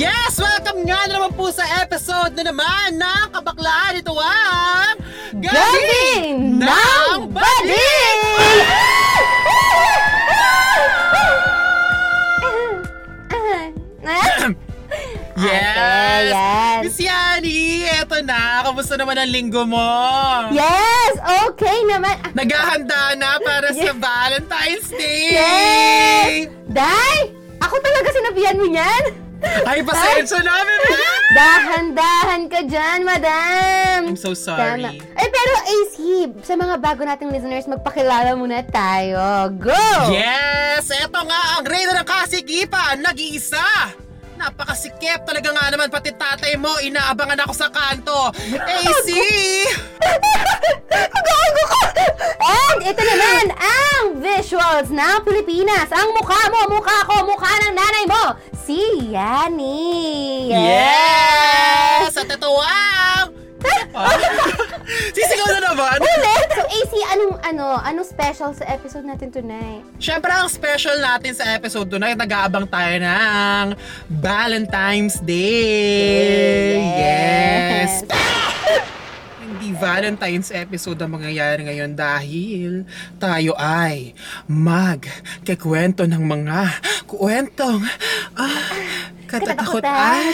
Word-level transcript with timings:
Yes! 0.00 0.40
Welcome 0.40 0.88
nga 0.88 1.04
na 1.12 1.20
naman 1.20 1.36
po 1.36 1.52
sa 1.52 1.60
episode 1.84 2.32
na 2.32 2.48
naman 2.48 2.96
ng 2.96 3.26
Kabaklaan. 3.36 4.00
Ito 4.00 4.16
ang 4.16 4.96
Gabi 5.36 6.40
ng 6.56 7.28
Balik! 7.28 8.16
Yes! 15.40 16.32
Yan. 16.32 16.80
Miss 16.84 17.00
Yani, 17.00 17.84
eto 17.84 18.20
na. 18.24 18.60
Kamusta 18.60 18.96
naman 18.96 19.20
ang 19.20 19.28
linggo 19.28 19.68
mo? 19.68 19.84
Yes! 20.52 21.16
Okay 21.48 21.84
naman. 21.84 22.12
Naghahanda 22.32 23.16
na 23.20 23.36
para 23.40 23.72
sa 23.72 23.92
Valentine's 23.92 24.88
Day! 24.92 25.32
Yes! 25.32 26.52
Day! 26.68 27.16
Ako 27.60 27.76
talaga 27.80 28.08
sinabihan 28.16 28.56
mo 28.56 28.64
niyan? 28.68 29.19
Ay, 29.40 29.80
pasensya 29.80 30.40
na, 30.44 30.60
bebe! 30.62 30.92
Dahan-dahan 31.32 32.42
ka 32.50 32.60
dyan, 32.66 33.00
madam! 33.06 34.12
I'm 34.12 34.18
so 34.18 34.36
Tama. 34.36 34.44
sorry. 34.44 34.84
Ay, 35.16 35.26
pero 35.30 35.52
AC, 35.64 35.96
sa 36.44 36.54
mga 36.58 36.74
bago 36.76 37.02
nating 37.06 37.30
listeners, 37.32 37.70
magpakilala 37.70 38.36
muna 38.36 38.60
tayo. 38.66 39.48
Go! 39.56 39.86
Yes! 40.12 40.90
Eto 40.92 41.20
nga 41.24 41.60
ang 41.60 41.64
reyna 41.64 42.02
ng 42.02 42.08
kasigipan, 42.08 43.00
nag-iisa! 43.00 43.94
Napakasikip 44.40 45.28
talaga 45.28 45.52
nga 45.52 45.68
naman 45.68 45.92
pati 45.92 46.16
tatay 46.16 46.56
mo, 46.56 46.72
inaabangan 46.80 47.44
ako 47.44 47.52
sa 47.52 47.68
kanto. 47.68 48.32
AC! 48.56 49.08
Gago 51.12 51.64
ka! 51.68 51.82
And 52.40 52.80
ito 52.80 53.02
naman 53.04 53.52
ang 53.60 54.04
visuals 54.16 54.88
ng 54.88 55.16
Pilipinas. 55.28 55.92
Ang 55.92 56.16
mukha 56.16 56.40
mo, 56.48 56.72
mukha 56.72 57.04
ko, 57.04 57.28
mukha 57.28 57.52
ng 57.68 57.74
nanay 57.76 58.04
mo. 58.08 58.24
Si 58.56 59.12
Yani. 59.12 60.48
Yes! 60.48 62.16
At 62.16 62.24
ito 62.24 62.48
ang... 62.64 63.36
Sisigaw 65.14 65.48
na 65.54 65.60
naman! 65.70 65.96
Ulit! 66.02 66.48
So 66.56 66.62
AC, 66.66 66.92
anong 67.14 67.34
ano, 67.46 67.64
anong 67.84 68.08
special 68.08 68.50
sa 68.56 68.64
episode 68.66 69.04
natin 69.06 69.30
tonight? 69.30 69.84
Siyempre, 70.00 70.32
ang 70.32 70.48
special 70.50 70.98
natin 70.98 71.32
sa 71.36 71.44
episode 71.54 71.88
tonight, 71.90 72.16
nag-aabang 72.18 72.66
tayo 72.66 72.94
ng 72.98 73.64
Valentine's 74.08 75.20
Day! 75.22 76.80
Yes. 76.80 78.02
Hindi 79.44 79.76
Valentine's 79.76 80.50
episode 80.50 80.96
ang 81.04 81.20
mangyayari 81.20 81.68
ngayon 81.68 81.92
dahil 81.92 82.88
tayo 83.20 83.52
ay 83.60 84.16
magkikwento 84.48 86.08
ng 86.08 86.22
mga 86.24 86.60
kwentong 87.04 87.84
ah, 88.34 88.72
katatakutan. 89.28 90.24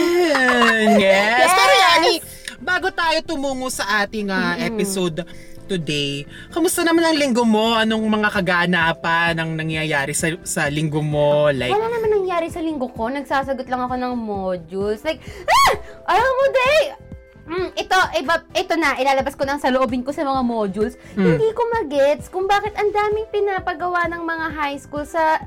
Yes! 0.96 1.42
Yes! 1.42 1.50
Pero 1.50 1.74
Yani, 1.96 2.12
bago 2.60 2.88
tayo 2.92 3.18
tumungo 3.24 3.68
sa 3.68 4.04
ating 4.04 4.32
ah, 4.32 4.56
episode 4.60 5.24
today, 5.66 6.22
kamusta 6.54 6.86
naman 6.86 7.02
ang 7.02 7.18
linggo 7.18 7.42
mo? 7.42 7.74
Anong 7.74 8.06
mga 8.06 8.28
kaganapan 8.30 9.34
ang 9.34 9.50
nangyayari 9.58 10.14
sa, 10.14 10.30
sa 10.46 10.70
linggo 10.70 11.02
mo? 11.02 11.50
Like, 11.50 11.74
Wala 11.74 11.90
naman 11.90 12.22
nangyari 12.22 12.46
sa 12.48 12.62
linggo 12.62 12.86
ko. 12.94 13.10
Nagsasagot 13.10 13.66
lang 13.66 13.82
ako 13.82 13.94
ng 13.98 14.14
modules. 14.14 15.02
Like, 15.02 15.20
ah! 15.46 15.72
Alam 16.06 16.32
mo, 16.32 16.44
day! 16.54 16.82
Mm, 17.46 17.70
ito, 17.78 17.98
iba, 18.18 18.34
ito 18.58 18.74
na, 18.74 18.98
ilalabas 18.98 19.38
ko 19.38 19.46
na 19.46 19.54
sa 19.54 19.70
loobin 19.70 20.02
ko 20.02 20.10
sa 20.10 20.26
mga 20.26 20.42
modules. 20.42 20.98
Hindi 21.14 21.54
ko 21.54 21.62
magets 21.78 22.26
kung 22.26 22.50
bakit 22.50 22.74
ang 22.74 22.90
daming 22.90 23.30
pinapagawa 23.30 24.10
ng 24.10 24.22
mga 24.22 24.46
high 24.50 24.78
school 24.82 25.06
sa 25.06 25.38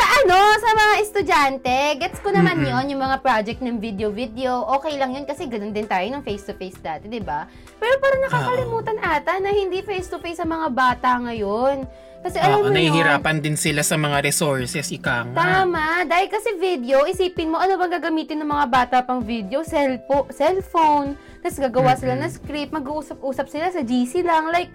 sa 0.00 0.06
ano, 0.24 0.38
sa 0.56 0.70
mga 0.72 0.94
estudyante. 1.04 1.76
Gets 2.00 2.24
ko 2.24 2.32
naman 2.32 2.64
yon 2.64 2.96
yung 2.96 3.04
mga 3.04 3.20
project 3.20 3.60
ng 3.60 3.76
video-video. 3.76 4.64
Okay 4.80 4.96
lang 4.96 5.12
yun 5.12 5.28
kasi 5.28 5.44
ganun 5.44 5.76
din 5.76 5.84
tayo 5.84 6.08
ng 6.08 6.24
face-to-face 6.24 6.80
dati, 6.80 7.04
di 7.04 7.20
ba? 7.20 7.44
Pero 7.76 8.00
parang 8.00 8.24
nakakalimutan 8.24 8.96
ata 8.96 9.36
na 9.44 9.52
hindi 9.52 9.84
face-to-face 9.84 10.40
sa 10.40 10.48
mga 10.48 10.72
bata 10.72 11.20
ngayon. 11.20 11.84
Kasi 12.20 12.36
alam 12.36 12.64
mo 12.64 12.68
yun, 12.68 12.76
nahihirapan 12.76 13.40
din 13.40 13.56
sila 13.56 13.80
sa 13.80 13.96
mga 13.96 14.24
resources, 14.24 14.88
ika 14.92 15.24
nga. 15.28 15.36
Tama. 15.36 16.04
Dahil 16.04 16.28
kasi 16.28 16.56
video, 16.56 17.04
isipin 17.08 17.52
mo, 17.52 17.56
ano 17.56 17.76
bang 17.80 17.96
gagamitin 18.00 18.40
ng 18.44 18.48
mga 18.48 18.66
bata 18.72 18.96
pang 19.04 19.20
video? 19.24 19.64
Cellpo- 19.64 20.28
cellphone. 20.32 21.16
Tapos 21.40 21.56
gagawa 21.60 21.96
sila 21.96 22.16
ng 22.20 22.28
script. 22.28 22.72
Mag-uusap-usap 22.76 23.46
sila 23.48 23.72
sa 23.72 23.80
GC 23.80 24.20
lang. 24.20 24.52
Like, 24.52 24.68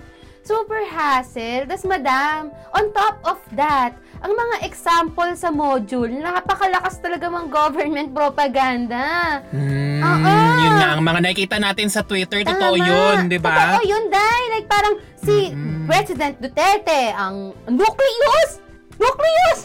super 0.46 0.86
hassle. 0.86 1.66
Tapos 1.66 1.84
madam, 1.84 2.54
on 2.72 2.94
top 2.94 3.18
of 3.26 3.42
that, 3.58 3.98
ang 4.22 4.32
mga 4.32 4.56
example 4.64 5.34
sa 5.34 5.50
module, 5.50 6.08
napakalakas 6.08 7.02
talaga 7.02 7.28
mga 7.28 7.50
government 7.50 8.10
propaganda. 8.14 9.42
Mm, 9.50 10.02
Oo. 10.02 10.34
Yun 10.62 10.74
nga, 10.78 10.90
ang 10.96 11.02
mga 11.02 11.20
nakikita 11.20 11.58
natin 11.58 11.90
sa 11.90 12.06
Twitter, 12.06 12.46
totoo 12.46 12.78
Tama. 12.78 12.86
yun, 12.86 13.18
di 13.28 13.42
ba? 13.42 13.76
Totoo 13.76 13.84
yun, 13.84 14.06
Day. 14.08 14.42
Like, 14.54 14.68
parang 14.70 14.94
si 15.18 15.52
President 15.86 16.38
Duterte, 16.38 17.12
ang 17.12 17.54
nucleus! 17.66 18.62
Nucleus! 18.96 19.60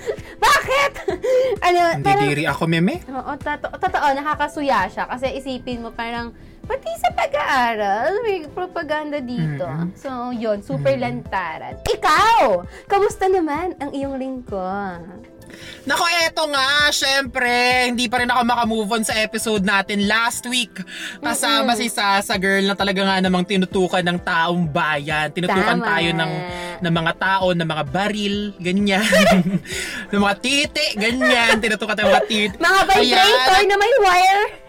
Bakit? 0.44 0.92
ano, 1.70 1.80
parang, 2.02 2.26
ako, 2.50 2.62
meme. 2.66 2.98
oo, 3.06 3.32
tato- 3.38 3.70
totoo, 3.70 4.06
nakakasuya 4.12 4.90
siya. 4.90 5.04
Kasi 5.06 5.38
isipin 5.38 5.86
mo 5.86 5.94
parang, 5.94 6.34
pati 6.62 6.90
sa 7.02 7.10
pag-aaral, 7.14 8.22
may 8.22 8.46
propaganda 8.50 9.18
dito. 9.18 9.66
So, 9.98 10.30
yun, 10.30 10.62
super 10.62 10.94
lantaran. 10.94 11.82
Ikaw! 11.82 12.62
Kamusta 12.86 13.26
naman 13.26 13.74
ang 13.82 13.90
iyong 13.90 14.16
lingkod? 14.18 15.32
Nako, 15.84 16.06
eto 16.24 16.48
nga, 16.48 16.88
syempre, 16.94 17.50
hindi 17.90 18.08
pa 18.08 18.22
rin 18.22 18.30
ako 18.30 18.40
makamove 18.46 18.90
on 18.96 19.04
sa 19.04 19.18
episode 19.20 19.60
natin 19.66 20.06
last 20.08 20.46
week. 20.48 20.72
Kasama 21.20 21.76
si 21.76 21.92
Sasa 21.92 22.38
Girl 22.38 22.64
na 22.64 22.78
talaga 22.78 23.02
nga 23.04 23.20
namang 23.20 23.44
tinutukan 23.44 24.00
ng 24.00 24.18
taong 24.22 24.64
bayan. 24.70 25.28
Tinutukan 25.34 25.82
Tama. 25.82 25.88
tayo 25.92 26.10
ng, 26.14 26.32
ng 26.80 26.94
mga 26.94 27.12
tao, 27.18 27.46
ng 27.52 27.68
mga 27.68 27.84
baril, 27.90 28.36
ganyan. 28.62 29.04
ng 30.14 30.20
mga 30.22 30.36
titi, 30.40 30.86
ganyan. 30.96 31.58
Tinutukan 31.60 31.98
tayo 31.98 32.08
ng 32.08 32.14
mga 32.16 32.28
titi. 32.30 32.56
Mga 32.56 32.80
vibrator 32.88 33.60
Ayan. 33.60 33.66
na 33.68 33.76
may 33.76 33.92
wire! 34.00 34.61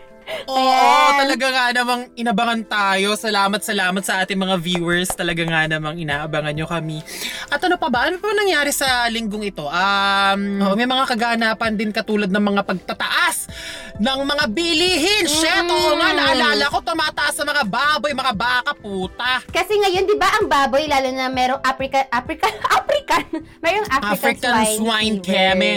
Oo, 0.48 0.60
Ayan. 0.60 1.20
talaga 1.24 1.46
nga 1.52 1.66
namang 1.72 2.02
inabangan 2.16 2.62
tayo. 2.68 3.16
Salamat, 3.16 3.64
salamat 3.64 4.04
sa 4.04 4.24
ating 4.24 4.40
mga 4.40 4.56
viewers. 4.60 5.10
Talaga 5.12 5.44
nga 5.44 5.68
namang 5.68 6.00
inaabangan 6.00 6.54
nyo 6.56 6.68
kami. 6.68 7.00
At 7.48 7.64
ano 7.64 7.80
pa 7.80 7.88
ba? 7.88 8.12
Ano 8.12 8.20
pa 8.20 8.32
nangyari 8.32 8.72
sa 8.76 9.08
linggong 9.08 9.48
ito? 9.48 9.66
Um, 9.68 10.42
may 10.76 10.88
mga 10.88 11.06
kaganapan 11.16 11.74
din 11.80 11.92
katulad 11.96 12.28
ng 12.28 12.44
mga 12.44 12.62
pagtataas 12.68 13.48
ng 13.96 14.20
mga 14.24 14.46
bilihin. 14.50 15.24
Shit, 15.24 15.66
oo 15.66 15.94
nga, 15.96 16.10
naalala 16.12 16.66
ko, 16.66 16.82
tumataas 16.82 17.36
sa 17.36 17.44
mga 17.44 17.64
baboy, 17.64 18.12
mga 18.12 18.34
baka, 18.34 18.72
puta. 18.74 19.46
Kasi 19.48 19.78
ngayon, 19.78 20.04
di 20.04 20.16
ba, 20.16 20.34
ang 20.34 20.48
baboy, 20.48 20.86
lalo 20.86 21.10
na 21.10 21.28
merong 21.28 21.62
African, 21.62 22.02
African, 22.10 22.54
African, 22.78 23.24
merong 23.60 23.88
African, 23.88 24.34
African 24.42 24.54
swine 24.74 25.18
fever. 25.20 25.30
keme. 25.54 25.76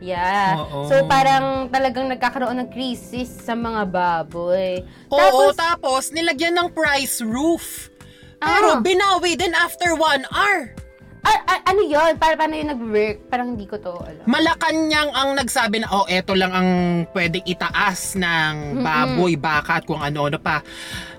Yeah. 0.00 0.56
Oo. 0.58 0.88
So, 0.88 1.04
parang 1.04 1.68
talagang 1.68 2.08
nagkakaroon 2.08 2.56
ng 2.56 2.68
crisis 2.70 3.28
sa 3.28 3.52
mga 3.52 3.84
baboy. 3.84 4.80
Oo, 5.08 5.18
Tapos, 5.18 5.52
tapos 5.54 6.02
nilagyan 6.10 6.56
ng 6.56 6.68
price 6.70 7.20
roof. 7.20 7.92
Pero 8.38 8.78
Ah. 8.78 8.80
binawi 8.80 9.34
din 9.34 9.50
after 9.52 9.92
one 9.92 10.22
hour. 10.30 10.70
Ah, 11.24 11.40
ah, 11.48 11.60
ano 11.70 11.80
yun? 11.82 12.12
Para, 12.18 12.34
paano 12.38 12.54
yun 12.54 12.68
nag-work? 12.70 13.16
Parang 13.30 13.54
hindi 13.56 13.66
ko 13.66 13.78
to 13.78 13.94
alam. 13.98 14.24
Malacanang 14.28 15.10
ang 15.14 15.30
nagsabi 15.34 15.82
na, 15.82 15.88
oh, 15.90 16.06
eto 16.06 16.34
lang 16.34 16.52
ang 16.52 16.68
pwedeng 17.14 17.44
itaas 17.46 18.14
ng 18.18 18.82
baboy, 18.82 19.34
baka 19.38 19.80
at 19.80 19.84
kung 19.86 20.00
ano-ano 20.02 20.38
pa. 20.38 20.62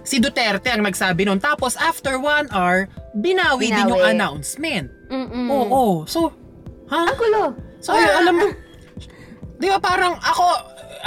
Si 0.05 0.17
Duterte 0.17 0.69
ang 0.73 0.81
nagsabi 0.85 1.25
nun. 1.25 1.37
Tapos, 1.37 1.77
after 1.77 2.17
one 2.17 2.49
hour, 2.49 2.89
binawi, 3.13 3.69
din 3.69 3.89
yung 3.89 4.03
announcement. 4.03 4.89
Mm-mm. 5.09 5.47
Oo, 5.49 6.05
So, 6.05 6.33
ha? 6.89 7.09
Ang 7.09 7.17
gulo. 7.17 7.43
So, 7.79 7.93
ayun, 7.95 8.13
alam 8.13 8.33
mo, 8.35 8.47
di 9.59 9.67
ba 9.67 9.79
parang 9.79 10.15
ako, 10.19 10.45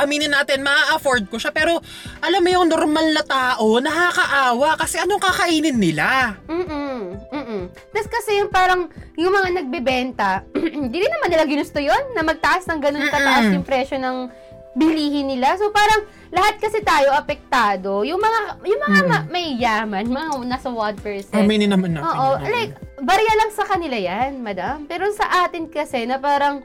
aminin 0.00 0.32
natin, 0.32 0.64
ma-afford 0.64 1.28
ko 1.28 1.36
siya. 1.36 1.52
Pero, 1.52 1.80
alam 2.22 2.40
mo 2.40 2.50
yung 2.50 2.68
normal 2.68 3.12
na 3.12 3.24
tao, 3.24 3.78
nakakaawa 3.82 4.78
kasi 4.80 4.96
anong 5.02 5.20
kakainin 5.20 5.76
nila? 5.76 6.38
Mm-mm. 6.48 7.18
Mm-mm. 7.32 7.62
Tapos 7.92 8.08
kasi 8.08 8.40
yung 8.40 8.50
parang, 8.52 8.88
yung 9.16 9.32
mga 9.32 9.48
nagbebenta, 9.62 10.30
hindi 10.82 10.96
rin 10.96 11.12
naman 11.12 11.28
nila 11.28 11.44
ginusto 11.44 11.78
yon 11.80 12.16
na 12.16 12.24
magtaas 12.24 12.64
ng 12.68 12.80
ganun 12.80 13.08
kataas 13.08 13.52
yung 13.52 13.66
presyo 13.66 14.00
ng 14.00 14.32
bilihin 14.72 15.28
nila. 15.28 15.56
So 15.60 15.68
parang, 15.68 16.08
lahat 16.32 16.56
kasi 16.56 16.80
tayo 16.80 17.12
apektado. 17.12 18.08
Yung 18.08 18.16
mga, 18.16 18.38
yung 18.64 18.80
mga 18.80 19.00
ma- 19.04 19.28
may 19.28 19.60
yaman, 19.60 20.08
mga 20.08 20.28
nasa 20.48 20.72
1%. 20.72 21.36
Aminin 21.36 21.68
naman 21.68 21.92
natin. 21.92 22.08
Oo, 22.08 22.40
yun. 22.40 22.48
like, 22.48 22.72
barya 23.04 23.32
lang 23.36 23.50
sa 23.52 23.68
kanila 23.68 23.98
yan, 24.00 24.40
madam. 24.40 24.88
Pero 24.88 25.12
sa 25.12 25.44
atin 25.44 25.68
kasi, 25.68 26.08
na 26.08 26.16
parang, 26.16 26.64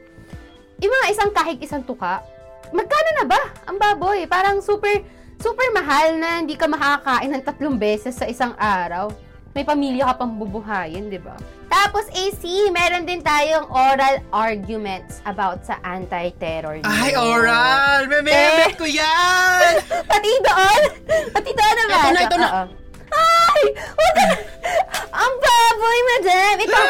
yung 0.80 0.94
mga 0.94 1.08
isang 1.12 1.30
kahig 1.36 1.60
isang 1.60 1.84
tuka, 1.84 2.24
magkano 2.72 3.10
na 3.22 3.26
ba 3.28 3.42
ang 3.66 3.78
baboy? 3.78 4.28
Parang 4.28 4.60
super, 4.60 5.04
super 5.38 5.68
mahal 5.72 6.18
na 6.18 6.42
hindi 6.42 6.56
ka 6.56 6.68
makakain 6.68 7.32
ng 7.32 7.44
tatlong 7.44 7.78
beses 7.78 8.16
sa 8.16 8.26
isang 8.26 8.54
araw. 8.58 9.12
may 9.52 9.66
pamilya 9.66 10.06
ka 10.14 10.22
pang 10.22 10.38
bubuhayin, 10.38 11.10
di 11.10 11.18
ba? 11.18 11.34
Tapos 11.66 12.06
AC, 12.14 12.46
meron 12.70 13.10
din 13.10 13.26
tayong 13.26 13.66
oral 13.74 14.22
arguments 14.30 15.18
about 15.26 15.66
sa 15.66 15.82
anti-terror. 15.82 16.78
Ay, 16.86 17.18
oral! 17.18 18.06
Mememet 18.06 18.78
ko 18.78 18.86
yan! 18.86 19.82
Pati 20.14 20.32
doon? 20.46 20.82
Pati 21.34 21.50
doon 21.58 21.76
naman? 21.76 21.98
Ito 21.98 22.14
na, 22.14 22.22
ito 22.22 22.38
na. 22.38 22.48
Oo. 22.48 22.64
Ay! 23.18 23.62
Wag 23.98 24.14
ka! 24.14 24.26
Ang 25.18 25.34
baboy, 25.42 26.00
madam! 26.06 26.56
Ito! 26.62 26.82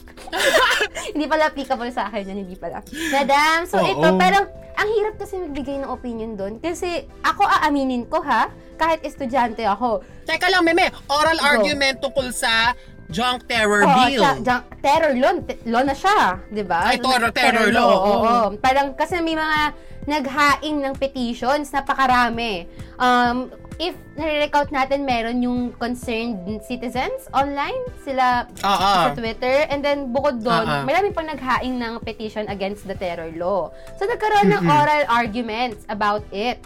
hindi 1.14 1.26
pala 1.26 1.48
applicable 1.48 1.90
sa 1.90 2.08
akin 2.08 2.22
yan, 2.24 2.38
hindi 2.42 2.56
pala. 2.56 2.80
Madam, 3.10 3.64
so 3.64 3.78
Oo. 3.78 3.86
ito, 3.86 4.06
parang, 4.14 4.44
ang 4.74 4.88
hirap 4.90 5.14
kasi 5.16 5.38
magbigay 5.38 5.78
ng 5.78 5.88
opinion 5.88 6.34
doon. 6.34 6.58
Kasi, 6.58 7.04
ako 7.20 7.44
aaminin 7.44 8.04
ko 8.04 8.18
ha, 8.20 8.48
kahit 8.74 9.00
estudyante 9.00 9.62
ako. 9.62 10.02
Teka 10.24 10.50
lang, 10.50 10.62
Meme. 10.62 10.90
Oral 11.06 11.38
Go. 11.38 11.46
argument 11.46 11.96
tungkol 12.00 12.28
sa 12.28 12.74
junk 13.06 13.44
terror 13.46 13.84
Oo, 13.84 13.94
bill. 14.00 14.18
tsa- 14.18 14.40
tsa- 14.40 14.66
terror 14.80 15.14
law, 15.14 15.32
te- 15.38 15.60
law 15.64 15.82
na 15.84 15.94
siya, 15.94 16.18
di 16.48 16.64
ba? 16.64 16.88
Ay, 16.88 16.96
terror- 16.98 17.30
terror 17.30 17.68
law, 17.70 17.86
Oo, 17.86 18.00
oo. 18.00 18.24
oo. 18.24 18.44
Parang 18.58 18.96
kasi 18.96 19.20
may 19.20 19.36
mga 19.36 19.58
naghaing 20.04 20.78
ng 20.80 20.94
petitions, 20.96 21.70
napakarami. 21.70 22.68
Um, 22.96 23.48
if 23.78 23.94
nare-recount 24.14 24.70
natin, 24.70 25.02
meron 25.02 25.42
yung 25.42 25.74
concerned 25.74 26.38
citizens 26.62 27.26
online, 27.34 27.82
sila 28.06 28.46
Oo. 28.62 28.90
sa 29.08 29.10
Twitter. 29.14 29.66
And 29.70 29.82
then, 29.82 30.14
bukod 30.14 30.42
doon, 30.46 30.66
ah. 30.66 30.82
marami 30.86 31.10
pang 31.10 31.26
naghaing 31.26 31.82
ng 31.82 31.98
petition 32.06 32.46
against 32.46 32.86
the 32.86 32.94
terror 32.94 33.34
law. 33.34 33.74
So, 33.98 34.06
nagkaroon 34.06 34.54
ng 34.54 34.62
oral 34.62 35.04
arguments 35.10 35.82
about 35.90 36.22
it. 36.30 36.62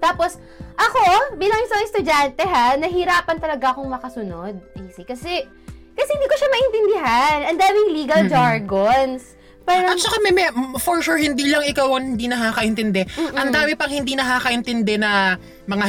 Tapos, 0.00 0.40
ako, 0.74 1.36
bilang 1.36 1.60
isang 1.62 1.82
estudyante 1.86 2.42
ha, 2.42 2.74
nahirapan 2.80 3.38
talaga 3.38 3.76
akong 3.76 3.86
makasunod. 3.86 4.56
Easy. 4.82 5.04
Kasi, 5.04 5.46
kasi 5.92 6.10
hindi 6.16 6.26
ko 6.26 6.36
siya 6.40 6.50
maintindihan. 6.50 7.38
Ang 7.52 7.58
daming 7.60 7.88
legal 7.92 8.22
Mm-mm. 8.26 8.32
jargons. 8.32 9.38
Parang, 9.62 9.94
At 9.94 10.02
saka, 10.02 10.18
Meme, 10.18 10.50
for 10.82 10.98
sure, 10.98 11.20
hindi 11.22 11.46
lang 11.46 11.62
ikaw 11.62 11.86
ang 11.94 12.18
hindi 12.18 12.26
nakakaintindi. 12.26 13.06
Mm-mm. 13.06 13.38
Ang 13.38 13.48
dami 13.54 13.78
pang 13.78 13.92
hindi 13.94 14.18
nakakaintindi 14.18 14.98
na 14.98 15.38
mga 15.70 15.86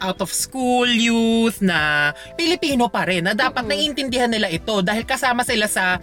out 0.00 0.18
of 0.20 0.30
school 0.30 0.86
youth 0.86 1.60
na 1.64 2.10
Pilipino 2.36 2.88
pa 2.88 3.04
rin 3.08 3.24
na 3.24 3.32
dapat 3.32 3.64
Mm-mm. 3.64 3.72
naiintindihan 3.72 4.30
nila 4.30 4.48
ito 4.52 4.80
dahil 4.84 5.04
kasama 5.04 5.42
sila 5.42 5.66
sa 5.66 5.98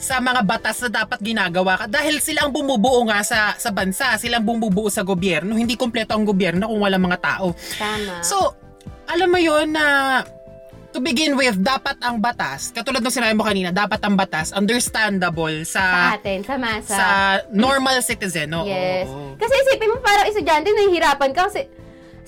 sa 0.00 0.16
mga 0.16 0.40
batas 0.48 0.80
na 0.88 1.04
dapat 1.04 1.20
ginagawa 1.20 1.84
ka 1.84 1.84
dahil 1.84 2.24
sila 2.24 2.48
ang 2.48 2.52
bumubuo 2.56 3.04
nga 3.04 3.20
sa 3.20 3.52
sa 3.60 3.68
bansa, 3.68 4.16
sila 4.16 4.40
ang 4.40 4.46
bumubuo 4.48 4.88
sa 4.88 5.04
gobyerno, 5.04 5.52
hindi 5.52 5.76
kompleto 5.76 6.16
ang 6.16 6.24
gobyerno 6.24 6.72
kung 6.72 6.80
walang 6.80 7.04
mga 7.04 7.20
tao. 7.20 7.52
tama. 7.76 8.24
So, 8.24 8.56
alam 9.04 9.28
mo 9.28 9.36
yon 9.36 9.76
na 9.76 10.24
to 10.90 10.98
begin 10.98 11.38
with, 11.38 11.54
dapat 11.62 12.00
ang 12.02 12.18
batas, 12.18 12.74
katulad 12.74 12.98
ng 13.04 13.14
sinabi 13.14 13.34
mo 13.38 13.46
kanina, 13.46 13.70
dapat 13.70 14.02
ang 14.02 14.18
batas 14.18 14.50
understandable 14.50 15.62
sa 15.62 15.84
sa 15.84 16.18
atin, 16.18 16.38
sa 16.42 16.54
masa. 16.58 16.94
sa 16.96 17.06
normal 17.54 18.02
citizen, 18.02 18.50
no? 18.50 18.66
Yes. 18.66 19.06
Oo. 19.06 19.38
Kasi 19.38 19.54
isipin 19.54 19.90
mo 19.94 20.02
parang 20.02 20.26
estudyante 20.26 20.72
nahihirapan 20.74 21.30
ka 21.30 21.46
kasi 21.46 21.70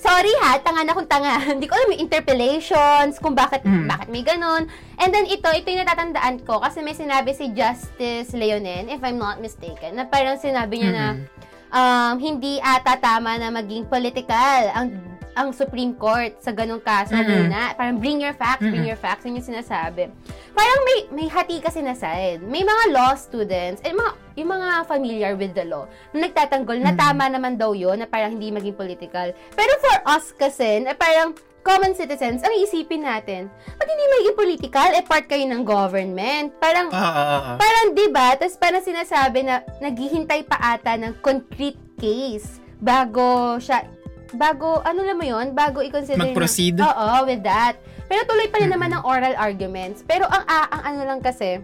sorry 0.03 0.33
ha, 0.37 0.59
tanga 0.59 0.83
na 0.83 0.91
kung 0.91 1.07
tanga. 1.07 1.39
Hindi 1.55 1.63
ko 1.63 1.73
alam 1.73 1.95
yung 1.95 2.03
interpellations, 2.03 3.15
kung 3.17 3.31
bakit 3.33 3.63
Mm. 3.63 3.87
bakit 3.87 4.07
may 4.09 4.19
ganun. 4.21 4.67
And 4.99 5.09
then 5.09 5.23
ito, 5.25 5.47
ito 5.49 5.71
yung 5.71 5.81
natatandaan 5.81 6.43
ko 6.43 6.59
kasi 6.59 6.83
may 6.83 6.91
sinabi 6.91 7.31
si 7.31 7.47
Justice 7.49 8.35
Leonen, 8.35 8.91
if 8.91 8.99
I'm 8.99 9.15
not 9.15 9.39
mistaken, 9.39 9.95
na 9.95 10.03
parang 10.03 10.35
sinabi 10.35 10.83
niya 10.83 10.91
na 10.91 11.05
Mm-mm. 11.09 11.25
um, 11.71 12.15
hindi 12.19 12.59
ata 12.59 12.99
tama 12.99 13.39
na 13.39 13.47
maging 13.49 13.87
political 13.87 14.59
ang 14.69 14.91
ang 15.33 15.49
Supreme 15.51 15.93
Court 15.93 16.37
sa 16.37 16.49
ganong 16.49 16.79
kaso 16.79 17.11
Mm-mm. 17.11 17.49
muna. 17.49 17.73
Parang 17.73 17.97
bring 17.97 18.21
your 18.21 18.33
facts, 18.33 18.61
bring 18.61 18.81
Mm-mm. 18.81 18.89
your 18.89 18.99
facts, 18.99 19.25
yun 19.25 19.37
yung 19.37 19.45
sinasabi. 19.45 20.09
Parang 20.51 20.79
may 20.83 20.97
may 21.11 21.27
hati 21.27 21.57
kasi 21.57 21.81
na 21.81 21.93
side. 21.93 22.39
May 22.39 22.61
mga 22.61 22.93
law 22.93 23.13
students, 23.13 23.81
eh, 23.81 23.91
mga, 23.91 24.11
yung 24.35 24.49
mga 24.51 24.69
familiar 24.85 25.33
with 25.33 25.53
the 25.53 25.65
law, 25.65 25.85
na 26.11 26.25
nagtatanggol 26.25 26.77
na 26.77 26.93
Mm. 26.93 26.99
tama 26.99 27.25
naman 27.27 27.53
daw 27.55 27.73
yun, 27.73 27.97
na 27.97 28.05
parang 28.05 28.33
hindi 28.33 28.49
maging 28.49 28.73
political. 28.73 29.33
Pero 29.51 29.71
for 29.79 29.97
us 30.07 30.29
kasi, 30.31 30.79
na 30.79 30.93
parang 30.93 31.33
common 31.63 31.95
citizens, 31.95 32.43
ang 32.43 32.51
iisipin 32.53 33.01
natin, 33.01 33.47
ba't 33.73 33.87
hindi 33.87 34.05
maging 34.19 34.35
political? 34.35 34.89
Eh, 34.91 35.01
part 35.01 35.25
kayo 35.25 35.47
ng 35.47 35.63
government. 35.63 36.51
Parang, 36.59 36.91
Ah, 36.91 36.99
ah, 36.99 37.15
ah, 37.15 37.41
ah. 37.41 37.57
Parang 37.57 37.95
'di 37.95 38.11
ba? 38.11 38.35
Tapos 38.35 38.59
parang 38.59 38.83
sinasabi 38.83 39.47
na 39.47 39.63
naghihintay 39.79 40.43
pa 40.43 40.59
ata 40.59 40.93
ng 40.93 41.23
concrete 41.23 41.79
case 41.95 42.59
bago 42.77 43.55
siya 43.57 43.87
bago 44.33 44.81
ano 44.81 45.01
lang 45.01 45.17
mo 45.17 45.25
'yon, 45.25 45.53
bago 45.53 45.79
i-consider 45.79 46.17
na- 46.17 46.29
Mag-proceed? 46.29 46.77
Oo, 46.77 47.25
with 47.25 47.41
that. 47.41 47.77
Pero 48.05 48.25
tuloy 48.25 48.49
pa 48.49 48.59
rin 48.59 48.67
Mm-mm. 48.67 48.75
naman 48.75 48.93
ng 48.93 49.03
oral 49.03 49.33
arguments. 49.33 50.03
Pero 50.03 50.27
ang, 50.27 50.43
ah, 50.45 50.67
ang 50.69 50.83
ano 50.91 51.01
lang 51.07 51.19
kasi 51.19 51.61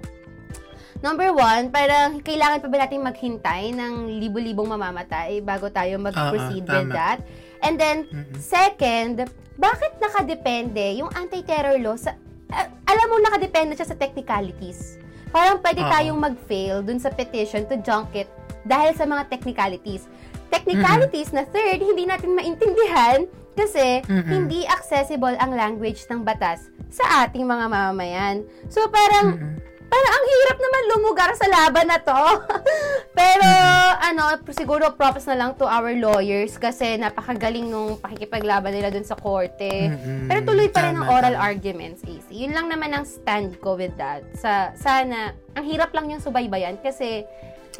Number 1.00 1.32
one, 1.32 1.72
parang 1.72 2.20
kailangan 2.20 2.60
pa 2.60 2.68
ba 2.68 2.84
natin 2.84 3.00
maghintay 3.00 3.72
ng 3.72 4.20
libo-libong 4.20 4.68
mamamatay 4.68 5.40
bago 5.40 5.72
tayo 5.72 5.96
mag-proceed 5.96 6.68
Ah, 6.68 6.76
ah, 6.76 6.76
with 6.76 6.92
that? 6.92 7.20
And 7.64 7.80
then, 7.80 8.04
Mm-mm. 8.12 8.36
second, 8.36 9.24
bakit 9.56 9.96
nakadepende 9.96 11.00
yung 11.00 11.08
anti-terror 11.16 11.80
law 11.80 11.96
sa... 11.96 12.20
ah, 12.52 12.68
alam 12.84 13.06
mo, 13.08 13.16
nakadepende 13.24 13.80
siya 13.80 13.88
sa 13.88 13.96
technicalities. 13.96 15.00
Parang 15.32 15.64
pwede 15.64 15.80
Oo. 15.80 15.88
tayong 15.88 16.20
mag-fail 16.20 16.84
dun 16.84 17.00
sa 17.00 17.08
petition 17.08 17.64
to 17.64 17.80
junk 17.80 18.12
it 18.12 18.28
dahil 18.68 18.92
sa 18.92 19.08
mga 19.08 19.32
technicalities. 19.32 20.04
Technicalities 20.50 21.30
na 21.32 21.46
third, 21.46 21.80
hindi 21.82 22.04
natin 22.10 22.34
maintindihan 22.34 23.26
kasi 23.54 24.02
Mm-mm. 24.06 24.28
hindi 24.28 24.64
accessible 24.66 25.36
ang 25.38 25.52
language 25.54 26.08
ng 26.10 26.24
batas 26.24 26.72
sa 26.90 27.26
ating 27.26 27.46
mga 27.46 27.66
mamamayan. 27.70 28.46
So 28.68 28.88
parang 28.90 29.38
Mm-mm. 29.38 29.70
Parang 29.90 30.14
ang 30.14 30.26
hirap 30.30 30.58
naman 30.62 30.84
lumugar 30.94 31.30
sa 31.34 31.48
laban 31.50 31.90
na 31.90 31.98
to. 31.98 32.24
Pero, 33.20 33.50
ano, 33.98 34.38
siguro 34.54 34.94
props 34.94 35.26
na 35.26 35.36
lang 35.36 35.58
to 35.58 35.66
our 35.66 35.90
lawyers 35.98 36.62
kasi 36.62 36.94
napakagaling 37.02 37.66
nung 37.66 37.98
pakikipaglaban 37.98 38.70
nila 38.70 38.94
dun 38.94 39.02
sa 39.02 39.18
korte. 39.18 39.90
Mm-mm. 39.90 40.30
Pero 40.30 40.46
tuloy 40.46 40.70
pa 40.70 40.86
rin 40.86 40.94
ang 40.94 41.10
oral 41.10 41.34
tama. 41.34 41.42
arguments, 41.42 42.06
AC. 42.06 42.30
Yun 42.30 42.54
lang 42.54 42.70
naman 42.70 42.94
ang 42.94 43.04
stand 43.04 43.58
ko 43.66 43.74
with 43.74 43.98
that. 43.98 44.22
Sa, 44.38 44.78
sana, 44.78 45.34
ang 45.58 45.66
hirap 45.66 45.90
lang 45.98 46.14
yung 46.14 46.22
subaybayan 46.22 46.78
kasi 46.86 47.26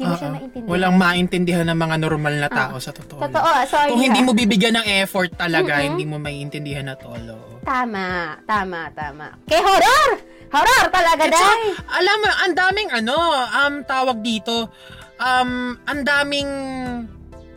hindi 0.00 0.08
mo 0.08 0.16
siya 0.16 0.24
Ah, 0.24 0.32
ah. 0.32 0.38
maintindihan. 0.40 0.70
Walang 0.72 0.94
maintindihan 0.96 1.66
ng 1.68 1.78
mga 1.78 1.96
normal 2.00 2.34
na 2.38 2.48
tao 2.48 2.76
sa 2.80 2.90
totoo. 2.90 3.20
Totoo, 3.20 3.44
ah, 3.46 3.64
sorry 3.68 3.92
Kung 3.92 4.00
hindi 4.00 4.20
ha. 4.20 4.24
mo 4.24 4.32
bibigyan 4.32 4.74
ng 4.74 4.86
effort 4.98 5.28
talaga, 5.36 5.76
Mm-mm. 5.76 5.86
hindi 5.86 6.04
mo 6.04 6.16
maiintindihan 6.16 6.88
at 6.88 7.04
all. 7.04 7.20
oo. 7.20 7.60
Tama, 7.60 8.06
tama, 8.48 8.88
tama. 8.90 9.36
Kay 9.44 9.60
horror! 9.60 10.08
Horror 10.48 10.84
talaga, 10.88 11.22
At 11.22 11.30
saka, 11.30 11.52
day! 11.52 11.62
alam 11.92 12.16
mo, 12.18 12.30
ang 12.40 12.54
daming 12.56 12.88
ano, 12.90 13.16
um, 13.46 13.74
tawag 13.84 14.18
dito, 14.18 14.72
um, 15.16 15.50
ang 15.84 16.00
daming 16.00 16.48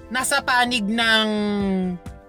nasa 0.10 0.44
panig 0.44 0.84
ng 0.84 1.28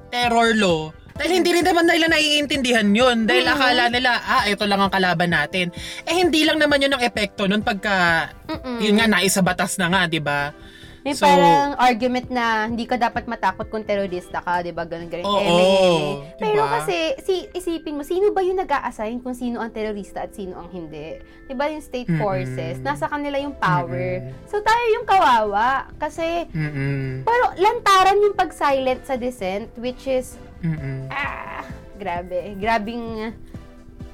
terror 0.08 0.54
law. 0.54 0.94
Dahil 1.14 1.30
hindi 1.32 1.50
rin 1.52 1.62
naman 1.62 1.86
nila 1.86 2.10
naiintindihan 2.10 2.88
yun. 2.90 3.22
Dahil 3.22 3.46
Mhm. 3.46 3.54
akala 3.54 3.84
nila, 3.86 4.10
ah, 4.20 4.44
ito 4.44 4.66
lang 4.66 4.82
ang 4.82 4.90
kalaban 4.90 5.30
natin. 5.30 5.70
Eh, 6.02 6.14
hindi 6.16 6.42
lang 6.42 6.58
naman 6.58 6.82
yun 6.82 6.90
ang 6.90 7.02
epekto 7.02 7.46
nun 7.46 7.62
pagka, 7.62 8.28
Mm-mm. 8.50 8.82
yun 8.82 8.98
nga, 8.98 9.06
naisa 9.06 9.38
batas 9.38 9.78
na 9.78 9.86
nga, 9.86 10.10
di 10.10 10.18
ba? 10.18 10.50
May 11.04 11.12
So- 11.12 11.28
parang 11.28 11.76
argument 11.76 12.32
na 12.32 12.64
hindi 12.64 12.88
ka 12.88 12.96
dapat 12.96 13.28
matakot 13.28 13.68
kung 13.68 13.84
terorista 13.84 14.40
ka, 14.40 14.64
'di 14.64 14.72
ba? 14.72 14.88
Ganun 14.88 15.12
ganun. 15.12 15.28
Oo, 15.28 15.36
may- 15.36 15.52
diba? 15.52 16.40
Pero 16.40 16.60
kasi 16.64 16.96
si 17.20 17.44
isipin 17.52 17.92
mo, 17.92 18.02
sino 18.02 18.32
ba 18.32 18.40
yung 18.40 18.56
nag-a-assign 18.56 19.20
kung 19.20 19.36
sino 19.36 19.60
ang 19.60 19.68
terorista 19.68 20.24
at 20.24 20.32
sino 20.32 20.56
ang 20.56 20.72
hindi? 20.72 21.20
'Di 21.44 21.52
ba 21.52 21.68
yung 21.68 21.84
state 21.84 22.08
Mm-mm. 22.08 22.24
forces, 22.24 22.80
nasa 22.80 23.04
kanila 23.04 23.36
yung 23.36 23.52
power. 23.52 24.24
Mm-mm. 24.24 24.48
So 24.48 24.64
tayo 24.64 24.84
yung 24.96 25.04
kawawa 25.04 25.92
kasi 26.00 26.48
Mm-mm. 26.48 27.20
pero 27.20 27.52
lantaran 27.54 28.24
yung 28.24 28.32
pag-silent 28.32 29.04
sa 29.04 29.20
dissent 29.20 29.68
which 29.76 30.08
is 30.08 30.40
Mm-mm. 30.64 31.06
ah, 31.08 31.60
grabe. 31.94 32.56
Grabing 32.56 33.30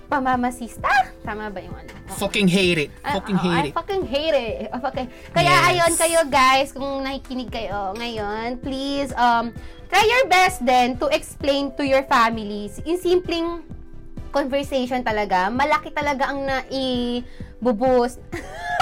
pamamasista. 0.04 0.90
Tama 1.23 1.47
ba 1.49 1.62
yung 1.62 1.71
ano? 1.73 1.87
Oo. 2.11 2.19
Fucking 2.19 2.50
hate 2.50 2.80
it. 2.80 2.90
Ah, 3.00 3.14
Fucking 3.14 3.38
oo, 3.38 3.47
hate 3.47 3.62
I 3.62 3.69
it. 3.71 3.73
fucking 3.73 4.04
hate 4.04 4.35
it. 4.35 4.54
Oh, 4.69 4.83
okay. 4.83 5.07
Kaya 5.30 5.47
Yes. 5.49 5.66
ayun 5.71 5.92
kayo 5.95 6.21
guys, 6.26 6.69
kung 6.71 7.00
nakikinig 7.00 7.47
kayo 7.49 7.95
ngayon, 7.95 8.59
please 8.59 9.14
um 9.14 9.54
try 9.87 10.02
your 10.02 10.26
best 10.26 10.59
then 10.61 10.99
to 10.99 11.07
explain 11.09 11.71
to 11.73 11.87
your 11.87 12.02
families. 12.04 12.83
Yung 12.83 12.99
simpleng 12.99 13.62
conversation 14.30 14.99
talaga, 15.00 15.47
malaki 15.49 15.90
talaga 15.90 16.26
ang 16.28 16.42
nai-boost. 16.42 18.19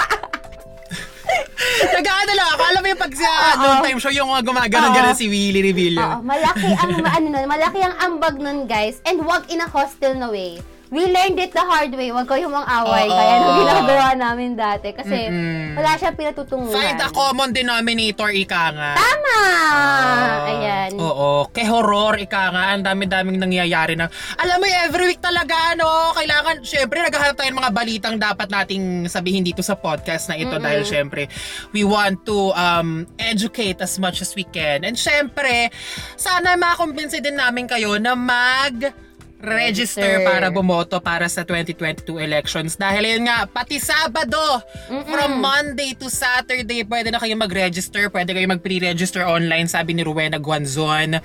Nag-ano 1.97 2.31
lang 2.33 2.47
ako. 2.55 2.61
Alam 2.65 2.81
mo 2.83 2.87
yung 2.91 3.01
pag 3.01 3.13
sa 3.15 3.29
noon 3.57 3.77
time 3.85 3.99
show, 3.99 4.13
yung 4.13 4.29
mga 4.29 4.43
gumagano-gano 4.45 5.09
Oo. 5.13 5.19
si 5.19 5.25
Willie 5.29 5.63
Revillo. 5.63 6.01
Oo, 6.01 6.19
malaki 6.25 6.69
ang 6.75 6.91
ano 7.15 7.25
nun, 7.29 7.45
malaki 7.45 7.79
ang 7.83 7.95
ambag 8.01 8.35
nun 8.37 8.65
guys 8.65 8.99
and 9.05 9.21
wag 9.23 9.45
in 9.47 9.61
a 9.61 9.67
hostile 9.69 10.15
na 10.15 10.29
way. 10.29 10.59
We 10.89 11.05
learned 11.05 11.37
it 11.37 11.53
the 11.53 11.61
hard 11.61 11.93
way. 11.93 12.09
Huwag 12.09 12.25
kayong 12.25 12.49
mang-away. 12.49 13.05
Oo. 13.05 13.13
Kaya 13.13 13.33
nung 13.37 13.57
ginagawa 13.61 14.07
namin 14.17 14.57
dati. 14.57 14.89
Kasi 14.89 15.29
Mm-mm. 15.29 15.77
wala 15.77 15.93
siyang 15.95 16.17
pinatutunguhan. 16.17 16.73
Find 16.73 17.01
a 17.01 17.09
common 17.13 17.49
denominator, 17.53 18.29
ika 18.33 18.73
nga. 18.73 18.91
Tama! 18.97 19.39
Ah, 19.69 20.49
Ayan. 20.49 20.91
Oo. 20.97 21.45
Kay 21.53 21.65
horror, 21.69 22.17
ika 22.17 22.49
nga, 22.49 22.73
ang 22.73 22.81
dami-daming 22.81 23.37
nangyayari 23.37 23.93
na. 23.93 24.09
Alam 24.41 24.65
mo, 24.65 24.65
every 24.65 25.13
week 25.13 25.21
talaga, 25.21 25.77
ano, 25.77 26.17
kailangan, 26.17 26.65
syempre, 26.65 27.05
naghahanap 27.05 27.37
tayo 27.37 27.49
ng 27.53 27.59
mga 27.61 27.71
balitang 27.71 28.17
dapat 28.17 28.49
nating 28.49 29.05
sabihin 29.05 29.45
dito 29.45 29.61
sa 29.61 29.77
podcast 29.77 30.33
na 30.33 30.41
ito 30.41 30.57
Mm-mm. 30.57 30.65
dahil 30.65 30.81
syempre, 30.81 31.29
we 31.69 31.85
want 31.85 32.25
to 32.25 32.49
um, 32.57 33.05
educate 33.21 33.77
as 33.79 34.01
much 34.01 34.25
as 34.25 34.33
we 34.33 34.43
can. 34.43 34.81
And 34.81 34.97
syempre, 34.97 35.69
sana 36.17 36.57
makakumbinsi 36.57 37.21
din 37.21 37.37
namin 37.37 37.69
kayo 37.69 37.93
na 38.01 38.17
mag 38.17 39.08
register 39.39 40.27
para 40.27 40.51
bumoto 40.51 40.99
para 40.99 41.25
sa 41.31 41.47
2022 41.47 42.19
elections. 42.19 42.75
Dahil 42.75 43.17
yun 43.17 43.23
nga, 43.31 43.47
pati 43.47 43.79
Sabado, 43.79 44.59
Mm-mm. 44.91 45.07
from 45.07 45.39
Monday 45.39 45.95
to 45.95 46.11
Saturday, 46.11 46.83
pwede 46.83 47.09
na 47.09 47.17
kayo 47.17 47.39
mag-register, 47.39 48.11
pwede 48.11 48.35
kayo 48.35 48.47
mag-pre-register 48.51 49.23
online, 49.23 49.71
sabi 49.71 49.95
ni 49.95 50.03
Rowena 50.03 50.37
Guanzon. 50.37 51.23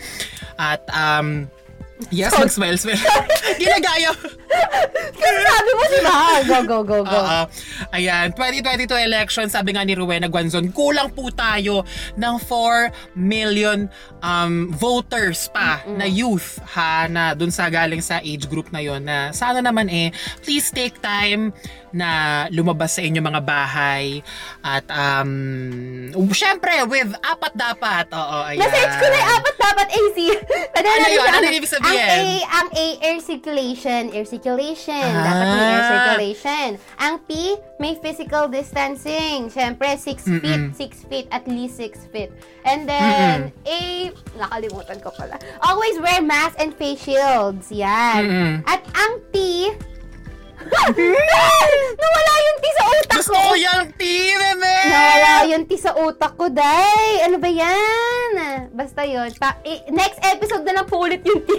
At, 0.54 0.86
um, 0.94 1.50
yes, 2.10 2.32
mag-smile, 2.36 2.76
smile. 2.76 3.00
Ginagaya. 3.60 4.12
Kasi 5.14 5.38
sabi 5.44 5.70
mo, 5.74 5.82
di 5.88 6.00
ba? 6.04 6.16
Go, 6.44 6.58
go, 6.64 6.78
go, 6.84 6.98
go. 7.04 7.18
Oo. 7.18 7.40
Ayan, 7.94 8.32
2022 8.36 8.90
election, 9.06 9.46
sabi 9.48 9.74
nga 9.74 9.82
ni 9.82 9.94
Rowena 9.94 10.28
Guanzon, 10.28 10.70
kulang 10.74 11.10
po 11.12 11.30
tayo 11.32 11.86
ng 12.18 12.34
4 12.42 13.16
million 13.16 13.88
um, 14.24 14.70
voters 14.74 15.48
pa 15.50 15.82
na 15.98 16.08
youth 16.08 16.58
ha, 16.74 17.06
na 17.06 17.36
dun 17.36 17.52
sa 17.52 17.68
galing 17.68 18.00
sa 18.00 18.18
age 18.24 18.48
group 18.48 18.72
na 18.72 18.80
yon 18.80 19.04
na 19.04 19.30
sana 19.30 19.60
naman 19.60 19.86
eh, 19.92 20.10
please 20.42 20.72
take 20.72 20.96
time 21.04 21.52
na 21.94 22.10
lumabas 22.50 22.98
sa 22.98 23.06
inyo 23.06 23.22
mga 23.22 23.42
bahay 23.46 24.18
at 24.66 24.82
um, 24.90 26.10
syempre 26.34 26.74
with 26.90 27.14
apat 27.22 27.54
dapat. 27.54 28.10
Oo, 28.10 28.38
ayan. 28.50 28.58
Na-search 28.58 28.94
ko 28.98 29.06
na 29.06 29.16
yung 29.22 29.32
apat 29.38 29.56
dapat 29.56 29.86
AC. 29.94 30.18
Ano 30.74 30.86
natin 30.90 31.10
yun? 31.14 31.28
Ano 31.30 31.46
ibig 31.54 31.70
sabihin? 31.70 31.94
Ang 31.94 32.10
A, 32.10 32.34
ang 32.50 32.68
A, 32.74 32.86
air 32.98 33.18
circulation. 33.22 34.02
Air 34.10 34.26
circulation. 34.26 35.06
Ah. 35.06 35.22
Dapat 35.22 35.46
may 35.46 35.64
air 35.70 35.84
circulation. 35.86 36.68
Ang 36.98 37.14
P, 37.24 37.30
may 37.78 37.94
physical 38.02 38.50
distancing. 38.50 39.46
Siyempre, 39.54 39.94
6 39.94 40.26
Mm-mm. 40.26 40.74
feet. 40.74 40.90
6 40.98 41.08
feet. 41.08 41.26
At 41.30 41.46
least 41.46 41.78
6 41.78 42.10
feet. 42.10 42.34
And 42.66 42.90
then, 42.90 43.54
A, 43.70 44.10
nakalimutan 44.34 44.98
ko 44.98 45.14
pala. 45.14 45.38
Always 45.62 46.02
wear 46.02 46.18
mask 46.18 46.58
and 46.58 46.74
face 46.74 47.06
shields. 47.06 47.70
Yan. 47.70 48.22
Mm-mm. 48.26 48.54
At 48.66 48.82
ang 48.98 49.22
T, 49.30 49.70
nawala 51.94 52.32
yung 52.40 52.58
T 52.58 52.66
sa 52.70 52.82
utak 52.86 53.16
Gusto 53.16 53.34
ko 53.34 53.52
yung 53.54 53.86
team, 53.94 54.34
meme! 54.34 54.74
Nawala 54.86 55.30
yung 55.46 55.64
T 55.64 55.72
sa 55.74 55.92
utak 55.94 56.32
ko, 56.34 56.48
day. 56.48 57.24
Ano 57.24 57.36
ba 57.36 57.48
yan? 57.48 58.30
Basta 58.70 59.02
yun. 59.02 59.30
Pa- 59.34 59.60
i- 59.62 59.84
next 59.88 60.18
episode 60.22 60.62
na 60.62 60.80
lang 60.80 60.86
po 60.86 61.00
ulit 61.00 61.22
yung 61.22 61.40
T. 61.40 61.50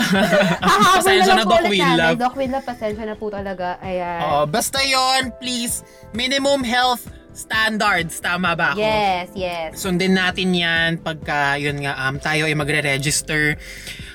Hahabol 0.62 1.00
Pasensya 1.00 1.34
na, 1.34 1.42
po 1.42 1.50
Doc 1.50 1.60
ulit 1.60 1.70
Will 1.70 1.82
namin. 1.82 1.98
Love. 1.98 2.18
Doc 2.18 2.34
Will 2.34 2.50
Love, 2.50 2.66
pasensya 2.66 3.04
na 3.04 3.14
po 3.14 3.26
talaga. 3.28 3.76
Ayan. 3.80 4.20
Oo, 4.22 4.40
basta 4.46 4.78
yon 4.80 5.32
please, 5.36 5.82
minimum 6.12 6.62
health 6.62 7.02
standards. 7.32 8.20
Tama 8.20 8.52
ba 8.52 8.72
ako? 8.72 8.80
Yes, 8.80 9.26
yes. 9.34 9.68
Sundin 9.74 10.12
natin 10.12 10.52
yan 10.52 11.00
pagka, 11.00 11.56
yun 11.56 11.80
nga, 11.80 11.96
um, 11.98 12.16
tayo 12.16 12.44
ay 12.44 12.52
magre-register 12.52 13.56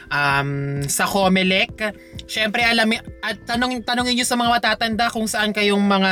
um, 0.08 0.82
sa 0.86 1.04
COMELEC. 1.04 1.94
Siyempre, 2.28 2.62
alam, 2.62 2.92
at 3.24 3.40
tanong, 3.48 3.82
tanongin 3.88 4.20
nyo 4.20 4.28
sa 4.28 4.36
mga 4.36 4.52
matatanda 4.52 5.08
kung 5.08 5.26
saan 5.26 5.56
kayong 5.56 5.80
mga 5.80 6.12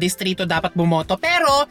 distrito 0.00 0.48
dapat 0.48 0.72
bumoto. 0.72 1.20
Pero, 1.20 1.68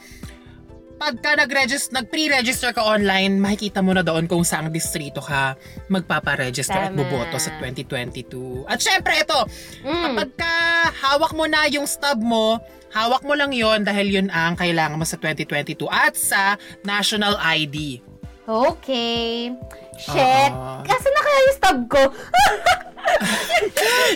pagka 0.99 1.33
nag-register, 1.33 1.95
nag-pre-register 1.95 2.75
ka 2.75 2.83
online, 2.83 3.39
makikita 3.39 3.79
mo 3.79 3.95
na 3.95 4.03
doon 4.03 4.27
kung 4.27 4.43
saang 4.43 4.67
distrito 4.69 5.23
ka 5.23 5.55
magpapa-register 5.87 6.75
at 6.75 6.91
Tama. 6.91 7.01
buboto 7.01 7.39
sa 7.39 7.49
2022. 7.57 8.67
At 8.67 8.77
syempre, 8.77 9.15
ito, 9.17 9.39
Mm. 9.81 10.03
Kapag 10.05 10.29
ka 10.35 10.53
hawak 10.91 11.31
mo 11.33 11.47
na 11.47 11.65
yung 11.71 11.87
stub 11.87 12.19
mo, 12.19 12.59
hawak 12.91 13.23
mo 13.23 13.31
lang 13.33 13.55
yon 13.55 13.87
dahil 13.87 14.11
yun 14.11 14.27
ang 14.27 14.59
kailangan 14.59 14.99
mo 14.99 15.05
sa 15.07 15.15
2022 15.15 15.87
at 15.87 16.13
sa 16.13 16.59
national 16.83 17.39
ID. 17.39 18.03
Okay. 18.43 19.53
Shit. 19.99 20.51
Oo. 20.51 20.79
Kasi 20.81 21.07
na 21.09 21.19
kaya 21.19 21.39
yung 21.43 21.57
stub 21.57 21.79
ko? 21.85 22.01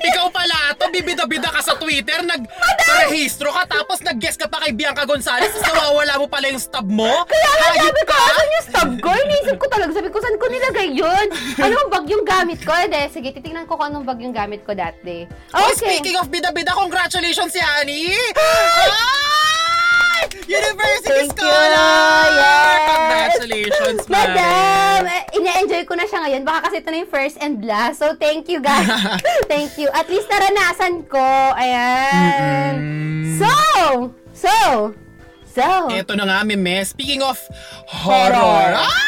Ikaw 0.04 0.28
pala 0.30 0.72
to, 0.78 0.86
bibida-bida 0.90 1.50
ka 1.50 1.60
sa 1.60 1.74
Twitter, 1.75 2.24
nag-rehistro 2.24 3.50
ka, 3.52 3.66
tapos 3.68 4.00
nag-guess 4.00 4.38
ka 4.38 4.48
pa 4.48 4.63
kay 4.63 4.72
Bianca 4.72 5.04
Gonzalez, 5.04 5.50
tapos 5.52 5.74
nawawala 5.74 6.13
mo 6.16 6.28
pala 6.30 6.48
yung 6.48 6.62
stub 6.62 6.88
mo? 6.88 7.10
Hayop 7.25 7.90
Sabi 7.90 8.02
ko, 8.06 8.13
asan 8.13 8.48
yung 8.48 8.66
stub 8.66 8.92
ko? 9.02 9.10
Iniisip 9.12 9.58
ko 9.58 9.68
talaga. 9.68 9.92
Sabi 9.92 10.08
ko, 10.08 10.18
saan 10.22 10.38
ko 10.38 10.46
nilagay 10.48 10.88
yun? 10.94 11.25
Anong 11.58 11.90
bag 11.90 12.06
yung 12.08 12.24
gamit 12.24 12.60
ko? 12.62 12.72
Hindi, 12.72 13.02
sige, 13.10 13.30
titingnan 13.34 13.66
ko 13.66 13.75
kung 13.75 13.92
anong 13.92 14.06
bag 14.06 14.20
yung 14.22 14.36
gamit 14.36 14.63
ko 14.63 14.72
that 14.72 14.96
day. 15.02 15.25
Oh, 15.52 15.60
Okay. 15.74 16.00
speaking 16.00 16.16
of 16.16 16.30
bida-bida, 16.30 16.72
congratulations, 16.72 17.52
Yani! 17.52 18.13
Ay! 18.38 19.33
University 20.48 21.27
Thank 21.27 21.36
you! 21.36 21.48
Scholar! 21.48 22.24
Yes! 22.34 22.84
Congratulations, 22.89 24.01
Mare! 24.10 24.36
Madam! 24.36 25.00
Eh, 25.08 25.38
ine-enjoy 25.39 25.84
ko 25.88 25.94
na 25.96 26.06
siya 26.08 26.20
ngayon. 26.24 26.42
Baka 26.48 26.60
kasi 26.70 26.75
ito 26.80 26.89
na 26.92 26.98
yung 27.03 27.12
first 27.12 27.38
and 27.39 27.63
last. 27.63 28.00
So, 28.00 28.15
thank 28.15 28.48
you, 28.48 28.63
guys. 28.63 28.88
thank 29.51 29.75
you. 29.75 29.92
At 29.92 30.08
least 30.08 30.27
naranasan 30.32 31.08
ko. 31.12 31.24
Ayan. 31.56 32.72
Mm-mm. 32.80 33.39
So, 33.39 33.53
so, 34.32 34.56
so. 35.48 35.68
Eto 35.92 36.15
na 36.15 36.24
nga, 36.27 36.38
Meme. 36.48 36.86
Speaking 36.88 37.24
of 37.24 37.39
horror. 37.88 38.36
Horror. 38.36 38.80
Ah! 38.80 39.03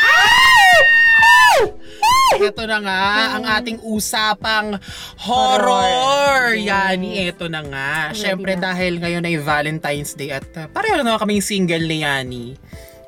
Ito 2.36 2.68
na 2.68 2.78
nga, 2.84 3.04
ang 3.40 3.44
ating 3.48 3.80
usapang 3.86 4.76
horror. 5.24 5.72
Horror. 5.72 6.58
Yani, 6.60 7.32
ito 7.32 7.48
na 7.48 7.64
nga. 7.64 8.12
Ready 8.12 8.20
Siyempre 8.20 8.54
na. 8.60 8.72
dahil 8.72 9.00
ngayon 9.00 9.24
ay 9.24 9.36
Valentine's 9.40 10.14
Day 10.20 10.36
at 10.36 10.48
uh, 10.60 10.68
pareho 10.68 11.00
na 11.06 11.16
kaming 11.16 11.40
single 11.40 11.86
ni 11.88 12.04
Yani, 12.04 12.46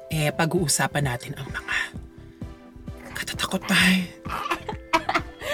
eh 0.07 0.31
pag-uusapan 0.31 1.03
natin 1.11 1.35
ang 1.35 1.47
mga 1.51 1.75
katatakutan. 3.11 3.95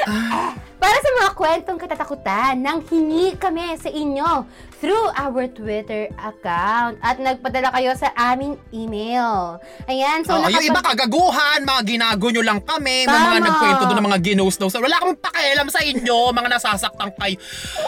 Para 0.83 0.99
sa 0.99 1.09
mga 1.15 1.31
kwentong 1.31 1.79
katatakutan, 1.79 2.59
nang 2.59 2.83
hingi 2.83 3.39
kami 3.39 3.71
sa 3.79 3.87
inyo 3.87 4.43
through 4.83 5.07
our 5.15 5.47
Twitter 5.47 6.11
account 6.19 6.99
at 6.99 7.15
nagpadala 7.15 7.71
kayo 7.71 7.95
sa 7.95 8.11
aming 8.11 8.59
email. 8.69 9.63
Ayan, 9.87 10.27
so 10.27 10.35
yung 10.35 10.43
nakapag- 10.43 10.67
iba 10.67 10.81
kagaguhan, 10.83 11.63
mga 11.63 11.81
ginago 11.87 12.27
nyo 12.27 12.43
lang 12.43 12.59
kami, 12.59 13.07
Tama. 13.07 13.31
mga 13.31 13.39
nagkwento 13.47 13.83
doon 13.87 13.97
ng 13.97 14.07
mga 14.11 14.19
ginos 14.19 14.59
daw. 14.59 14.67
Wala 14.67 14.99
kaming 14.99 15.23
pakialam 15.23 15.67
sa 15.71 15.79
inyo, 15.79 16.17
mga 16.35 16.49
nasasaktan 16.51 17.15
kayo. 17.15 17.39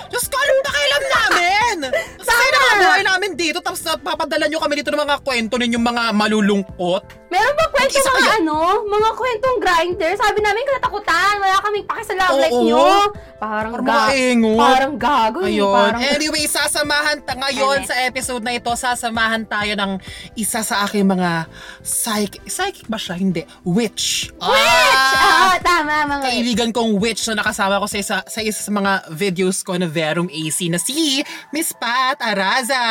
Diyos 0.07 0.25
ko, 0.31 0.35
anong 0.39 0.63
pakialam 0.63 1.03
namin? 1.11 1.75
Sa 2.23 2.31
kayo 2.31 2.49
Tama. 2.49 2.63
na 2.63 2.79
buhay 2.79 3.03
namin 3.03 3.31
dito, 3.35 3.59
tapos 3.59 3.83
papadala 3.99 4.47
nyo 4.47 4.63
kami 4.63 4.79
dito 4.79 4.87
ng 4.87 5.03
mga 5.03 5.19
kwento 5.19 5.59
ninyong 5.59 5.83
mga 5.83 6.03
malulungkot. 6.15 7.03
Meron 7.27 7.55
ba 7.59 7.65
kwento 7.67 7.99
mga 7.99 8.15
kayo. 8.15 8.31
ano? 8.39 8.57
Mga 8.87 9.09
kwentong 9.11 9.57
grinder? 9.59 10.11
Sabi 10.15 10.39
namin 10.39 10.63
katatakutan. 10.65 11.33
Wala 11.35 11.59
kaming 11.59 11.83
paki 11.83 12.03
sa 12.07 12.15
love 12.15 12.31
Oo. 12.31 12.39
life 12.39 12.55
nyo. 12.85 13.01
Parang 13.35 13.71
Parang 13.75 13.85
ga-. 13.85 14.57
Parang 14.57 14.93
gago 14.95 15.39
eh. 15.43 15.57
Ayun. 15.57 15.73
Parang... 15.73 16.01
Anyway, 16.01 16.45
sasamahan 16.45 17.19
ta 17.19 17.33
ngayon 17.35 17.83
Ano? 17.83 17.87
sa 17.87 17.95
episode 18.01 18.41
na 18.41 18.53
ito, 18.53 18.71
sasamahan 18.71 19.43
tayo 19.43 19.73
ng 19.75 19.91
isa 20.33 20.61
sa 20.61 20.85
aking 20.85 21.03
mga 21.03 21.45
psychic. 21.81 22.41
Psychic 22.45 22.85
ba 22.85 22.95
siya? 22.95 23.15
Hindi. 23.15 23.43
Witch. 23.61 24.31
Witch! 24.31 25.11
Ah, 25.15 25.55
Ah, 25.55 25.57
tama 25.59 25.93
mga 26.07 26.23
kaibigan 26.25 26.69
kong 26.71 26.97
witch 26.97 27.27
na 27.27 27.39
nakasama 27.39 27.77
ko 27.77 27.85
sa 27.85 27.97
isa, 27.97 28.15
sa 28.25 28.39
isa 28.39 28.59
sa 28.59 28.71
mga 28.71 29.07
videos 29.11 29.61
ko 29.61 29.75
na 29.75 29.85
Verum 29.85 30.27
AC 30.27 30.67
na 30.67 30.77
si 30.77 31.21
Miss 31.49 31.71
Pat 31.71 32.17
Araza. 32.19 32.81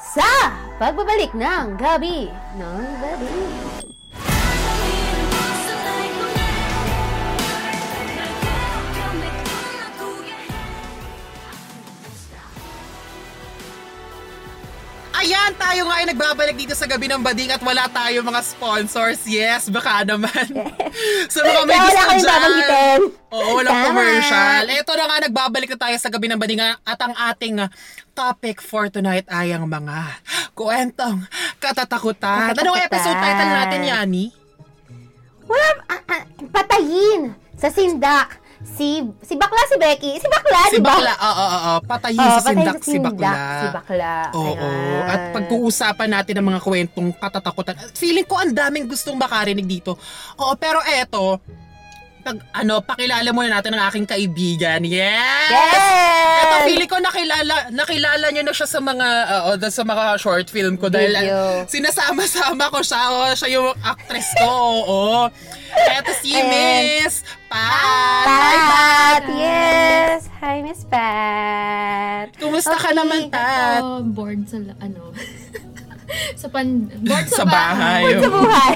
Sa 0.00 0.30
pagbabalik 0.76 1.34
ng 1.34 1.76
gabi 1.76 2.30
ng 2.56 2.84
gabi. 2.98 3.83
Ayan, 15.24 15.56
tayo 15.56 15.88
nga 15.88 15.96
ay 15.96 16.06
nagbabalik 16.12 16.52
dito 16.52 16.76
sa 16.76 16.84
gabi 16.84 17.08
ng 17.08 17.24
bading 17.24 17.48
at 17.56 17.62
wala 17.64 17.88
tayo 17.88 18.20
mga 18.20 18.44
sponsors. 18.44 19.24
Yes, 19.24 19.72
baka 19.72 20.04
naman. 20.04 20.28
sa 21.32 21.40
mga 21.40 21.64
may 21.64 21.80
wala 21.80 21.88
gusto 21.88 21.96
kaming 22.04 22.24
dyan. 22.28 23.00
Oo, 23.32 23.50
walang 23.56 23.72
Tama. 23.72 23.86
commercial. 23.88 24.64
Ito 24.68 24.92
na 24.92 25.04
nga, 25.08 25.16
nagbabalik 25.24 25.70
na 25.72 25.78
tayo 25.80 25.96
sa 25.96 26.12
gabi 26.12 26.28
ng 26.28 26.36
bading 26.36 26.60
at 26.60 27.00
ang 27.00 27.16
ating 27.32 27.56
uh, 27.56 27.72
topic 28.12 28.60
for 28.60 28.92
tonight 28.92 29.24
ay 29.32 29.56
ang 29.56 29.64
mga 29.64 30.20
kwentong 30.52 31.24
katatakutan. 31.56 32.52
Anong 32.52 32.76
Katatakutan. 32.76 32.84
episode 32.92 33.16
title 33.16 33.48
natin, 33.48 33.80
Yani? 33.80 34.24
Wala, 35.48 35.68
ah, 35.88 36.02
ah, 36.04 36.22
patayin 36.52 37.32
sa 37.56 37.72
sindak 37.72 38.43
Si, 38.64 39.04
si 39.20 39.34
bakla 39.36 39.60
si 39.68 39.76
Becky. 39.76 40.12
Si 40.16 40.26
bakla, 40.26 40.60
Si 40.72 40.76
di 40.76 40.80
ba? 40.80 40.96
bakla, 40.96 41.12
oo, 41.20 41.30
oo, 41.36 41.58
oo. 41.68 41.74
Patayin 41.84 42.16
Oo, 42.18 42.38
si 42.40 42.48
Sindak, 42.48 42.80
si 42.80 42.96
bakla. 42.98 43.32
Si 43.36 43.66
bakla. 43.70 44.14
Oo. 44.32 44.56
Ayan. 44.56 45.04
At 45.04 45.20
pag-uusapan 45.36 46.08
natin 46.10 46.34
ang 46.40 46.46
mga 46.48 46.60
kwentong 46.64 47.12
katatakutan. 47.12 47.76
Feeling 47.92 48.24
ko 48.24 48.40
ang 48.40 48.56
daming 48.56 48.88
gustong 48.88 49.20
makarinig 49.20 49.68
dito. 49.68 50.00
Oo, 50.40 50.56
pero 50.56 50.80
eto, 50.80 51.38
pag, 52.24 52.40
ano, 52.56 52.80
pakilala 52.80 53.28
muna 53.30 53.52
natin 53.52 53.76
ang 53.76 53.84
aking 53.86 54.08
kaibigan. 54.08 54.80
Yes! 54.80 55.52
Yes! 55.52 55.84
Ito, 56.40 56.56
feeling 56.64 56.88
ko 56.88 56.96
nakilala, 56.96 57.68
nakilala 57.70 58.26
niyo 58.32 58.42
na 58.42 58.50
siya 58.50 58.64
sa 58.64 58.80
mga, 58.80 59.08
oo, 59.44 59.50
sa 59.60 59.84
mga 59.84 60.04
short 60.16 60.48
film 60.48 60.74
ko 60.74 60.88
dahil 60.88 61.12
Video. 61.12 61.68
sinasama-sama 61.68 62.72
ko 62.72 62.80
siya. 62.80 63.02
Oh, 63.06 63.28
siya 63.30 63.48
yung 63.52 63.68
actress 63.78 64.32
ko. 64.34 64.48
Oo. 64.48 65.28
Eto 65.74 66.12
si 66.16 66.32
Ayan. 66.32 66.48
Miss 66.48 67.20
Pat. 67.46 68.24
Pat! 68.24 69.22
Yes! 69.28 70.32
Hi, 70.40 70.64
Miss 70.64 70.86
Pat! 70.86 72.32
Kumusta 72.40 72.72
ka 72.74 72.88
Okay. 72.88 72.96
naman, 72.96 73.20
Pat? 73.28 73.82
Ako, 73.82 74.00
bored 74.06 74.42
sa, 74.46 74.56
ano, 74.80 75.12
sa 76.40 76.46
pan, 76.48 76.88
bored 77.00 77.28
Sa 77.28 77.42
sa, 77.42 77.44
bahay. 77.44 78.16
Sa 78.16 78.30
buhay! 78.30 78.72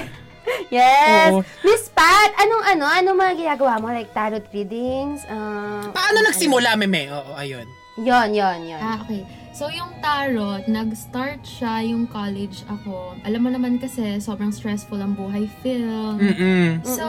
Yes! 0.75 1.33
Oo. 1.33 1.41
Miss 1.65 1.89
Pat, 1.93 2.31
anong 2.37 2.63
ano, 2.65 2.85
anong 2.85 3.17
mga 3.17 3.33
ginagawa 3.37 3.73
mo? 3.81 3.87
Like 3.89 4.11
tarot 4.13 4.45
readings? 4.53 5.25
Um, 5.29 5.89
Paano 5.93 6.21
nagsimula, 6.25 6.77
Meme? 6.77 7.09
Oo, 7.09 7.33
ayun. 7.35 7.65
Yon, 7.99 8.31
yon, 8.31 8.59
yon. 8.63 8.79
Ah, 8.79 9.03
okay. 9.03 9.27
So, 9.51 9.67
yung 9.67 9.91
tarot, 9.99 10.71
nag-start 10.71 11.43
siya 11.43 11.83
yung 11.83 12.07
college 12.07 12.63
ako. 12.71 13.17
Alam 13.27 13.41
mo 13.43 13.49
naman 13.51 13.75
kasi, 13.75 14.21
sobrang 14.23 14.55
stressful 14.55 15.01
ang 15.01 15.17
buhay 15.19 15.51
film. 15.59 16.15
Mm-mm. 16.15 16.79
So, 16.85 17.05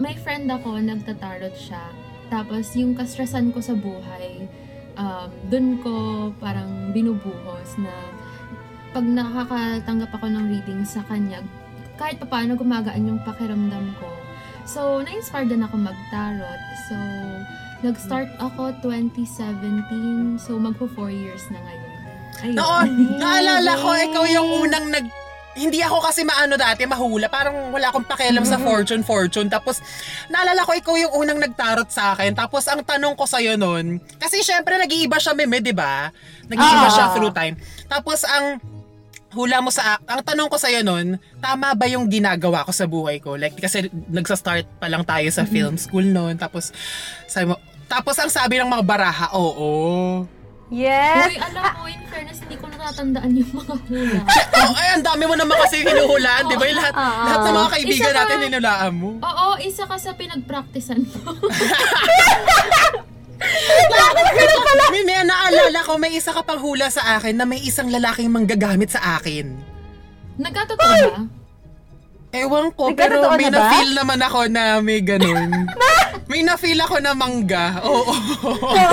may 0.00 0.18
friend 0.18 0.50
ako, 0.50 0.80
nagtatarot 0.82 1.54
siya. 1.54 1.86
Tapos, 2.32 2.74
yung 2.74 2.98
kastresan 2.98 3.54
ko 3.54 3.62
sa 3.62 3.78
buhay, 3.78 4.48
um, 4.98 5.28
dun 5.46 5.78
ko 5.82 5.94
parang 6.42 6.90
binubuhos 6.90 7.78
na 7.78 7.94
pag 8.94 9.06
nakakatanggap 9.06 10.10
ako 10.14 10.26
ng 10.30 10.44
reading 10.50 10.82
sa 10.86 11.02
kanya, 11.06 11.42
kahit 11.94 12.18
pa 12.18 12.26
paano 12.26 12.58
gumagaan 12.58 13.06
yung 13.06 13.20
pakiramdam 13.22 13.94
ko. 13.98 14.08
So, 14.64 15.04
na-inspire 15.04 15.46
din 15.46 15.60
ako 15.60 15.76
mag-tarot. 15.76 16.62
So, 16.88 16.96
nag-start 17.84 18.32
ako 18.40 18.72
2017. 18.80 20.40
So, 20.40 20.56
magpo 20.56 20.88
4 20.88 21.12
years 21.12 21.44
na 21.52 21.60
ngayon. 21.60 21.92
Ayun. 22.42 22.54
Noon, 22.56 22.88
naalala 23.20 23.72
ko, 23.78 23.88
ikaw 23.94 24.24
yung 24.26 24.48
unang 24.64 24.88
nag... 24.90 25.06
Hindi 25.54 25.78
ako 25.86 26.02
kasi 26.02 26.26
maano 26.26 26.58
dati, 26.58 26.82
mahula. 26.82 27.30
Parang 27.30 27.70
wala 27.70 27.86
akong 27.86 28.02
pakialam 28.10 28.42
sa 28.42 28.58
fortune, 28.58 29.06
fortune. 29.06 29.46
Tapos, 29.46 29.78
naalala 30.26 30.66
ko, 30.66 30.74
ikaw 30.74 30.98
yung 30.98 31.14
unang 31.14 31.38
nagtarot 31.38 31.86
sa 31.94 32.10
akin. 32.10 32.34
Tapos, 32.34 32.66
ang 32.66 32.82
tanong 32.82 33.14
ko 33.14 33.22
sa'yo 33.22 33.54
nun, 33.54 34.02
kasi 34.18 34.42
syempre, 34.42 34.74
nag-iiba 34.74 35.14
siya, 35.14 35.30
meme, 35.38 35.62
di 35.62 35.70
ba? 35.70 36.10
Nag-iiba 36.50 36.88
Ah. 36.90 36.90
siya 36.90 37.06
through 37.14 37.30
time. 37.30 37.54
Tapos, 37.86 38.26
ang 38.26 38.58
hula 39.34 39.58
mo 39.58 39.68
sa 39.74 39.98
ang 40.06 40.22
tanong 40.22 40.48
ko 40.48 40.56
sa 40.56 40.70
nun, 40.80 41.18
tama 41.42 41.74
ba 41.74 41.86
yung 41.90 42.06
ginagawa 42.06 42.62
ko 42.62 42.72
sa 42.72 42.86
buhay 42.86 43.18
ko? 43.18 43.34
Like 43.34 43.58
kasi 43.58 43.90
nagsa-start 43.90 44.78
pa 44.78 44.86
lang 44.86 45.02
tayo 45.02 45.26
sa 45.34 45.42
film 45.44 45.74
school 45.76 46.06
noon. 46.06 46.38
Tapos 46.38 46.70
sabi 47.26 47.50
mo, 47.50 47.58
tapos 47.90 48.16
ang 48.22 48.30
sabi 48.32 48.62
ng 48.62 48.70
mga 48.70 48.84
baraha, 48.86 49.26
oo. 49.36 50.24
Yes! 50.72 51.28
Uy, 51.28 51.36
alam 51.36 51.62
mo, 51.76 51.84
in 51.86 52.02
fairness, 52.08 52.40
hindi 52.40 52.56
ko 52.56 52.66
natatandaan 52.72 53.30
yung 53.36 53.52
mga 53.52 53.74
hula. 53.84 54.20
oh, 54.64 54.72
ay, 54.80 54.88
ang 54.96 55.04
dami 55.04 55.22
mo 55.28 55.36
naman 55.36 55.56
kasi 55.60 55.84
hinuhulaan, 55.84 56.48
di 56.48 56.56
ba? 56.56 56.64
Yung 56.64 56.78
Lahat, 56.80 56.94
Oo. 56.96 57.22
lahat 57.28 57.38
ng 57.38 57.54
mga 57.54 57.70
kaibigan 57.76 58.14
natin 58.16 58.36
hinulaan 58.48 58.92
mo. 58.96 59.10
Oo, 59.20 59.46
isa 59.60 59.84
ka 59.84 59.96
sa 60.00 60.16
pinag-practicean 60.16 61.04
ko. 61.04 61.36
May, 64.90 65.02
may 65.02 65.16
naalala 65.24 65.80
ko, 65.82 65.92
may 65.96 66.12
isa 66.14 66.30
ka 66.30 66.42
pang 66.42 66.60
hula 66.60 66.86
sa 66.88 67.18
akin 67.18 67.34
na 67.34 67.44
may 67.44 67.58
isang 67.60 67.90
lalaking 67.90 68.30
manggagamit 68.30 68.90
sa 68.90 69.18
akin. 69.18 69.54
Nagkatotoo 70.38 70.94
ba? 71.10 71.20
Ewan 72.34 72.74
ko, 72.74 72.90
pero 72.90 73.22
Nagkatotoo 73.22 73.38
may 73.38 73.46
na 73.46 73.54
ba? 73.54 73.58
na-feel 73.62 73.90
naman 73.94 74.20
ako 74.20 74.40
na 74.50 74.62
may 74.82 75.00
ganun. 75.00 75.50
may 76.30 76.42
na-feel 76.42 76.80
ako 76.82 76.98
na 76.98 77.14
mangga. 77.14 77.78
Oo. 77.86 78.10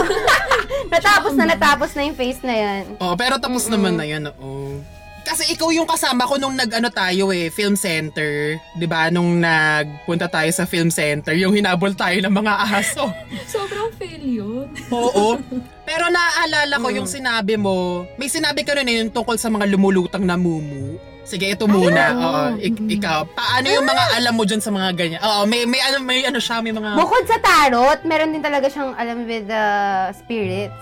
natapos 0.93 1.33
na 1.33 1.45
natapos 1.49 1.89
na 1.93 2.01
yung 2.05 2.17
face 2.17 2.41
na 2.45 2.53
yan. 2.53 2.83
Oo, 3.01 3.13
pero 3.17 3.41
tapos 3.41 3.65
naman 3.65 3.97
na 3.97 4.05
yan, 4.05 4.29
oo. 4.29 4.77
Kasi 5.21 5.53
ikaw 5.53 5.69
yung 5.69 5.85
kasama 5.85 6.25
ko 6.25 6.35
nung 6.35 6.53
nag-ano 6.53 6.89
tayo 6.89 7.29
eh, 7.29 7.47
film 7.47 7.73
center. 7.73 8.57
'Di 8.73 8.85
ba 8.85 9.07
Nung 9.07 9.37
nagpunta 9.37 10.25
tayo 10.25 10.49
sa 10.49 10.65
film 10.65 10.89
center, 10.89 11.33
yung 11.33 11.53
hinabol 11.53 11.93
tayo 11.93 12.17
ng 12.19 12.33
mga 12.33 12.53
aso. 12.73 13.07
Sobrang 13.53 13.91
fail 13.95 14.21
yun. 14.21 14.67
Oo. 14.89 15.37
Pero 15.87 16.07
naaalala 16.07 16.79
ko 16.79 16.87
yung 16.89 17.09
sinabi 17.09 17.55
mo, 17.55 18.07
may 18.15 18.27
sinabi 18.27 18.63
ka 18.63 18.73
rin 18.73 18.87
eh, 18.87 19.03
yung 19.03 19.11
tungkol 19.11 19.35
sa 19.35 19.47
mga 19.47 19.67
lumulutang 19.67 20.23
na 20.23 20.39
mumu. 20.39 20.95
Sige, 21.21 21.47
ito 21.47 21.69
muna. 21.69 22.03
oo. 22.11 22.23
Oo, 22.23 22.43
ik- 22.57 22.87
ikaw. 22.91 23.23
Paano 23.29 23.67
yung 23.69 23.85
mga 23.85 24.03
alam 24.17 24.33
mo 24.33 24.43
dyan 24.43 24.59
sa 24.59 24.67
mga 24.67 24.89
ganyan? 24.97 25.21
Oo, 25.21 25.45
may, 25.45 25.63
may, 25.63 25.79
ano, 25.79 26.01
may 26.01 26.25
ano 26.25 26.41
siya, 26.41 26.59
may 26.59 26.73
mga... 26.73 26.97
Bukod 26.97 27.23
sa 27.23 27.37
tarot, 27.37 28.01
meron 28.03 28.33
din 28.33 28.41
talaga 28.41 28.67
siyang 28.67 28.97
alam 28.97 29.23
with 29.23 29.45
the 29.45 29.63
spirits. 30.11 30.81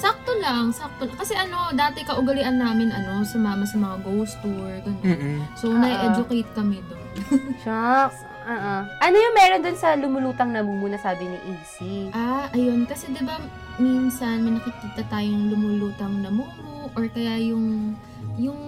Sakto 0.00 0.32
lang, 0.40 0.72
sakto 0.72 1.04
lang. 1.04 1.16
Kasi 1.20 1.36
ano, 1.36 1.68
dati 1.76 2.00
kaugalian 2.00 2.56
namin, 2.56 2.88
ano, 2.88 3.20
sumama 3.20 3.68
sa 3.68 3.76
mga 3.76 3.96
ghost 4.00 4.40
tour, 4.40 4.72
ganun. 4.80 5.04
Mm-mm. 5.04 5.36
So, 5.54 5.68
Oo. 5.68 5.76
na-educate 5.76 6.48
kami 6.56 6.80
doon. 6.88 7.04
Shucks. 7.62 8.24
Uh-uh. 8.40 8.82
Ano 8.98 9.14
yung 9.14 9.36
meron 9.36 9.60
dun 9.60 9.76
sa 9.76 9.92
lumulutang 9.94 10.50
na 10.50 10.64
mumu 10.64 10.88
na 10.88 10.96
sabi 10.96 11.28
ni 11.28 11.38
AC? 11.52 12.08
ah, 12.10 12.48
ayun. 12.50 12.88
Kasi 12.88 13.12
'di 13.12 13.20
ba 13.22 13.36
minsan 13.76 14.40
may 14.40 14.56
nakikita 14.56 15.04
tayong 15.06 15.52
lumulutang 15.52 16.24
na 16.24 16.32
mumu 16.32 16.88
or 16.96 17.04
kaya 17.12 17.36
yung 17.36 17.94
yung 18.40 18.58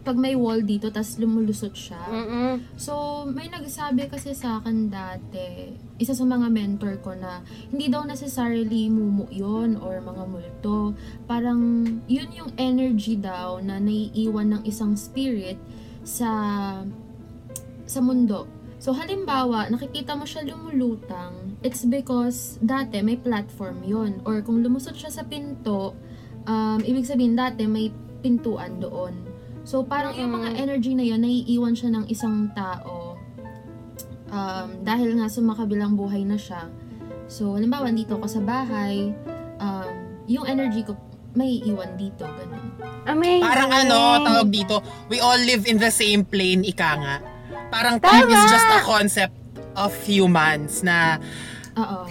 pag 0.00 0.16
may 0.16 0.32
wall 0.32 0.64
dito 0.64 0.88
tas 0.88 1.20
lumulusot 1.20 1.76
siya. 1.76 2.00
Mm-mm. 2.08 2.54
So, 2.80 3.24
may 3.28 3.52
nagsabi 3.52 4.08
kasi 4.08 4.32
sa 4.32 4.60
akin 4.60 4.88
dati, 4.88 5.76
isa 6.00 6.16
sa 6.16 6.24
mga 6.24 6.48
mentor 6.48 6.96
ko 7.04 7.12
na 7.12 7.44
hindi 7.68 7.92
daw 7.92 8.08
necessarily 8.08 8.88
mumu 8.88 9.28
yon 9.28 9.76
or 9.76 10.00
mga 10.00 10.24
multo. 10.24 10.96
Parang 11.28 11.84
yun 12.08 12.30
yung 12.32 12.50
energy 12.56 13.20
daw 13.20 13.60
na 13.60 13.76
naiiwan 13.76 14.56
ng 14.56 14.62
isang 14.64 14.96
spirit 14.96 15.60
sa 16.02 16.30
sa 17.84 18.00
mundo. 18.00 18.48
So, 18.80 18.96
halimbawa, 18.96 19.68
nakikita 19.68 20.16
mo 20.16 20.24
siya 20.24 20.48
lumulutang, 20.48 21.60
it's 21.60 21.84
because 21.84 22.56
dati 22.64 23.04
may 23.04 23.20
platform 23.20 23.84
yon 23.84 24.24
Or 24.24 24.40
kung 24.40 24.64
lumusot 24.64 24.96
siya 24.96 25.12
sa 25.12 25.20
pinto, 25.28 25.92
um, 26.48 26.80
ibig 26.80 27.04
sabihin 27.04 27.36
dati 27.36 27.68
may 27.68 27.92
pintuan 28.24 28.80
doon. 28.80 29.29
So, 29.70 29.86
parang 29.86 30.18
yung 30.18 30.34
mga 30.34 30.50
Mm-mm. 30.50 30.62
energy 30.66 30.98
na 30.98 31.06
yun, 31.06 31.22
naiiwan 31.22 31.78
siya 31.78 31.94
ng 31.94 32.10
isang 32.10 32.50
tao 32.58 33.14
um, 34.34 34.66
dahil 34.82 35.14
nga 35.14 35.30
sumakabilang 35.30 35.94
buhay 35.94 36.26
na 36.26 36.34
siya. 36.34 36.66
So, 37.30 37.54
halimbawa, 37.54 37.94
dito 37.94 38.18
ako 38.18 38.26
sa 38.26 38.42
bahay, 38.42 39.14
um, 39.62 39.90
yung 40.26 40.42
energy 40.50 40.82
ko 40.82 40.98
may 41.38 41.62
iwan 41.62 41.94
dito, 41.94 42.26
ganun. 42.26 42.74
Amazing. 43.06 43.46
Parang 43.46 43.70
ano, 43.70 43.98
tawag 44.26 44.50
dito, 44.50 44.82
we 45.06 45.22
all 45.22 45.38
live 45.38 45.62
in 45.70 45.78
the 45.78 45.94
same 45.94 46.26
plane, 46.26 46.66
ika 46.66 46.90
nga. 46.98 47.16
Parang 47.70 48.02
Tama! 48.02 48.10
time 48.10 48.28
is 48.34 48.42
just 48.50 48.66
a 48.74 48.82
concept 48.82 49.38
of 49.78 49.94
humans 50.02 50.82
na, 50.82 51.22
Oo. 51.78 52.10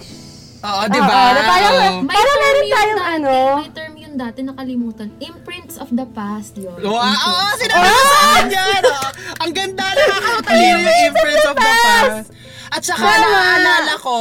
oo, 0.64 0.82
di 0.88 0.96
Oo, 0.96 1.04
ba? 1.04 1.20
parang. 1.44 2.08
May 2.08 2.16
parang 2.16 2.38
meron 2.40 2.64
yun 2.64 2.72
tayong 2.72 3.04
ano. 3.20 3.34
May 3.60 3.72
term 3.76 3.99
yun 4.10 4.18
dati, 4.18 4.42
nakalimutan. 4.42 5.14
Imprints 5.22 5.78
of 5.78 5.94
the 5.94 6.08
past 6.18 6.58
yun. 6.58 6.74
Wow, 6.82 6.98
oo, 6.98 7.06
Imprints. 7.06 7.62
sinabi 7.62 7.86
ko 7.86 8.02
sa 8.02 8.18
akin 8.26 8.48
yan. 8.50 8.82
oo. 8.84 9.08
Ang 9.40 9.52
ganda, 9.54 9.86
nakakatalino 9.86 10.80
yung 10.82 11.00
imprints 11.06 11.46
of 11.46 11.56
the 11.56 11.74
past. 11.78 12.28
At 12.70 12.82
saka 12.82 13.06
Tama. 13.06 13.22
naaalala 13.22 13.94
ko, 14.02 14.18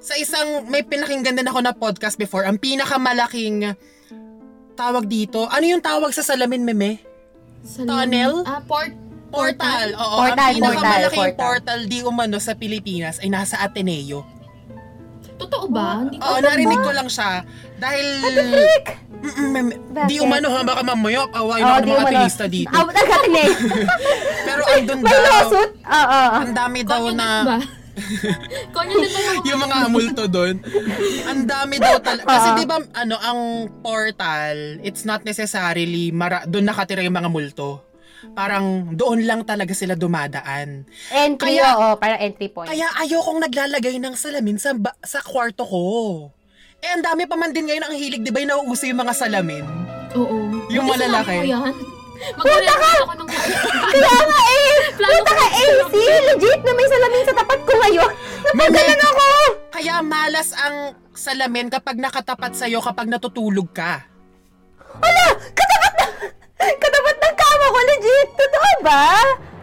sa 0.00 0.14
isang, 0.16 0.64
may 0.66 0.80
pinakinggan 0.80 1.36
din 1.36 1.44
ako 1.44 1.60
na 1.60 1.76
podcast 1.76 2.16
before, 2.16 2.48
ang 2.48 2.56
pinakamalaking 2.56 3.76
tawag 4.72 5.04
dito, 5.04 5.44
ano 5.44 5.64
yung 5.66 5.84
tawag 5.84 6.08
sa 6.16 6.24
salamin, 6.24 6.64
meme? 6.64 7.04
Sa 7.60 7.84
Tunnel? 7.84 8.48
Ah, 8.48 8.64
port. 8.64 8.96
Portal. 9.28 9.92
Oo, 9.92 10.24
Portal, 10.24 10.40
ang 10.40 10.56
pinakamalaking 10.56 11.36
portal, 11.36 11.60
portal, 11.60 11.80
di 11.84 12.00
umano 12.00 12.40
sa 12.40 12.56
Pilipinas 12.56 13.20
ay 13.20 13.28
nasa 13.28 13.60
Ateneo. 13.60 14.24
Totoo 15.36 15.68
ba? 15.68 16.02
Hindi 16.02 16.16
ko 16.16 16.24
Oo, 16.24 16.38
narinig 16.40 16.80
ko 16.80 16.90
lang 16.90 17.06
siya. 17.06 17.44
Dahil... 17.76 18.06
Mm-mm, 18.24 18.34
mem- 18.34 18.56
di 18.56 19.07
Bakit? 19.18 20.22
umano 20.22 20.46
ha, 20.48 20.60
baka 20.62 20.82
mamaya 20.82 21.26
awayin 21.32 21.64
Oo, 21.64 21.70
ako 21.70 21.78
ng 21.78 21.84
di 21.84 21.90
mga 21.90 22.06
ateista 22.06 22.46
dito. 22.46 22.70
Ah, 22.70 22.84
nagkatinay. 22.86 23.48
Pero 24.46 24.62
andun 24.70 24.98
May 25.02 25.10
daw, 25.10 25.22
lawsuit? 25.24 25.70
Oo. 25.82 26.20
ang 26.38 26.52
dami 26.54 26.78
daw 26.82 27.02
na... 27.10 27.28
ba? 27.42 27.58
Konyo 28.74 28.94
din 28.94 29.10
ba 29.10 29.20
yung... 29.20 29.38
yung 29.42 29.60
mga 29.60 29.78
multo 29.90 30.24
doon. 30.30 30.54
Ang 31.26 31.40
dami 31.44 31.74
daw 31.76 31.98
talaga. 31.98 32.30
Kasi 32.30 32.48
di 32.54 32.64
ba, 32.64 32.78
ano, 32.94 33.16
ang 33.18 33.40
portal, 33.82 34.78
it's 34.80 35.02
not 35.02 35.26
necessarily, 35.26 36.14
mara- 36.14 36.46
doon 36.46 36.62
nakatira 36.64 37.02
yung 37.02 37.18
mga 37.18 37.30
multo. 37.30 37.82
parang 38.34 38.94
doon 38.94 39.22
lang 39.22 39.42
talaga 39.42 39.70
sila 39.70 39.94
dumadaan. 39.94 40.86
Entry, 41.08 41.58
Kaya- 41.58 41.74
oo, 41.74 41.88
parang 41.96 42.18
entry 42.18 42.50
point. 42.50 42.66
Kaya 42.66 42.86
ayokong 42.98 43.38
naglalagay 43.40 43.98
ng 43.98 44.14
salamin 44.14 44.58
sa 44.58 44.74
ba- 44.74 44.98
sa 45.02 45.18
kwarto 45.18 45.62
ko. 45.62 45.82
Eh, 46.78 46.90
ang 46.94 47.02
dami 47.02 47.26
pa 47.26 47.34
man 47.34 47.50
din 47.50 47.66
ngayon 47.66 47.90
ang 47.90 47.94
hilig, 47.94 48.22
di 48.22 48.30
ba 48.30 48.38
yung 48.38 48.54
nauuso 48.54 48.86
yung 48.86 49.02
mga 49.02 49.14
salamin? 49.14 49.66
Oo. 50.14 50.36
Yung 50.70 50.86
sinabi 50.86 50.94
malalaki. 50.94 51.36
mo 51.42 51.46
yan. 51.50 51.74
Magre-rent 52.18 53.02
ako 53.06 53.14
ng 53.14 53.28
Kaya 53.94 54.14
nga 54.26 54.40
eh! 54.42 54.74
Punta 54.98 55.32
ka 55.34 55.46
AC! 55.54 55.94
Legit 56.34 56.60
na 56.66 56.72
may 56.74 56.86
salamin 56.90 57.24
sa 57.26 57.34
tapat 57.34 57.60
ko 57.62 57.72
ngayon! 57.78 58.12
Napagalan 58.46 59.00
ako! 59.02 59.26
Kaya 59.74 59.94
malas 60.02 60.48
ang 60.54 60.76
salamin 61.14 61.66
kapag 61.70 61.98
nakatapat 61.98 62.54
sa'yo 62.54 62.78
kapag 62.82 63.06
natutulog 63.10 63.70
ka. 63.70 64.06
Wala! 64.98 65.26
Katapat 65.54 65.92
na! 65.94 66.06
Katapat 66.58 67.16
ng 67.18 67.34
kama 67.38 67.66
ko, 67.70 67.80
legit! 67.86 68.28
Totoo 68.34 68.70
ba? 68.82 69.02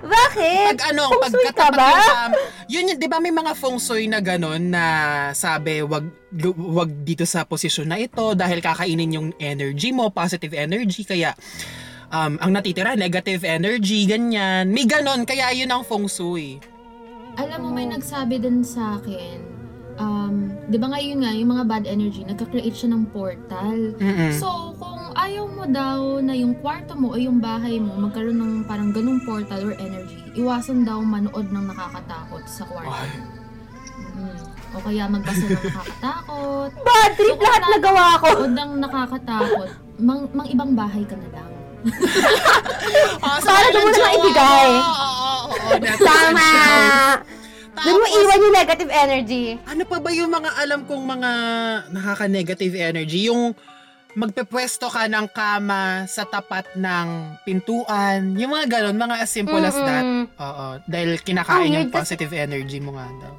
Bakit? 0.05 0.77
Pag 0.77 0.81
ano, 0.93 1.03
Feng 1.09 1.21
pag 1.21 1.31
shui 1.33 1.49
ka 1.49 1.67
ba? 1.73 1.89
yung 2.69 2.85
yun 2.85 2.89
yun, 2.93 2.97
di 3.01 3.07
ba 3.09 3.17
may 3.17 3.33
mga 3.33 3.57
feng 3.57 3.81
shui 3.81 4.05
na 4.05 4.21
gano'n 4.21 4.61
na 4.61 4.85
sabi, 5.33 5.81
wag, 5.81 6.05
wag 6.55 6.89
dito 7.01 7.25
sa 7.25 7.43
posisyon 7.43 7.89
na 7.89 7.97
ito 7.97 8.37
dahil 8.37 8.61
kakainin 8.61 9.17
yung 9.17 9.29
energy 9.41 9.89
mo, 9.89 10.13
positive 10.13 10.53
energy, 10.53 11.01
kaya 11.01 11.33
um, 12.13 12.37
ang 12.37 12.51
natitira, 12.53 12.93
negative 12.93 13.41
energy, 13.43 14.05
ganyan. 14.05 14.69
May 14.69 14.85
ganon, 14.85 15.25
kaya 15.25 15.49
yun 15.57 15.69
ang 15.73 15.81
feng 15.81 16.05
shui. 16.05 16.61
Alam 17.35 17.67
mo, 17.67 17.69
may 17.75 17.89
nagsabi 17.89 18.39
din 18.39 18.63
sa 18.63 18.95
akin, 18.95 19.54
um, 19.97 20.33
di 20.67 20.77
ba 20.77 20.87
ngayon 20.91 21.17
nga, 21.23 21.31
yung 21.31 21.49
mga 21.51 21.63
bad 21.65 21.85
energy, 21.85 22.21
nagka-create 22.23 22.75
siya 22.75 22.91
ng 22.91 23.03
portal. 23.09 23.95
Mm-mm. 23.95 24.31
So, 24.35 24.75
kung 24.75 25.15
ayaw 25.15 25.47
mo 25.47 25.63
daw 25.65 26.19
na 26.19 26.35
yung 26.35 26.55
kwarto 26.59 26.93
mo 26.93 27.15
o 27.15 27.17
yung 27.17 27.39
bahay 27.39 27.79
mo 27.79 27.95
magkaroon 27.95 28.35
ng 28.35 28.53
parang 28.67 28.91
ganung 28.91 29.23
portal 29.23 29.61
or 29.63 29.73
energy, 29.77 30.19
iwasan 30.35 30.83
daw 30.83 30.99
manood 30.99 31.47
ng 31.47 31.65
nakakatakot 31.65 32.43
sa 32.45 32.63
kwarto. 32.67 32.91
Ay. 32.91 33.09
Mhm. 33.95 34.35
O 34.75 34.83
kaya 34.83 35.07
magbasa 35.07 35.43
ng 35.45 35.55
nakakatakot. 35.55 36.69
Bad 36.87 37.11
trip 37.15 37.39
lahat 37.39 37.61
wala 37.61 37.73
nagawa 37.79 38.05
ko. 38.19 38.27
Manood 38.27 38.53
ng 38.53 38.71
nakakatakot, 38.83 39.69
mang, 39.97 40.21
mang 40.35 40.49
ibang 40.51 40.71
bahay 40.75 41.03
ka 41.07 41.15
na 41.15 41.29
lang. 41.31 41.51
Ah, 43.21 43.37
sa 43.45 43.49
Para 43.53 43.67
doon 43.69 43.87
mo 43.87 43.93
na 43.93 44.09
ibigay. 44.11 44.69
mo? 44.73 44.81
Oo, 44.81 45.05
oo, 45.05 45.39
oo, 45.47 45.71
that's 45.79 46.01
Tama! 46.01 46.49
Tapos, 47.75 47.85
Doon 47.85 47.99
mo 47.99 48.07
iwan 48.07 48.39
yung 48.39 48.55
negative 48.55 48.91
energy. 48.91 49.43
Ano 49.67 49.83
pa 49.83 49.99
ba 49.99 50.09
yung 50.09 50.31
mga 50.31 50.49
alam 50.55 50.87
kong 50.87 51.03
mga 51.03 51.31
nakaka-negative 51.91 52.73
energy? 52.73 53.27
Yung 53.27 53.51
magpepwesto 54.15 54.87
ka 54.87 55.11
ng 55.11 55.27
kama 55.27 56.07
sa 56.07 56.23
tapat 56.23 56.71
ng 56.73 57.07
pintuan. 57.43 58.31
Yung 58.39 58.55
mga 58.55 58.65
ganon, 58.71 58.95
mga 58.95 59.15
as 59.19 59.27
simple 59.27 59.59
as 59.59 59.75
that. 59.75 60.07
Mm-mm. 60.07 60.31
Oo. 60.39 60.67
Dahil 60.87 61.19
kinakain 61.19 61.51
Ang 61.51 61.67
yung 61.67 61.75
weird 61.83 61.91
kasi- 61.91 62.15
positive 62.15 62.31
energy 62.33 62.79
mo 62.79 62.95
nga 62.95 63.11
daw. 63.11 63.33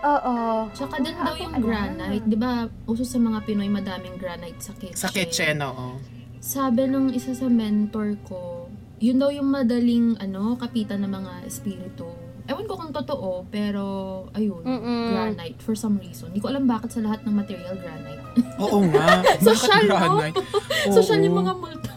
Oo. 0.00 0.36
Tsaka 0.72 1.00
din 1.00 1.16
daw 1.16 1.36
yung 1.36 1.56
granite. 1.60 2.24
Di 2.24 2.36
ba, 2.36 2.68
uso 2.84 3.04
sa 3.04 3.16
mga 3.16 3.44
Pinoy 3.44 3.68
madaming 3.68 4.16
granite 4.16 4.60
sa 4.60 4.72
kitchen. 4.76 4.96
Sa 4.96 5.08
kitchen, 5.08 5.56
oo. 5.60 5.96
Sabi 6.40 6.88
ng 6.88 7.12
isa 7.12 7.32
sa 7.32 7.48
mentor 7.48 8.16
ko, 8.24 8.68
yun 8.96 9.16
daw 9.16 9.28
yung 9.28 9.48
madaling 9.48 10.16
ano, 10.20 10.56
kapitan 10.56 11.00
ng 11.00 11.12
mga 11.12 11.32
espiritu. 11.44 12.08
Ewan 12.50 12.66
ko 12.66 12.74
kung 12.74 12.90
totoo, 12.90 13.46
pero 13.46 13.84
ayun, 14.34 14.66
Mm-mm. 14.66 15.14
granite 15.14 15.62
for 15.62 15.78
some 15.78 16.02
reason. 16.02 16.34
Hindi 16.34 16.42
ko 16.42 16.50
alam 16.50 16.66
bakit 16.66 16.90
sa 16.90 16.98
lahat 16.98 17.22
ng 17.22 17.30
material 17.30 17.78
granite. 17.78 18.18
Oo 18.66 18.82
nga. 18.90 19.22
Social, 19.46 19.86
Bakit 19.86 20.10
no? 20.10 20.18
granite? 20.18 20.36
Social 20.98 21.20
yung 21.22 21.38
mga 21.38 21.54
multo. 21.54 21.94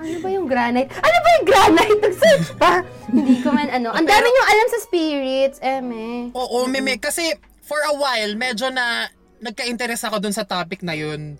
Ano 0.00 0.16
ba 0.24 0.28
yung 0.32 0.48
granite? 0.48 0.88
Ano 0.88 1.16
ba 1.20 1.28
yung 1.36 1.46
granite? 1.46 1.98
Nag-search 2.00 2.48
pa. 2.56 2.80
Hindi 3.12 3.44
ko 3.44 3.52
man 3.52 3.68
ano. 3.68 3.92
Ang 3.92 4.08
dami 4.08 4.24
nyo 4.24 4.44
alam 4.48 4.66
sa 4.72 4.78
spirits, 4.80 5.60
eme. 5.60 6.32
Oo, 6.32 6.64
meme. 6.64 6.96
Kasi 6.96 7.36
for 7.60 7.80
a 7.84 7.92
while, 7.92 8.32
medyo 8.36 8.72
na 8.72 9.12
nagka-interest 9.40 10.08
ako 10.08 10.16
dun 10.16 10.32
sa 10.32 10.48
topic 10.48 10.80
na 10.80 10.96
yun. 10.96 11.36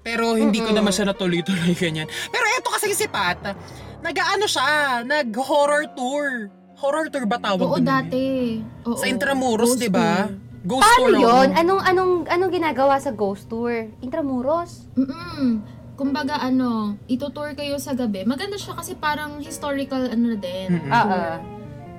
Pero 0.00 0.36
hindi 0.36 0.60
ko 0.60 0.70
naman 0.70 0.92
siya 0.92 1.08
natuloy-tuloy 1.08 1.72
ganyan. 1.74 2.06
Pero 2.28 2.44
eto 2.54 2.70
kasi 2.70 2.92
si 2.92 3.08
Pat, 3.08 3.40
nag-ano 4.04 4.44
siya, 4.44 5.00
nag-horror 5.02 5.90
tour. 5.96 6.52
Horror 6.76 7.08
tour 7.08 7.24
ba 7.24 7.40
tawag 7.40 7.64
Oo, 7.64 7.80
dati. 7.80 8.60
Oo. 8.84 8.96
Sa 8.96 9.08
Intramuros, 9.08 9.74
Ghost 9.74 9.80
di 9.80 9.88
ba? 9.88 10.28
tour. 10.28 10.44
Ghost 10.66 10.82
Paano 10.82 11.06
tour. 11.08 11.14
yun? 11.16 11.48
Anong, 11.54 11.82
anong, 11.82 12.12
anong 12.26 12.52
ginagawa 12.52 12.94
sa 12.98 13.10
ghost 13.10 13.46
tour? 13.46 13.72
Intramuros? 14.00 14.84
Mm-mm. 14.92 15.62
Kumbaga 15.96 16.36
ano, 16.38 17.00
itutour 17.06 17.56
kayo 17.56 17.78
sa 17.78 17.96
gabi. 17.96 18.28
Maganda 18.28 18.60
siya 18.60 18.76
kasi 18.76 18.92
parang 18.92 19.40
historical 19.40 20.04
ano 20.04 20.34
na 20.34 20.38
din. 20.38 20.68
Mm-mm. 20.70 20.90
Oo. 20.92 21.08
tour. 21.08 21.34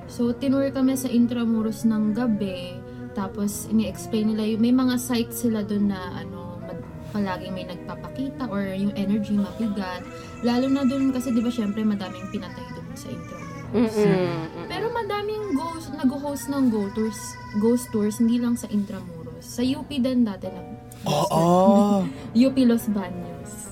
So, 0.07 0.31
tinur 0.31 0.69
kami 0.69 0.93
sa 0.93 1.09
Intramuros 1.09 1.83
ng 1.83 2.13
gabi. 2.13 2.77
Tapos, 3.11 3.65
ini-explain 3.67 4.29
nila 4.29 4.45
yung, 4.45 4.61
may 4.61 4.71
mga 4.71 4.95
sites 4.95 5.41
sila 5.41 5.65
doon 5.65 5.89
na 5.89 5.99
ano, 6.15 6.61
mag, 6.61 6.79
palaging 7.09 7.51
may 7.51 7.65
nagpapakita 7.65 8.45
or 8.45 8.61
yung 8.67 8.93
energy 8.93 9.33
mabigat. 9.33 10.05
Lalo 10.43 10.69
na 10.69 10.85
doon 10.85 11.09
kasi 11.09 11.33
di 11.33 11.41
ba 11.41 11.49
syempre 11.49 11.81
madaming 11.81 12.29
pinatay 12.29 12.63
doon 12.69 12.87
sa 12.93 13.09
Intramuros. 13.09 13.46
Mm-mm. 13.75 14.67
Pero 14.71 14.87
madaming 14.91 15.55
ghost, 15.55 15.91
nag-host 15.91 16.45
ng 16.47 16.71
go 16.71 16.87
tours, 16.95 17.19
ghost 17.59 17.91
tours, 17.91 18.19
hindi 18.23 18.39
lang 18.39 18.55
sa 18.55 18.67
Intramuros. 18.71 19.43
Sa 19.43 19.61
UP 19.63 19.87
din 19.87 20.23
dati 20.23 20.47
lang. 20.47 20.77
Oo. 21.07 22.03
UP 22.47 22.57
Los 22.63 22.87
Baños. 22.87 23.67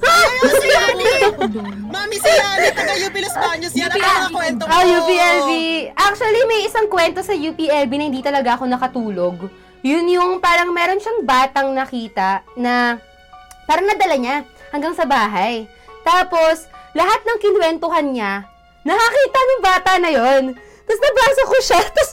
si 0.46 0.68
Yani! 0.68 1.06
Ako 1.32 1.44
doon. 1.50 1.78
Mami 1.90 2.18
si 2.20 2.30
Yani, 2.30 2.68
taga 2.76 2.94
UP 3.00 3.16
Los 3.16 3.36
Baños 3.36 3.74
yan. 3.74 3.90
Ano 3.90 4.04
mga 4.04 4.32
kwento 4.36 4.64
mo? 4.68 4.72
Oh, 4.72 4.84
UPLB. 4.84 5.52
Actually, 5.96 6.44
may 6.48 6.62
isang 6.68 6.88
kwento 6.92 7.20
sa 7.24 7.34
UPLB 7.34 7.92
na 7.96 8.06
hindi 8.12 8.22
talaga 8.22 8.60
ako 8.60 8.64
nakatulog. 8.68 9.38
Yun 9.86 10.06
yung 10.10 10.32
parang 10.42 10.74
meron 10.74 10.98
siyang 10.98 11.22
batang 11.24 11.70
nakita 11.72 12.42
na 12.58 12.98
parang 13.70 13.86
nadala 13.86 14.16
niya 14.18 14.38
hanggang 14.74 14.98
sa 14.98 15.06
bahay. 15.06 15.70
Tapos, 16.06 16.70
lahat 16.94 17.22
ng 17.26 17.38
kinwentuhan 17.42 18.08
niya, 18.14 18.46
nakakita 18.86 19.40
ng 19.42 19.62
bata 19.62 19.92
na 19.98 20.10
yon. 20.10 20.44
Tapos 20.86 21.02
nabasa 21.02 21.42
ko 21.44 21.56
siya. 21.60 21.82
Tapos, 21.82 22.12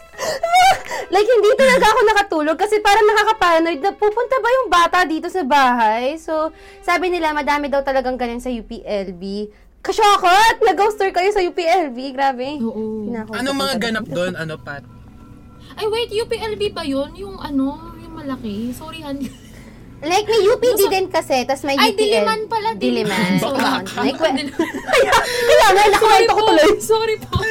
like, 1.10 1.28
hindi 1.28 1.50
talaga 1.54 1.84
ako 1.84 2.00
nakatulog 2.04 2.56
kasi 2.56 2.80
parang 2.80 3.04
nakaka-paranoid 3.04 3.78
na 3.78 3.92
pupunta 3.92 4.36
ba 4.38 4.48
yung 4.50 4.68
bata 4.68 5.04
dito 5.04 5.28
sa 5.28 5.42
bahay? 5.42 6.16
So, 6.16 6.48
sabi 6.80 7.08
nila, 7.08 7.30
madami 7.30 7.68
daw 7.68 7.82
talagang 7.82 8.16
ganyan 8.16 8.40
sa 8.40 8.48
UPLB. 8.48 9.52
Kasyokot! 9.82 10.62
Nag-ghost 10.62 10.96
tour 10.96 11.10
kayo 11.10 11.28
sa 11.28 11.42
UPLB. 11.42 11.98
Grabe. 12.12 12.56
Oo. 12.60 13.04
Pinako- 13.04 13.34
Anong 13.34 13.58
mga 13.58 13.74
ganap 13.78 14.06
doon? 14.06 14.32
Ano, 14.32 14.56
Pat? 14.56 14.86
Ay, 15.74 15.86
wait, 15.86 16.08
UPLB 16.08 16.70
ba 16.70 16.80
yun? 16.82 17.12
Yung 17.12 17.36
ano, 17.36 17.76
yung 17.98 18.14
malaki? 18.14 18.72
Sorry, 18.72 19.02
Han. 19.02 19.20
Like, 20.02 20.26
may 20.26 20.42
UPD 20.44 20.90
din 20.90 21.06
kasi, 21.06 21.46
tas 21.46 21.62
may 21.62 21.78
Ay, 21.78 21.94
UPL. 21.94 22.26
Diliman 22.26 22.40
pala. 22.46 22.68
Diliman. 22.74 23.38
Bakla 23.38 23.70
Oo. 23.72 23.86
ka. 23.86 24.02
May 24.02 24.10
kwe- 24.12 24.34
Diliman. 24.34 24.58
kaya, 24.58 25.12
kaya 25.14 25.66
nga, 25.68 25.84
nakuwento. 25.88 26.31
Sorry 26.82 27.16
po. 27.18 27.38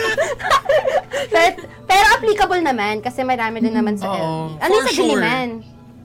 Pero, 1.32 1.63
pero 1.86 2.06
applicable 2.12 2.60
naman, 2.60 3.00
kasi 3.00 3.22
marami 3.22 3.62
din 3.62 3.72
naman 3.72 3.96
sa 3.96 4.10
Oo. 4.10 4.52
LB. 4.52 4.60
Ano 4.60 4.74
For 4.74 4.84
sa 4.84 4.91
sure. 4.91 5.06
Diliman? 5.15 5.50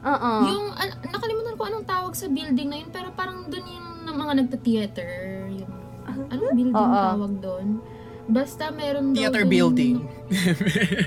Oo. 0.04 0.30
yung, 0.44 0.66
an- 0.76 0.98
nakalimutan 1.04 1.54
ko 1.56 1.62
anong 1.64 1.82
tawag 1.84 2.12
sa 2.12 2.26
building 2.28 2.68
na 2.68 2.76
yun, 2.78 2.90
pero 2.90 3.10
parang 3.10 3.46
doon 3.46 3.64
yung 3.64 3.88
na 4.04 4.12
mga 4.12 4.32
nagta-theater. 4.38 5.10
Yung, 5.56 5.72
anong 6.28 6.52
building 6.52 6.76
Oo. 6.76 6.94
tawag 7.00 7.32
doon? 7.40 7.66
Basta 8.26 8.70
meron 8.70 9.10
daw 9.10 9.18
Theater 9.18 9.44
building. 9.46 9.94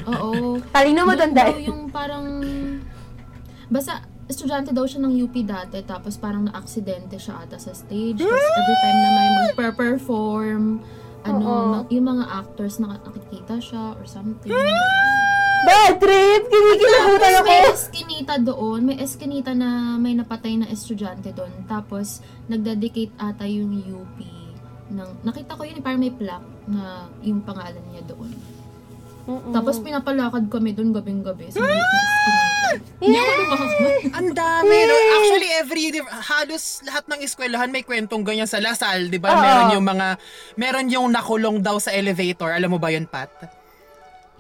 Oo. 0.10 0.58
Talino 0.76 1.02
mo 1.04 1.14
doon 1.14 1.32
daw 1.32 1.48
dahil. 1.48 1.68
yung 1.68 1.82
parang... 1.88 2.26
Basta, 3.68 4.04
estudyante 4.26 4.72
daw 4.72 4.84
siya 4.84 5.04
ng 5.04 5.14
UP 5.20 5.36
dati, 5.42 5.80
tapos 5.84 6.16
parang 6.16 6.48
na-aksidente 6.48 7.16
siya 7.16 7.40
ata 7.40 7.56
sa 7.56 7.72
stage. 7.72 8.20
Tapos 8.20 8.32
every 8.58 8.78
time 8.80 8.98
na 8.98 9.10
may 9.10 9.30
mag-perform, 9.48 10.82
ano, 11.22 11.40
Oo. 11.40 11.66
na- 11.74 11.88
yung 11.90 12.08
mga 12.08 12.26
actors 12.26 12.78
na 12.78 12.96
nakikita 12.96 13.58
siya 13.58 13.94
or 13.94 14.06
something. 14.06 14.48
Bad 15.60 16.00
trip! 16.00 16.48
Kinikilabutan 16.48 17.20
Tapos 17.20 17.36
ako. 17.36 17.46
may 17.46 17.62
eskinita 17.70 18.36
doon, 18.40 18.80
may 18.82 18.98
eskinita 18.98 19.52
na 19.52 19.70
may 19.96 20.16
napatay 20.16 20.56
na 20.56 20.66
estudyante 20.66 21.30
doon. 21.30 21.52
Tapos, 21.66 22.20
nagdedicate 22.48 23.12
ata 23.18 23.44
yung 23.44 23.76
UP. 23.76 24.18
Ng, 24.90 25.22
nakita 25.22 25.54
ko 25.54 25.62
yun, 25.62 25.84
parang 25.84 26.00
may 26.00 26.10
plaque 26.10 26.48
na 26.66 26.84
yung 27.20 27.44
pangalan 27.44 27.84
niya 27.92 28.08
doon. 28.08 28.32
Tapos, 29.52 29.78
pinapalakad 29.78 30.48
kami 30.48 30.72
doon 30.72 30.90
gabing-gabi 30.90 31.52
sa 31.52 31.60
maliit 31.60 31.76
na 31.78 32.00
eskinita. 32.08 32.49
Lumakad. 33.00 33.70
Ang 34.12 34.28
dami. 34.32 34.76
No? 34.84 34.96
Actually, 35.16 35.50
every, 35.56 35.84
halos 36.04 36.64
lahat 36.84 37.04
ng 37.08 37.20
eskwelahan 37.22 37.70
may 37.70 37.82
kwentong 37.82 38.22
ganyan 38.22 38.46
sa 38.46 38.60
Lasal, 38.60 39.08
di 39.08 39.18
ba? 39.18 39.32
Oo. 39.32 39.40
Meron 39.40 39.68
yung 39.74 39.86
mga, 39.88 40.08
meron 40.56 40.88
yung 40.88 41.08
nakulong 41.10 41.58
daw 41.60 41.78
sa 41.78 41.90
elevator. 41.90 42.52
Alam 42.52 42.76
mo 42.76 42.80
ba 42.80 42.90
yun, 42.90 43.04
Pat? 43.04 43.32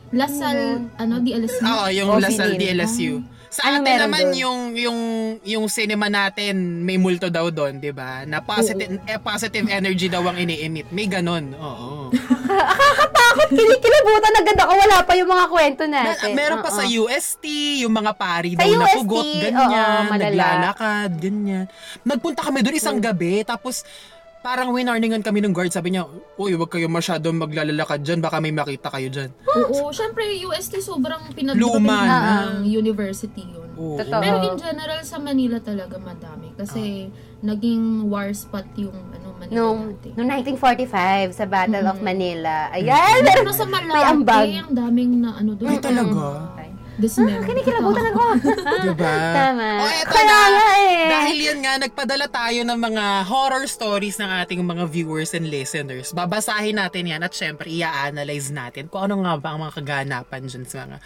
Lasal, 0.09 0.89
ano, 0.95 1.13
di 1.19 1.31
alas 1.31 1.53
Oo, 1.55 1.85
yung 1.89 2.09
Oh, 2.09 2.17
Lasal 2.17 2.55
Philippine. 2.55 2.81
DLSU. 2.81 3.13
Sa 3.49 3.65
Ano 3.65 3.81
atin 3.81 3.85
meron 3.87 4.01
naman 4.05 4.25
dun? 4.27 4.37
yung 4.37 4.59
yung 4.77 4.99
yung 5.41 5.65
cinema 5.67 6.05
natin 6.05 6.53
may 6.85 7.01
multo 7.01 7.33
daw 7.33 7.49
doon, 7.49 7.81
'di 7.81 7.89
ba? 7.89 8.21
Na 8.23 8.45
positive 8.45 9.01
eh, 9.03 9.17
positive 9.17 9.65
energy 9.65 10.05
daw 10.05 10.21
ang 10.21 10.37
ini-emit. 10.37 10.93
May 10.93 11.09
ganon. 11.09 11.57
Oo. 11.57 12.13
nakakatakot. 13.29 13.57
Kinikilabutan 13.57 14.33
agad 14.35 14.57
ako. 14.59 14.73
Wala 14.75 14.97
pa 15.03 15.13
yung 15.13 15.29
mga 15.29 15.45
kwento 15.47 15.83
Na, 15.85 15.99
natin. 16.05 16.31
meron 16.33 16.59
pa 16.59 16.69
Oo. 16.69 16.77
sa 16.77 16.83
UST, 16.85 17.45
yung 17.81 17.93
mga 17.93 18.11
pari 18.13 18.51
Sa 18.53 18.61
daw 18.61 18.71
na 18.71 18.87
pugot, 18.93 19.25
oo, 19.25 19.39
ganyan, 19.39 20.03
madala. 20.07 20.29
naglalakad, 20.29 21.11
ganyan. 21.17 21.65
Nagpunta 22.01 22.41
kami 22.41 22.59
doon 22.59 22.75
isang 22.75 22.97
gabi, 22.97 23.41
tapos 23.43 23.85
parang 24.39 24.71
winarningan 24.71 25.19
kami 25.19 25.39
ng 25.39 25.51
guard, 25.51 25.69
sabi 25.69 25.91
niya, 25.91 26.07
uy, 26.35 26.55
wag 26.55 26.71
kayo 26.71 26.87
masyadong 26.87 27.35
maglalalakad 27.37 27.99
dyan, 27.99 28.19
baka 28.19 28.39
may 28.39 28.49
makita 28.49 28.87
kayo 28.87 29.07
dyan. 29.07 29.29
Oo, 29.45 29.91
syempre 29.91 30.23
UST 30.39 30.79
sobrang 30.79 31.19
pinag 31.33 31.59
Luma 31.59 31.97
na. 31.99 32.17
ng 32.55 32.63
university 32.63 33.43
yun. 33.43 33.67
Oo. 33.75 33.95
Totoo. 33.95 34.19
Pero 34.19 34.37
in 34.45 34.55
general 34.55 34.99
sa 35.03 35.17
Manila 35.17 35.59
talaga 35.59 35.95
madami 35.97 36.51
kasi 36.53 37.07
naging 37.39 38.07
war 38.07 38.31
spot 38.31 38.67
yung 38.75 38.95
ano 39.13 39.35
Manila 39.35 39.55
Nung, 39.55 39.79
dati. 39.95 40.11
nung 40.15 40.27
1945, 40.27 41.31
sa 41.31 41.45
Battle 41.47 41.87
of. 41.87 41.99
Manila. 41.99 42.67
Ayan! 42.71 43.23
Pero 43.23 43.55
sa 43.55 43.63
May 43.63 43.87
ambag. 44.03 44.51
Malate, 44.51 44.59
ang 44.61 44.73
daming 44.73 45.11
na 45.19 45.29
ano 45.35 45.55
doon. 45.55 45.71
Ay, 45.71 45.79
talaga? 45.79 46.23
Dismember. 46.99 47.47
Kinikilabutan 47.47 48.11
ako. 48.11 48.23
Diba? 48.83 49.13
Tama. 49.31 49.69
O, 49.79 49.85
eto 49.87 50.11
Kaya 50.11 50.27
na. 50.51 50.65
eh. 50.77 51.07
Dahil 51.07 51.37
yan 51.41 51.59
nga, 51.59 51.73
nagpadala 51.79 52.27
tayo 52.27 52.59
ng 52.61 52.75
mga 52.77 53.05
horror 53.25 53.63
stories 53.65 54.19
ng 54.19 54.29
ating 54.37 54.59
mga 54.61 54.83
viewers 54.85 55.31
and 55.31 55.47
listeners. 55.47 56.11
Babasahin 56.11 56.75
natin 56.75 57.07
yan 57.07 57.21
at 57.21 57.31
syempre, 57.31 57.71
i-analyze 57.71 58.51
natin 58.51 58.85
kung 58.85 59.07
ano 59.07 59.23
nga 59.23 59.33
ba 59.35 59.47
ang 59.49 59.63
mga 59.63 59.73
kaganapan 59.75 60.43
dyan 60.43 60.63
sa 60.63 60.83
mga 60.83 60.99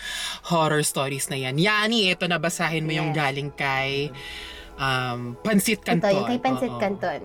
horror 0.50 0.82
stories 0.82 1.30
na 1.30 1.38
yan. 1.40 1.56
Yani, 1.56 2.10
ito 2.10 2.26
na 2.26 2.38
basahin 2.38 2.84
mo 2.84 2.92
yung 2.92 3.10
Yes. 3.10 3.18
galing 3.20 3.50
kay 3.54 4.10
um, 4.76 5.38
Pansit 5.40 5.80
Ito, 5.80 5.88
Canton. 5.94 6.12
yung 6.12 6.26
kay 6.28 6.40
Pancit 6.40 6.72
Oo. 6.72 6.82
Canton. 6.82 7.22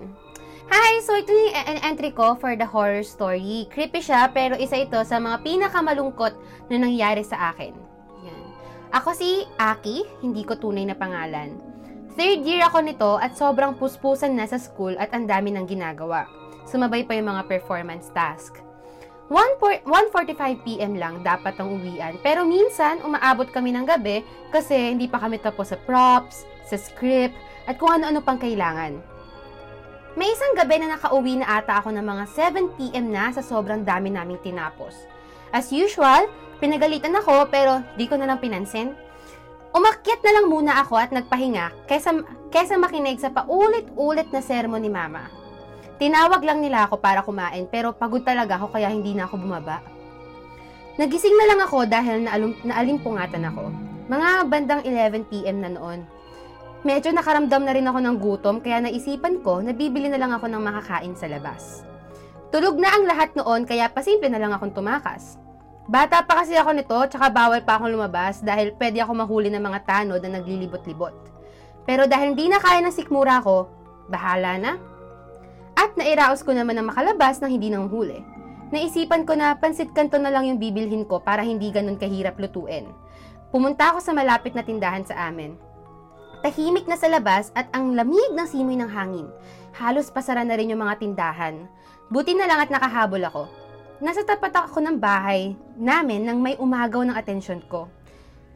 Hi! 0.69 1.01
So, 1.01 1.17
ito 1.17 1.33
yung 1.33 1.49
en- 1.55 1.81
entry 1.83 2.13
ko 2.13 2.37
for 2.37 2.53
the 2.53 2.61
horror 2.63 3.01
story. 3.01 3.65
Creepy 3.67 3.99
siya, 3.99 4.29
pero 4.29 4.53
isa 4.53 4.77
ito 4.77 5.01
sa 5.01 5.17
mga 5.17 5.41
pinakamalungkot 5.41 6.37
na 6.69 6.77
nangyari 6.77 7.25
sa 7.25 7.49
akin. 7.49 7.73
Ako 8.89 9.13
si 9.13 9.45
Aki, 9.61 10.25
hindi 10.25 10.41
ko 10.41 10.57
tunay 10.57 10.81
na 10.81 10.97
pangalan. 10.97 11.53
Third 12.17 12.41
year 12.41 12.65
ako 12.65 12.81
nito 12.81 13.11
at 13.21 13.37
sobrang 13.37 13.77
puspusan 13.77 14.33
na 14.33 14.49
sa 14.49 14.57
school 14.57 14.97
at 14.97 15.13
ang 15.13 15.29
dami 15.29 15.53
ng 15.53 15.69
ginagawa. 15.69 16.25
Sumabay 16.65 17.05
pa 17.05 17.13
yung 17.13 17.29
mga 17.29 17.45
performance 17.45 18.09
task. 18.09 18.65
1 19.29 19.85
1.45pm 19.85 20.97
lang 20.97 21.21
dapat 21.21 21.53
ang 21.61 21.77
uwian. 21.77 22.17
Pero 22.25 22.49
minsan, 22.49 22.97
umaabot 23.05 23.45
kami 23.53 23.69
ng 23.77 23.85
gabi 23.85 24.25
kasi 24.49 24.89
hindi 24.89 25.05
pa 25.05 25.21
kami 25.21 25.37
tapos 25.37 25.69
sa 25.69 25.77
props, 25.77 26.49
sa 26.65 26.73
script, 26.73 27.37
at 27.69 27.77
kung 27.77 27.93
ano-ano 27.93 28.25
pang 28.25 28.41
kailangan. 28.41 28.97
May 30.17 30.33
isang 30.33 30.57
gabi 30.57 30.81
na 30.81 30.97
nakauwi 30.97 31.45
na 31.45 31.61
ata 31.61 31.77
ako 31.77 31.93
ng 31.93 32.01
mga 32.01 32.25
7pm 32.33 33.05
na 33.05 33.29
sa 33.29 33.45
sobrang 33.45 33.85
dami 33.85 34.09
naming 34.09 34.41
tinapos. 34.41 34.97
As 35.49 35.73
usual, 35.73 36.29
pinagalitan 36.61 37.17
ako 37.17 37.49
pero 37.49 37.81
di 37.97 38.05
ko 38.05 38.17
na 38.17 38.29
lang 38.29 38.37
pinansin. 38.37 38.93
Umakyat 39.69 40.21
na 40.25 40.33
lang 40.33 40.45
muna 40.49 40.81
ako 40.81 40.97
at 40.97 41.13
nagpahinga 41.13 41.85
kaysa, 41.85 42.25
kaysa 42.49 42.77
makinig 42.77 43.21
sa 43.21 43.29
paulit-ulit 43.29 44.29
na 44.33 44.41
sermon 44.41 44.81
ni 44.81 44.89
Mama. 44.89 45.29
Tinawag 46.01 46.41
lang 46.41 46.63
nila 46.63 46.89
ako 46.89 46.97
para 46.97 47.21
kumain 47.21 47.69
pero 47.69 47.93
pagod 47.93 48.25
talaga 48.25 48.57
ako 48.57 48.73
kaya 48.73 48.89
hindi 48.89 49.13
na 49.13 49.29
ako 49.29 49.35
bumaba. 49.41 49.81
Nagising 50.99 51.35
na 51.37 51.45
lang 51.53 51.59
ako 51.63 51.87
dahil 51.87 52.27
naalum, 52.27 52.51
naalimpungatan 52.65 53.43
ako. 53.51 53.71
Mga 54.09 54.29
bandang 54.49 54.81
11pm 54.83 55.57
na 55.63 55.69
noon. 55.71 55.99
Medyo 56.81 57.11
nakaramdam 57.11 57.67
na 57.67 57.75
rin 57.75 57.87
ako 57.87 57.99
ng 57.99 58.15
gutom 58.17 58.55
kaya 58.63 58.79
naisipan 58.79 59.43
ko 59.43 59.59
na 59.59 59.75
bibili 59.75 60.07
na 60.07 60.17
lang 60.17 60.31
ako 60.31 60.47
ng 60.47 60.63
makakain 60.63 61.13
sa 61.13 61.27
labas. 61.27 61.83
Tulog 62.49 62.81
na 62.81 62.89
ang 62.89 63.05
lahat 63.05 63.37
noon 63.37 63.69
kaya 63.69 63.85
pasimple 63.93 64.25
na 64.25 64.41
lang 64.41 64.49
akong 64.49 64.73
tumakas. 64.73 65.37
Bata 65.89 66.21
pa 66.25 66.41
kasi 66.41 66.57
ako 66.57 66.73
nito 66.73 66.97
tsaka 67.09 67.29
bawal 67.29 67.61
pa 67.61 67.77
akong 67.77 67.93
lumabas 67.93 68.41
dahil 68.41 68.73
pwede 68.77 69.01
ako 69.01 69.25
mahuli 69.25 69.49
ng 69.53 69.61
mga 69.61 69.79
tanod 69.85 70.21
na 70.21 70.41
naglilibot-libot. 70.41 71.13
Pero 71.85 72.05
dahil 72.09 72.33
hindi 72.33 72.49
na 72.49 72.61
kaya 72.61 72.81
ng 72.85 72.93
sikmura 72.93 73.41
ko, 73.41 73.69
bahala 74.09 74.57
na. 74.57 74.71
At 75.77 75.93
nairaos 75.97 76.41
ko 76.41 76.53
naman 76.53 76.77
na 76.77 76.85
makalabas 76.85 77.41
nang 77.41 77.53
hindi 77.53 77.69
nang 77.69 77.89
huli. 77.89 78.21
Naisipan 78.69 79.25
ko 79.25 79.33
na 79.33 79.57
pansit 79.57 79.89
kanto 79.97 80.21
na 80.21 80.29
lang 80.29 80.45
yung 80.45 80.61
bibilhin 80.61 81.05
ko 81.05 81.21
para 81.21 81.41
hindi 81.41 81.73
ganun 81.73 81.97
kahirap 81.97 82.37
lutuin. 82.37 82.85
Pumunta 83.49 83.93
ako 83.93 84.01
sa 84.01 84.13
malapit 84.13 84.53
na 84.53 84.61
tindahan 84.61 85.01
sa 85.01 85.29
amin. 85.29 85.57
Tahimik 86.45 86.85
na 86.85 86.93
sa 86.93 87.09
labas 87.09 87.49
at 87.57 87.65
ang 87.73 87.97
lamig 87.97 88.29
ng 88.37 88.45
simoy 88.45 88.77
ng 88.77 88.93
hangin. 88.93 89.25
Halos 89.73 90.13
pasara 90.13 90.45
na 90.45 90.53
rin 90.53 90.69
yung 90.69 90.85
mga 90.85 91.01
tindahan. 91.01 91.65
Buti 92.09 92.33
na 92.33 92.49
lang 92.49 92.65
at 92.65 92.73
nakahabol 92.73 93.21
ako. 93.21 93.43
Nasa 94.01 94.25
tapat 94.25 94.49
ako 94.49 94.81
ng 94.81 94.97
bahay 94.97 95.53
namin 95.77 96.25
nang 96.25 96.41
may 96.41 96.57
umagaw 96.57 97.05
ng 97.05 97.13
atensyon 97.13 97.61
ko. 97.69 97.85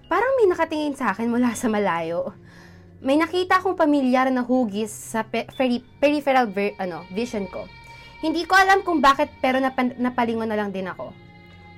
Parang 0.10 0.34
may 0.42 0.50
nakatingin 0.50 0.98
sa 0.98 1.14
akin 1.14 1.30
mula 1.30 1.54
sa 1.54 1.70
malayo. 1.70 2.34
May 2.98 3.14
nakita 3.14 3.62
akong 3.62 3.78
pamilyar 3.78 4.34
na 4.34 4.42
hugis 4.42 4.90
sa 4.90 5.22
pe- 5.22 5.46
peri- 5.54 5.86
peripheral 6.02 6.50
ver- 6.50 6.74
ano, 6.82 7.06
vision 7.14 7.46
ko. 7.46 7.70
Hindi 8.26 8.42
ko 8.50 8.58
alam 8.58 8.82
kung 8.82 9.06
bakit 9.06 9.30
pero 9.38 9.62
napan- 9.62 10.02
napalingon 10.02 10.50
na 10.50 10.58
lang 10.58 10.74
din 10.74 10.90
ako. 10.90 11.14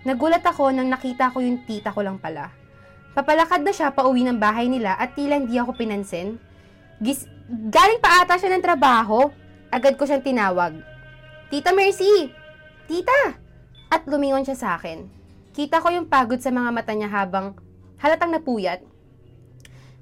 Nagulat 0.07 0.47
ako 0.47 0.71
nang 0.71 0.87
nakita 0.87 1.33
ko 1.35 1.43
yung 1.43 1.67
tita 1.67 1.91
ko 1.91 2.05
lang 2.07 2.23
pala. 2.23 2.55
Papalakad 3.17 3.67
na 3.67 3.75
siya 3.75 3.91
pauwi 3.91 4.23
ng 4.23 4.39
bahay 4.39 4.71
nila 4.71 4.95
at 4.95 5.11
tila 5.11 5.35
hindi 5.35 5.59
ako 5.59 5.75
pinansin. 5.75 6.39
Gis- 7.03 7.27
galing 7.49 7.99
pa 7.99 8.23
ata 8.23 8.39
siya 8.39 8.55
ng 8.55 8.63
trabaho. 8.63 9.27
Agad 9.73 9.99
ko 9.99 10.07
siyang 10.07 10.23
tinawag. 10.23 10.94
Tita 11.45 11.77
Mercy! 11.77 12.33
Tita! 12.89 13.37
At 13.93 14.09
lumingon 14.09 14.41
siya 14.41 14.57
sa 14.57 14.69
akin. 14.81 15.05
Kita 15.53 15.77
ko 15.77 15.93
yung 15.93 16.09
pagod 16.09 16.41
sa 16.41 16.49
mga 16.49 16.73
mata 16.73 16.89
niya 16.97 17.05
habang 17.05 17.53
halatang 18.01 18.33
napuyat. 18.33 18.81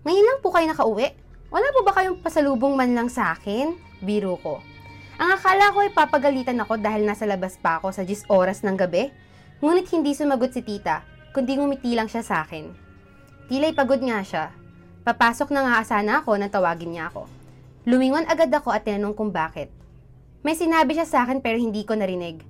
Ngayon 0.08 0.24
lang 0.24 0.40
po 0.40 0.56
kayo 0.56 0.72
nakauwi. 0.72 1.12
Wala 1.52 1.68
po 1.76 1.84
ba 1.84 1.92
kayong 2.00 2.24
pasalubong 2.24 2.80
man 2.80 2.96
lang 2.96 3.12
sa 3.12 3.36
akin? 3.36 3.76
Biro 4.00 4.40
ko. 4.40 4.64
Ang 5.20 5.36
akala 5.36 5.76
ko 5.76 5.84
ay 5.84 5.92
papagalitan 5.92 6.64
ako 6.64 6.80
dahil 6.80 7.04
nasa 7.04 7.28
labas 7.28 7.60
pa 7.60 7.76
ako 7.76 7.92
sa 7.92 8.08
10 8.08 8.32
oras 8.32 8.64
ng 8.64 8.80
gabi. 8.80 9.12
Ngunit 9.60 9.92
hindi 9.92 10.16
sumagot 10.16 10.56
si 10.56 10.64
tita, 10.64 11.04
kundi 11.36 11.60
ngumiti 11.60 11.92
lang 11.92 12.08
siya 12.08 12.24
sa 12.24 12.48
akin. 12.48 12.72
Tila'y 13.52 13.76
pagod 13.76 14.00
nga 14.00 14.24
siya. 14.24 14.56
Papasok 15.04 15.52
na 15.52 15.68
nga 15.68 15.84
sana 15.84 16.24
ako 16.24 16.40
nang 16.40 16.48
tawagin 16.48 16.96
niya 16.96 17.12
ako. 17.12 17.28
Lumingon 17.84 18.32
agad 18.32 18.48
ako 18.48 18.72
at 18.72 18.88
tinanong 18.88 19.12
kung 19.12 19.36
bakit. 19.36 19.83
May 20.44 20.60
sinabi 20.60 20.92
siya 20.92 21.08
sa 21.08 21.24
akin 21.24 21.40
pero 21.40 21.56
hindi 21.56 21.88
ko 21.88 21.96
narinig. 21.96 22.44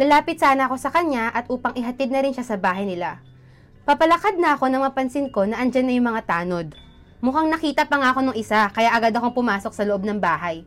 Lalapit 0.00 0.40
sana 0.40 0.64
ako 0.64 0.80
sa 0.80 0.88
kanya 0.88 1.28
at 1.28 1.46
upang 1.52 1.76
ihatid 1.76 2.08
na 2.08 2.24
rin 2.24 2.32
siya 2.32 2.42
sa 2.42 2.56
bahay 2.56 2.88
nila. 2.88 3.20
Papalakad 3.84 4.40
na 4.40 4.56
ako 4.56 4.72
nang 4.72 4.80
mapansin 4.80 5.28
ko 5.28 5.44
na 5.44 5.60
andyan 5.60 5.84
na 5.84 5.92
yung 5.92 6.08
mga 6.08 6.24
tanod. 6.24 6.72
Mukhang 7.20 7.52
nakita 7.52 7.84
pa 7.84 8.00
nga 8.00 8.16
ako 8.16 8.20
nung 8.24 8.36
isa 8.36 8.72
kaya 8.72 8.96
agad 8.96 9.12
akong 9.12 9.36
pumasok 9.36 9.76
sa 9.76 9.84
loob 9.84 10.08
ng 10.08 10.16
bahay. 10.24 10.64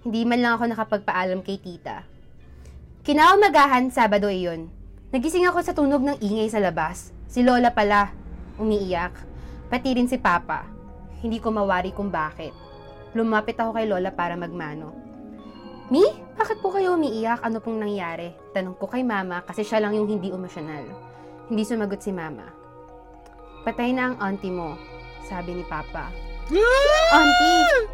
Hindi 0.00 0.24
man 0.24 0.40
lang 0.40 0.56
ako 0.56 0.64
nakapagpaalam 0.72 1.44
kay 1.44 1.60
tita. 1.60 2.08
Kinaumagahan, 3.04 3.92
Sabado 3.92 4.32
iyon. 4.32 4.72
Nagising 5.12 5.44
ako 5.44 5.58
sa 5.60 5.76
tunog 5.76 6.00
ng 6.00 6.24
ingay 6.24 6.48
sa 6.48 6.60
labas. 6.60 7.12
Si 7.28 7.44
Lola 7.44 7.72
pala, 7.76 8.16
umiiyak. 8.56 9.12
Pati 9.68 9.92
rin 9.92 10.08
si 10.08 10.16
Papa. 10.16 10.64
Hindi 11.20 11.36
ko 11.36 11.52
mawari 11.52 11.92
kung 11.92 12.08
bakit. 12.08 12.56
Lumapit 13.12 13.60
ako 13.60 13.76
kay 13.76 13.84
Lola 13.84 14.12
para 14.12 14.36
magmano. 14.36 15.07
Mi, 15.88 16.04
bakit 16.36 16.60
po 16.60 16.68
kayo 16.68 17.00
umiiyak? 17.00 17.40
Ano 17.40 17.64
pong 17.64 17.80
nangyari? 17.80 18.36
Tanong 18.52 18.76
ko 18.76 18.92
kay 18.92 19.00
Mama 19.00 19.40
kasi 19.40 19.64
siya 19.64 19.80
lang 19.80 19.96
yung 19.96 20.04
hindi 20.04 20.28
emosyonal. 20.28 20.84
Hindi 21.48 21.64
sumagot 21.64 22.04
si 22.04 22.12
Mama. 22.12 22.44
Patay 23.64 23.96
na 23.96 24.12
ang 24.12 24.16
auntie 24.20 24.52
mo, 24.52 24.76
sabi 25.24 25.56
ni 25.56 25.64
Papa. 25.64 26.12
Auntie! 27.16 27.88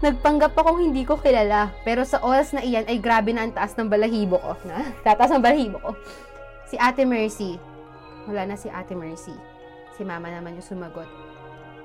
Nagpanggap 0.00 0.56
akong 0.56 0.80
hindi 0.80 1.04
ko 1.04 1.20
kilala, 1.20 1.76
pero 1.84 2.08
sa 2.08 2.24
oras 2.24 2.56
na 2.56 2.64
iyan 2.64 2.88
ay 2.88 3.00
grabe 3.00 3.36
na 3.36 3.44
ang 3.44 3.52
taas 3.52 3.76
ng 3.76 3.88
balahibo 3.88 4.40
ko. 4.40 4.56
Na, 4.64 4.80
tataas 5.04 5.32
ng 5.36 5.44
balahibo 5.44 5.76
ko. 5.80 5.92
Si 6.72 6.80
Ate 6.80 7.04
Mercy. 7.04 7.60
Wala 8.28 8.48
na 8.48 8.56
si 8.56 8.72
Ate 8.72 8.96
Mercy. 8.96 9.36
Si 9.92 10.04
Mama 10.08 10.32
naman 10.32 10.56
yung 10.56 10.64
sumagot. 10.64 11.08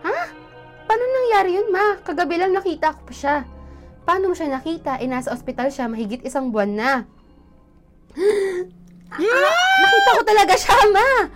Ha? 0.08 0.32
Paano 0.88 1.04
nangyari 1.04 1.60
yun, 1.60 1.68
Ma? 1.76 2.00
Kagabi 2.00 2.40
lang 2.40 2.56
nakita 2.56 2.96
ko 2.96 3.02
pa 3.04 3.14
siya. 3.16 3.36
Paano 4.04 4.32
mo 4.32 4.36
siya 4.36 4.50
nakita? 4.50 4.98
Eh, 4.98 5.08
nasa 5.08 5.32
ospital 5.32 5.70
siya 5.70 5.90
mahigit 5.90 6.26
isang 6.26 6.50
buwan 6.50 6.72
na. 6.74 6.92
Ah, 9.12 9.20
nakita 9.84 10.10
ko 10.16 10.24
talaga 10.24 10.54
siya, 10.56 10.88
Ma! 10.88 11.28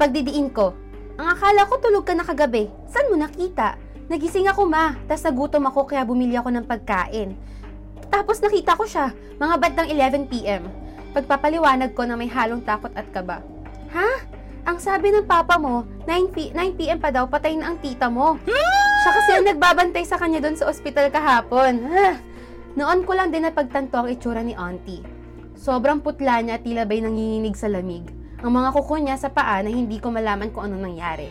Pagdidiin 0.00 0.48
ko, 0.48 0.72
ang 1.20 1.36
akala 1.36 1.68
ko 1.68 1.76
tulog 1.76 2.08
ka 2.08 2.16
na 2.16 2.24
kagabi. 2.24 2.72
Saan 2.88 3.12
mo 3.12 3.20
nakita? 3.20 3.76
Nagising 4.08 4.48
ako, 4.48 4.64
ma. 4.64 4.96
Tapos 5.04 5.28
nagutom 5.28 5.68
ako 5.68 5.92
kaya 5.92 6.08
bumili 6.08 6.38
ako 6.40 6.48
ng 6.56 6.64
pagkain. 6.64 7.36
Tapos 8.08 8.40
nakita 8.40 8.72
ko 8.78 8.88
siya, 8.88 9.12
mga 9.36 9.54
bandang 9.60 9.92
11pm. 9.92 10.64
Pagpapaliwanag 11.12 11.92
ko 11.92 12.08
na 12.08 12.16
may 12.16 12.32
halong 12.32 12.64
takot 12.64 12.94
at 12.96 13.04
kaba. 13.12 13.44
Ha? 13.92 14.10
Ang 14.64 14.80
sabi 14.80 15.12
ng 15.12 15.28
papa 15.28 15.60
mo, 15.60 15.84
9, 16.08 16.32
p- 16.32 16.52
9pm 16.56 16.96
pa 16.96 17.12
daw, 17.12 17.28
patay 17.28 17.60
na 17.60 17.72
ang 17.72 17.76
tita 17.82 18.08
mo. 18.08 18.40
Siya 18.98 19.10
kasi 19.14 19.30
ang 19.38 19.46
nagbabantay 19.46 20.02
sa 20.02 20.18
kanya 20.18 20.42
doon 20.42 20.58
sa 20.58 20.66
ospital 20.66 21.06
kahapon. 21.14 21.86
Ah, 21.86 22.18
Noon 22.78 23.02
ko 23.02 23.14
lang 23.14 23.34
din 23.34 23.42
napagtanto 23.42 23.98
ang 23.98 24.06
itsura 24.06 24.42
ni 24.42 24.54
auntie. 24.54 25.02
Sobrang 25.58 25.98
putla 25.98 26.38
niya 26.38 26.58
at 26.58 26.66
tila 26.66 26.86
ba'y 26.86 27.02
nanginginig 27.02 27.58
sa 27.58 27.66
lamig. 27.66 28.06
Ang 28.38 28.54
mga 28.54 28.70
kuko 28.70 29.02
niya 29.02 29.18
sa 29.18 29.34
paa 29.34 29.58
na 29.62 29.70
hindi 29.70 29.98
ko 29.98 30.14
malaman 30.14 30.54
kung 30.54 30.70
anong 30.70 30.94
nangyari. 30.94 31.26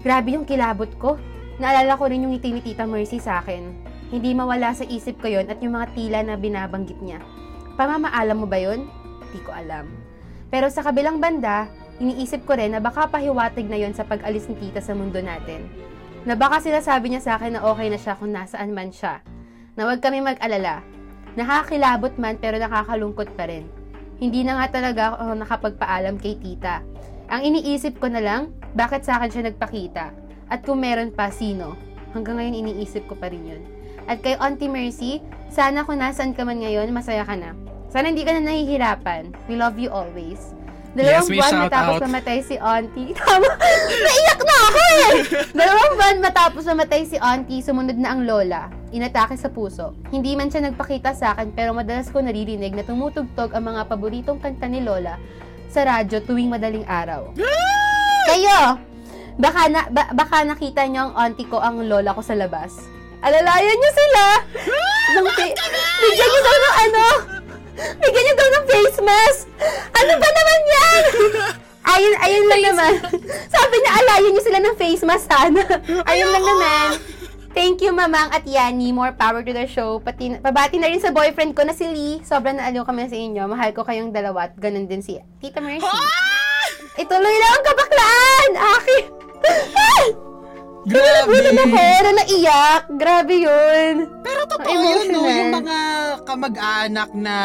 Grabe 0.00 0.32
yung 0.32 0.48
kilabot 0.48 0.88
ko. 0.96 1.20
Naalala 1.60 2.00
ko 2.00 2.08
rin 2.08 2.24
yung 2.24 2.32
ngiti 2.32 2.56
ni 2.56 2.64
Tita 2.64 2.88
Mercy 2.88 3.20
sa 3.20 3.44
akin. 3.44 3.68
Hindi 4.08 4.32
mawala 4.32 4.72
sa 4.72 4.88
isip 4.88 5.20
ko 5.20 5.28
yon 5.28 5.52
at 5.52 5.60
yung 5.60 5.76
mga 5.76 5.92
tila 5.92 6.24
na 6.24 6.40
binabanggit 6.40 6.96
niya. 7.04 7.20
Pamamaalam 7.76 8.36
mo 8.40 8.48
ba 8.48 8.56
yon? 8.56 8.88
Di 9.28 9.40
ko 9.44 9.52
alam. 9.52 9.92
Pero 10.48 10.72
sa 10.72 10.80
kabilang 10.80 11.20
banda, 11.20 11.68
iniisip 12.00 12.48
ko 12.48 12.56
rin 12.56 12.72
na 12.72 12.80
baka 12.80 13.12
pahiwatig 13.12 13.68
na 13.68 13.76
yon 13.76 13.92
sa 13.92 14.08
pag-alis 14.08 14.48
ni 14.48 14.56
Tita 14.56 14.80
sa 14.80 14.96
mundo 14.96 15.20
natin. 15.20 15.68
Na 16.28 16.36
baka 16.36 16.60
sinasabi 16.60 17.08
niya 17.08 17.24
sa 17.24 17.32
akin 17.40 17.56
na 17.56 17.64
okay 17.64 17.88
na 17.88 17.96
siya 17.96 18.12
kung 18.12 18.36
nasaan 18.36 18.76
man 18.76 18.92
siya. 18.92 19.24
Na 19.80 19.88
huwag 19.88 20.04
kami 20.04 20.20
mag-alala. 20.20 20.84
Nakakilabot 21.40 22.20
man 22.20 22.36
pero 22.36 22.60
nakakalungkot 22.60 23.32
pa 23.32 23.48
rin. 23.48 23.64
Hindi 24.20 24.44
na 24.44 24.60
nga 24.60 24.76
talaga 24.76 25.16
ako 25.16 25.40
nakapagpaalam 25.40 26.20
kay 26.20 26.36
tita. 26.36 26.84
Ang 27.32 27.48
iniisip 27.48 27.96
ko 27.96 28.12
na 28.12 28.20
lang, 28.20 28.52
bakit 28.76 29.08
sa 29.08 29.16
akin 29.16 29.32
siya 29.32 29.42
nagpakita? 29.48 30.12
At 30.52 30.68
kung 30.68 30.84
meron 30.84 31.16
pa, 31.16 31.32
sino? 31.32 31.80
Hanggang 32.12 32.36
ngayon 32.36 32.60
iniisip 32.60 33.08
ko 33.08 33.16
pa 33.16 33.32
rin 33.32 33.48
yun. 33.48 33.64
At 34.04 34.20
kay 34.20 34.36
Auntie 34.36 34.68
Mercy, 34.68 35.24
sana 35.48 35.88
kung 35.88 35.96
nasaan 35.96 36.36
ka 36.36 36.44
man 36.44 36.60
ngayon, 36.60 36.92
masaya 36.92 37.24
ka 37.24 37.40
na. 37.40 37.56
Sana 37.88 38.12
hindi 38.12 38.28
ka 38.28 38.36
na 38.36 38.44
nahihirapan. 38.44 39.32
We 39.48 39.56
love 39.56 39.80
you 39.80 39.88
always. 39.88 40.57
Dalawang 40.88 41.20
Yes, 41.20 41.28
buwan 41.28 41.54
matapos 41.62 41.94
out. 41.94 42.02
namatay 42.02 42.38
si 42.40 42.54
Auntie. 42.56 43.12
Tama! 43.18 43.50
Naiyak 43.98 44.40
na 44.40 44.56
ako 44.58 44.80
eh! 44.80 45.10
Dalawang 45.52 45.92
buwan 45.94 46.16
matapos 46.18 46.62
namatay 46.64 47.02
si 47.04 47.16
Auntie, 47.18 47.60
sumunod 47.60 47.94
na 47.94 48.08
ang 48.10 48.24
lola. 48.24 48.72
Inatake 48.88 49.36
sa 49.36 49.48
puso. 49.48 49.92
Hindi 50.08 50.32
man 50.32 50.48
siya 50.48 50.64
nagpakita 50.64 51.12
sa 51.12 51.32
akin 51.32 51.52
pero 51.52 51.70
madalas 51.70 52.08
ko 52.08 52.18
naririnig 52.18 52.72
na 52.72 52.82
tumutugtog 52.82 53.52
ang 53.52 53.64
mga 53.66 53.84
paboritong 53.84 54.40
kanta 54.40 54.64
ni 54.64 54.80
lola 54.80 55.20
sa 55.68 55.84
radyo 55.84 56.24
tuwing 56.24 56.48
madaling 56.48 56.88
araw. 56.88 57.28
Kayo! 58.28 58.80
Baka, 59.36 59.70
na, 59.70 59.86
ba- 59.86 60.10
baka 60.10 60.42
nakita 60.42 60.82
niyo 60.82 61.06
ang 61.06 61.14
auntie 61.14 61.46
ko 61.46 61.60
ang 61.60 61.84
lola 61.84 62.10
ko 62.10 62.20
sa 62.20 62.32
labas. 62.32 62.74
Alalayan 63.20 63.76
niyo 63.76 63.90
sila! 63.92 64.24
Nung 65.14 65.28
bigyan 65.30 66.28
niyo 66.28 66.40
daw 66.40 66.56
ng 66.56 66.76
ano? 66.80 67.04
Bigyan 67.78 68.22
niyo 68.26 68.34
daw 68.34 68.48
ng 68.50 68.64
face 68.66 69.00
mask! 69.02 69.40
Ano 69.94 70.12
ba 70.18 70.28
naman 70.28 70.60
yan? 70.66 71.02
Ayun, 71.98 72.14
ayun 72.20 72.46
lang 72.46 72.62
naman. 72.68 72.92
Sabi 73.48 73.74
niya, 73.80 73.92
alayan 74.02 74.30
niyo 74.34 74.42
sila 74.44 74.60
ng 74.60 74.76
face 74.76 75.04
mask 75.08 75.24
sana. 75.24 75.62
Ayun 76.10 76.30
lang 76.30 76.44
naman. 76.44 76.88
Thank 77.56 77.80
you, 77.82 77.90
Mamang 77.96 78.30
at 78.30 78.44
Yani. 78.44 78.92
More 78.92 79.16
power 79.16 79.40
to 79.42 79.50
the 79.56 79.66
show. 79.66 79.98
Pati, 79.98 80.36
pabati 80.38 80.78
na 80.78 80.92
rin 80.92 81.00
sa 81.00 81.10
boyfriend 81.10 81.56
ko 81.56 81.64
na 81.64 81.74
si 81.74 81.88
Lee. 81.88 82.20
Sobrang 82.22 82.60
naaliw 82.60 82.84
kami 82.84 83.08
sa 83.08 83.16
inyo. 83.18 83.48
Mahal 83.48 83.72
ko 83.72 83.82
kayong 83.82 84.12
dalawa 84.12 84.52
at 84.52 84.54
ganun 84.60 84.86
din 84.86 85.02
si 85.02 85.18
Tita 85.40 85.58
Mercy. 85.58 85.88
Ituloy 86.98 87.36
lang 87.40 87.52
ang 87.56 87.64
kabaklaan! 87.66 88.50
Aki! 88.58 88.98
Grabe. 90.88 91.36
Ako 91.36 92.02
na 92.02 92.12
naiyak. 92.16 92.82
Grabe 92.96 93.34
yun. 93.38 93.94
Pero 94.24 94.40
totoo 94.48 94.72
yun, 94.72 95.06
no? 95.12 95.20
Yung 95.22 95.52
mga 95.54 95.78
kamag-anak 96.24 97.10
na 97.12 97.36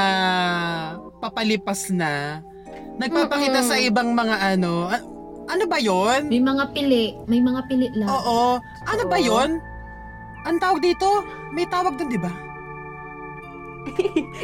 papalipas 1.19 1.91
na, 1.91 2.39
nagpapakita 2.97 3.59
Mm-mm. 3.59 3.69
sa 3.69 3.75
ibang 3.77 4.15
mga 4.15 4.55
ano, 4.55 4.87
a- 4.87 5.05
ano 5.43 5.63
ba 5.67 5.77
yon? 5.77 6.31
May 6.31 6.39
mga 6.39 6.63
pili. 6.71 7.19
May 7.27 7.43
mga 7.43 7.61
pili 7.67 7.87
lang. 7.93 8.07
Oo. 8.07 8.63
Ano 8.87 9.03
ba 9.05 9.17
Oo. 9.17 9.27
yon? 9.27 9.59
Ang 10.43 10.57
tawag 10.59 10.79
dito, 10.79 11.07
may 11.51 11.67
tawag 11.67 11.95
doon, 11.95 12.11
di 12.11 12.19
ba? 12.19 12.31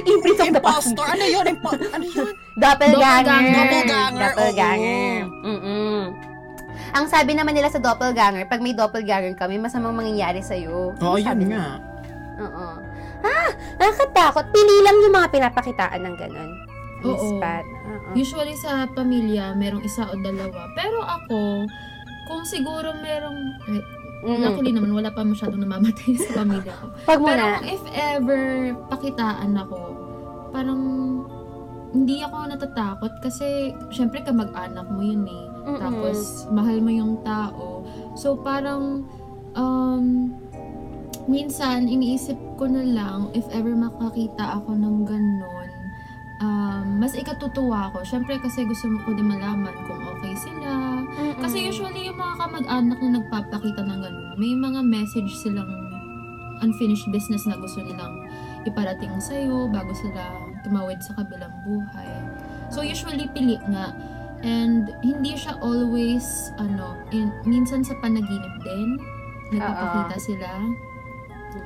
Imprint 0.06 0.40
of 0.40 0.52
the 0.52 0.60
past. 0.60 0.92
Impostor. 0.92 1.08
Ano 1.08 1.24
yun? 1.24 1.46
Impo- 1.48 1.76
ano 1.76 2.06
yun? 2.06 2.32
Doppelganger. 2.60 3.24
Doppelganger. 3.24 3.56
Doppelganger, 3.56 4.32
Doppelganger. 4.36 5.20
Mm-mm. 5.44 6.29
Ang 6.92 7.06
sabi 7.08 7.38
naman 7.38 7.54
nila 7.54 7.70
sa 7.70 7.78
doppelganger, 7.78 8.50
pag 8.50 8.62
may 8.62 8.74
doppelganger 8.74 9.34
ka, 9.36 9.46
may 9.46 9.62
masamang 9.62 9.94
mangyayari 9.94 10.42
sa'yo. 10.42 10.98
Oo, 10.98 11.18
sabi 11.20 11.46
yun 11.46 11.54
nga. 11.56 11.78
Oo. 12.40 12.68
Ah, 13.20 13.50
nakakatakot. 13.78 14.46
Pili 14.50 14.76
lang 14.82 14.96
yung 15.04 15.14
mga 15.14 15.30
pinapakitaan 15.30 16.02
ng 16.02 16.16
ganun. 16.16 16.52
Oo. 17.04 17.38
Pat. 17.38 17.64
Oo. 17.64 18.10
Usually 18.16 18.56
sa 18.56 18.88
pamilya, 18.90 19.54
merong 19.54 19.84
isa 19.84 20.08
o 20.08 20.16
dalawa. 20.18 20.72
Pero 20.74 21.04
ako, 21.04 21.68
kung 22.28 22.44
siguro 22.44 22.96
merong... 22.96 23.40
Eh, 23.70 23.84
Mm-mm. 24.20 24.44
luckily 24.44 24.76
naman, 24.76 24.92
wala 24.92 25.16
pa 25.16 25.24
masyadong 25.24 25.64
namamatay 25.64 26.12
sa 26.20 26.44
pamilya 26.44 26.76
ko. 26.76 26.86
Pag 27.10 27.20
Pero 27.24 27.40
muna. 27.40 27.56
kung 27.56 27.68
if 27.72 27.84
ever 27.96 28.42
pakitaan 28.92 29.56
ako, 29.56 29.80
parang 30.52 30.82
hindi 31.90 32.22
ako 32.22 32.52
natatakot 32.52 33.14
kasi 33.24 33.72
syempre 33.90 34.22
kamag-anak 34.22 34.86
mo 34.92 35.02
yun 35.02 35.24
eh. 35.26 35.46
Mm-mm. 35.76 35.82
Tapos 35.82 36.48
mahal 36.50 36.80
mo 36.82 36.92
yung 36.94 37.22
tao. 37.22 37.84
So 38.16 38.40
parang 38.40 39.06
um, 39.54 40.34
minsan 41.30 41.86
iniisip 41.86 42.38
ko 42.58 42.66
na 42.66 42.82
lang 42.82 43.30
if 43.38 43.46
ever 43.54 43.76
makakita 43.78 44.60
ako 44.60 44.74
ng 44.74 45.06
ganun, 45.06 45.70
um, 46.42 46.86
mas 46.98 47.14
ikatutuwa 47.14 47.94
ako. 47.94 48.02
Syempre 48.08 48.42
kasi 48.42 48.66
gusto 48.66 48.90
mo 48.90 49.00
ko 49.06 49.14
din 49.14 49.30
malaman 49.30 49.76
kung 49.86 50.02
okay 50.18 50.34
sila. 50.36 51.06
Mm-mm. 51.06 51.38
Kasi 51.38 51.70
usually 51.70 52.10
yung 52.10 52.18
mga 52.18 52.36
kamag-anak 52.42 52.98
na 53.00 53.10
nagpapakita 53.22 53.82
ng 53.86 54.00
ganun, 54.02 54.28
may 54.40 54.54
mga 54.58 54.82
message 54.84 55.32
silang 55.38 55.70
unfinished 56.60 57.08
business 57.12 57.48
na 57.48 57.56
gusto 57.56 57.80
nilang 57.80 58.28
iparating 58.68 59.16
sa'yo 59.16 59.72
bago 59.72 59.96
sila 59.96 60.36
tumawid 60.64 61.00
sa 61.00 61.16
kabilang 61.16 61.56
buhay. 61.64 62.12
So 62.68 62.84
usually 62.84 63.32
pili 63.32 63.56
nga. 63.72 63.96
And 64.42 64.96
hindi 65.04 65.36
siya 65.36 65.60
always, 65.60 66.24
ano, 66.56 66.96
in, 67.12 67.32
minsan 67.44 67.84
sa 67.84 67.96
panaginip 68.00 68.56
din, 68.64 69.00
nagpapakita 69.52 70.18
sila. 70.20 70.50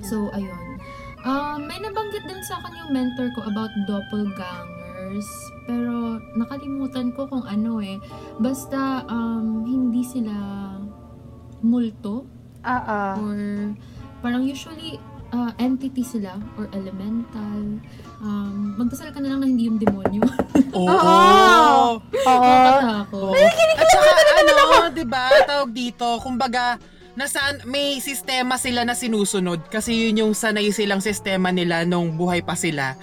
So, 0.01 0.31
ayun. 0.33 0.79
Um, 1.23 1.71
may 1.71 1.79
nabanggit 1.79 2.27
din 2.27 2.43
sa 2.43 2.59
akin 2.59 2.83
yung 2.83 2.91
mentor 2.91 3.31
ko 3.31 3.47
about 3.47 3.71
doppelgangers. 3.87 5.29
Pero 5.63 6.19
nakalimutan 6.35 7.15
ko 7.15 7.29
kung 7.29 7.47
ano 7.47 7.79
eh. 7.79 8.01
Basta 8.43 9.07
um, 9.07 9.63
hindi 9.63 10.03
sila 10.03 10.35
multo 11.63 12.27
Oo. 12.63 12.99
or 13.23 13.39
parang 14.19 14.43
usually 14.43 14.99
uh, 15.31 15.51
entity 15.59 16.03
sila 16.03 16.35
or 16.59 16.67
elemental. 16.75 17.79
Um, 18.23 18.79
magdasal 18.79 19.11
ka 19.11 19.19
na 19.19 19.35
lang 19.35 19.43
na 19.43 19.47
hindi 19.51 19.67
yung 19.67 19.75
demonyo. 19.75 20.23
Oo. 20.71 20.87
Oo. 20.87 21.99
Oo. 22.23 22.51
Nakatakot. 22.55 23.35
At 23.75 23.87
saka 23.91 24.11
ano, 24.39 24.55
'di 24.95 25.03
ba? 25.03 25.23
Tawag 25.43 25.71
dito, 25.75 26.07
kumbaga 26.23 26.79
nasaan 27.13 27.67
may 27.67 27.99
sistema 27.99 28.55
sila 28.57 28.87
na 28.87 28.95
sinusunod 28.95 29.69
kasi 29.69 30.09
yun 30.09 30.23
yung 30.25 30.33
sanay 30.33 30.73
silang 30.73 31.03
sistema 31.03 31.53
nila 31.53 31.83
nung 31.83 32.15
buhay 32.15 32.39
pa 32.41 32.55
sila. 32.55 32.95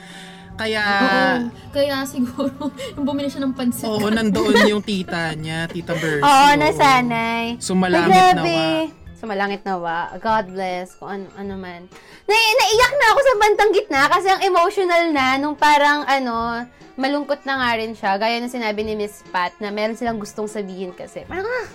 Kaya 0.57 0.83
Oo. 0.85 1.49
Kaya 1.73 2.05
siguro, 2.05 2.69
yung 2.97 3.05
bumili 3.05 3.29
siya 3.29 3.45
ng 3.45 3.55
pansit. 3.57 3.89
Oo, 3.89 4.09
nandoon 4.09 4.69
yung 4.69 4.85
tita 4.85 5.33
niya, 5.41 5.65
Tita 5.69 5.97
Bercy. 5.97 6.21
Oo, 6.21 6.49
nasanay. 6.57 7.57
Ay, 7.57 7.63
Sumalangit 7.65 8.13
grabe. 8.37 9.00
Nawa. 9.21 9.29
Sumalangit 9.29 9.63
nawa. 9.63 10.17
God 10.17 10.45
bless. 10.51 10.97
Kung 10.97 11.11
ano, 11.13 11.27
ano 11.37 11.55
man. 11.61 11.85
Na, 12.25 12.33
naiyak 12.33 12.95
na 12.97 13.07
ako 13.13 13.21
sa 13.21 13.35
bantang 13.37 13.73
gitna 13.73 14.03
kasi 14.09 14.27
ang 14.33 14.43
emotional 14.43 15.05
na 15.13 15.37
nung 15.37 15.55
parang 15.55 16.09
ano, 16.09 16.65
malungkot 16.97 17.45
na 17.45 17.57
nga 17.57 17.71
rin 17.77 17.93
siya. 17.93 18.17
Gaya 18.17 18.41
ng 18.41 18.53
sinabi 18.53 18.85
ni 18.85 18.97
Miss 18.97 19.25
Pat 19.29 19.57
na 19.61 19.69
meron 19.69 19.97
silang 19.97 20.21
gustong 20.21 20.49
sabihin 20.49 20.93
kasi. 20.93 21.25
Parang, 21.25 21.45
ah, 21.45 21.69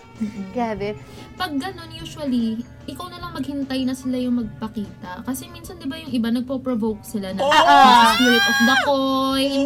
grabe. 0.53 0.93
Pag 1.35 1.57
ganun, 1.57 1.89
usually, 1.91 2.61
ikaw 2.85 3.09
na 3.09 3.17
lang 3.17 3.33
maghintay 3.33 3.83
na 3.83 3.97
sila 3.97 4.15
yung 4.15 4.37
magpakita. 4.39 5.25
Kasi 5.25 5.49
minsan, 5.49 5.81
di 5.81 5.89
ba 5.89 5.97
yung 5.97 6.13
iba, 6.13 6.29
nagpo-provoke 6.29 7.01
sila 7.01 7.33
na 7.33 7.41
Oo. 7.41 7.51
"Ah, 7.51 8.13
spirit 8.15 8.45
of 8.45 8.59
the 8.63 8.75
coin, 8.85 9.59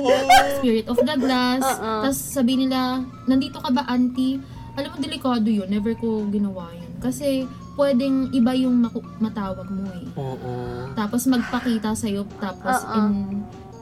spirit 0.57 0.85
of 0.87 0.97
the 0.97 1.15
glass. 1.19 1.63
Oo. 1.63 2.07
Tapos 2.07 2.19
sabi 2.19 2.55
nila, 2.55 3.03
nandito 3.27 3.59
ka 3.59 3.69
ba, 3.69 3.83
auntie? 3.85 4.39
Alam 4.79 4.95
mo, 4.95 4.97
delikado 4.97 5.47
yun. 5.51 5.67
Never 5.67 5.91
ko 5.99 6.23
ginawa 6.31 6.71
yun. 6.71 6.88
Kasi, 6.99 7.47
pwedeng 7.73 8.29
iba 8.29 8.51
yung 8.53 8.83
maku- 8.83 9.07
matawag 9.17 9.65
mo 9.65 9.87
eh. 9.89 10.05
Oo. 10.13 10.51
Tapos 10.93 11.23
magpakita 11.25 11.95
sa'yo, 11.95 12.27
tapos 12.37 12.83
Oo. 12.83 12.95
in 12.97 13.07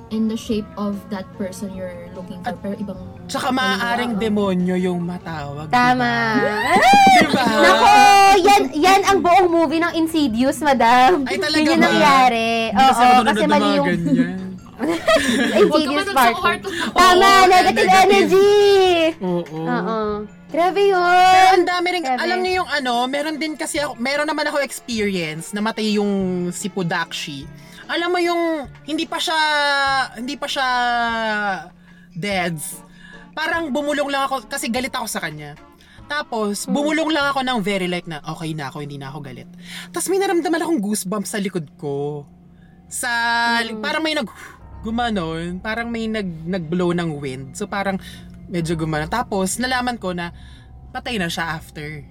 in 0.07 0.31
the 0.31 0.39
shape 0.39 0.63
of 0.79 0.95
that 1.09 1.27
person 1.35 1.67
you're 1.75 2.07
looking 2.15 2.39
for, 2.39 2.55
pero 2.63 2.79
ibang... 2.79 2.95
Tsaka 3.27 3.51
maaaring 3.51 4.15
demonyo 4.15 4.79
yung 4.79 5.03
matawag. 5.03 5.67
Tama. 5.67 6.39
Diba? 6.39 6.59
Nako, 7.35 7.87
yan, 8.39 8.63
yan 8.71 9.01
ang 9.03 9.19
buong 9.19 9.51
movie 9.51 9.83
ng 9.83 9.91
Insidious, 9.99 10.63
madam. 10.63 11.27
Ay, 11.27 11.35
talaga 11.35 11.59
Yun 11.59 11.67
yung 11.67 11.81
ba? 11.83 11.87
nangyari. 11.91 12.71
Oo, 12.71 13.07
kasi 13.25 13.43
mali 13.43 13.69
yung 13.75 13.83
ganyan. 13.85 14.39
Huwag 15.67 15.81
ka 15.83 15.91
Insidious 15.91 16.07
part 16.13 16.31
sa 16.31 16.39
2. 16.39 16.39
kwarto. 16.39 16.67
Tama, 16.93 17.27
negative. 17.49 17.89
energy. 17.89 18.51
Oo. 19.19 19.59
Oo. 19.59 19.97
Grabe 20.47 20.79
Pero 20.79 20.95
yun. 20.95 21.59
ang 21.59 21.67
dami 21.67 21.87
rin, 21.91 22.03
Grabe. 22.07 22.23
alam 22.23 22.39
niyo 22.39 22.63
yung 22.63 22.69
ano, 22.71 23.03
meron 23.11 23.35
din 23.35 23.59
kasi 23.59 23.83
ako, 23.83 23.99
meron 23.99 24.23
naman 24.23 24.47
ako 24.47 24.63
experience, 24.63 25.51
namatay 25.51 25.99
yung 25.99 26.47
si 26.55 26.71
Pudakshi. 26.71 27.43
alam 27.87 28.11
mo 28.11 28.19
yung, 28.19 28.67
hindi 28.83 29.03
pa 29.07 29.15
siya, 29.15 29.39
hindi 30.19 30.35
pa 30.35 30.47
siya 30.47 30.67
deads. 32.11 32.83
Parang 33.31 33.71
bumulong 33.71 34.11
lang 34.11 34.27
ako, 34.27 34.47
kasi 34.47 34.67
galit 34.67 34.91
ako 34.91 35.07
sa 35.07 35.23
kanya. 35.23 35.55
Tapos, 36.07 36.63
bumulong 36.67 37.11
lang 37.11 37.31
ako 37.31 37.43
ng 37.43 37.59
very 37.59 37.87
like 37.91 38.07
na, 38.07 38.23
okay 38.23 38.55
na 38.55 38.71
ako, 38.71 38.83
hindi 38.83 38.95
na 38.95 39.11
ako 39.11 39.19
galit. 39.23 39.47
Tapos 39.91 40.07
may 40.07 40.19
naramdaman 40.19 40.63
akong 40.63 40.79
goosebumps 40.79 41.35
sa 41.35 41.39
likod 41.39 41.67
ko. 41.75 42.23
Sa, 42.87 43.11
parang 43.83 44.03
may 44.03 44.15
nag, 44.15 44.27
gumanon, 44.83 45.59
parang 45.59 45.91
may 45.91 46.07
nag, 46.07 46.27
nag-blow 46.47 46.95
ng 46.95 47.19
wind. 47.19 47.59
So 47.59 47.67
parang, 47.67 47.99
medyo 48.47 48.73
gumanon. 48.75 49.11
Tapos, 49.11 49.59
nalaman 49.59 49.99
ko 49.99 50.11
na, 50.11 50.31
patay 50.91 51.19
na 51.19 51.27
siya 51.27 51.55
after. 51.55 52.03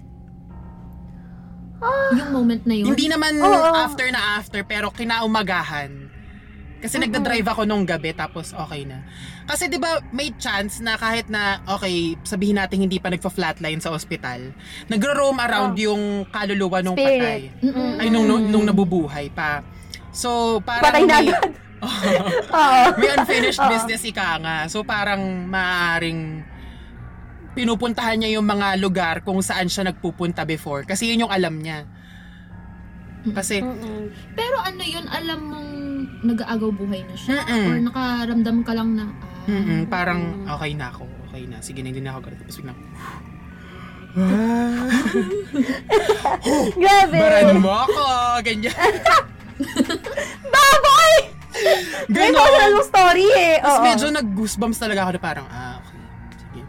Yung 2.17 2.31
moment 2.33 2.63
na 2.65 2.73
yun. 2.73 2.87
Hindi 2.93 3.05
naman 3.09 3.37
Oo. 3.37 3.73
after 3.77 4.09
na 4.09 4.41
after, 4.41 4.65
pero 4.65 4.89
kinaumagahan. 4.89 6.09
Kasi 6.77 7.01
nagda-drive 7.01 7.45
ako 7.45 7.65
nung 7.65 7.89
gabi, 7.89 8.13
tapos 8.13 8.53
okay 8.53 8.85
na. 8.85 9.01
Kasi 9.49 9.65
'di 9.65 9.81
ba 9.81 9.97
may 10.13 10.29
chance 10.37 10.77
na 10.77 10.93
kahit 10.93 11.25
na, 11.25 11.57
okay, 11.65 12.13
sabihin 12.21 12.61
natin 12.61 12.85
hindi 12.85 13.01
pa 13.01 13.09
nagfa-flatline 13.09 13.81
sa 13.81 13.89
ospital, 13.89 14.53
nagro-roam 14.85 15.41
around 15.41 15.73
yung 15.81 16.29
kaluluwa 16.29 16.85
nung 16.85 16.93
Spirit. 16.93 17.17
patay. 17.17 17.41
Mm-mm. 17.65 17.93
Ay, 17.97 18.07
nung, 18.13 18.29
nung, 18.29 18.45
nung 18.45 18.65
nabubuhay 18.69 19.33
pa. 19.33 19.65
So, 20.13 20.61
parang 20.61 20.85
Patay 20.85 21.03
na 21.09 21.17
may, 21.17 21.29
agad. 21.33 21.51
Oo. 21.81 22.93
may 22.97 23.09
unfinished 23.13 23.61
Oo. 23.61 23.69
business 23.69 24.01
ika 24.05 24.41
nga. 24.41 24.57
So, 24.65 24.81
parang 24.81 25.45
maaaring 25.47 26.41
pinupuntahan 27.57 28.21
niya 28.21 28.37
yung 28.37 28.45
mga 28.45 28.77
lugar 28.77 29.15
kung 29.25 29.41
saan 29.41 29.65
siya 29.65 29.89
nagpupunta 29.89 30.45
before. 30.45 30.85
Kasi 30.85 31.09
yun 31.09 31.25
yung 31.25 31.33
alam 31.33 31.57
niya. 31.57 31.89
Kasi, 33.33 33.59
Mm-mm. 33.59 34.13
Pero 34.37 34.61
ano 34.61 34.83
yun, 34.85 35.05
alam 35.09 35.39
mong 35.41 35.69
nag-aagaw 36.21 36.69
buhay 36.71 37.01
na 37.03 37.15
siya? 37.17 37.41
Mm-mm. 37.43 37.67
Or 37.67 37.75
nakaramdam 37.81 38.57
ka 38.63 38.73
lang 38.77 38.89
na, 38.95 39.05
ah, 39.09 39.51
mm 39.51 39.89
parang 39.89 40.47
okay 40.47 40.71
na 40.77 40.93
ako. 40.93 41.03
Okay 41.27 41.43
na. 41.49 41.57
Sige 41.59 41.81
na, 41.81 41.89
hindi 41.91 42.01
na 42.01 42.15
ako 42.15 42.29
ganito. 42.29 42.41
Tapos 42.45 42.57
biglang, 42.61 42.79
Grabe. 46.81 47.17
baran 47.21 47.61
mo 47.61 47.85
ako! 47.85 48.05
Ganyan. 48.41 48.73
Baboy! 50.53 51.36
May 52.11 52.29
Ganon. 52.29 52.37
personal 52.37 52.69
yung 52.71 52.87
story 52.87 53.27
eh. 53.33 53.55
Tapos 53.59 53.81
medyo 53.83 54.07
nag-goosebumps 54.13 54.79
talaga 54.79 54.99
ako 55.07 55.11
na 55.15 55.21
parang, 55.21 55.47
ah, 55.49 55.75
okay. 55.81 55.99
Sige. 56.37 56.61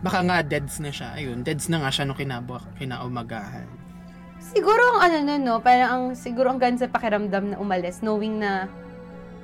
Baka 0.00 0.18
nga 0.24 0.36
deads 0.42 0.74
na 0.80 0.90
siya. 0.90 1.08
Ayun, 1.14 1.38
deads 1.42 1.66
na 1.68 1.78
nga 1.82 1.90
siya 1.92 2.04
nung 2.08 2.18
kinabuk, 2.18 2.62
kinaumagahan. 2.78 3.66
Siguro 4.40 4.82
ang 4.96 5.00
ano 5.04 5.16
no, 5.22 5.34
no, 5.36 5.54
parang 5.60 5.88
ang, 5.90 6.04
siguro 6.16 6.48
ang 6.50 6.58
ganda 6.58 6.86
sa 6.86 6.90
pakiramdam 6.90 7.54
na 7.54 7.56
umalis, 7.60 8.00
knowing 8.00 8.40
na, 8.40 8.66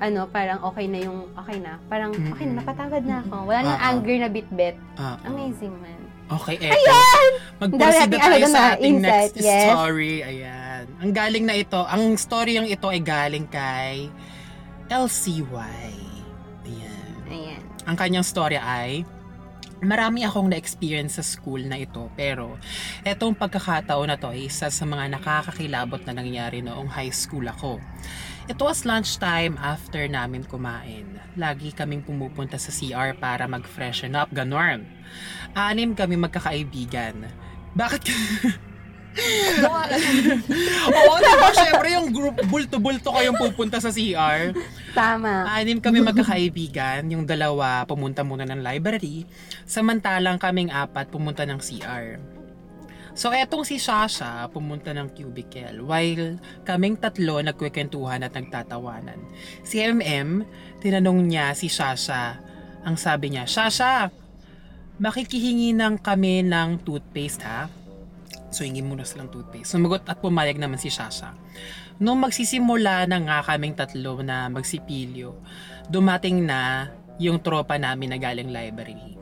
ano, 0.01 0.25
parang 0.29 0.59
okay 0.65 0.89
na 0.89 0.99
yung, 1.05 1.29
okay 1.37 1.57
na. 1.61 1.77
Parang, 1.87 2.11
okay 2.11 2.45
na, 2.49 2.61
napatawad 2.61 3.03
na 3.05 3.21
ako. 3.23 3.35
Wala 3.47 3.59
nang 3.63 3.81
anger 3.81 4.17
na 4.25 4.29
bit-bit. 4.29 4.75
Ah, 4.97 5.21
Amazing 5.25 5.73
man. 5.77 5.97
Okay, 6.27 6.59
eto. 6.59 6.75
Ayan! 6.75 7.29
Mag-proceed 7.63 8.09
na 8.11 8.19
tayo 8.19 8.43
ano 8.43 8.51
sa 8.51 8.61
ating 8.75 8.95
insight, 8.99 9.31
next 9.31 9.47
yes. 9.47 9.63
story. 9.71 10.15
Ayan. 10.27 10.83
Ang 10.99 11.11
galing 11.15 11.45
na 11.47 11.55
ito, 11.55 11.79
ang 11.87 12.03
story 12.19 12.59
yung 12.59 12.67
ito 12.67 12.87
ay 12.91 12.99
galing 12.99 13.47
kay 13.47 14.11
LCY. 14.87 15.91
Ayan. 16.63 17.15
Ayan. 17.27 17.63
Ang 17.83 17.95
kanyang 17.99 18.23
story 18.23 18.55
ay, 18.55 19.03
marami 19.83 20.23
akong 20.23 20.47
na-experience 20.47 21.19
sa 21.19 21.23
school 21.27 21.59
na 21.67 21.75
ito, 21.75 22.07
pero 22.15 22.55
etong 23.03 23.35
pagkakataon 23.35 24.07
na 24.07 24.17
to 24.17 24.31
ay 24.31 24.47
isa 24.47 24.71
sa 24.71 24.85
mga 24.87 25.19
nakakakilabot 25.19 26.01
na 26.07 26.15
nangyari 26.15 26.63
noong 26.63 26.87
high 26.87 27.11
school 27.11 27.45
ako. 27.45 27.83
It 28.47 28.55
was 28.63 28.87
lunchtime 28.87 29.59
after 29.59 30.07
namin 30.07 30.47
kumain. 30.47 31.19
Lagi 31.35 31.75
kaming 31.75 32.07
pumupunta 32.07 32.55
sa 32.55 32.71
CR 32.71 33.11
para 33.19 33.43
mag-freshen 33.43 34.15
up, 34.15 34.31
ganon. 34.31 34.87
Anim 35.51 35.91
kami 35.91 36.15
magkakaibigan. 36.15 37.27
Bakit 37.75 38.03
Oo, 40.87 41.13
diba? 41.17 41.49
Siyempre, 41.53 41.87
yung 41.93 42.07
group, 42.13 42.35
bulto-bulto 42.47 43.09
kayong 43.13 43.37
pupunta 43.37 43.81
sa 43.81 43.89
CR. 43.89 44.53
Tama. 44.93 45.45
Anim 45.49 45.81
kami 45.81 46.01
magkakaibigan. 46.01 47.05
Yung 47.09 47.25
dalawa 47.25 47.85
pumunta 47.85 48.21
muna 48.21 48.45
ng 48.45 48.61
library. 48.61 49.25
Samantalang 49.65 50.41
kaming 50.41 50.73
apat 50.73 51.09
pumunta 51.09 51.45
ng 51.45 51.59
CR. 51.61 52.17
So, 53.17 53.33
etong 53.33 53.65
si 53.65 53.81
Shasha 53.81 54.45
pumunta 54.53 54.93
ng 54.93 55.09
cubicle 55.09 55.81
while 55.81 56.37
kaming 56.61 57.01
tatlo 57.01 57.41
nagkwekwentuhan 57.41 58.21
at 58.21 58.37
nagtatawanan. 58.37 59.17
Si 59.65 59.81
MM, 59.81 60.45
tinanong 60.85 61.25
niya 61.25 61.57
si 61.57 61.65
Shasha. 61.65 62.37
Ang 62.85 62.93
sabi 62.93 63.33
niya, 63.33 63.49
Shasha, 63.49 64.13
makikihingi 65.01 65.73
ng 65.73 65.97
kami 65.97 66.45
ng 66.45 66.85
toothpaste 66.85 67.41
ha? 67.41 67.65
So, 68.47 68.63
hingi 68.63 68.79
muna 68.79 69.03
silang 69.03 69.27
toothpaste. 69.27 69.75
Sumagot 69.75 70.07
at 70.07 70.23
pumayag 70.23 70.55
naman 70.55 70.79
si 70.79 70.87
Shasha. 70.87 71.35
Nung 71.99 72.23
magsisimula 72.23 73.09
na 73.09 73.17
nga 73.19 73.39
kaming 73.43 73.75
tatlo 73.75 74.23
na 74.23 74.47
magsipilyo, 74.47 75.35
dumating 75.91 76.47
na 76.47 76.91
yung 77.19 77.41
tropa 77.43 77.75
namin 77.75 78.13
na 78.13 78.19
galing 78.21 78.53
library. 78.53 79.17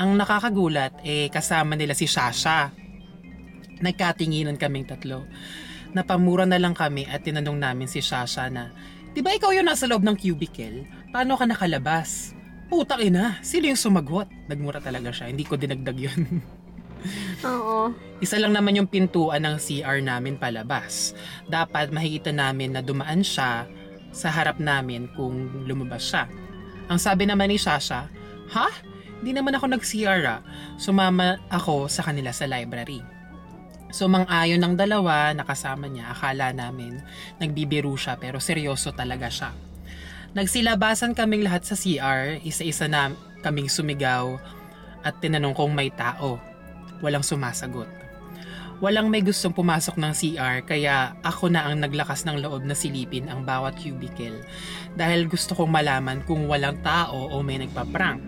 Ang 0.00 0.16
nakakagulat, 0.18 1.02
eh, 1.04 1.28
kasama 1.28 1.76
nila 1.76 1.92
si 1.92 2.08
Shasha. 2.08 2.72
Nagkatinginan 3.84 4.56
kaming 4.56 4.88
tatlo. 4.88 5.28
Napamura 5.94 6.48
na 6.48 6.58
lang 6.58 6.74
kami 6.74 7.06
at 7.06 7.22
tinanong 7.22 7.58
namin 7.60 7.86
si 7.86 8.00
Shasha 8.02 8.50
na, 8.50 8.74
Di 9.14 9.22
ba 9.22 9.30
ikaw 9.30 9.54
yung 9.54 9.70
nasa 9.70 9.86
loob 9.86 10.02
ng 10.02 10.18
cubicle? 10.18 10.90
Paano 11.14 11.38
ka 11.38 11.46
nakalabas? 11.46 12.34
Putang 12.66 12.98
ina, 12.98 13.38
sino 13.46 13.70
yung 13.70 13.78
sumagot? 13.78 14.26
Nagmura 14.50 14.82
talaga 14.82 15.14
siya, 15.14 15.30
hindi 15.30 15.46
ko 15.46 15.54
dinagdag 15.54 15.94
yun. 15.94 16.42
Oo. 17.44 17.92
Isa 18.24 18.40
lang 18.40 18.56
naman 18.56 18.76
yung 18.76 18.88
pintuan 18.88 19.44
ng 19.44 19.56
CR 19.60 20.00
namin 20.00 20.40
palabas. 20.40 21.12
Dapat 21.46 21.92
makikita 21.92 22.32
namin 22.32 22.72
na 22.72 22.80
dumaan 22.80 23.20
siya 23.20 23.68
sa 24.14 24.28
harap 24.30 24.62
namin 24.62 25.10
kung 25.12 25.66
lumabas 25.66 26.06
siya. 26.08 26.24
Ang 26.88 27.00
sabi 27.00 27.28
naman 27.28 27.50
ni 27.50 27.58
Shasha, 27.58 28.08
Ha? 28.52 28.68
Hindi 29.24 29.40
naman 29.40 29.56
ako 29.56 29.72
nag-CR 29.72 30.22
ah. 30.28 30.40
Sumama 30.76 31.40
ako 31.48 31.88
sa 31.88 32.04
kanila 32.04 32.28
sa 32.28 32.44
library. 32.44 33.00
So 33.94 34.10
mang-ayon 34.10 34.60
ng 34.60 34.74
dalawa 34.74 35.32
na 35.32 35.46
kasama 35.46 35.86
niya, 35.86 36.10
akala 36.12 36.50
namin 36.50 36.98
nagbibiro 37.38 37.94
siya 37.94 38.18
pero 38.18 38.42
seryoso 38.42 38.90
talaga 38.92 39.30
siya. 39.30 39.50
Nagsilabasan 40.34 41.14
kaming 41.14 41.46
lahat 41.46 41.62
sa 41.62 41.78
CR, 41.78 42.42
isa-isa 42.42 42.90
na 42.90 43.14
kaming 43.46 43.70
sumigaw 43.70 44.34
at 45.06 45.22
tinanong 45.22 45.54
kung 45.54 45.72
may 45.72 45.94
tao 45.94 46.42
walang 47.00 47.24
sumasagot. 47.24 48.04
Walang 48.82 49.06
may 49.06 49.22
gustong 49.22 49.54
pumasok 49.54 49.96
ng 49.96 50.12
CR 50.12 50.66
kaya 50.66 51.14
ako 51.22 51.46
na 51.46 51.64
ang 51.64 51.78
naglakas 51.78 52.26
ng 52.26 52.42
loob 52.42 52.66
na 52.66 52.74
silipin 52.74 53.30
ang 53.30 53.46
bawat 53.46 53.78
cubicle 53.78 54.42
dahil 54.98 55.30
gusto 55.30 55.54
kong 55.54 55.70
malaman 55.70 56.26
kung 56.26 56.50
walang 56.50 56.76
tao 56.82 57.30
o 57.30 57.40
may 57.40 57.62
nagpa-prank. 57.62 58.20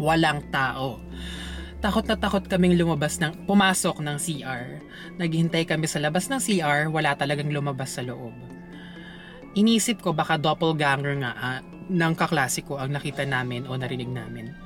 Walang 0.00 0.48
tao. 0.48 0.98
Takot 1.84 2.08
na 2.08 2.16
takot 2.16 2.40
kaming 2.48 2.80
lumabas 2.80 3.20
ng 3.20 3.44
pumasok 3.44 4.00
ng 4.00 4.16
CR. 4.16 4.80
Naghihintay 5.20 5.68
kami 5.68 5.84
sa 5.84 6.00
labas 6.00 6.32
ng 6.32 6.40
CR, 6.40 6.88
wala 6.88 7.12
talagang 7.12 7.52
lumabas 7.52 8.00
sa 8.00 8.02
loob. 8.02 8.32
Inisip 9.54 10.00
ko 10.00 10.16
baka 10.16 10.40
doppelganger 10.40 11.20
nga 11.20 11.32
ah, 11.36 11.60
ng 11.92 12.14
kaklase 12.16 12.64
ko 12.64 12.80
ang 12.80 12.96
nakita 12.96 13.28
namin 13.28 13.68
o 13.68 13.76
narinig 13.76 14.08
namin. 14.08 14.63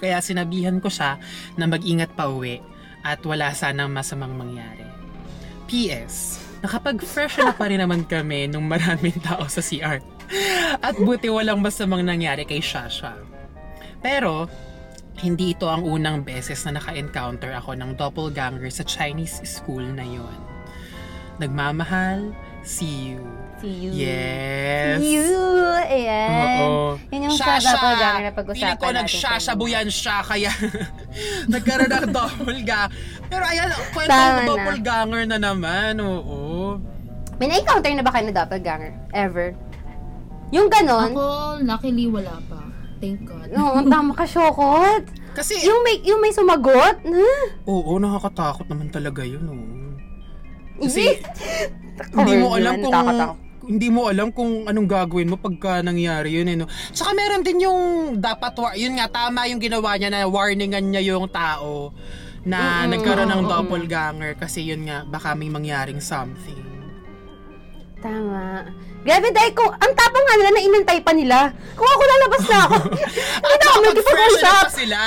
Kaya 0.00 0.18
sinabihan 0.24 0.80
ko 0.80 0.88
siya 0.88 1.20
na 1.60 1.68
mag-ingat 1.68 2.16
pa 2.16 2.32
uwi 2.32 2.58
at 3.04 3.20
wala 3.24 3.52
sanang 3.52 3.92
masamang 3.92 4.32
mangyari. 4.32 4.84
P.S. 5.68 6.40
Nakapag-freshen 6.60 7.48
up 7.48 7.56
pa 7.56 7.68
rin 7.70 7.80
naman 7.80 8.04
kami 8.04 8.48
nung 8.50 8.68
maraming 8.68 9.16
tao 9.22 9.46
sa 9.46 9.62
CR. 9.62 10.00
At 10.80 10.96
buti 10.98 11.30
walang 11.30 11.60
masamang 11.60 12.04
nangyari 12.04 12.44
kay 12.44 12.60
Shasha. 12.60 13.16
Pero, 14.00 14.48
hindi 15.20 15.52
ito 15.52 15.68
ang 15.68 15.84
unang 15.84 16.24
beses 16.24 16.64
na 16.64 16.80
naka-encounter 16.80 17.52
ako 17.52 17.76
ng 17.76 17.92
doppelganger 17.96 18.72
sa 18.72 18.84
Chinese 18.88 19.44
school 19.44 19.84
na 19.84 20.04
yon. 20.04 20.38
Nagmamahal, 21.40 22.32
see 22.62 23.14
you. 23.14 23.20
See 23.60 23.76
you. 23.76 23.92
Yes. 23.92 24.96
See 24.98 25.20
you. 25.20 25.36
Ayan. 25.84 26.60
Oo. 26.64 26.96
Yun 27.12 27.28
yung 27.28 27.36
sa 27.36 27.60
doppelganger 27.60 28.22
na 28.22 28.32
pag-usapan 28.32 28.56
Feeling 28.56 28.78
ko 28.78 28.86
natin 28.88 28.98
nagsashabuyan 29.04 29.88
siya 29.92 30.16
kaya 30.24 30.48
nagkaroon 31.52 31.92
ng 31.92 32.08
doppelganger. 32.08 32.88
Pero 33.28 33.44
ayan, 33.44 33.68
kwento 33.92 34.08
ng 34.08 34.32
na. 34.32 34.48
doppelganger 34.48 35.22
na 35.28 35.38
naman. 35.38 35.92
Oo. 36.00 36.80
May 37.36 37.48
na-encounter 37.48 37.92
na 37.92 38.00
ba 38.00 38.12
kayo 38.12 38.24
na 38.26 38.34
doppelganger? 38.34 38.92
Ever? 39.12 39.52
Yung 40.50 40.66
ganon? 40.66 41.12
Ako, 41.12 41.24
luckily, 41.60 42.08
wala 42.08 42.40
pa. 42.48 42.64
Thank 42.96 43.28
God. 43.28 43.48
Oo, 43.52 43.76
ang 43.76 43.88
tama 43.88 44.12
ka, 44.18 44.24
Shokot. 44.24 45.04
Kasi, 45.30 45.60
Yung 45.62 45.80
may, 45.80 46.00
yung 46.02 46.18
may 46.18 46.32
sumagot? 46.32 46.96
Huh? 47.00 47.44
oo, 47.64 47.92
nakakatakot 47.96 48.66
naman 48.66 48.88
talaga 48.88 49.20
yun. 49.20 49.44
Oo. 49.46 49.68
Kasi, 50.80 51.20
hindi 52.08 52.34
mo 52.40 52.48
alam 52.56 52.74
kung, 52.80 52.94
hindi 53.70 53.88
mo 53.92 54.00
alam 54.08 54.28
kung 54.32 54.50
anong 54.66 54.88
gagawin 54.88 55.30
mo 55.30 55.36
pagka 55.36 55.84
nangyari 55.84 56.34
yun 56.40 56.48
eh, 56.48 56.56
no? 56.56 56.66
Tsaka 56.90 57.12
meron 57.12 57.44
din 57.44 57.64
yung 57.64 57.80
dapat, 58.18 58.56
yun 58.80 58.96
nga, 58.98 59.06
tama 59.06 59.46
yung 59.46 59.60
ginawa 59.60 59.94
niya 60.00 60.10
na 60.10 60.26
warningan 60.26 60.84
niya 60.90 61.14
yung 61.14 61.28
tao 61.28 61.92
na 62.42 62.88
Mm-mm. 62.88 62.96
nagkaroon 62.96 63.30
ng 63.30 63.44
doppelganger 63.44 64.32
kasi 64.40 64.64
yun 64.64 64.88
nga, 64.88 65.04
baka 65.04 65.36
may 65.36 65.52
mangyaring 65.52 66.00
something. 66.00 66.58
Tama. 68.00 68.64
Grabe, 69.00 69.28
dahil 69.32 69.52
ko, 69.56 69.64
ang 69.68 69.92
tapang 69.96 70.24
nga 70.24 70.34
nila 70.40 70.50
na 70.56 70.60
inantay 70.64 70.98
pa 71.04 71.12
nila. 71.12 71.52
Kung 71.76 71.88
ako 71.88 72.02
lalabas 72.04 72.42
na 72.48 72.58
ako, 72.64 72.76
na 73.60 73.66
ako 73.68 73.78
Kapag 73.80 74.04
fresh 74.08 74.40
pa 74.40 74.68
sila. 74.72 75.00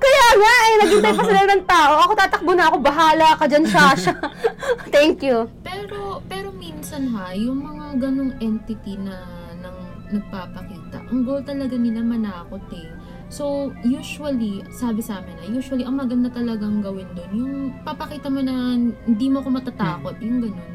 Kaya 0.00 0.26
nga, 0.40 0.54
eh, 0.64 0.74
naghintay 0.80 1.12
pa 1.12 1.24
sila 1.28 1.42
ng 1.44 1.64
tao. 1.68 1.92
Ako 2.08 2.12
tatakbo 2.16 2.52
na 2.56 2.72
ako, 2.72 2.76
bahala 2.80 3.36
ka 3.36 3.44
dyan, 3.44 3.64
Sasha. 3.68 4.16
Thank 4.94 5.20
you. 5.20 5.44
Pero, 5.60 6.24
pero 6.24 6.48
minsan 6.56 7.12
ha, 7.12 7.36
yung 7.36 7.60
mga 7.60 8.00
ganong 8.00 8.32
entity 8.40 8.96
na 8.96 9.20
nang 9.60 9.76
nagpapakita, 10.08 11.04
ang 11.04 11.20
goal 11.28 11.44
talaga 11.44 11.76
nila 11.76 12.00
manakot 12.00 12.64
eh. 12.72 12.88
So, 13.30 13.70
usually, 13.86 14.64
sabi 14.74 15.04
sa 15.04 15.22
amin 15.22 15.36
na, 15.38 15.46
usually, 15.46 15.86
ang 15.86 16.00
maganda 16.00 16.32
talagang 16.32 16.82
gawin 16.82 17.06
doon, 17.14 17.30
yung 17.36 17.54
papakita 17.86 18.26
mo 18.26 18.42
na 18.42 18.74
hindi 19.06 19.26
mo 19.30 19.44
ko 19.44 19.52
matatakot, 19.52 20.16
yung 20.18 20.48
ganun. 20.48 20.72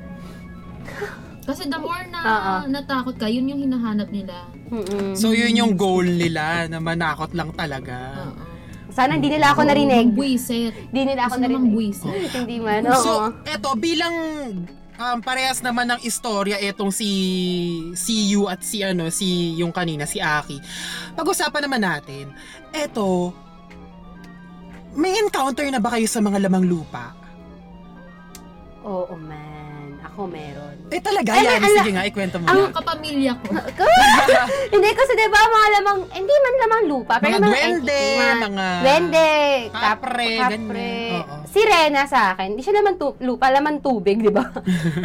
Kasi 1.46 1.70
the 1.70 1.78
more 1.78 2.06
na 2.10 2.22
Oo. 2.26 2.54
natakot 2.74 3.16
ka, 3.22 3.30
yun 3.30 3.46
yung 3.46 3.62
hinahanap 3.70 4.10
nila. 4.10 4.50
Mm-mm. 4.74 5.14
So 5.14 5.30
yun 5.30 5.54
yung 5.54 5.74
goal 5.78 6.06
nila 6.06 6.66
na 6.66 6.82
manakot 6.82 7.30
lang 7.38 7.54
talaga. 7.54 8.18
Oo. 8.34 8.45
Sana 8.96 9.20
hindi 9.20 9.28
nila 9.28 9.52
ako 9.52 9.68
narinig. 9.68 10.16
Buwisit. 10.16 10.72
Hindi 10.90 11.02
nila 11.04 11.28
ako 11.28 11.36
Gusto 11.36 11.44
naman 11.44 11.62
narinig. 11.68 11.74
buwisit. 11.76 12.32
Hindi 12.40 12.58
man, 12.64 12.82
oo. 12.88 13.04
So, 13.04 13.12
eto, 13.44 13.70
bilang 13.76 14.16
um, 14.96 15.18
parehas 15.20 15.60
naman 15.60 15.92
ng 15.92 16.00
istorya 16.08 16.56
etong 16.64 16.96
si 16.96 17.10
si 18.00 18.32
Yu 18.32 18.48
at 18.48 18.64
si 18.64 18.80
ano 18.88 19.12
si 19.12 19.60
yung 19.60 19.76
kanina 19.76 20.08
si 20.08 20.24
Aki. 20.24 20.64
Pag-usapan 21.20 21.68
naman 21.68 21.84
natin. 21.84 22.32
Eto 22.72 23.36
may 24.96 25.12
encounter 25.20 25.68
na 25.68 25.84
ba 25.84 25.92
kayo 25.92 26.08
sa 26.08 26.24
mga 26.24 26.48
lamang 26.48 26.64
lupa? 26.64 27.12
Oo, 28.88 29.12
man. 29.20 30.00
Ako 30.08 30.24
meron. 30.24 30.75
Eh 30.86 31.02
talaga 31.02 31.34
Ay, 31.34 31.44
yan. 31.44 31.60
ala- 31.60 31.82
Sige 31.82 31.92
nga, 31.92 32.06
ikwento 32.06 32.38
mo. 32.38 32.46
Ang 32.46 32.60
yan. 32.62 32.72
kapamilya 32.72 33.32
ko. 33.42 33.48
hindi 34.74 34.90
kasi 34.94 35.12
'di 35.12 35.28
ba 35.28 35.42
mga 35.42 35.68
lamang 35.76 35.98
hindi 36.14 36.34
man 36.36 36.54
lamang 36.62 36.84
lupa, 36.86 37.14
pero 37.18 37.36
mga 37.36 37.42
mga 37.42 37.48
duwende, 37.48 38.02
mga 38.16 38.36
mga 38.46 38.66
Duwende, 38.80 39.30
kap- 39.66 39.82
kapre, 39.82 40.30
kapre. 40.38 40.54
ganyan. 40.54 41.26
Oo. 41.26 41.36
Sirena 41.50 42.04
sa 42.06 42.20
akin. 42.32 42.54
Hindi 42.54 42.62
siya 42.62 42.76
naman 42.78 42.96
tu- 42.96 43.18
lupa, 43.20 43.50
laman 43.50 43.82
tubig, 43.82 44.20
di 44.20 44.30
ba? 44.30 44.46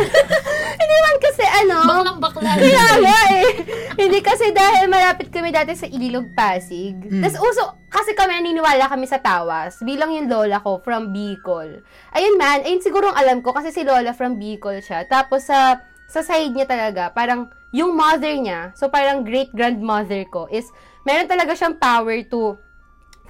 hindi 0.80 0.96
man 0.98 1.16
kasi 1.18 1.44
ano. 1.46 1.76
Baklang 1.86 2.20
bakla. 2.20 2.50
Kaya 2.56 2.86
nga 2.98 3.18
eh. 3.32 3.44
Hindi 3.96 4.18
kasi 4.20 4.50
dahil 4.50 4.84
malapit 4.86 5.30
kami 5.30 5.48
dati 5.48 5.72
sa 5.72 5.86
Ilog, 5.86 6.32
Pasig. 6.32 6.96
Mm. 6.98 7.22
Tapos 7.22 7.38
uso, 7.40 7.64
kasi 7.86 8.14
kami 8.14 8.34
naniniwala 8.34 8.86
kami 8.86 9.04
sa 9.04 9.18
tawas. 9.18 9.78
Bilang 9.80 10.10
yung 10.10 10.26
lola 10.26 10.58
ko 10.58 10.78
from 10.80 11.10
Bicol. 11.10 11.82
Ayun 12.10 12.34
man, 12.34 12.62
ayun 12.62 12.80
siguro 12.80 13.10
ang 13.10 13.18
alam 13.18 13.38
ko 13.40 13.50
kasi 13.50 13.70
si 13.70 13.82
lola 13.82 14.10
from 14.10 14.38
Bicol 14.38 14.78
siya. 14.78 15.04
Tapos 15.04 15.46
sa 15.46 15.79
sa 16.10 16.26
side 16.26 16.50
niya 16.50 16.66
talaga, 16.66 17.14
parang 17.14 17.46
yung 17.70 17.94
mother 17.94 18.34
niya, 18.34 18.74
so 18.74 18.90
parang 18.90 19.22
great 19.22 19.54
grandmother 19.54 20.26
ko 20.26 20.50
is 20.50 20.66
meron 21.06 21.30
talaga 21.30 21.54
siyang 21.54 21.78
power 21.78 22.18
to 22.26 22.58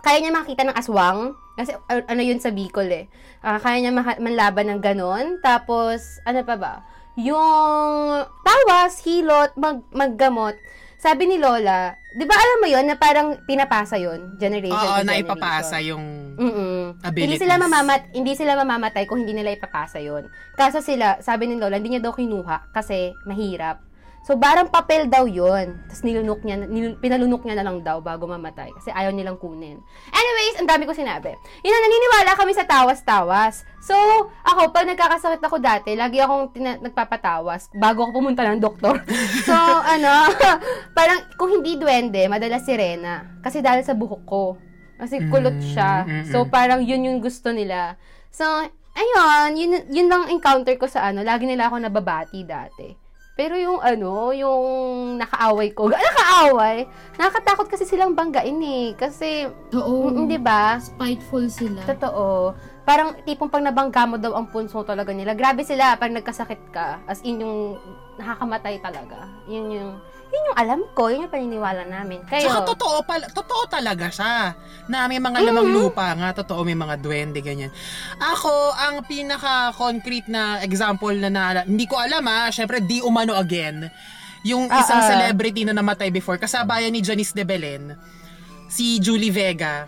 kaya 0.00 0.18
niya 0.20 0.32
makita 0.32 0.64
ng 0.64 0.76
aswang. 0.76 1.36
Kasi 1.60 1.76
ano 1.84 2.20
yun 2.24 2.40
sa 2.40 2.48
Bicol 2.48 2.88
eh. 2.88 3.04
Ah, 3.44 3.60
kaya 3.60 3.84
niya 3.84 3.92
manlaban 3.92 4.72
ng 4.72 4.80
ganon. 4.80 5.26
Tapos, 5.44 6.20
ano 6.24 6.40
pa 6.40 6.56
ba? 6.56 6.74
Yung 7.20 8.24
tawas, 8.40 9.04
hilot, 9.04 9.52
mag, 9.60 9.84
maggamot. 9.92 10.56
Sabi 11.00 11.28
ni 11.28 11.36
Lola, 11.40 11.96
di 12.12 12.24
ba 12.28 12.36
alam 12.36 12.58
mo 12.60 12.68
yon 12.68 12.84
na 12.84 12.96
parang 12.96 13.40
pinapasa 13.48 13.96
yon 13.96 14.36
generation 14.36 14.76
Oo, 14.76 15.00
to 15.00 15.08
na 15.08 15.16
generation. 15.16 15.32
yung 15.80 16.04
Mm-mm. 16.36 16.79
Hindi 16.98 17.06
abilities. 17.36 17.40
sila 17.46 17.54
mamamat 17.60 18.00
hindi 18.10 18.32
sila 18.34 18.52
mamamatay 18.58 19.04
kung 19.06 19.22
hindi 19.22 19.36
nila 19.36 19.54
ipapasa 19.54 20.02
yon. 20.02 20.26
Kaso 20.58 20.82
sila, 20.82 21.22
sabi 21.22 21.46
ni 21.46 21.54
Lola, 21.60 21.78
hindi 21.78 21.94
niya 21.94 22.02
daw 22.02 22.14
kinuha 22.14 22.72
kasi 22.74 23.14
mahirap. 23.28 23.90
So, 24.20 24.36
barang 24.36 24.68
papel 24.68 25.08
daw 25.08 25.24
yon 25.24 25.80
Tapos 25.88 26.04
nilunok 26.04 26.44
niya, 26.44 26.60
nil- 26.60 27.00
pinalunok 27.00 27.40
niya 27.40 27.56
na 27.56 27.64
lang 27.64 27.80
daw 27.80 28.04
bago 28.04 28.28
mamatay. 28.28 28.68
Kasi 28.76 28.92
ayaw 28.92 29.16
nilang 29.16 29.40
kunin. 29.40 29.80
Anyways, 30.12 30.60
ang 30.60 30.68
dami 30.68 30.84
ko 30.84 30.92
sinabi. 30.92 31.32
Yun 31.64 31.72
na, 31.72 31.80
naniniwala 31.80 32.32
kami 32.36 32.52
sa 32.52 32.68
tawas-tawas. 32.68 33.64
So, 33.80 33.96
ako, 34.44 34.76
pag 34.76 34.84
nagkakasakit 34.92 35.40
ako 35.40 35.56
dati, 35.64 35.96
lagi 35.96 36.20
akong 36.20 36.52
tina- 36.52 36.76
nagpapatawas 36.84 37.72
bago 37.72 38.04
ako 38.04 38.20
pumunta 38.20 38.44
ng 38.44 38.60
doktor. 38.60 39.00
so, 39.48 39.56
ano, 39.88 40.28
parang 40.98 41.24
kung 41.40 41.56
hindi 41.56 41.80
duwende, 41.80 42.28
madalas 42.28 42.68
sirena. 42.68 43.40
Kasi 43.40 43.64
dahil 43.64 43.80
sa 43.88 43.96
buhok 43.96 44.22
ko. 44.28 44.60
Kasi 45.00 45.16
kulot 45.32 45.56
siya. 45.64 46.04
Mm, 46.04 46.12
mm, 46.12 46.24
So, 46.28 46.44
mm. 46.44 46.50
parang 46.52 46.80
yun 46.84 47.08
yung 47.08 47.18
gusto 47.24 47.48
nila. 47.50 47.96
So, 48.28 48.44
ayun, 48.92 49.56
yun, 49.56 49.72
yun 49.88 50.08
lang 50.12 50.28
encounter 50.28 50.76
ko 50.76 50.84
sa 50.84 51.08
ano. 51.08 51.24
Lagi 51.24 51.48
nila 51.48 51.72
ako 51.72 51.80
nababati 51.80 52.44
dati. 52.44 52.92
Pero 53.40 53.56
yung 53.56 53.80
ano, 53.80 54.36
yung 54.36 54.62
nakaaway 55.16 55.72
ko, 55.72 55.88
nakaaway, 55.96 56.84
nakakatakot 57.16 57.72
kasi 57.72 57.88
silang 57.88 58.12
banggain 58.12 58.60
eh. 58.60 58.92
Kasi, 58.92 59.48
Oo. 59.72 60.12
mm, 60.12 60.28
di 60.28 60.36
ba? 60.36 60.76
Spiteful 60.76 61.48
sila. 61.48 61.80
Totoo. 61.88 62.52
Parang 62.84 63.16
tipong 63.24 63.48
pag 63.48 63.64
nabangga 63.64 64.04
mo 64.04 64.20
daw 64.20 64.36
ang 64.36 64.52
punso 64.52 64.84
talaga 64.84 65.16
nila. 65.16 65.32
Grabe 65.32 65.64
sila 65.64 65.96
pag 65.96 66.12
nagkasakit 66.12 66.68
ka. 66.68 67.00
As 67.08 67.24
in 67.24 67.40
yung 67.40 67.80
nakakamatay 68.20 68.76
talaga. 68.84 69.24
Yun 69.48 69.66
yung, 69.72 69.90
yun 70.30 70.42
yung 70.44 70.58
alam 70.58 70.80
ko. 70.90 71.10
Yun 71.10 71.26
yung 71.26 71.32
paniniwala 71.32 71.82
namin. 71.84 72.22
Kayo? 72.24 72.46
Tsaka 72.46 72.70
totoo, 72.70 73.02
pala, 73.02 73.26
totoo 73.26 73.62
talaga 73.66 74.06
siya. 74.08 74.54
Na 74.86 75.04
may 75.04 75.18
mga 75.18 75.42
lamang 75.42 75.68
lupa 75.68 76.14
nga, 76.14 76.30
totoo 76.32 76.62
may 76.62 76.74
mga 76.74 76.96
duwende, 76.96 77.38
ganyan. 77.38 77.74
Ako, 78.16 78.50
ang 78.72 79.02
pinaka-concrete 79.04 80.26
na 80.26 80.58
example 80.60 81.14
na 81.16 81.28
naala, 81.28 81.60
hindi 81.62 81.84
ko 81.84 81.94
alam 81.94 82.22
ah, 82.24 82.46
syempre 82.48 82.78
di 82.78 82.98
umano 83.00 83.34
again. 83.34 83.90
Yung 84.42 84.66
Ah, 84.66 84.80
isang 84.80 84.98
ah. 84.98 85.08
celebrity 85.08 85.62
na 85.62 85.74
namatay 85.74 86.08
before, 86.08 86.36
kasabayan 86.36 86.88
ni 86.88 87.02
Janice 87.02 87.30
de 87.30 87.42
Belen, 87.42 87.92
si 88.66 88.96
Julie 88.96 89.28
Vega. 89.28 89.84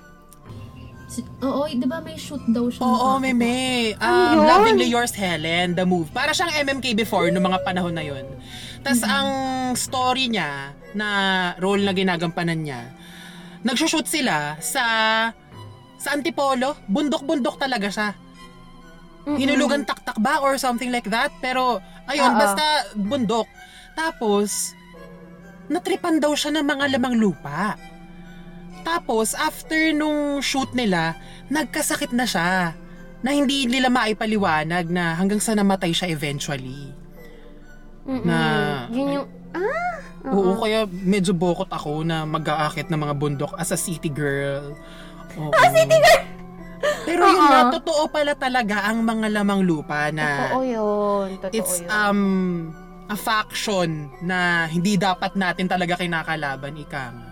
Si- 1.06 1.24
Oo, 1.38 1.68
di 1.68 1.84
ba 1.84 2.00
may 2.00 2.16
shoot 2.16 2.40
daw 2.48 2.66
siya? 2.66 2.80
Oo, 2.80 3.16
meme. 3.16 3.92
Ano 3.96 4.40
Um? 4.40 4.48
Lovingly 4.48 4.88
Yours 4.88 5.12
Helen, 5.12 5.72
the 5.72 5.84
move. 5.84 6.08
Para 6.08 6.32
siyang 6.32 6.50
MMK 6.58 6.96
before, 6.96 7.28
noong 7.28 7.44
mga 7.44 7.60
panahon 7.62 7.92
na 7.92 8.00
yun. 8.00 8.24
Tapos 8.82 9.02
ang 9.06 9.30
story 9.78 10.30
niya, 10.34 10.74
na 10.92 11.08
role 11.58 11.82
na 11.84 11.92
ginagampanan 11.96 12.60
niya, 12.60 12.92
nagsushoot 13.64 14.04
sila 14.04 14.60
sa 14.60 14.84
sa 15.96 16.08
Antipolo. 16.18 16.74
Bundok-bundok 16.90 17.62
talaga 17.62 17.88
siya. 17.88 18.10
Mm-mm. 19.22 19.38
Hinulugan 19.38 19.86
taktak 19.86 20.18
ba 20.18 20.42
or 20.42 20.58
something 20.58 20.90
like 20.90 21.06
that? 21.06 21.30
Pero, 21.38 21.78
ayun, 22.10 22.34
Oo. 22.34 22.40
basta 22.42 22.90
bundok. 22.98 23.46
Tapos, 23.94 24.74
natripan 25.70 26.18
daw 26.18 26.34
siya 26.34 26.58
ng 26.58 26.66
mga 26.66 26.84
lamang 26.98 27.14
lupa. 27.22 27.78
Tapos, 28.82 29.38
after 29.38 29.94
nung 29.94 30.42
shoot 30.42 30.66
nila, 30.74 31.14
nagkasakit 31.54 32.10
na 32.10 32.26
siya. 32.26 32.74
Na 33.22 33.30
hindi 33.30 33.70
nila 33.70 33.86
maipaliwanag 33.86 34.90
na 34.90 35.14
hanggang 35.14 35.38
sa 35.38 35.54
namatay 35.54 35.94
siya 35.94 36.10
eventually. 36.10 36.90
Mm-mm. 38.02 38.24
na- 38.24 38.86
Yun 38.90 39.08
yung, 39.20 39.26
ah, 39.54 39.94
Oo, 40.22 40.54
kaya 40.56 40.86
medyo 40.86 41.34
bokot 41.34 41.66
ako 41.66 42.06
na 42.06 42.22
mag-aakit 42.22 42.86
ng 42.86 43.00
mga 43.00 43.14
bundok 43.14 43.52
as 43.58 43.74
a 43.74 43.78
city 43.78 44.06
girl. 44.06 44.70
Oo. 45.34 45.50
Ah, 45.50 45.66
city 45.68 45.98
girl! 45.98 46.22
Pero 47.02 47.22
yun 47.24 47.38
Oo. 47.38 47.46
nga, 47.46 47.60
totoo 47.72 48.02
pala 48.06 48.34
talaga 48.34 48.86
ang 48.86 49.02
mga 49.02 49.30
lamang 49.32 49.62
lupa 49.62 50.10
na 50.10 50.50
Totoo 50.50 50.62
yun. 50.62 51.26
Totoo 51.38 51.54
it's 51.54 51.78
yun. 51.78 51.90
um 51.90 52.20
a 53.06 53.14
faction 53.14 54.10
na 54.20 54.66
hindi 54.66 54.94
dapat 54.94 55.34
natin 55.34 55.66
talaga 55.66 55.94
kinakalaban, 55.94 56.74
ika 56.74 57.04
nga. 57.10 57.30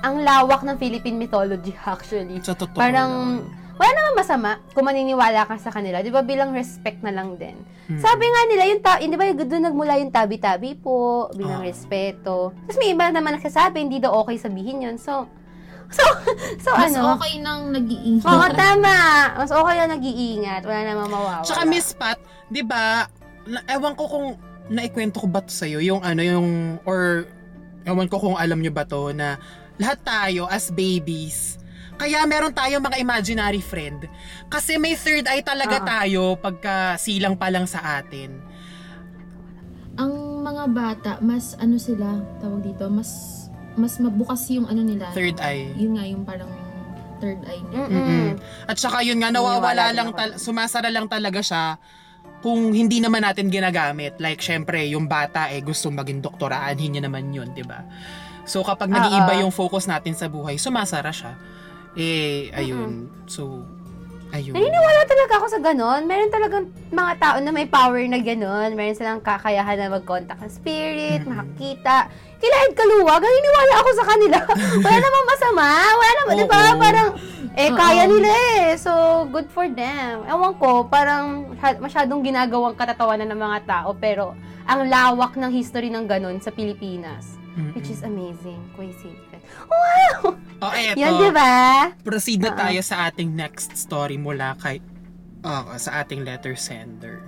Ang 0.00 0.22
lawak 0.22 0.62
ng 0.62 0.78
Philippine 0.78 1.18
mythology 1.18 1.74
actually. 1.76 2.38
Sa 2.40 2.54
totoo 2.54 2.78
Parang, 2.78 3.42
lang. 3.42 3.67
Wala 3.78 3.90
naman 3.90 4.14
masama 4.16 4.50
kung 4.70 4.84
maniniwala 4.84 5.46
ka 5.46 5.54
sa 5.56 5.70
kanila. 5.70 6.02
Di 6.02 6.10
ba 6.10 6.20
bilang 6.20 6.50
respect 6.50 6.98
na 7.00 7.10
lang 7.10 7.38
din. 7.38 7.54
Hmm. 7.86 7.96
Sabi 7.96 8.26
nga 8.26 8.42
nila, 8.44 8.62
yung 8.66 8.82
ta- 8.82 8.98
di 9.00 9.08
ba 9.08 9.24
doon 9.30 9.64
nagmula 9.64 9.94
yung 9.96 10.10
tabi-tabi 10.10 10.74
po, 10.74 11.30
bilang 11.32 11.62
Ah. 11.62 11.66
respeto. 11.66 12.50
Tapos 12.66 12.76
may 12.76 12.90
iba 12.90 13.06
naman 13.08 13.38
nagsasabi, 13.38 13.78
hindi 13.80 13.98
daw 13.98 14.18
okay 14.20 14.36
sabihin 14.36 14.82
yun. 14.82 14.96
So, 14.98 15.30
so, 15.96 16.04
so 16.60 16.68
Mas 16.74 16.92
ano? 16.92 17.16
okay 17.16 17.38
nang 17.38 17.72
nag-iingat. 17.72 18.26
Oo, 18.26 18.46
tama. 18.52 18.96
Mas 19.38 19.48
okay 19.48 19.74
na 19.78 19.86
nag-iingat. 19.88 20.62
Wala 20.62 20.80
namang 20.84 21.08
mawawala. 21.08 21.46
Tsaka 21.46 21.62
Miss 21.64 21.94
Pat, 21.94 22.18
'di 22.50 22.60
ba? 22.60 23.08
na- 23.46 23.64
Ewan 23.64 23.94
ko 23.94 24.04
kung 24.04 24.26
naikwento 24.68 25.16
ko 25.16 25.26
ba 25.26 25.40
to 25.40 25.48
sa'yo, 25.48 25.80
yung 25.80 26.04
ano, 26.04 26.20
yung, 26.20 26.48
or, 26.84 27.24
ewan 27.88 28.04
ko 28.04 28.20
kung 28.20 28.36
alam 28.36 28.60
nyo 28.60 28.68
ba 28.68 28.84
to, 28.84 29.16
na 29.16 29.40
lahat 29.80 29.96
tayo 30.04 30.44
as 30.44 30.68
babies, 30.68 31.56
kaya 31.98 32.22
meron 32.24 32.54
tayo 32.54 32.78
mga 32.78 33.02
imaginary 33.02 33.60
friend. 33.60 34.06
Kasi 34.46 34.78
may 34.78 34.94
third 34.94 35.26
eye 35.26 35.42
talaga 35.42 35.82
Oo. 35.82 35.86
tayo 35.86 36.22
pagka 36.38 36.94
silang 36.96 37.34
pa 37.34 37.50
lang 37.50 37.66
sa 37.66 38.00
atin. 38.00 38.48
bata, 40.68 41.18
mas 41.24 41.56
ano 41.56 41.80
sila, 41.80 42.20
tawag 42.38 42.60
dito, 42.62 42.86
mas 42.92 43.10
mas 43.78 43.96
mabukas 43.96 44.44
yung 44.52 44.68
ano 44.68 44.84
nila. 44.84 45.08
Third 45.16 45.40
eye. 45.40 45.72
Yun 45.74 45.92
nga 45.96 46.04
yung 46.04 46.22
parang 46.28 46.50
third 47.18 47.40
eye 47.48 47.62
nila. 47.72 47.88
Mm-mm. 47.88 48.28
At 48.68 48.76
saka 48.76 49.00
yun 49.02 49.18
nga, 49.22 49.32
nawawala 49.32 49.94
lang, 49.96 50.12
tal- 50.12 50.36
sumasara 50.38 50.90
lang 50.92 51.06
talaga 51.06 51.40
siya 51.40 51.78
kung 52.42 52.74
hindi 52.74 52.98
naman 53.02 53.22
natin 53.22 53.50
ginagamit. 53.50 54.18
Like, 54.22 54.42
syempre, 54.42 54.86
yung 54.90 55.06
bata 55.10 55.50
eh 55.50 55.62
gusto 55.62 55.90
maging 55.90 56.22
doktora, 56.22 56.66
anhin 56.66 56.98
niya 56.98 57.02
naman 57.06 57.30
yun, 57.30 57.50
di 57.54 57.62
ba? 57.66 57.82
So, 58.46 58.62
kapag 58.66 58.90
nag-iiba 58.90 59.38
Oo. 59.38 59.42
yung 59.46 59.52
focus 59.54 59.86
natin 59.86 60.14
sa 60.14 60.26
buhay, 60.26 60.58
sumasara 60.58 61.10
siya. 61.10 61.38
Eh, 61.94 62.52
ayun. 62.52 63.08
So, 63.24 63.64
ayun. 64.30 64.52
Naniniwala 64.52 65.00
talaga 65.04 65.32
ako 65.38 65.46
sa 65.48 65.60
ganon. 65.62 66.04
Meron 66.04 66.28
talagang 66.28 66.64
mga 66.90 67.12
tao 67.16 67.36
na 67.40 67.50
may 67.50 67.64
power 67.64 68.00
na 68.04 68.20
ganon. 68.20 68.76
Meron 68.76 68.98
silang 68.98 69.20
kakayahan 69.20 69.78
na 69.78 69.94
mag-contact 69.94 70.40
ng 70.40 70.52
spirit, 70.52 71.24
Mm-mm. 71.24 71.32
makakita. 71.32 72.12
Kilahid 72.38 72.72
kaluwag, 72.76 73.18
naniniwala 73.18 73.74
ako 73.78 73.90
sa 73.96 74.04
kanila. 74.06 74.38
Wala 74.84 74.96
namang 74.96 75.26
masama. 75.26 75.66
Wala 75.96 76.12
naman, 76.14 76.32
di 76.36 76.46
ba? 76.46 76.62
Parang, 76.76 77.08
eh, 77.58 77.70
Oo. 77.70 77.74
kaya 77.74 78.02
nila 78.06 78.30
eh. 78.30 78.64
So, 78.78 78.92
good 79.28 79.50
for 79.50 79.66
them. 79.66 80.22
Ewan 80.22 80.54
ko, 80.54 80.86
parang 80.86 81.50
masya- 81.50 81.80
masyadong 81.80 82.22
ginagawang 82.22 82.78
katatawanan 82.78 83.26
ng 83.26 83.40
mga 83.40 83.58
tao. 83.66 83.90
Pero, 83.92 84.38
ang 84.68 84.86
lawak 84.86 85.34
ng 85.34 85.50
history 85.50 85.88
ng 85.88 86.04
ganon 86.04 86.38
sa 86.38 86.52
Pilipinas. 86.52 87.40
Mm-mm. 87.58 87.74
Which 87.74 87.90
is 87.90 88.06
amazing. 88.06 88.60
Crazy. 88.78 89.10
Wow! 89.66 90.38
Oh, 90.58 90.72
eto. 90.74 90.98
Yan, 90.98 91.12
di 91.22 91.30
ba? 91.30 91.54
Proceed 92.02 92.42
na 92.42 92.52
tayo 92.54 92.82
sa 92.82 93.10
ating 93.10 93.30
next 93.30 93.78
story 93.78 94.18
mula 94.18 94.58
kay 94.58 94.82
oh, 95.46 95.70
sa 95.78 96.02
ating 96.02 96.26
letter 96.26 96.58
sender. 96.58 97.22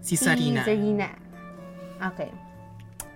Si 0.00 0.16
Sarina. 0.16 0.64
Si 0.64 0.72
Sarina. 0.72 1.08
Okay. 2.00 2.32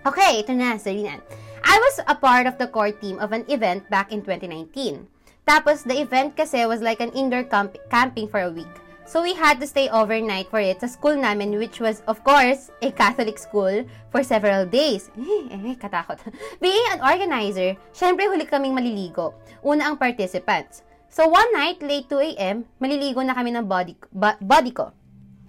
Okay, 0.04 0.44
ito 0.44 0.52
na, 0.52 0.76
Sarina. 0.76 1.16
I 1.64 1.76
was 1.80 1.96
a 2.04 2.12
part 2.12 2.44
of 2.44 2.60
the 2.60 2.68
core 2.68 2.92
team 2.92 3.16
of 3.24 3.32
an 3.32 3.48
event 3.48 3.88
back 3.88 4.12
in 4.12 4.20
2019. 4.20 5.08
Tapos, 5.48 5.80
the 5.88 5.96
event 5.96 6.36
kasi 6.36 6.68
was 6.68 6.84
like 6.84 7.00
an 7.00 7.08
indoor 7.16 7.44
camp- 7.48 7.80
camping 7.88 8.28
for 8.28 8.44
a 8.44 8.52
week. 8.52 8.68
So, 9.04 9.20
we 9.20 9.36
had 9.36 9.60
to 9.60 9.68
stay 9.68 9.92
overnight 9.92 10.48
for 10.48 10.64
it 10.64 10.80
sa 10.80 10.88
school 10.88 11.12
namin, 11.12 11.60
which 11.60 11.76
was, 11.76 12.00
of 12.08 12.24
course, 12.24 12.72
a 12.80 12.88
Catholic 12.88 13.36
school 13.36 13.84
for 14.08 14.24
several 14.24 14.64
days. 14.64 15.12
Eh, 15.12 15.44
eh, 15.54 15.76
katakot. 15.76 16.24
Being 16.56 16.88
an 16.96 17.04
organizer, 17.04 17.76
syempre 17.92 18.24
huli 18.32 18.48
kaming 18.48 18.72
maliligo. 18.72 19.36
Una 19.60 19.92
ang 19.92 20.00
participants. 20.00 20.80
So, 21.12 21.28
one 21.28 21.52
night, 21.52 21.84
late 21.84 22.08
2 22.08 22.34
a.m., 22.34 22.64
maliligo 22.80 23.20
na 23.20 23.36
kami 23.36 23.52
ng 23.52 23.68
body, 23.68 23.94
ba- 24.08 24.40
body 24.40 24.72
ko. 24.72 24.90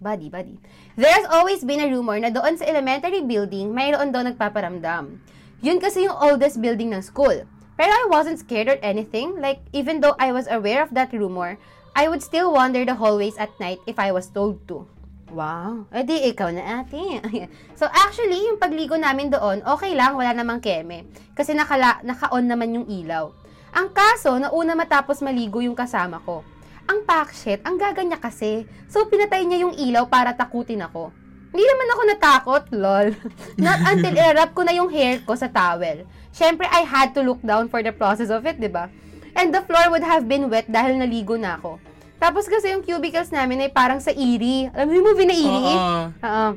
Body, 0.03 0.27
body. 0.27 0.59
There's 0.99 1.25
always 1.31 1.63
been 1.63 1.79
a 1.79 1.87
rumor 1.87 2.19
na 2.19 2.29
doon 2.29 2.59
sa 2.59 2.67
elementary 2.67 3.23
building, 3.23 3.71
mayroon 3.71 4.11
daw 4.11 4.21
nagpaparamdam. 4.21 5.23
Yun 5.63 5.79
kasi 5.79 6.05
yung 6.05 6.19
oldest 6.19 6.59
building 6.59 6.91
ng 6.91 7.01
school. 7.01 7.47
Pero 7.75 7.91
I 7.91 8.07
wasn't 8.07 8.39
scared 8.39 8.71
or 8.71 8.79
anything. 8.83 9.39
Like, 9.39 9.63
even 9.75 9.99
though 9.99 10.15
I 10.19 10.31
was 10.31 10.47
aware 10.47 10.83
of 10.83 10.95
that 10.95 11.11
rumor, 11.11 11.59
I 11.95 12.11
would 12.11 12.19
still 12.19 12.51
wander 12.51 12.83
the 12.83 12.99
hallways 12.99 13.39
at 13.39 13.55
night 13.55 13.79
if 13.87 13.95
I 13.95 14.11
was 14.11 14.27
told 14.27 14.59
to. 14.67 14.83
Wow. 15.31 15.87
E 15.95 16.03
di, 16.03 16.27
ikaw 16.27 16.51
na 16.51 16.83
ate. 16.83 17.23
so, 17.79 17.87
actually, 17.87 18.35
yung 18.45 18.59
pagligo 18.59 18.99
namin 18.99 19.31
doon, 19.31 19.63
okay 19.63 19.95
lang, 19.95 20.19
wala 20.19 20.35
namang 20.35 20.59
keme. 20.59 21.07
Kasi 21.31 21.55
nakala, 21.55 22.03
naka-on 22.03 22.45
naman 22.45 22.75
yung 22.75 22.87
ilaw. 22.91 23.31
Ang 23.75 23.95
kaso, 23.95 24.35
nauna 24.35 24.75
matapos 24.75 25.23
maligo 25.23 25.63
yung 25.63 25.75
kasama 25.75 26.19
ko. 26.23 26.43
Ang 26.85 27.07
pakshit, 27.07 27.63
ang 27.63 27.79
gaganya 27.79 28.19
kasi. 28.19 28.67
So, 28.91 29.07
pinatay 29.07 29.47
niya 29.47 29.65
yung 29.65 29.75
ilaw 29.75 30.05
para 30.11 30.35
takutin 30.35 30.83
ako. 30.83 31.09
Hindi 31.55 31.63
naman 31.63 31.87
ako 31.87 32.01
natakot, 32.11 32.63
lol. 32.75 33.07
Not 33.65 33.79
until 33.87 34.15
i-wrap 34.23 34.51
ko 34.51 34.67
na 34.67 34.75
yung 34.75 34.91
hair 34.91 35.23
ko 35.23 35.33
sa 35.39 35.47
towel. 35.47 36.03
Siyempre, 36.35 36.67
I 36.67 36.83
had 36.83 37.15
to 37.15 37.23
look 37.23 37.39
down 37.39 37.71
for 37.71 37.79
the 37.79 37.95
process 37.95 38.27
of 38.27 38.43
it, 38.43 38.59
di 38.59 38.67
ba? 38.67 38.91
And 39.35 39.51
the 39.51 39.61
floor 39.67 39.91
would 39.91 40.07
have 40.07 40.25
been 40.31 40.47
wet 40.47 40.71
dahil 40.71 40.95
naligo 40.95 41.35
na 41.35 41.59
ako. 41.59 41.77
Tapos 42.17 42.47
kasi 42.47 42.71
yung 42.71 42.81
cubicles 42.81 43.29
namin 43.29 43.67
ay 43.67 43.69
parang 43.69 43.99
sa 43.99 44.15
Eerie. 44.15 44.71
Alam 44.71 44.87
mo 44.87 44.93
yung 44.95 45.07
movie 45.11 45.27
na 45.27 45.35
Eerie? 45.35 45.77
Oo. 45.77 46.03
Oo. 46.23 46.47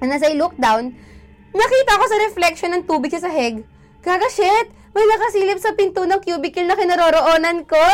And 0.00 0.10
as 0.10 0.24
I 0.24 0.32
look 0.34 0.56
down, 0.56 0.96
nakita 1.52 2.00
ko 2.00 2.04
sa 2.08 2.16
reflection 2.24 2.70
ng 2.74 2.82
tubig 2.88 3.12
sa 3.12 3.22
sahig. 3.22 3.62
Gaga 4.00 4.28
shit! 4.32 4.72
May 4.94 5.04
nakasilip 5.04 5.58
sa 5.58 5.74
pinto 5.74 6.06
ng 6.06 6.20
cubicle 6.22 6.64
na 6.64 6.78
kinaroroonan 6.78 7.66
ko. 7.66 7.84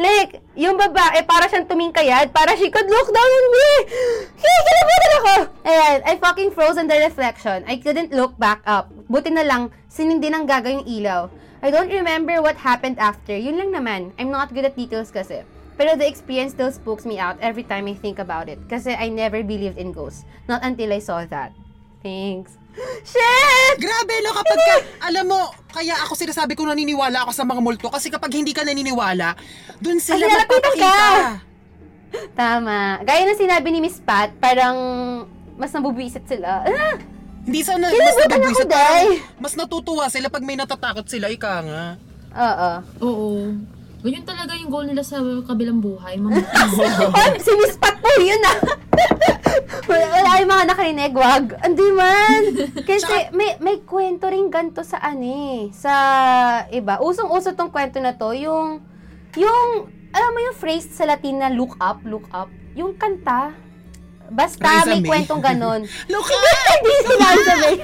Like, 0.00 0.40
yung 0.56 0.80
babae, 0.80 1.22
para 1.22 1.46
siyang 1.46 1.68
tumingkayad, 1.68 2.32
para 2.32 2.56
she 2.56 2.72
could 2.72 2.88
look 2.88 3.08
down 3.12 3.30
on 3.30 3.46
me. 3.52 3.68
Kaya 4.40 4.58
kinabutan 4.64 5.12
ako. 5.12 5.34
Ayan, 5.68 5.98
I 6.08 6.14
fucking 6.18 6.50
froze 6.56 6.80
in 6.80 6.88
the 6.88 6.98
reflection. 6.98 7.62
I 7.68 7.78
couldn't 7.78 8.10
look 8.10 8.34
back 8.40 8.64
up. 8.64 8.90
Buti 9.06 9.30
na 9.30 9.44
lang, 9.44 9.70
sinindi 9.86 10.32
ng 10.32 10.48
gaga 10.48 10.72
yung 10.72 10.88
ilaw. 10.88 11.28
I 11.62 11.70
don't 11.70 11.88
remember 11.88 12.42
what 12.42 12.58
happened 12.58 12.98
after. 12.98 13.38
Yun 13.38 13.54
lang 13.54 13.70
naman. 13.70 14.00
I'm 14.18 14.34
not 14.34 14.50
good 14.50 14.66
at 14.66 14.74
details 14.74 15.14
kasi. 15.14 15.46
Pero 15.78 15.94
the 15.94 16.04
experience 16.04 16.52
still 16.52 16.74
spooks 16.74 17.06
me 17.06 17.22
out 17.22 17.38
every 17.38 17.62
time 17.62 17.86
I 17.86 17.94
think 17.94 18.18
about 18.18 18.50
it. 18.50 18.58
Kasi 18.66 18.92
I 18.92 19.08
never 19.08 19.46
believed 19.46 19.78
in 19.78 19.94
ghosts. 19.94 20.26
Not 20.50 20.66
until 20.66 20.90
I 20.90 20.98
saw 20.98 21.22
that. 21.24 21.54
Thanks. 22.02 22.58
Shit! 23.06 23.74
Grabe, 23.78 24.14
no, 24.20 24.34
kapag 24.34 24.58
ka, 24.58 24.74
alam 25.06 25.24
mo, 25.30 25.40
kaya 25.70 25.94
ako 26.02 26.18
sinasabi 26.18 26.58
ko 26.58 26.66
naniniwala 26.66 27.24
ako 27.24 27.32
sa 27.32 27.46
mga 27.46 27.60
multo 27.62 27.86
kasi 27.88 28.10
kapag 28.10 28.32
hindi 28.34 28.50
ka 28.50 28.66
naniniwala, 28.66 29.38
dun 29.78 30.02
sila 30.02 30.18
Kasi 30.18 30.32
lalapitan 30.34 30.74
ka. 30.74 30.82
magpapakita. 30.82 31.52
Tama. 32.34 32.78
Gaya 33.06 33.22
ng 33.24 33.38
sinabi 33.38 33.68
ni 33.70 33.80
Miss 33.80 34.02
Pat, 34.02 34.34
parang 34.36 34.76
mas 35.56 35.72
nabubisit 35.72 36.26
sila. 36.26 36.64
Ah! 36.64 36.96
Hindi 37.42 37.60
sa 37.66 37.74
na, 37.74 37.90
mas 37.90 37.94
Kinabutan 37.98 38.30
nabibwisit, 38.38 38.66
ako, 38.66 38.70
Day. 38.70 38.78
parang 38.78 39.40
mas 39.42 39.54
natutuwa 39.58 40.04
sila 40.06 40.26
pag 40.30 40.44
may 40.46 40.54
natatakot 40.54 41.06
sila, 41.10 41.26
ika 41.26 41.54
nga. 41.66 41.84
Oo. 42.32 42.70
Oo. 43.02 43.30
Ganyan 44.02 44.26
talaga 44.26 44.58
yung 44.58 44.70
goal 44.70 44.86
nila 44.86 45.02
sa 45.06 45.22
kabilang 45.46 45.78
buhay. 45.78 46.18
Mga 46.18 46.42
Hoy, 47.14 47.32
si 47.38 47.50
Miss 47.54 47.78
Pat 47.78 48.02
po 48.02 48.10
yun 48.18 48.42
ah. 48.42 48.58
wala, 49.90 50.06
wala 50.10 50.30
yung 50.42 50.50
mga 50.50 50.66
nakarinig, 50.74 51.14
wag. 51.14 51.44
Hindi 51.62 51.88
man. 51.94 52.42
Kasi 52.88 53.30
may, 53.30 53.58
may 53.62 53.78
kwento 53.86 54.26
rin 54.26 54.50
ganito 54.50 54.82
sa 54.82 54.98
ano 54.98 55.22
eh, 55.22 55.70
sa 55.70 55.94
iba. 56.74 56.98
Usong-uso 56.98 57.54
tong 57.54 57.70
kwento 57.70 58.02
na 58.02 58.18
to, 58.18 58.34
yung, 58.34 58.82
yung, 59.38 59.70
alam 60.10 60.30
mo 60.34 60.40
yung 60.50 60.58
phrase 60.58 60.90
sa 60.90 61.06
Latin 61.06 61.38
na 61.38 61.50
look 61.54 61.78
up, 61.78 62.02
look 62.02 62.26
up, 62.34 62.50
yung 62.74 62.98
kanta. 62.98 63.54
Basta 64.32 64.64
Raisa 64.64 64.88
may 64.88 65.00
May. 65.00 65.10
kwentong 65.12 65.42
ganon. 65.44 65.80
Look 66.12 66.26
Hindi 66.26 66.92
sinabi 67.04 67.40
sa 67.40 67.54
may. 67.62 67.74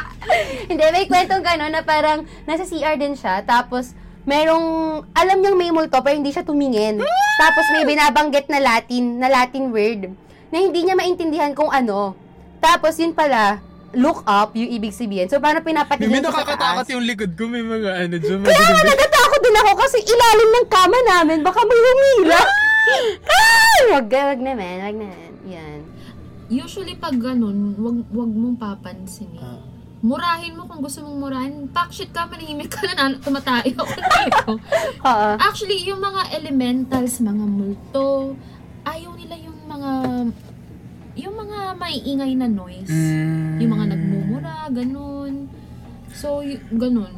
Hindi, 0.70 0.84
may 0.86 1.04
kwentong 1.04 1.42
gano'n 1.42 1.72
na 1.72 1.82
parang 1.82 2.22
nasa 2.46 2.62
CR 2.62 2.94
din 2.94 3.18
siya. 3.18 3.42
Tapos, 3.42 3.90
merong, 4.22 4.62
alam 5.10 5.42
niyang 5.42 5.58
may 5.58 5.74
multo, 5.74 5.98
pero 5.98 6.14
hindi 6.14 6.30
siya 6.30 6.46
tumingin. 6.46 7.02
Tapos, 7.36 7.66
may 7.74 7.82
binabanggit 7.82 8.46
na 8.46 8.62
Latin, 8.62 9.18
na 9.18 9.26
Latin 9.26 9.74
word, 9.74 10.14
na 10.48 10.56
hindi 10.56 10.86
niya 10.86 10.94
maintindihan 10.94 11.50
kung 11.50 11.66
ano. 11.66 12.14
Tapos, 12.62 12.94
yun 12.94 13.10
pala, 13.10 13.58
look 13.90 14.22
up, 14.22 14.54
yung 14.54 14.70
ibig 14.70 14.94
sabihin. 14.94 15.26
So, 15.26 15.42
parang 15.42 15.66
pinapatingin 15.66 16.12
May 16.12 16.22
ko 16.22 16.30
sa 16.30 16.46
nakakatakot 16.46 16.86
taas. 16.86 16.94
yung 16.94 17.02
likod 17.02 17.32
ko, 17.34 17.50
may 17.50 17.64
mga 17.64 17.90
ano 18.06 18.14
dyan. 18.14 18.38
Kaya 18.46 18.62
nga, 18.62 18.82
natatakot 18.86 19.40
din 19.42 19.56
ako 19.56 19.70
kasi 19.74 19.98
ilalim 19.98 20.50
ng 20.52 20.68
kama 20.70 20.98
namin, 21.08 21.38
baka 21.42 21.60
may 21.66 21.80
lumila. 21.80 22.40
Ay, 23.26 23.80
wag, 23.90 24.06
wag 24.06 24.40
naman, 24.40 24.74
wag 24.78 24.96
naman. 24.96 25.30
Yan. 25.48 25.69
Usually 26.50 26.98
pag 26.98 27.14
ganun, 27.14 27.78
wag, 27.78 27.98
wag 28.10 28.30
mong 28.30 28.58
papansinin. 28.58 29.38
Ah. 29.38 29.62
Murahin 30.00 30.56
mo 30.56 30.66
kung 30.66 30.82
gusto 30.82 31.00
mong 31.00 31.18
murahin. 31.20 31.54
Pakshit 31.68 32.10
ka, 32.10 32.26
manahimik 32.26 32.66
ka 32.66 32.82
na, 32.90 33.14
tumatayo 33.14 33.70
ka 33.70 33.94
dito. 34.02 34.58
Oo. 35.06 35.28
Actually, 35.38 35.86
yung 35.86 36.02
mga 36.02 36.34
elementals, 36.34 37.20
mga 37.20 37.44
multo, 37.44 38.34
ayaw 38.82 39.14
nila 39.14 39.38
yung 39.38 39.58
mga 39.64 39.92
yung 41.14 41.34
mga 41.36 41.58
maiingay 41.76 42.32
na 42.34 42.48
noise. 42.48 42.88
Mm. 42.88 43.60
Yung 43.60 43.70
mga 43.70 43.86
nagmumura, 43.92 44.56
ganun. 44.70 45.46
So, 46.10 46.40
y- 46.40 46.62
ganun. 46.72 47.12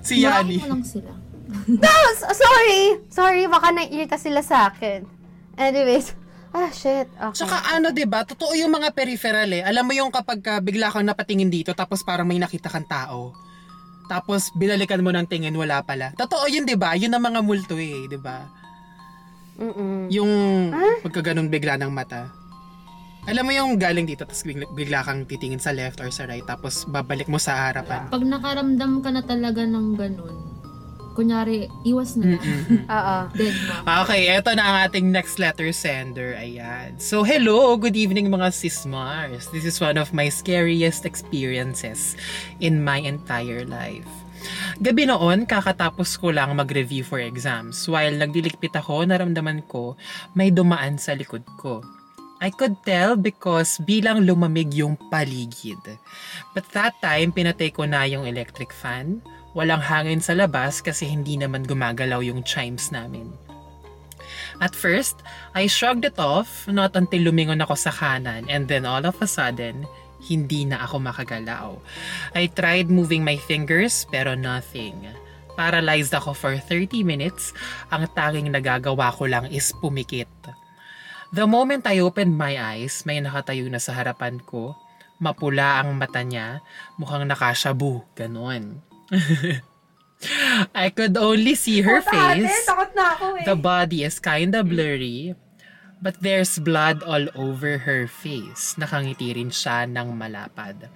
Si 0.00 0.22
Yani. 0.22 0.54
Murahin 0.54 0.62
mo 0.62 0.72
lang 0.72 0.84
sila. 0.86 1.12
S- 2.14 2.30
sorry. 2.32 3.02
Sorry, 3.10 3.44
baka 3.44 3.74
naiirita 3.74 4.16
sila 4.16 4.40
sa 4.40 4.70
akin. 4.70 5.04
Anyways. 5.58 6.14
Ah, 6.54 6.70
shit. 6.70 7.10
Okay. 7.10 7.34
Tsaka 7.34 7.74
ano, 7.74 7.90
'di 7.90 8.06
ba? 8.06 8.22
Totoo 8.22 8.54
yung 8.54 8.70
mga 8.70 8.94
peripheral 8.94 9.50
eh. 9.50 9.66
Alam 9.66 9.90
mo 9.90 9.92
yung 9.98 10.14
kapag 10.14 10.38
ka 10.38 10.62
bigla 10.62 10.86
kang 10.94 11.02
napatingin 11.02 11.50
dito 11.50 11.74
tapos 11.74 12.06
parang 12.06 12.30
may 12.30 12.38
nakita 12.38 12.70
kang 12.70 12.86
tao. 12.86 13.34
Tapos 14.06 14.54
binalikan 14.54 15.02
mo 15.02 15.10
ng 15.10 15.26
tingin 15.26 15.58
wala 15.58 15.82
pala. 15.82 16.14
Totoo 16.14 16.46
yun, 16.46 16.62
'di 16.62 16.78
ba? 16.78 16.94
Yun 16.94 17.10
ang 17.10 17.26
mga 17.26 17.42
multo 17.42 17.74
eh, 17.74 18.06
'di 18.06 18.18
ba? 18.22 18.46
Mm-mm. 19.58 20.14
Yung 20.14 20.30
pagka 21.02 21.34
ganun 21.34 21.50
bigla 21.50 21.74
ng 21.74 21.90
mata. 21.90 22.30
Alam 23.26 23.50
mo 23.50 23.52
yung 23.56 23.74
galing 23.74 24.06
dito 24.06 24.22
tapos 24.22 24.46
bigla, 24.46 24.70
bigla 24.78 25.02
kang 25.02 25.26
titingin 25.26 25.58
sa 25.58 25.74
left 25.74 25.98
or 25.98 26.12
sa 26.14 26.28
right 26.30 26.46
tapos 26.46 26.86
babalik 26.86 27.26
mo 27.26 27.42
sa 27.42 27.66
harapan. 27.66 28.06
Pag 28.14 28.22
nakaramdam 28.30 29.02
ka 29.02 29.10
na 29.10 29.26
talaga 29.26 29.66
ng 29.66 29.98
ganun, 29.98 30.53
kunyari, 31.14 31.70
iwas 31.86 32.18
na. 32.18 32.34
Oo. 32.90 33.18
Dead 33.32 33.54
na. 33.70 34.02
Okay, 34.04 34.28
eto 34.34 34.50
na 34.52 34.66
ang 34.66 34.76
ating 34.90 35.14
next 35.14 35.38
letter 35.38 35.70
sender. 35.70 36.34
Ayan. 36.34 36.98
So, 36.98 37.22
hello, 37.22 37.78
good 37.78 37.94
evening 37.94 38.28
mga 38.28 38.50
sis 38.50 38.82
Mars. 38.84 39.46
This 39.54 39.62
is 39.62 39.78
one 39.78 39.96
of 39.96 40.10
my 40.10 40.26
scariest 40.26 41.06
experiences 41.06 42.18
in 42.58 42.82
my 42.82 42.98
entire 42.98 43.62
life. 43.62 44.10
Gabi 44.82 45.08
noon, 45.08 45.48
kakatapos 45.48 46.20
ko 46.20 46.34
lang 46.34 46.52
mag-review 46.58 47.06
for 47.06 47.22
exams. 47.22 47.86
While 47.88 48.20
nagdilikpit 48.20 48.76
ako, 48.76 49.06
naramdaman 49.08 49.64
ko 49.70 49.96
may 50.36 50.52
dumaan 50.52 51.00
sa 51.00 51.16
likod 51.16 51.46
ko. 51.56 51.80
I 52.44 52.52
could 52.52 52.76
tell 52.84 53.16
because 53.16 53.80
bilang 53.88 54.28
lumamig 54.28 54.74
yung 54.76 55.00
paligid. 55.08 55.80
But 56.52 56.68
that 56.76 56.98
time, 57.00 57.32
pinatay 57.32 57.72
ko 57.72 57.88
na 57.88 58.04
yung 58.04 58.28
electric 58.28 58.68
fan. 58.68 59.24
Walang 59.54 59.82
hangin 59.82 60.18
sa 60.18 60.34
labas 60.34 60.82
kasi 60.82 61.06
hindi 61.06 61.38
naman 61.38 61.62
gumagalaw 61.62 62.20
yung 62.26 62.42
chimes 62.42 62.90
namin. 62.90 63.30
At 64.58 64.74
first, 64.74 65.22
I 65.54 65.66
shrugged 65.70 66.06
it 66.06 66.18
off 66.18 66.66
not 66.70 66.94
until 66.98 67.30
lumingon 67.30 67.62
ako 67.62 67.74
sa 67.78 67.94
kanan 67.94 68.46
and 68.50 68.66
then 68.66 68.86
all 68.86 69.02
of 69.02 69.18
a 69.22 69.28
sudden, 69.30 69.86
hindi 70.24 70.64
na 70.66 70.82
ako 70.82 71.02
makagalaw. 71.04 71.78
I 72.34 72.50
tried 72.50 72.90
moving 72.90 73.22
my 73.22 73.36
fingers 73.36 74.08
pero 74.10 74.34
nothing. 74.34 74.94
Paralyzed 75.54 76.10
ako 76.10 76.34
for 76.34 76.54
30 76.58 77.06
minutes. 77.06 77.54
Ang 77.94 78.10
tanging 78.10 78.50
nagagawa 78.50 79.14
ko 79.14 79.30
lang 79.30 79.46
is 79.54 79.70
pumikit. 79.78 80.30
The 81.34 81.46
moment 81.46 81.86
I 81.86 82.02
opened 82.02 82.34
my 82.34 82.58
eyes, 82.58 83.02
may 83.06 83.18
nakatayo 83.18 83.66
na 83.70 83.82
sa 83.82 83.94
harapan 83.94 84.38
ko. 84.42 84.74
Mapula 85.22 85.82
ang 85.82 85.94
mata 85.94 86.22
niya, 86.26 86.62
mukhang 86.98 87.26
nakashabu, 87.26 88.02
ganon. 88.18 88.82
I 90.74 90.88
could 90.88 91.16
only 91.16 91.54
see 91.54 91.84
her 91.84 92.00
face. 92.00 92.48
takot 92.64 92.96
na 92.96 93.12
ako 93.12 93.26
eh. 93.36 93.44
The 93.44 93.56
body 93.58 94.08
is 94.08 94.16
kinda 94.16 94.64
blurry, 94.64 95.36
but 96.00 96.16
there's 96.24 96.56
blood 96.56 97.04
all 97.04 97.28
over 97.36 97.84
her 97.84 98.08
face. 98.08 98.76
Nakangiti 98.80 99.36
rin 99.36 99.52
siya 99.52 99.84
ng 99.84 100.16
malapad. 100.16 100.88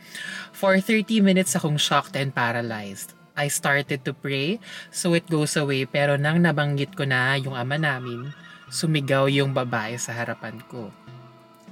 For 0.57 0.81
30 0.81 1.21
minutes 1.21 1.53
akong 1.53 1.77
shocked 1.77 2.17
and 2.17 2.33
paralyzed. 2.33 3.13
I 3.39 3.47
started 3.47 4.03
to 4.03 4.13
pray, 4.17 4.59
so 4.91 5.15
it 5.15 5.31
goes 5.31 5.55
away, 5.55 5.87
pero 5.87 6.19
nang 6.19 6.43
nabanggit 6.43 6.99
ko 6.99 7.07
na 7.07 7.39
yung 7.39 7.55
ama 7.55 7.79
namin, 7.79 8.35
sumigaw 8.67 9.31
yung 9.31 9.55
babae 9.55 9.95
sa 9.95 10.11
harapan 10.11 10.59
ko. 10.67 10.91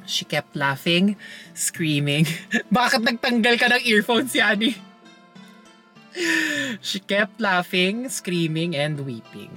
She 0.07 0.23
kept 0.23 0.55
laughing, 0.55 1.19
screaming. 1.51 2.31
Bakit 2.71 3.03
nagtanggal 3.03 3.59
ka 3.59 3.67
ng 3.67 3.83
earphones, 3.83 4.31
Yani? 4.31 4.79
She 6.81 7.01
kept 7.05 7.41
laughing, 7.41 8.09
screaming, 8.09 8.73
and 8.73 9.05
weeping. 9.05 9.53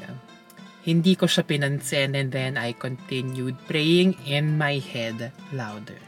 Hindi 0.83 1.15
ko 1.15 1.27
siya 1.27 1.43
pinansin 1.43 2.15
and 2.15 2.31
then 2.31 2.55
I 2.55 2.75
continued 2.75 3.55
praying 3.67 4.19
in 4.27 4.59
my 4.59 4.79
head 4.79 5.31
louder. 5.51 5.99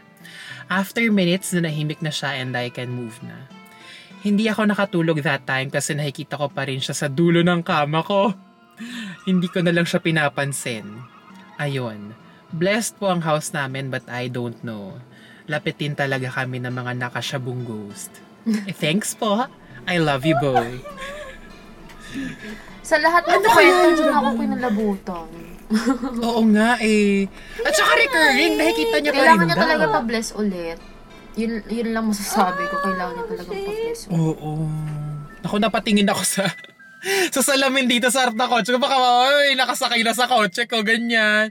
After 0.72 1.04
minutes 1.12 1.52
na 1.52 1.68
nahimik 1.68 2.00
na 2.00 2.12
siya 2.12 2.40
and 2.40 2.56
I 2.56 2.72
can 2.72 2.92
move 2.92 3.20
na. 3.24 3.48
Hindi 4.24 4.48
ako 4.48 4.70
nakatulog 4.70 5.20
that 5.26 5.44
time 5.44 5.68
kasi 5.74 5.98
nakikita 5.98 6.40
ko 6.40 6.48
pa 6.48 6.64
rin 6.68 6.80
siya 6.80 6.96
sa 6.96 7.08
dulo 7.12 7.44
ng 7.44 7.62
kama 7.66 8.00
ko. 8.06 8.32
Hindi 9.28 9.48
ko 9.52 9.60
na 9.62 9.76
lang 9.76 9.86
siya 9.86 10.00
pinapansin. 10.00 10.88
Ayon. 11.60 12.16
Blessed 12.52 13.00
po 13.00 13.12
ang 13.12 13.24
house 13.24 13.52
namin 13.56 13.92
but 13.92 14.04
I 14.08 14.28
don't 14.28 14.60
know. 14.64 15.00
Lapitin 15.52 15.96
talaga 15.96 16.32
kami 16.32 16.64
ng 16.64 16.72
mga 16.72 16.92
nakasyabong 17.08 17.64
ghost. 17.68 18.12
Eh, 18.48 18.76
thanks 18.84 19.14
po. 19.14 19.46
I 19.88 19.98
love 19.98 20.24
you, 20.24 20.38
boy. 20.38 20.80
Sa 22.82 23.00
lahat 23.00 23.24
ng 23.24 23.44
kwento, 23.44 23.88
dyan 23.96 24.12
ako 24.12 24.30
kinalabutan. 24.36 25.28
Oo 26.28 26.42
nga 26.52 26.76
eh. 26.84 27.32
At 27.64 27.72
saka 27.72 27.92
recurring, 27.96 28.60
nakikita 28.60 28.96
niya 29.00 29.12
pa 29.12 29.16
rin 29.16 29.24
Kailangan 29.24 29.46
niya 29.48 29.56
daw. 29.56 29.64
talaga 29.64 29.86
pa-bless 29.88 30.30
ulit. 30.36 30.78
Yun, 31.40 31.64
yun 31.72 31.90
lang 31.96 32.06
masasabi 32.12 32.68
ko. 32.68 32.76
Kailangan 32.84 33.14
niya 33.16 33.26
talaga 33.32 33.50
pa-bless 33.50 34.02
ulit. 34.06 34.20
Oo. 34.20 34.52
Ako 35.42 35.56
napatingin 35.58 36.12
ako 36.12 36.24
sa 36.28 36.44
sa 37.34 37.42
salamin 37.42 37.88
dito 37.88 38.12
sa 38.12 38.28
harap 38.28 38.36
na 38.36 38.52
kotse 38.52 38.76
ko. 38.76 38.80
Baka 38.84 38.98
ay, 39.00 39.56
nakasakay 39.56 40.04
na 40.04 40.12
sa 40.12 40.28
kotse 40.28 40.68
ko, 40.68 40.84
ganyan. 40.84 41.50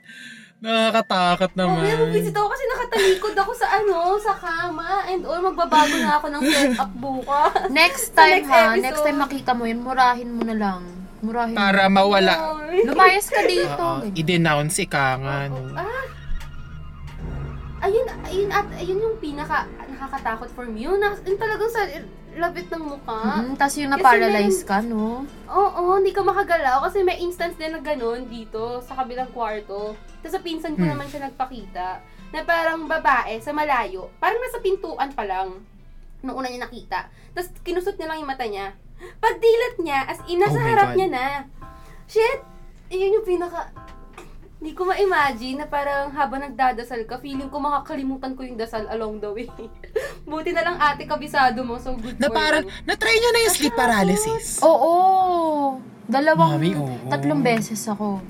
Nakakatakot 0.60 1.50
Oh, 1.50 1.58
naman. 1.58 1.82
pero 1.82 2.02
visit 2.10 2.32
ako 2.32 2.46
kasi 2.46 2.64
nakatalikod 2.66 3.34
ako 3.34 3.52
sa 3.54 3.66
ano, 3.74 3.96
sa 4.16 4.34
kama. 4.34 4.88
And 5.06 5.24
all, 5.24 5.40
magbabago 5.42 5.96
na 5.96 6.16
ako 6.16 6.26
ng 6.28 6.42
setup 6.44 6.92
bukas. 6.94 7.52
Next 7.72 8.12
Sa 8.12 8.20
time 8.20 8.44
next 8.44 8.50
ha, 8.50 8.60
episode. 8.68 8.82
next 8.82 9.00
time 9.02 9.18
makita 9.18 9.50
mo 9.50 9.64
yun, 9.64 9.80
murahin 9.80 10.30
mo 10.30 10.42
na 10.42 10.52
lang. 10.54 10.80
Murahin 11.20 11.52
Para 11.52 11.84
mo. 11.86 11.96
mawala. 11.98 12.34
Lumayas 12.78 13.26
ka 13.26 13.40
dito. 13.42 13.72
Oo, 13.74 14.00
Ganyan. 14.02 14.16
i-denounce 14.16 14.76
ika 14.80 15.16
nga. 15.16 15.36
No? 15.46 15.64
Ah! 15.74 16.04
Ayun, 17.80 18.06
ayun, 18.22 18.50
at 18.50 18.68
ayun 18.76 19.00
yung 19.00 19.16
pinaka 19.16 19.64
nakakatakot 19.90 20.52
for 20.52 20.64
me. 20.64 20.84
Yung, 20.84 21.00
na, 21.00 21.16
yung 21.18 21.36
talagang 21.36 21.68
sa 21.68 21.88
labit 22.30 22.68
ng 22.68 22.84
mukha. 22.86 23.40
Mm, 23.42 23.56
Tapos 23.56 23.74
yung 23.74 23.90
na-paralyze 23.90 24.60
ka, 24.62 24.78
no? 24.80 25.24
Oo, 25.46 25.96
hindi 25.96 26.12
ka 26.12 26.20
makagalaw 26.20 26.84
kasi 26.84 27.00
may 27.00 27.18
instance 27.18 27.56
din 27.56 27.72
na 27.72 27.80
ganun 27.80 28.28
dito 28.28 28.78
sa 28.80 28.94
kabilang 28.94 29.28
kwarto. 29.28 29.96
Tapos 30.20 30.32
sa 30.32 30.40
pinsan 30.40 30.76
ko 30.76 30.84
Hmm. 30.84 30.92
naman 30.94 31.08
siya 31.08 31.26
nagpakita 31.26 31.88
na 32.30 32.40
parang 32.42 32.84
babae 32.84 33.40
sa 33.40 33.50
malayo. 33.50 34.12
Parang 34.16 34.38
nasa 34.38 34.60
pintuan 34.60 35.10
pa 35.10 35.24
lang 35.24 35.64
nung 36.20 36.36
una 36.36 36.46
niya 36.46 36.62
nakita. 36.62 37.08
Tapos 37.32 37.50
kinusot 37.60 37.96
niya 37.96 38.08
lang 38.08 38.20
yung 38.20 38.30
mata 38.30 38.44
niya. 38.44 38.76
Pagdilat 39.16 39.80
niya, 39.80 40.04
as 40.04 40.20
in, 40.28 40.36
nasa 40.36 40.54
Oh 40.54 40.62
harap 40.62 40.92
God. 40.92 40.96
niya 40.96 41.08
na. 41.08 41.26
Shit! 42.06 42.44
Iyon 42.90 43.16
yung 43.16 43.26
pinaka... 43.26 43.72
Hindi 44.60 44.76
ko 44.76 44.84
ma-imagine 44.84 45.64
na 45.64 45.66
parang 45.66 46.12
habang 46.12 46.44
nagdadasal 46.44 47.08
ka, 47.08 47.16
feeling 47.16 47.48
ko 47.48 47.56
makakalimutan 47.56 48.36
ko 48.36 48.44
yung 48.44 48.60
dasal 48.60 48.84
along 48.92 49.16
the 49.16 49.32
way. 49.32 49.48
Buti 50.28 50.52
na 50.52 50.60
lang 50.60 50.76
ate 50.76 51.08
kabisado 51.08 51.64
mo, 51.64 51.80
so 51.80 51.96
good 51.96 52.20
Na 52.20 52.28
for 52.28 52.36
parang, 52.36 52.68
you. 52.68 52.84
na-try 52.84 53.16
niyo 53.16 53.30
na 53.32 53.40
yung 53.40 53.54
sleep 53.56 53.72
paralysis. 53.72 54.60
Oo. 54.60 54.92
Dalawang, 56.04 56.60
Mami, 56.60 56.76
oo. 56.76 56.92
tatlong 57.08 57.40
beses 57.40 57.80
ako. 57.88 58.20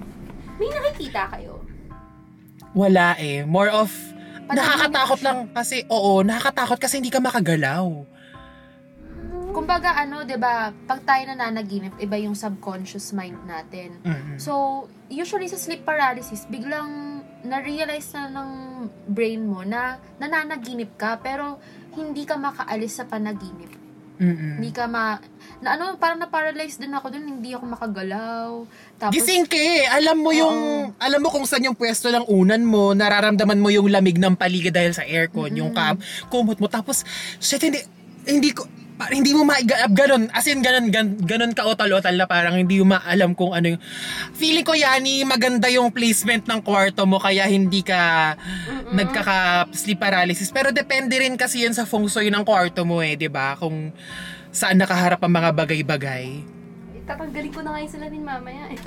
May 0.54 0.70
nakikita 0.70 1.34
kayo? 1.34 1.66
Wala 2.78 3.18
eh. 3.18 3.42
More 3.42 3.74
of, 3.74 3.90
Panaginip 4.46 4.54
nakakatakot 4.54 5.20
lang 5.26 5.38
kasi, 5.50 5.82
oo, 5.90 6.22
nakakatakot 6.22 6.78
kasi 6.78 7.02
hindi 7.02 7.10
ka 7.10 7.18
makagalaw. 7.18 7.90
Kumbaga 9.50 9.98
ano, 9.98 10.22
'di 10.22 10.36
ba, 10.38 10.70
pag 10.86 11.00
tayo 11.02 11.26
nananaginip, 11.26 11.98
iba 11.98 12.16
yung 12.16 12.38
subconscious 12.38 13.10
mind 13.12 13.38
natin. 13.44 13.98
Mm-mm. 14.06 14.38
So, 14.38 14.86
usually 15.10 15.50
sa 15.50 15.58
sleep 15.58 15.82
paralysis, 15.82 16.46
biglang 16.46 17.22
na-realize 17.40 18.12
na 18.14 18.28
ng 18.30 18.50
brain 19.08 19.42
mo 19.42 19.64
na 19.64 19.96
nananaginip 20.20 20.94
ka 21.00 21.18
pero 21.18 21.58
hindi 21.96 22.22
ka 22.28 22.36
makaalis 22.36 23.02
sa 23.02 23.04
panaginip. 23.08 23.80
Mm-mm. 24.20 24.60
Hindi 24.60 24.70
ka 24.70 24.84
ma... 24.84 25.16
Na 25.64 25.80
ano, 25.80 25.96
parang 25.96 26.20
na-paralyze 26.20 26.76
din 26.76 26.92
ako 26.92 27.08
dun, 27.08 27.24
hindi 27.24 27.56
ako 27.56 27.64
makagalaw. 27.72 28.48
Tapos, 29.00 29.16
Gising 29.16 29.48
ka 29.48 29.56
eh. 29.56 29.88
Alam 29.88 30.16
mo 30.20 30.30
yung, 30.32 30.56
alam 31.00 31.20
mo 31.24 31.32
kung 31.32 31.48
saan 31.48 31.64
yung 31.64 31.76
pwesto 31.76 32.12
ng 32.12 32.28
unan 32.28 32.60
mo, 32.60 32.92
nararamdaman 32.92 33.56
mo 33.56 33.72
yung 33.72 33.88
lamig 33.88 34.20
ng 34.20 34.36
paligid 34.36 34.76
dahil 34.76 34.92
sa 34.92 35.08
aircon, 35.08 35.56
yung 35.56 35.72
kam, 35.72 35.96
kumot 36.28 36.60
mo. 36.60 36.68
Tapos, 36.68 37.04
shit, 37.40 37.64
hindi, 37.64 37.80
hindi 38.28 38.52
ko, 38.52 38.68
pa- 39.00 39.08
hindi 39.08 39.32
mo 39.32 39.48
maigalap 39.48 39.96
ganun. 39.96 40.28
As 40.36 40.44
in, 40.44 40.60
ganun, 40.60 40.92
gan, 40.92 41.16
ganun 41.24 41.56
ka 41.56 41.64
otal-otal 41.64 42.12
na 42.12 42.28
parang 42.28 42.60
hindi 42.60 42.76
mo 42.84 42.92
maalam 43.00 43.32
kung 43.32 43.56
ano 43.56 43.72
yung... 43.72 43.80
Feeling 44.36 44.66
ko, 44.68 44.76
Yani, 44.76 45.24
maganda 45.24 45.72
yung 45.72 45.88
placement 45.88 46.44
ng 46.44 46.60
kwarto 46.60 47.08
mo 47.08 47.16
kaya 47.16 47.48
hindi 47.48 47.80
ka 47.80 48.36
nagkaka-sleep 48.92 49.96
paralysis. 49.96 50.52
Pero 50.52 50.68
depende 50.68 51.16
rin 51.16 51.40
kasi 51.40 51.64
yan 51.64 51.72
sa 51.72 51.88
feng 51.88 52.04
shui 52.04 52.28
ng 52.28 52.44
kwarto 52.44 52.84
mo 52.84 53.00
eh, 53.00 53.16
di 53.16 53.32
ba? 53.32 53.56
Kung 53.56 53.88
saan 54.52 54.76
nakaharap 54.76 55.24
ang 55.24 55.32
mga 55.32 55.50
bagay-bagay. 55.56 56.59
Tatanggalin 57.10 57.50
ko 57.50 57.60
na 57.60 57.74
nga 57.74 57.82
yung 57.82 57.90
salamin 57.90 58.22
mamaya 58.22 58.64
eh. 58.70 58.78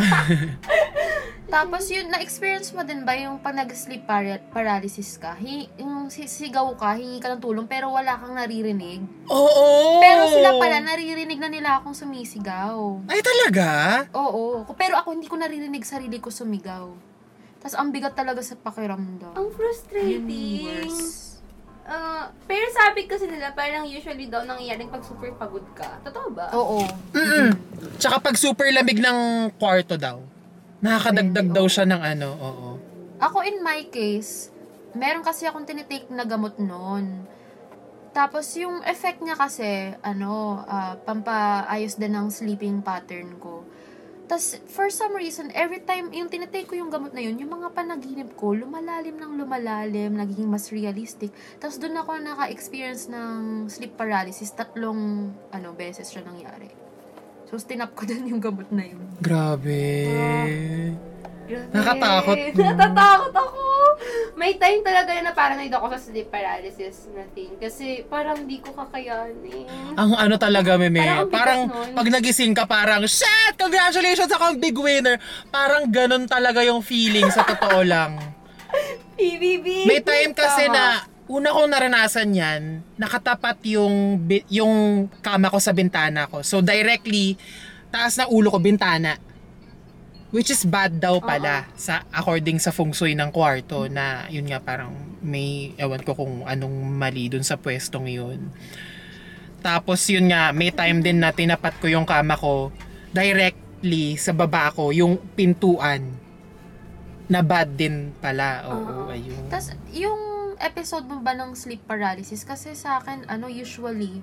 tapos 1.54 1.92
yun, 1.92 2.08
na-experience 2.08 2.72
mo 2.72 2.82
din 2.82 3.04
ba 3.04 3.14
yung 3.14 3.36
pag 3.38 3.52
nag-sleep 3.54 4.08
para- 4.08 4.40
paralysis 4.50 5.20
ka? 5.20 5.36
Hi, 5.36 5.68
yung 5.76 6.08
si- 6.08 6.26
sigaw 6.26 6.72
ka, 6.74 6.96
hingi 6.96 7.20
ka 7.20 7.28
ng 7.30 7.44
tulong, 7.44 7.68
pero 7.68 7.92
wala 7.92 8.16
kang 8.16 8.32
naririnig. 8.32 9.04
Oo! 9.28 10.00
Pero 10.00 10.32
sila 10.32 10.56
pala, 10.56 10.80
naririnig 10.80 11.36
na 11.36 11.52
nila 11.52 11.70
akong 11.78 11.94
sumisigaw. 11.94 13.04
Ay, 13.06 13.20
talaga? 13.20 13.68
Oo. 14.16 14.64
Pero 14.74 14.96
ako 14.96 15.12
hindi 15.12 15.28
ko 15.28 15.36
naririnig 15.36 15.84
sarili 15.84 16.18
ko 16.18 16.32
sumigaw. 16.32 16.90
Tapos 17.60 17.76
ang 17.76 17.92
bigat 17.92 18.12
talaga 18.12 18.40
sa 18.40 18.56
pakiramdam. 18.56 19.36
Ang 19.36 19.48
Yun 19.48 19.56
frustrating. 19.56 20.28
yung 20.28 20.90
worst. 20.90 21.33
Ah, 21.84 22.32
pero 22.48 22.64
sabi 22.72 23.04
kasi 23.12 23.28
nila, 23.28 23.52
parang 23.52 23.84
usually 23.84 24.32
daw 24.32 24.48
nangyayaring 24.48 24.88
pag 24.88 25.04
super 25.04 25.36
pagod 25.36 25.68
ka. 25.76 26.00
Totoo 26.08 26.28
ba? 26.32 26.48
Oo. 26.56 26.80
Mm-mm. 27.12 27.52
Tsaka 28.00 28.24
pag 28.24 28.36
super 28.40 28.72
lamig 28.72 29.04
ng 29.04 29.52
kwarto 29.60 30.00
daw. 30.00 30.24
Nakakadagdag 30.80 31.52
daw 31.52 31.66
siya 31.68 31.84
ng 31.88 32.02
ano, 32.02 32.30
oo. 32.40 32.70
Ako 33.20 33.44
in 33.44 33.64
my 33.64 33.88
case, 33.88 34.52
meron 34.96 35.24
kasi 35.24 35.48
akong 35.48 35.68
tinitake 35.68 36.08
na 36.12 36.24
gamot 36.24 36.56
noon. 36.60 37.28
Tapos 38.14 38.46
yung 38.56 38.84
effect 38.86 39.20
niya 39.20 39.36
kasi, 39.36 39.96
ano, 40.06 40.64
ah, 40.64 40.96
pampaayos 41.02 42.00
din 42.00 42.14
ng 42.16 42.28
sleeping 42.32 42.80
pattern 42.80 43.40
ko. 43.42 43.62
Tas 44.28 44.60
for 44.72 44.88
some 44.90 45.14
reason, 45.16 45.52
every 45.54 45.84
time, 45.84 46.12
yung 46.16 46.32
tinatake 46.32 46.68
ko 46.68 46.76
yung 46.80 46.92
gamot 46.92 47.12
na 47.12 47.22
yun, 47.24 47.36
yung 47.40 47.52
mga 47.52 47.76
panaginip 47.76 48.34
ko, 48.40 48.56
lumalalim 48.56 49.20
ng 49.20 49.34
lumalalim, 49.38 50.16
naging 50.16 50.48
mas 50.48 50.72
realistic. 50.72 51.32
Tapos 51.60 51.80
doon 51.80 52.00
ako 52.00 52.20
naka-experience 52.20 53.12
ng 53.12 53.68
sleep 53.68 53.96
paralysis, 54.00 54.52
tatlong, 54.56 55.32
ano, 55.52 55.68
beses 55.76 56.10
siya 56.10 56.24
nangyari. 56.24 56.72
So, 57.48 57.62
tinap 57.62 57.94
ko 57.94 58.06
din 58.10 58.34
yung 58.34 58.42
gamot 58.42 58.68
na 58.74 58.84
yun. 58.88 59.04
Grabe. 59.22 60.10
Grabe. 61.44 61.70
Nakatakot. 61.76 62.36
Natatakot 62.58 63.34
ako. 63.36 63.62
May 64.34 64.58
time 64.58 64.82
talaga 64.82 65.14
na 65.16 65.30
parang 65.30 65.56
naid 65.56 65.70
ako 65.70 65.94
sa 65.94 66.00
sleep 66.02 66.28
paralysis 66.28 67.06
na 67.14 67.22
thing. 67.32 67.54
Kasi 67.56 68.02
parang 68.04 68.44
di 68.44 68.58
ko 68.58 68.74
kakayanin. 68.74 69.70
Ang 69.94 70.12
ano 70.12 70.36
talaga, 70.36 70.74
meme. 70.74 71.00
Parang 71.00 71.30
Parang 71.30 71.60
nun. 71.66 71.94
pag 71.94 72.08
nagising 72.10 72.52
ka, 72.52 72.66
parang, 72.66 73.06
shit! 73.06 73.54
Congratulations 73.56 74.28
ako 74.28 74.44
ang 74.50 74.58
big 74.58 74.74
winner! 74.74 75.22
Parang 75.48 75.86
ganun 75.86 76.26
talaga 76.26 76.62
yung 76.62 76.82
feeling 76.82 77.30
sa 77.30 77.46
totoo 77.46 77.86
lang. 77.94 78.18
PBB. 79.14 79.86
May 79.86 80.02
time 80.02 80.34
kasi 80.34 80.66
Tama. 80.66 80.74
na 80.74 80.86
una 81.24 81.54
kong 81.54 81.70
naranasan 81.70 82.30
yan, 82.34 82.62
nakatapat 82.98 83.62
yung 83.70 84.18
yung 84.50 84.74
kama 85.22 85.48
ko 85.48 85.56
sa 85.56 85.72
bintana 85.72 86.26
ko. 86.26 86.42
So 86.42 86.60
directly 86.60 87.38
taas 87.88 88.18
ng 88.18 88.28
ulo 88.28 88.50
ko 88.50 88.58
bintana. 88.58 89.16
Which 90.34 90.50
is 90.50 90.66
bad 90.66 90.98
daw 90.98 91.22
pala 91.22 91.70
sa 91.78 92.02
according 92.10 92.58
sa 92.58 92.74
feng 92.74 92.90
shui 92.90 93.14
ng 93.14 93.30
kwarto 93.30 93.86
na 93.86 94.26
yun 94.34 94.50
nga 94.50 94.58
parang 94.58 94.90
may 95.22 95.78
ewan 95.78 96.02
ko 96.02 96.18
kung 96.18 96.42
anong 96.50 96.74
mali 96.90 97.30
dun 97.30 97.46
sa 97.46 97.56
pwestong 97.62 98.10
yun. 98.10 98.50
Tapos 99.64 100.04
yun 100.12 100.28
nga, 100.28 100.52
may 100.52 100.76
time 100.76 101.00
din 101.00 101.24
na 101.24 101.32
tinapat 101.32 101.80
ko 101.80 101.88
yung 101.88 102.04
kama 102.04 102.36
ko 102.36 102.74
directly 103.16 104.20
sa 104.20 104.36
baba 104.36 104.74
ko, 104.76 104.92
yung 104.92 105.16
pintuan. 105.38 106.20
Na 107.32 107.40
bad 107.40 107.80
din 107.80 108.12
pala. 108.20 108.68
Oo, 108.68 109.08
Oo. 109.08 109.16
ayun. 109.16 109.48
Tapos, 109.48 109.72
yung 109.96 110.58
episode 110.60 111.08
mo 111.08 111.24
ba 111.24 111.32
ng 111.32 111.56
sleep 111.56 111.80
paralysis, 111.88 112.44
kasi 112.44 112.76
sa 112.76 113.00
akin, 113.00 113.24
ano, 113.32 113.48
usually, 113.48 114.20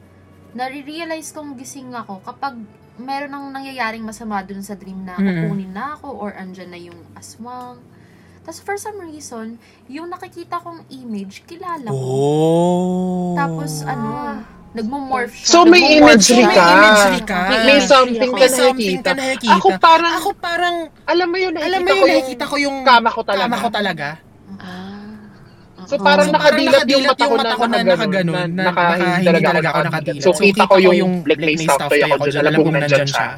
nare-realize 0.53 1.31
kong 1.31 1.55
gising 1.55 1.95
ako 1.95 2.21
kapag 2.23 2.59
meron 3.01 3.33
nang 3.33 3.47
nangyayaring 3.51 4.05
masama 4.05 4.45
dun 4.45 4.61
sa 4.61 4.77
dream 4.77 5.03
na 5.03 5.17
kukunin 5.17 5.73
na 5.73 5.97
ako 5.97 6.09
or 6.13 6.31
andyan 6.37 6.69
na 6.69 6.77
yung 6.77 7.01
aswang. 7.17 7.81
Tapos, 8.41 8.61
for 8.61 8.77
some 8.81 8.97
reason, 9.01 9.61
yung 9.85 10.09
nakikita 10.09 10.61
kong 10.61 10.89
image, 10.89 11.45
kilala 11.45 11.93
ko. 11.93 11.97
Oh. 12.01 13.37
Tapos, 13.37 13.85
ano, 13.85 14.41
nagmo-morph 14.73 15.35
siya. 15.35 15.51
So, 15.51 15.69
may 15.69 16.01
imagery 16.01 16.45
ka. 16.49 16.57
May 16.57 16.77
imagery 16.81 17.21
ka. 17.27 17.39
May, 17.47 17.59
may 17.69 17.81
something 17.85 18.33
May 18.33 18.41
ka 18.41 18.47
something 18.49 18.97
nakikita. 18.97 19.11
ka 19.13 19.21
nakikita. 19.21 19.55
Ako 19.61 19.69
parang, 19.77 20.13
Ako 20.17 20.29
parang, 20.41 20.77
alam 21.05 21.29
mo 21.29 21.37
yun, 21.37 21.55
alam 21.59 21.81
mo 21.85 21.91
nakikita 21.93 21.93
yung 21.93 22.01
ko 22.01 22.07
yung 22.07 22.17
nakikita 22.17 22.45
ko 22.47 22.55
yung 22.57 22.77
kama 22.81 23.09
ko 23.13 23.21
talaga. 23.23 23.45
kama 23.45 23.57
ko 23.61 23.69
talaga. 23.69 24.09
So, 25.91 25.99
parang 25.99 26.31
So, 26.31 26.33
parang 26.33 26.55
nakadilat 26.63 26.87
yung 26.87 27.03
nakadilat 27.03 27.11
mata 27.11 27.25
ko 27.27 27.35
yung 27.35 27.43
na 27.43 27.51
ko 27.51 27.65
na 27.67 27.79
nakaganon. 27.83 28.35
Na, 28.35 28.43
na 28.47 28.63
naka, 28.63 28.83
naka- 28.83 28.99
hindi 29.03 29.27
talaga 29.27 29.47
talaga 29.51 29.69
ako 29.69 29.81
nakadilat. 29.83 30.23
So, 30.23 30.31
So, 30.31 30.41
kita 30.41 30.63
ko 30.65 30.77
yung 30.79 31.13
like, 31.27 31.41
may 31.41 31.57
stuff 31.59 31.81
toy 31.91 32.01
ako 32.07 32.25
dyan. 32.31 32.45
Alam 32.47 32.59
kong 32.63 32.77
nandyan 32.79 33.09
siya. 33.11 33.29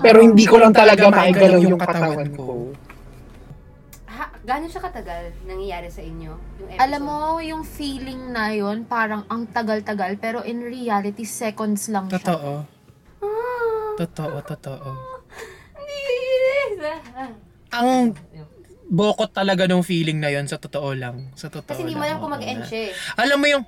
Pero 0.00 0.18
hindi 0.18 0.44
ko 0.48 0.56
lang 0.58 0.72
talaga 0.74 1.04
maigalaw 1.06 1.60
yung 1.60 1.78
katawan 1.78 2.28
ko. 2.32 2.44
Ha, 4.08 4.24
gano'n 4.40 4.70
siya 4.70 4.82
katagal 4.82 5.22
nangyayari 5.44 5.88
sa 5.90 6.02
inyo? 6.02 6.32
Yung 6.32 6.68
episode? 6.70 6.82
Alam 6.82 7.00
mo, 7.02 7.18
yung 7.38 7.62
feeling 7.62 8.30
na 8.30 8.50
yon 8.50 8.86
parang 8.86 9.22
ang 9.28 9.46
tagal-tagal, 9.46 10.16
pero 10.16 10.40
in 10.42 10.62
reality, 10.62 11.22
seconds 11.22 11.86
lang 11.86 12.08
siya. 12.08 12.18
Totoo. 12.18 12.50
Ah, 13.20 13.90
Totoo, 13.94 14.36
totoo. 14.42 14.88
hindi. 15.78 16.92
Ang 17.74 18.14
bokot 18.94 19.30
talaga 19.34 19.66
nung 19.66 19.82
feeling 19.82 20.22
na 20.22 20.30
yon 20.30 20.46
sa 20.46 20.56
totoo 20.56 20.94
lang. 20.94 21.34
Sa 21.34 21.50
totoo 21.50 21.74
Kasi 21.74 21.82
hindi 21.82 21.98
mo 21.98 22.06
lang, 22.06 22.16
alam 22.16 22.18
kung 22.22 22.32
oo. 22.32 22.36
mag-end 22.38 22.62
siya 22.64 22.80
eh. 22.88 22.92
Alam 23.18 23.38
mo 23.42 23.46
yung 23.50 23.64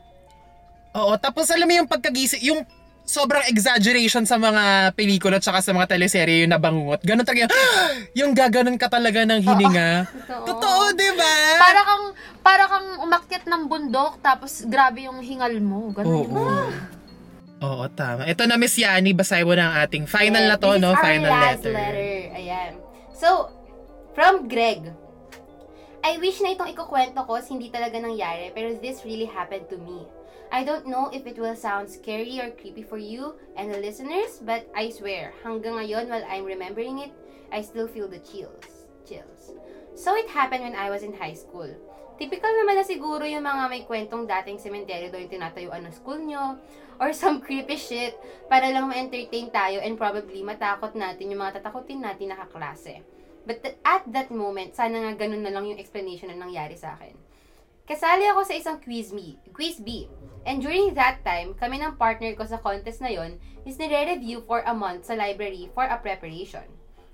Oo, 0.97 1.13
tapos 1.21 1.45
alam 1.53 1.69
mo 1.69 1.75
yung 1.77 1.85
pagkagising, 1.85 2.41
yung 2.41 2.65
sobrang 3.05 3.45
exaggeration 3.53 4.25
sa 4.25 4.41
mga 4.41 4.97
pelikula 4.97 5.37
tsaka 5.39 5.61
sa 5.61 5.77
mga 5.77 5.93
teleserye 5.93 6.49
yung 6.49 6.53
nabangungot. 6.57 7.05
Ganun 7.05 7.23
talaga 7.23 7.47
yung, 7.47 7.55
yung 8.25 8.33
gaganon 8.33 8.81
ka 8.81 8.89
talaga 8.89 9.29
ng 9.29 9.41
hininga. 9.45 10.09
Totoo. 10.27 10.45
Totoo, 10.57 10.83
di 10.97 11.11
ba? 11.15 11.33
Para 11.61 11.81
kang, 11.85 12.05
para 12.41 12.65
kang 12.65 12.89
umakyat 13.05 13.45
ng 13.45 13.63
bundok, 13.69 14.19
tapos 14.25 14.65
grabe 14.67 15.05
yung 15.05 15.21
hingal 15.21 15.53
mo. 15.61 15.93
Ganun 15.93 16.13
yung 16.17 16.33
Oo. 16.33 16.35
feeling. 16.35 16.97
Oo, 17.57 17.85
tama. 17.93 18.25
Ito 18.29 18.45
na 18.45 18.57
Miss 18.57 18.77
Yani, 18.77 19.13
basahin 19.13 19.45
mo 19.45 19.53
na 19.57 19.65
ang 19.69 19.77
ating 19.85 20.05
final 20.09 20.45
na 20.45 20.57
to, 20.57 20.77
This 20.77 20.81
is 20.81 20.85
no? 20.85 20.91
our 20.93 21.01
Final 21.01 21.29
last 21.33 21.65
letter. 21.65 22.13
Ayan. 22.37 22.73
So, 23.17 23.29
from 24.13 24.49
Greg. 24.49 24.93
I 26.07 26.23
wish 26.23 26.39
na 26.39 26.55
itong 26.55 26.71
ikukwento 26.71 27.19
ko 27.27 27.35
hindi 27.51 27.67
talaga 27.67 27.99
nangyari, 27.99 28.55
pero 28.55 28.71
this 28.79 29.03
really 29.03 29.27
happened 29.27 29.67
to 29.67 29.75
me. 29.75 30.07
I 30.55 30.63
don't 30.63 30.87
know 30.87 31.11
if 31.11 31.27
it 31.27 31.35
will 31.35 31.59
sound 31.59 31.91
scary 31.91 32.39
or 32.39 32.55
creepy 32.55 32.87
for 32.87 32.95
you 32.95 33.35
and 33.59 33.75
the 33.75 33.83
listeners, 33.83 34.39
but 34.39 34.71
I 34.71 34.95
swear, 34.95 35.35
hanggang 35.43 35.75
ngayon 35.75 36.07
while 36.07 36.23
I'm 36.31 36.47
remembering 36.47 37.03
it, 37.03 37.11
I 37.51 37.59
still 37.67 37.91
feel 37.91 38.07
the 38.07 38.23
chills. 38.23 38.87
Chills. 39.03 39.59
So 39.99 40.15
it 40.15 40.31
happened 40.31 40.63
when 40.63 40.79
I 40.79 40.95
was 40.95 41.03
in 41.03 41.11
high 41.11 41.35
school. 41.35 41.75
Typical 42.23 42.55
naman 42.55 42.79
na 42.79 42.87
siguro 42.87 43.27
yung 43.27 43.43
mga 43.43 43.67
may 43.67 43.83
kwentong 43.83 44.31
dating 44.31 44.63
sementeryo 44.63 45.11
doon 45.11 45.27
yung 45.27 45.35
tinatayuan 45.43 45.91
ng 45.91 45.97
school 45.99 46.23
nyo, 46.23 46.55
or 47.03 47.11
some 47.19 47.43
creepy 47.43 47.75
shit 47.75 48.15
para 48.47 48.71
lang 48.71 48.87
ma-entertain 48.87 49.51
tayo 49.51 49.83
and 49.83 49.99
probably 49.99 50.47
matakot 50.47 50.95
natin 50.95 51.35
yung 51.35 51.43
mga 51.43 51.59
tatakutin 51.59 51.99
natin 51.99 52.31
na 52.31 52.39
kaklase. 52.47 53.03
But 53.47 53.63
th- 53.63 53.79
at 53.87 54.03
that 54.11 54.35
moment, 54.35 54.75
sana 54.75 54.99
nga 55.01 55.25
ganun 55.25 55.47
na 55.47 55.55
lang 55.55 55.71
yung 55.71 55.79
explanation 55.79 56.35
na 56.35 56.43
nangyari 56.43 56.75
sa 56.75 56.99
akin. 56.99 57.15
Kasali 57.87 58.27
ako 58.27 58.43
sa 58.43 58.59
isang 58.59 58.83
quiz, 58.83 59.15
me, 59.15 59.39
quiz 59.55 59.79
B. 59.79 60.11
And 60.43 60.59
during 60.59 60.99
that 60.99 61.23
time, 61.23 61.55
kami 61.55 61.79
ng 61.79 61.95
partner 61.95 62.35
ko 62.35 62.43
sa 62.43 62.59
contest 62.59 62.99
na 62.99 63.15
yon 63.15 63.39
is 63.63 63.79
nire-review 63.79 64.43
for 64.43 64.67
a 64.67 64.75
month 64.75 65.07
sa 65.07 65.15
library 65.15 65.71
for 65.71 65.87
a 65.87 65.95
preparation. 66.03 66.67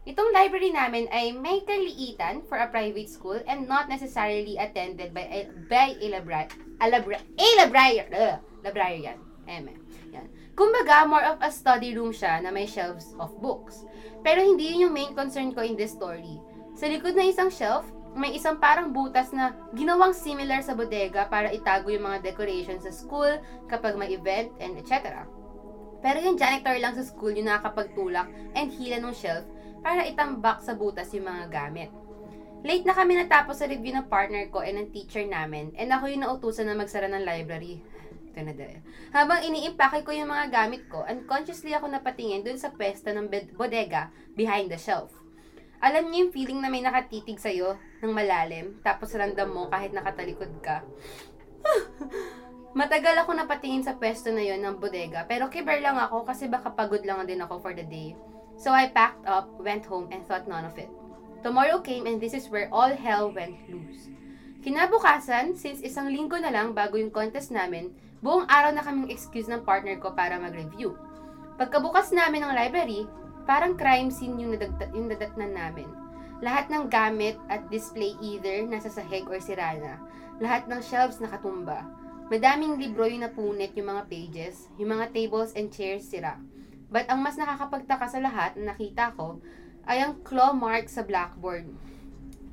Itong 0.03 0.35
library 0.35 0.75
namin 0.75 1.07
ay 1.13 1.31
may 1.31 1.63
kaliitan 1.63 2.43
for 2.49 2.59
a 2.59 2.67
private 2.67 3.07
school 3.07 3.39
and 3.47 3.71
not 3.71 3.87
necessarily 3.87 4.59
attended 4.59 5.15
by 5.15 5.29
a, 5.29 5.41
by 5.69 5.95
a, 5.95 6.07
libra, 6.11 6.49
a, 6.81 6.87
libra, 6.91 7.21
a 7.21 7.49
librarian. 7.61 8.09
Uh, 8.11 8.37
librarian. 8.65 9.21
Eme. 9.47 9.79
Yan. 10.11 10.27
Kumbaga, 10.59 11.07
more 11.07 11.23
of 11.23 11.39
a 11.39 11.53
study 11.55 11.95
room 11.95 12.11
siya 12.11 12.43
na 12.43 12.51
may 12.51 12.67
shelves 12.67 13.15
of 13.21 13.31
books. 13.39 13.85
Pero 14.23 14.43
hindi 14.43 14.71
yun 14.71 14.89
yung 14.89 14.95
main 14.95 15.13
concern 15.13 15.51
ko 15.51 15.67
in 15.67 15.75
this 15.75 15.95
story. 15.95 16.39
Sa 16.79 16.87
likod 16.87 17.19
ng 17.19 17.29
isang 17.29 17.51
shelf, 17.51 17.85
may 18.13 18.37
isang 18.37 18.61
parang 18.61 18.93
butas 18.93 19.33
na 19.33 19.57
ginawang 19.73 20.13
similar 20.13 20.61
sa 20.61 20.77
bodega 20.77 21.27
para 21.27 21.51
itago 21.51 21.89
yung 21.89 22.07
mga 22.07 22.23
decorations 22.23 22.85
sa 22.87 22.93
school 22.93 23.41
kapag 23.69 23.97
may 23.97 24.13
event 24.13 24.53
and 24.61 24.77
etc. 24.77 25.25
Pero 26.05 26.21
yung 26.21 26.37
janitor 26.37 26.77
lang 26.77 26.93
sa 26.93 27.07
school 27.07 27.33
yung 27.33 27.49
nakakapagtulak 27.49 28.29
and 28.53 28.69
hila 28.75 29.01
ng 29.01 29.17
shelf 29.17 29.47
para 29.81 30.05
itambak 30.05 30.61
sa 30.61 30.77
butas 30.77 31.11
yung 31.17 31.27
mga 31.27 31.49
gamit. 31.49 31.91
Late 32.63 32.87
na 32.87 32.95
kami 32.95 33.19
natapos 33.19 33.59
sa 33.59 33.67
review 33.67 33.91
ng 33.91 34.07
partner 34.07 34.47
ko 34.53 34.63
and 34.63 34.79
ng 34.79 34.89
teacher 34.95 35.25
namin 35.27 35.75
and 35.75 35.91
ako 35.91 36.07
yung 36.07 36.23
nautusan 36.23 36.71
na 36.71 36.79
magsara 36.79 37.11
ng 37.11 37.27
library. 37.27 37.83
Ito. 38.33 38.81
Habang 39.13 39.45
iniimpake 39.45 40.03
ko 40.03 40.11
yung 40.17 40.33
mga 40.33 40.49
gamit 40.49 40.89
ko, 40.89 41.05
unconsciously 41.05 41.77
ako 41.77 41.93
napatingin 41.93 42.41
dun 42.41 42.57
sa 42.57 42.73
pwesto 42.73 43.13
ng 43.13 43.29
bed- 43.29 43.53
bodega 43.53 44.09
behind 44.33 44.73
the 44.73 44.81
shelf. 44.81 45.13
Alam 45.83 46.09
niyo 46.09 46.27
yung 46.27 46.33
feeling 46.33 46.61
na 46.63 46.71
may 46.71 46.81
nakatitig 46.81 47.43
sa'yo 47.43 47.75
ng 48.01 48.13
malalim, 48.15 48.79
tapos 48.87 49.13
random 49.19 49.51
mo 49.51 49.63
kahit 49.67 49.91
nakatalikod 49.91 50.51
ka. 50.63 50.87
Matagal 52.79 53.21
ako 53.21 53.37
napatingin 53.37 53.85
sa 53.85 53.99
pwesto 53.99 54.33
na 54.33 54.41
yon 54.41 54.65
ng 54.65 54.81
bodega, 54.81 55.29
pero 55.29 55.53
kiber 55.53 55.83
lang 55.83 55.99
ako 55.99 56.25
kasi 56.25 56.49
baka 56.49 56.73
pagod 56.73 57.05
lang 57.05 57.21
din 57.29 57.43
ako 57.43 57.61
for 57.61 57.77
the 57.77 57.85
day. 57.85 58.17
So 58.57 58.73
I 58.73 58.89
packed 58.89 59.27
up, 59.29 59.51
went 59.61 59.85
home, 59.85 60.09
and 60.09 60.25
thought 60.25 60.49
none 60.49 60.65
of 60.65 60.79
it. 60.81 60.89
Tomorrow 61.43 61.83
came 61.83 62.07
and 62.07 62.23
this 62.23 62.33
is 62.33 62.47
where 62.47 62.71
all 62.71 62.95
hell 62.95 63.35
went 63.35 63.59
loose. 63.67 64.09
Kinabukasan, 64.63 65.59
since 65.59 65.83
isang 65.83 66.07
linggo 66.07 66.39
na 66.39 66.55
lang 66.55 66.71
bago 66.71 66.95
yung 66.95 67.11
contest 67.11 67.51
namin, 67.51 67.91
buong 68.23 68.47
araw 68.47 68.71
na 68.71 68.87
kaming 68.87 69.11
excuse 69.11 69.51
ng 69.51 69.67
partner 69.67 69.99
ko 69.99 70.15
para 70.15 70.39
mag-review. 70.39 70.95
Pagkabukas 71.59 72.15
namin 72.15 72.47
ng 72.47 72.55
library, 72.55 73.03
parang 73.45 73.75
crime 73.75 74.15
scene 74.15 74.39
yung, 74.39 74.55
nadagda- 74.55 74.95
yung 74.95 75.11
nadatnan 75.11 75.53
namin. 75.53 75.91
Lahat 76.39 76.71
ng 76.71 76.87
gamit 76.87 77.35
at 77.51 77.67
display 77.67 78.15
either 78.23 78.63
nasa 78.67 78.91
sahig 78.91 79.27
or 79.27 79.43
sira 79.43 79.75
na. 79.79 79.99
Lahat 80.39 80.71
ng 80.71 80.79
shelves 80.83 81.19
nakatumba. 81.19 81.87
Madaming 82.31 82.79
libro 82.79 83.05
yung 83.11 83.27
napunit 83.27 83.75
yung 83.75 83.91
mga 83.91 84.07
pages, 84.07 84.71
yung 84.79 84.95
mga 84.95 85.11
tables 85.11 85.53
and 85.59 85.75
chairs 85.75 86.07
sira. 86.07 86.39
But 86.91 87.11
ang 87.11 87.23
mas 87.27 87.35
nakakapagtaka 87.35 88.07
sa 88.07 88.23
lahat 88.23 88.55
na 88.55 88.75
nakita 88.75 89.15
ko 89.19 89.43
ay 89.87 90.03
ang 90.03 90.23
claw 90.23 90.55
mark 90.55 90.87
sa 90.87 91.03
blackboard. 91.03 91.67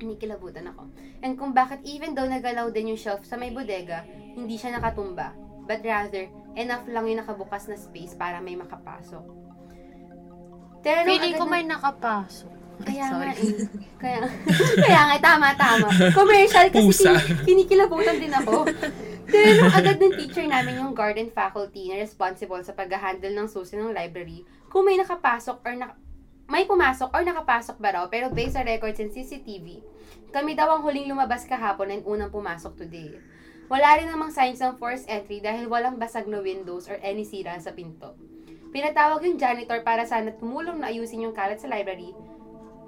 Inikilabutan 0.02 0.70
ako. 0.70 0.90
And 1.22 1.38
kung 1.38 1.54
bakit 1.54 1.82
even 1.86 2.14
though 2.14 2.26
nagalaw 2.26 2.74
din 2.74 2.94
yung 2.94 3.00
shelf 3.00 3.22
sa 3.22 3.38
may 3.38 3.54
bodega, 3.54 4.02
hindi 4.34 4.58
siya 4.58 4.74
nakatumba. 4.78 5.49
But 5.70 5.86
rather, 5.86 6.26
enough 6.58 6.82
lang 6.90 7.06
yung 7.06 7.22
nakabukas 7.22 7.70
na 7.70 7.78
space 7.78 8.18
para 8.18 8.42
may 8.42 8.58
makapasok. 8.58 9.22
Tinanong 10.82 11.06
Feeling 11.06 11.34
agad 11.38 11.38
ko 11.38 11.44
may 11.46 11.62
nakapasok. 11.62 12.50
Kaya 12.90 13.06
Sorry. 13.06 13.22
nga 13.30 13.34
eh. 13.38 13.54
Kaya, 14.00 14.18
kaya 14.82 15.00
nga, 15.06 15.16
tama, 15.22 15.48
tama. 15.54 15.86
Commercial 16.10 16.66
kasi 16.74 16.90
Pusa. 16.90 17.12
kin- 17.22 17.44
kinikilabutan 17.46 18.18
din 18.18 18.34
ako. 18.34 18.66
Tinanong 19.30 19.74
agad 19.78 19.96
ng 20.02 20.14
teacher 20.18 20.42
namin 20.50 20.82
yung 20.82 20.90
garden 20.90 21.30
faculty 21.30 21.92
na 21.92 22.02
responsible 22.02 22.58
sa 22.66 22.74
pag-handle 22.74 23.30
ng 23.30 23.46
susi 23.46 23.78
ng 23.78 23.94
library 23.94 24.42
kung 24.70 24.86
may 24.86 24.96
nakapasok 24.96 25.60
or 25.66 25.74
na, 25.74 25.94
may 26.46 26.66
pumasok 26.66 27.10
or 27.10 27.22
nakapasok 27.26 27.76
ba 27.78 27.90
raw 27.94 28.04
pero 28.06 28.30
based 28.30 28.54
sa 28.54 28.62
records 28.62 29.02
and 29.02 29.10
CCTV, 29.10 29.82
kami 30.30 30.54
daw 30.54 30.78
ang 30.78 30.82
huling 30.86 31.10
lumabas 31.10 31.46
kahapon 31.46 31.90
and 31.94 32.02
unang 32.06 32.30
pumasok 32.30 32.74
today. 32.74 33.18
Wala 33.70 34.02
rin 34.02 34.10
namang 34.10 34.34
signs 34.34 34.58
ng 34.58 34.76
forced 34.82 35.06
entry 35.06 35.38
dahil 35.38 35.70
walang 35.70 35.94
basag 35.94 36.26
na 36.26 36.42
windows 36.42 36.90
or 36.90 36.98
any 37.06 37.22
sira 37.22 37.54
sa 37.62 37.70
pinto. 37.70 38.18
Pinatawag 38.74 39.22
yung 39.22 39.38
janitor 39.38 39.86
para 39.86 40.02
sana 40.02 40.34
tumulong 40.34 40.82
na 40.82 40.90
ayusin 40.90 41.30
yung 41.30 41.34
kalat 41.34 41.62
sa 41.62 41.70
library 41.70 42.10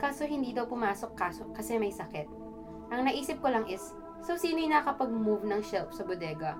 Kaso 0.02 0.26
hindi 0.26 0.50
daw 0.50 0.66
pumasok 0.66 1.14
kaso 1.14 1.46
kasi 1.54 1.78
may 1.78 1.94
sakit. 1.94 2.26
Ang 2.90 3.06
naisip 3.06 3.38
ko 3.38 3.54
lang 3.54 3.70
is, 3.70 3.94
so 4.26 4.34
sino 4.34 4.58
yung 4.58 4.74
nakapag-move 4.74 5.46
ng 5.46 5.62
shelf 5.62 5.94
sa 5.94 6.02
bodega? 6.02 6.58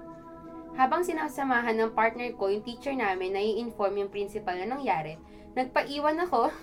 Habang 0.78 1.02
sinasamahan 1.02 1.74
ng 1.74 1.90
partner 1.90 2.30
ko, 2.38 2.46
yung 2.54 2.62
teacher 2.62 2.94
namin 2.94 3.34
na 3.34 3.42
i-inform 3.42 3.98
yung 3.98 4.14
principal 4.14 4.54
na 4.54 4.70
nangyari, 4.70 5.18
nagpaiwan 5.58 6.22
ako. 6.22 6.54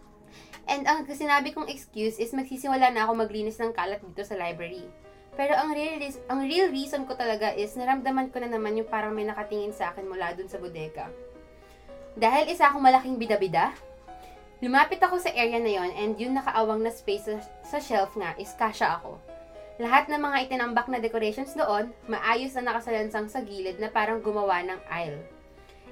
And 0.70 0.86
ang 0.86 1.02
sinabi 1.10 1.50
kong 1.50 1.66
excuse 1.66 2.22
is 2.22 2.30
magsisimula 2.30 2.94
na 2.94 3.10
ako 3.10 3.26
maglinis 3.26 3.58
ng 3.58 3.74
kalat 3.74 3.98
dito 3.98 4.22
sa 4.22 4.38
library. 4.38 4.86
Pero 5.38 5.54
ang 5.56 5.70
real, 5.72 5.98
ang 6.26 6.40
real 6.44 6.68
reason 6.70 7.06
ko 7.06 7.14
talaga 7.14 7.54
is 7.54 7.74
naramdaman 7.78 8.30
ko 8.30 8.42
na 8.42 8.50
naman 8.50 8.76
yung 8.76 8.90
parang 8.90 9.14
may 9.14 9.24
nakatingin 9.24 9.74
sa 9.74 9.94
akin 9.94 10.06
mula 10.06 10.34
dun 10.34 10.50
sa 10.50 10.58
bodega. 10.58 11.08
Dahil 12.18 12.50
isa 12.50 12.68
akong 12.68 12.82
malaking 12.82 13.16
bida-bida, 13.16 13.70
Lumapit 14.60 15.00
ako 15.00 15.16
sa 15.16 15.32
area 15.32 15.56
na 15.56 15.72
yon 15.72 15.88
and 15.96 16.20
yung 16.20 16.36
nakaawang 16.36 16.84
na 16.84 16.92
space 16.92 17.24
sa, 17.24 17.40
sa 17.64 17.78
shelf 17.80 18.12
nga 18.12 18.36
is 18.36 18.52
kasha 18.60 19.00
ako. 19.00 19.16
Lahat 19.80 20.04
ng 20.12 20.20
mga 20.20 20.36
itinambak 20.44 20.84
na 20.92 21.00
decorations 21.00 21.56
doon, 21.56 21.88
maayos 22.04 22.52
na 22.60 22.68
nakasalansang 22.68 23.32
sa 23.32 23.40
gilid 23.40 23.80
na 23.80 23.88
parang 23.88 24.20
gumawa 24.20 24.60
ng 24.60 24.76
aisle. 24.92 25.24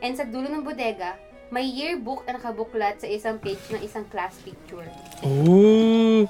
And 0.04 0.12
sa 0.12 0.28
dulo 0.28 0.52
ng 0.52 0.68
bodega, 0.68 1.16
may 1.48 1.64
yearbook 1.64 2.28
na 2.28 2.36
nakabuklat 2.36 3.00
sa 3.00 3.08
isang 3.08 3.40
page 3.40 3.64
ng 3.72 3.80
isang 3.80 4.04
class 4.12 4.36
picture. 4.44 4.84
Oh! 5.24 6.28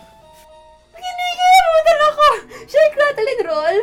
Shake, 2.70 2.96
rattle, 2.96 3.28
and 3.28 3.42
roll! 3.46 3.78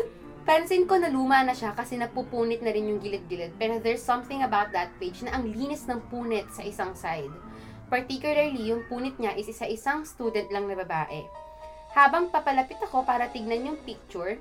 Pansin 0.46 0.86
ko 0.86 1.02
na 1.02 1.10
luma 1.10 1.42
na 1.42 1.58
siya 1.58 1.74
kasi 1.74 1.98
napupunit 1.98 2.62
na 2.62 2.70
rin 2.70 2.86
yung 2.86 3.02
gilid-gilid. 3.02 3.58
Pero 3.58 3.82
there's 3.82 4.06
something 4.06 4.46
about 4.46 4.70
that 4.70 4.94
page 5.02 5.26
na 5.26 5.34
ang 5.34 5.50
linis 5.50 5.90
ng 5.90 5.98
punit 6.14 6.46
sa 6.54 6.62
isang 6.62 6.94
side. 6.94 7.34
Particularly, 7.90 8.70
yung 8.70 8.86
punit 8.86 9.18
niya 9.18 9.34
is 9.34 9.50
isa-isang 9.50 10.06
student 10.06 10.50
lang 10.54 10.70
na 10.70 10.78
babae. 10.78 11.26
Habang 11.96 12.28
papalapit 12.28 12.78
ako 12.84 13.08
para 13.08 13.32
tignan 13.32 13.72
yung 13.72 13.80
picture, 13.88 14.36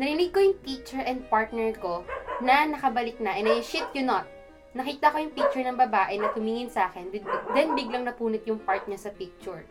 narinig 0.00 0.32
ko 0.32 0.40
yung 0.40 0.58
teacher 0.64 1.04
and 1.04 1.20
partner 1.28 1.70
ko 1.76 2.00
na 2.40 2.64
nakabalik 2.64 3.20
na 3.20 3.36
and 3.36 3.44
I 3.44 3.60
shit 3.60 3.84
you 3.92 4.08
not. 4.08 4.24
Nakita 4.72 5.12
ko 5.12 5.20
yung 5.20 5.36
picture 5.36 5.60
ng 5.62 5.76
babae 5.76 6.16
na 6.16 6.32
tumingin 6.32 6.72
sa 6.72 6.88
akin, 6.88 7.12
then 7.52 7.76
biglang 7.76 8.08
napunit 8.08 8.40
yung 8.48 8.62
part 8.62 8.88
niya 8.88 9.04
sa 9.04 9.12
picture. 9.12 9.68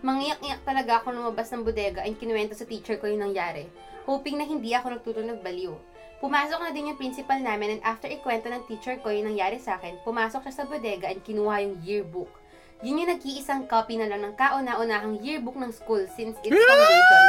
Mangiyak-iyak 0.00 0.64
talaga 0.64 1.04
ako 1.04 1.12
lumabas 1.12 1.52
ng 1.52 1.60
bodega 1.60 2.00
and 2.08 2.16
kinuwento 2.16 2.56
sa 2.56 2.64
teacher 2.64 2.96
ko 2.96 3.04
yung 3.04 3.20
nangyari, 3.20 3.68
hoping 4.08 4.40
na 4.40 4.48
hindi 4.48 4.72
ako 4.72 4.96
nagtutunog 4.96 5.44
baliw. 5.44 5.76
Pumasok 6.24 6.60
na 6.60 6.72
din 6.72 6.92
yung 6.92 7.00
principal 7.00 7.36
namin 7.36 7.76
and 7.76 7.82
after 7.84 8.08
ikwento 8.08 8.48
ng 8.48 8.64
teacher 8.64 8.96
ko 9.04 9.12
yung 9.12 9.32
nangyari 9.32 9.60
sa 9.60 9.76
akin, 9.76 10.00
pumasok 10.00 10.48
siya 10.48 10.54
sa 10.56 10.64
bodega 10.64 11.08
and 11.12 11.20
kinuha 11.20 11.64
yung 11.64 11.76
yearbook. 11.84 12.32
Yun 12.80 13.04
yung 13.04 13.12
nag-iisang 13.12 13.68
copy 13.68 14.00
na 14.00 14.08
lang 14.08 14.24
ng 14.24 14.34
kauna-unahang 14.40 15.20
yearbook 15.20 15.56
ng 15.60 15.68
school 15.68 16.00
since 16.16 16.36
its 16.40 16.56
foundation. 16.56 17.24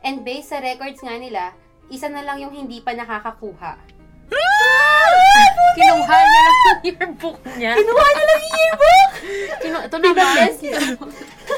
And 0.00 0.24
based 0.24 0.56
sa 0.56 0.64
records 0.64 1.04
nga 1.04 1.20
nila, 1.20 1.52
isa 1.92 2.08
na 2.08 2.24
lang 2.24 2.40
yung 2.40 2.52
hindi 2.56 2.80
pa 2.80 2.96
nakakakuha. 2.96 3.76
Kinuha 5.76 6.16
niya 6.16 6.40
lang 6.40 6.56
yung 6.56 6.80
yearbook 6.84 7.38
niya. 7.56 7.72
Kinuha 7.76 8.06
na 8.08 8.22
lang 8.24 8.40
yung 8.40 8.56
yearbook! 8.56 9.10
Kinu 9.60 9.76
ito 9.84 9.96
naman. 10.00 10.16
Pinabless 10.16 10.58
yung, 10.62 10.84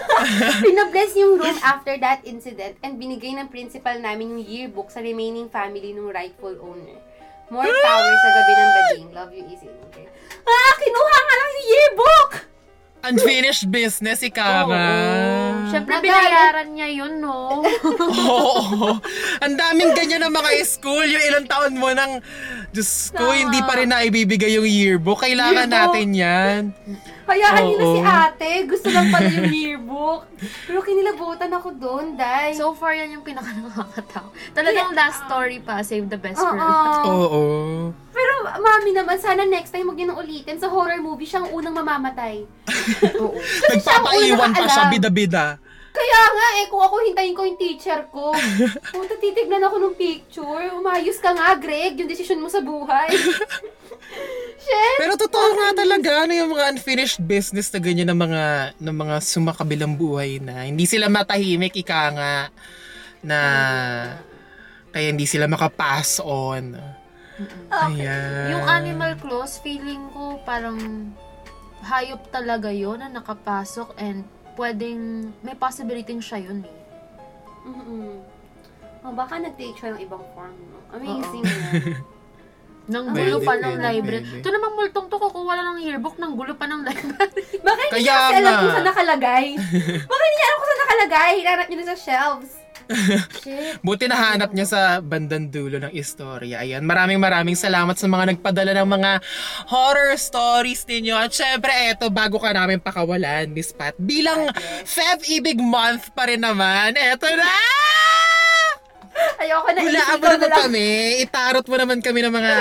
pinabless 0.66 1.12
yung 1.14 1.32
room 1.38 1.58
after 1.62 1.94
that 2.02 2.20
incident 2.26 2.74
and 2.82 2.98
binigay 2.98 3.32
ng 3.34 3.48
principal 3.48 3.94
namin 3.98 4.38
yung 4.38 4.42
yearbook 4.42 4.90
sa 4.90 4.98
remaining 5.02 5.46
family 5.48 5.94
ng 5.94 6.10
rightful 6.10 6.54
owner. 6.58 6.98
More 7.48 7.64
power 7.64 8.12
sa 8.20 8.28
gabi 8.36 8.52
ng 8.52 8.70
bading. 8.76 9.08
Love 9.16 9.32
you, 9.32 9.44
Easy. 9.48 9.72
Okay. 9.88 10.04
Ah! 10.44 10.72
Kinuha 10.76 11.16
nga 11.16 11.34
lang 11.38 11.50
yung 11.54 11.68
yearbook! 11.72 12.30
Unfinished 13.08 13.66
business, 13.68 14.20
ika 14.20 14.64
nga. 14.64 14.86
Siyempre, 15.68 15.94
binayaran 15.98 16.68
niya 16.72 16.88
yun, 16.88 17.20
no? 17.20 17.64
Oo. 18.32 19.00
Ang 19.40 19.54
daming 19.54 19.92
ganyan 19.92 20.24
ng 20.24 20.34
mga 20.34 20.50
school. 20.64 21.04
Yung 21.04 21.24
ilang 21.24 21.46
taon 21.46 21.74
mo 21.74 21.88
nang, 21.90 22.20
Diyos 22.68 23.08
ko, 23.10 23.32
Tama. 23.32 23.38
hindi 23.38 23.60
pa 23.64 23.72
rin 23.74 23.88
naibibigay 23.88 24.54
yung 24.54 24.68
yearbook. 24.68 25.20
Kailangan 25.20 25.68
Yearbook. 25.68 25.88
natin 25.88 26.06
yan. 26.12 26.60
Hayaan 27.24 27.60
niyo 27.62 27.76
na 27.76 27.84
Oo. 27.84 27.92
si 27.92 28.00
ate. 28.00 28.50
Gusto 28.64 28.88
lang 28.88 29.08
pala 29.08 29.28
yung 29.28 29.52
yearbook. 29.52 30.24
Pero 30.64 30.80
kinilabutan 30.80 31.52
ako 31.52 31.68
doon, 31.76 32.16
Day. 32.16 32.56
So 32.56 32.72
far, 32.72 32.92
yan 32.92 33.12
yung 33.12 33.24
pinaka 33.24 33.52
nakakatawa. 33.52 34.28
Talagang 34.52 34.92
last 34.92 35.24
story 35.24 35.60
pa, 35.60 35.80
save 35.80 36.08
the 36.08 36.16
best 36.16 36.36
for 36.36 36.52
Oo. 36.52 36.56
last. 36.56 37.04
Oo. 37.04 37.42
Pero 37.92 38.07
mami 38.44 38.90
naman, 38.94 39.16
sana 39.18 39.42
next 39.44 39.70
time 39.74 39.86
huwag 39.88 39.98
niyo 39.98 40.12
nang 40.12 40.20
ulitin. 40.22 40.58
Sa 40.58 40.70
horror 40.70 41.00
movie, 41.00 41.28
siya 41.28 41.44
ang 41.44 41.50
unang 41.54 41.74
mamamatay. 41.76 42.44
Oo. 43.22 43.36
Nagpapaiwan 43.72 44.52
pa 44.54 44.66
siya, 44.66 44.86
nakaalam. 44.88 44.94
bida-bida. 44.94 45.46
Kaya 45.88 46.20
nga 46.30 46.46
eh, 46.62 46.64
kung 46.70 46.82
ako 46.84 46.94
hintayin 47.10 47.34
ko 47.34 47.42
yung 47.42 47.58
teacher 47.58 48.06
ko. 48.14 48.30
Punta 48.94 49.18
titignan 49.18 49.66
ako 49.66 49.76
ng 49.82 49.94
picture. 49.98 50.70
Umayos 50.78 51.18
ka 51.18 51.34
nga, 51.34 51.58
Greg. 51.58 51.98
Yung 51.98 52.06
desisyon 52.06 52.38
mo 52.38 52.46
sa 52.46 52.62
buhay. 52.62 53.10
Shit! 54.64 54.96
Pero 54.98 55.14
totoo 55.18 55.48
nga 55.58 55.68
talaga, 55.74 56.26
ano 56.26 56.32
yung 56.34 56.50
mga 56.54 56.64
unfinished 56.76 57.18
business 57.22 57.70
na 57.74 57.80
ganyan 57.82 58.08
ng 58.14 58.20
mga, 58.20 58.44
ng 58.78 58.96
mga 58.96 59.16
sumakabilang 59.22 59.94
buhay 59.98 60.38
na 60.38 60.66
hindi 60.66 60.86
sila 60.86 61.10
matahimik, 61.10 61.74
ika 61.78 62.02
nga, 62.14 62.34
na 63.22 63.38
kaya 64.94 65.14
hindi 65.14 65.26
sila 65.26 65.50
makapass 65.50 66.22
on. 66.22 66.78
Ayan. 67.70 68.50
Yung 68.50 68.64
animal 68.64 69.12
clause, 69.16 69.58
feeling 69.58 70.10
ko 70.10 70.38
parang 70.42 71.10
hayop 71.80 72.26
talaga 72.28 72.68
yon 72.68 72.98
na 72.98 73.08
nakapasok 73.08 73.94
and 73.96 74.26
pwedeng, 74.54 75.30
may 75.40 75.54
possibility 75.54 76.18
siya 76.18 76.42
yun 76.42 76.62
eh. 76.62 76.74
Mm-mm. 77.64 78.18
Oh, 79.00 79.14
baka 79.14 79.38
nag-take 79.38 79.72
siya 79.72 79.94
ng 79.94 80.02
ibang 80.02 80.24
form. 80.32 80.54
No? 80.68 80.78
Amazing 80.92 81.42
Oo. 81.42 81.48
na. 81.48 81.66
Nang 82.88 83.12
Pwede, 83.12 83.28
gulo 83.28 83.44
pa 83.44 83.52
ng 83.54 83.76
pwede, 83.76 83.84
library. 83.84 84.24
pwede. 84.24 84.40
Ito 84.40 84.48
namang 84.48 84.74
multong 84.74 85.06
to, 85.06 85.16
kukuha 85.20 85.52
lang 85.54 85.66
ng 85.70 85.84
yearbook, 85.84 86.16
nang 86.16 86.32
gulo 86.32 86.56
pa 86.56 86.64
ng 86.64 86.82
library. 86.82 87.44
Baka 87.60 87.80
hindi 87.84 87.92
Kaya 87.94 88.02
niya 88.02 88.16
kasi 88.16 88.34
alam 88.34 88.48
nga. 88.48 88.58
kung 88.58 88.72
saan 88.72 88.88
nakalagay. 88.88 89.46
Baka 90.08 90.22
hindi 90.24 90.34
niya 90.34 90.46
alam 90.48 90.56
kung 90.56 90.66
saan 90.66 90.80
nakalagay. 90.80 91.30
Hinanap 91.36 91.66
niya 91.68 91.78
na 91.78 91.86
sa 91.86 91.96
shelves. 91.96 92.50
Buti 93.86 94.08
nahanap 94.08 94.50
niya 94.56 94.66
sa 94.66 94.80
bandang 95.04 95.52
dulo 95.52 95.76
ng 95.78 95.92
istorya. 95.92 96.64
Ayan, 96.64 96.84
maraming 96.84 97.20
maraming 97.20 97.56
salamat 97.56 97.94
sa 97.94 98.08
mga 98.08 98.34
nagpadala 98.34 98.72
ng 98.72 98.88
mga 98.88 99.10
horror 99.68 100.16
stories 100.16 100.88
ninyo. 100.88 101.14
At 101.14 101.32
syempre, 101.32 101.70
eto, 101.92 102.08
bago 102.08 102.40
ka 102.40 102.50
namin 102.52 102.80
pakawalan, 102.80 103.52
Miss 103.52 103.76
Pat, 103.76 103.96
bilang 104.00 104.48
Feb 104.88 105.24
Ibig 105.28 105.60
Month 105.60 106.16
pa 106.16 106.28
rin 106.28 106.40
naman, 106.40 106.96
eto 106.96 107.28
na! 107.28 107.52
Ayoko 109.38 109.68
na. 109.74 109.80
Hulaan 109.82 110.16
mo 110.18 110.26
na 110.26 110.36
naman 110.38 110.52
kami, 110.66 110.88
itarot 111.26 111.66
mo 111.66 111.76
naman 111.76 111.98
kami 112.00 112.20
ng 112.24 112.34
mga 112.34 112.54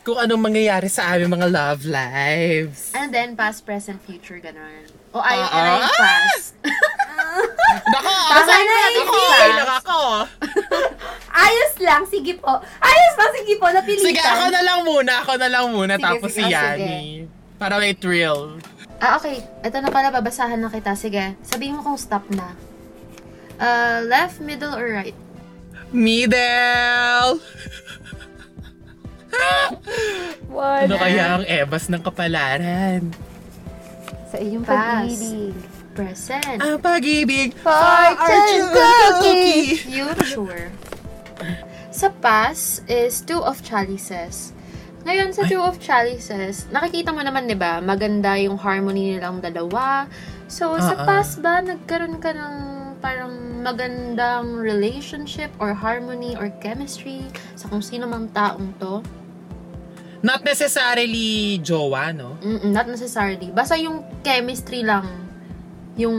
kung 0.00 0.16
anong 0.16 0.42
mangyayari 0.48 0.88
sa 0.88 1.12
aming 1.12 1.36
mga 1.36 1.48
love 1.52 1.84
lives. 1.84 2.96
And 2.96 3.12
then, 3.12 3.36
past, 3.36 3.68
present, 3.68 4.00
future, 4.00 4.40
ganun. 4.40 4.88
O 5.12 5.20
ayaw 5.20 5.44
yung 5.44 5.84
ah! 5.84 5.92
past. 6.00 6.56
Nako! 7.90 8.14
Tama 8.30 8.42
saan 8.44 8.64
na, 8.64 8.76
Ako! 8.90 9.18
Ay, 9.30 9.50
nakako! 9.54 10.00
Ayos 11.46 11.74
lang. 11.80 12.02
Sige 12.06 12.32
po. 12.36 12.52
Ayos 12.78 13.14
lang. 13.16 13.32
Sige 13.38 13.54
po. 13.56 13.66
Napilitan. 13.70 14.06
Sige, 14.10 14.22
ako 14.22 14.44
na 14.50 14.60
lang 14.60 14.78
muna. 14.82 15.12
Ako 15.22 15.32
na 15.38 15.48
lang 15.48 15.64
muna. 15.70 15.94
Sige, 15.96 16.04
tapos 16.04 16.30
sige. 16.34 16.42
si 16.42 16.42
Oh, 16.44 16.50
Yani. 16.50 16.98
Para 17.56 17.78
may 17.78 17.94
thrill. 17.94 18.58
Ah, 19.00 19.16
okay. 19.16 19.40
Ito 19.64 19.80
na 19.80 19.88
pala, 19.88 20.12
babasahan 20.12 20.60
na 20.60 20.68
kita. 20.68 20.92
Sige, 20.92 21.36
sabihin 21.40 21.78
mo 21.78 21.82
kung 21.82 21.96
stop 21.96 22.26
na. 22.28 22.52
Uh, 23.60 24.04
left, 24.08 24.40
middle, 24.40 24.72
or 24.72 24.88
right? 24.88 25.16
Middle! 25.90 27.40
One. 30.50 30.86
Ano 30.90 30.96
kaya 30.98 31.24
ang 31.38 31.44
ebas 31.46 31.86
ng 31.88 32.02
kapalaran? 32.02 33.12
Sa 34.30 34.36
iyong 34.38 34.64
Pass. 34.66 35.06
pag-ibig. 35.06 35.54
Present. 36.00 36.58
Ang 36.64 36.80
pag-ibig, 36.80 37.52
Fortune 37.60 38.72
cookie. 38.72 39.76
Future. 39.84 40.72
Sa 41.92 42.08
past 42.24 42.80
is 42.88 43.20
two 43.20 43.44
of 43.44 43.60
chalices. 43.60 44.56
Ngayon, 45.00 45.32
sa 45.32 45.48
Two 45.48 45.64
of 45.64 45.80
Chalices, 45.80 46.68
nakikita 46.68 47.08
mo 47.08 47.24
naman, 47.24 47.48
di 47.48 47.56
ba, 47.56 47.80
maganda 47.80 48.36
yung 48.36 48.60
harmony 48.60 49.16
nilang 49.16 49.40
dalawa. 49.40 50.04
So, 50.44 50.76
sa 50.76 50.92
ah. 50.92 51.08
past 51.08 51.40
ba, 51.40 51.64
nagkaroon 51.64 52.20
ka 52.20 52.36
ng 52.36 52.56
parang 53.00 53.64
magandang 53.64 54.60
relationship 54.60 55.48
or 55.56 55.72
harmony 55.72 56.36
or 56.36 56.52
chemistry 56.60 57.24
sa 57.56 57.72
kung 57.72 57.80
sino 57.80 58.04
mang 58.04 58.28
taong 58.28 58.76
to? 58.76 59.00
Not 60.20 60.44
necessarily 60.44 61.56
jowa, 61.64 62.12
no? 62.12 62.36
Mm-mm, 62.44 62.68
not 62.68 62.84
necessarily. 62.84 63.48
Basta 63.48 63.80
yung 63.80 64.04
chemistry 64.20 64.84
lang. 64.84 65.29
Yung... 65.96 66.18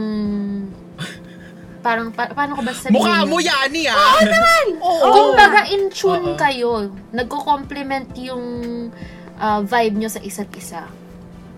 Parang, 1.82 2.14
pa- 2.14 2.30
paano 2.30 2.54
ko 2.54 2.62
ba 2.62 2.70
sabihin? 2.70 2.94
Mukha 3.00 3.26
mo 3.26 3.42
yan, 3.42 3.70
ah! 3.90 3.96
Oo 3.98 4.20
naman! 4.22 4.64
Oo! 4.78 5.06
Kung 5.10 5.30
baga 5.34 5.66
in 5.66 5.90
tune 5.90 6.34
Oo. 6.34 6.38
kayo, 6.38 6.94
nagko-complement 7.10 8.06
yung 8.22 8.44
ah, 9.42 9.60
vibe 9.66 9.98
nyo 9.98 10.08
sa 10.10 10.22
isa't 10.22 10.50
isa. 10.54 10.86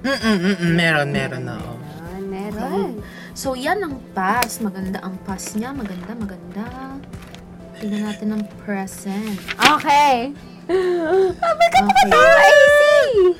Mm-mm, 0.04 0.76
meron, 0.76 1.08
meron 1.12 1.44
na. 1.44 1.56
oo. 1.60 1.76
Ah, 2.00 2.20
meron. 2.24 3.00
So, 3.36 3.52
yan 3.56 3.80
ang 3.84 4.00
pass. 4.16 4.60
Maganda 4.60 5.00
ang 5.04 5.16
pass 5.24 5.56
niya. 5.56 5.72
Maganda, 5.72 6.12
maganda. 6.16 6.66
Tignan 7.80 8.06
natin 8.08 8.28
ang 8.36 8.44
present. 8.64 9.36
Okay. 9.58 10.32
Okay. 10.64 11.80
Crazy! 12.08 13.36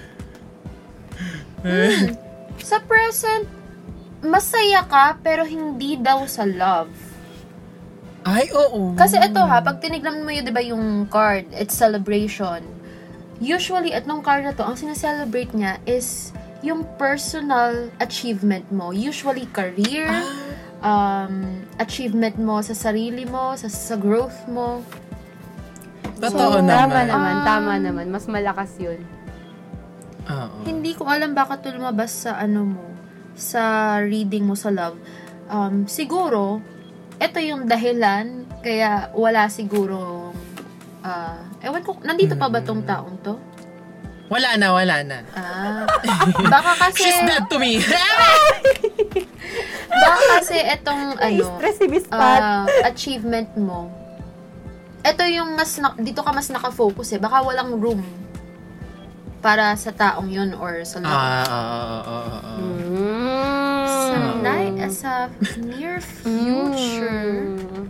Sa 2.68 2.76
present, 2.84 3.48
masaya 4.24 4.82
ka, 4.82 5.20
pero 5.20 5.44
hindi 5.44 5.94
daw 5.94 6.24
sa 6.24 6.42
love. 6.42 6.90
Ay, 8.24 8.48
oo. 8.50 8.96
Kasi 8.96 9.20
ito 9.20 9.36
ha, 9.36 9.60
pag 9.60 9.78
tinignan 9.78 10.24
mo 10.24 10.32
yun, 10.32 10.42
di 10.42 10.50
ba 10.50 10.64
yung 10.64 11.04
card, 11.06 11.44
it's 11.52 11.76
celebration. 11.76 12.64
Usually, 13.36 13.92
at 13.92 14.08
nung 14.08 14.24
card 14.24 14.48
na 14.48 14.56
to, 14.56 14.64
ang 14.64 14.74
sineselebrate 14.74 15.52
niya 15.52 15.76
is 15.84 16.32
yung 16.64 16.88
personal 16.96 17.92
achievement 18.00 18.64
mo. 18.72 18.96
Usually, 18.96 19.44
career, 19.52 20.08
um, 20.80 21.60
achievement 21.76 22.40
mo 22.40 22.64
sa 22.64 22.72
sarili 22.72 23.28
mo, 23.28 23.52
sa, 23.54 23.68
sa 23.68 24.00
growth 24.00 24.48
mo. 24.48 24.80
Totoo 26.16 26.64
Tama 26.64 26.64
naman. 26.64 27.04
naman, 27.04 27.34
Um, 27.36 27.44
tama 27.44 27.72
naman. 27.76 28.06
Mas 28.08 28.24
malakas 28.24 28.72
yun. 28.80 29.04
Oo. 30.24 30.64
Hindi 30.64 30.96
ko 30.96 31.04
alam 31.04 31.36
bakit 31.36 31.60
ito 31.60 31.76
lumabas 31.76 32.24
sa 32.24 32.40
ano 32.40 32.64
mo, 32.64 32.84
sa 33.34 33.96
reading 34.00 34.46
mo 34.46 34.54
sa 34.54 34.70
love. 34.70 34.96
Um, 35.50 35.84
siguro, 35.90 36.62
ito 37.20 37.38
yung 37.38 37.66
dahilan, 37.68 38.48
kaya 38.62 39.10
wala 39.14 39.46
siguro, 39.50 40.32
ah, 41.04 41.38
ewan 41.62 41.82
ko, 41.84 41.98
nandito 42.02 42.34
pa 42.34 42.48
ba 42.48 42.62
tong 42.64 42.82
taong 42.82 43.16
to? 43.22 43.34
Wala 44.32 44.56
na, 44.56 44.72
wala 44.72 44.96
na. 45.04 45.18
Ah, 45.36 45.84
baka 46.48 46.72
kasi, 46.88 47.06
She's 47.06 47.20
dead 47.28 47.44
to 47.46 47.60
me. 47.60 47.76
baka 50.04 50.20
kasi 50.40 50.56
itong, 50.58 51.20
ano, 51.20 51.44
stress 51.60 51.76
si 51.78 51.86
ah, 52.10 52.64
achievement 52.88 53.50
mo, 53.60 53.92
ito 55.04 55.22
yung 55.28 55.52
mas, 55.54 55.76
na- 55.76 55.94
dito 56.00 56.24
ka 56.24 56.32
mas 56.32 56.48
nakafocus 56.48 57.12
eh, 57.14 57.20
baka 57.20 57.44
walang 57.44 57.76
room 57.76 58.00
para 59.44 59.76
sa 59.76 59.92
taong 59.92 60.32
yun 60.32 60.56
or 60.56 60.80
sa 60.88 61.04
love. 61.04 61.12
Ah, 61.12 61.44
oo, 61.44 61.60
oo, 61.60 62.00
oo, 62.08 62.38
oo. 62.40 62.58
Mm. 62.64 63.23
Night, 64.44 64.76
as 64.78 65.00
a 65.02 65.28
near 65.56 65.98
future, 65.98 67.48
Mm. 67.50 67.88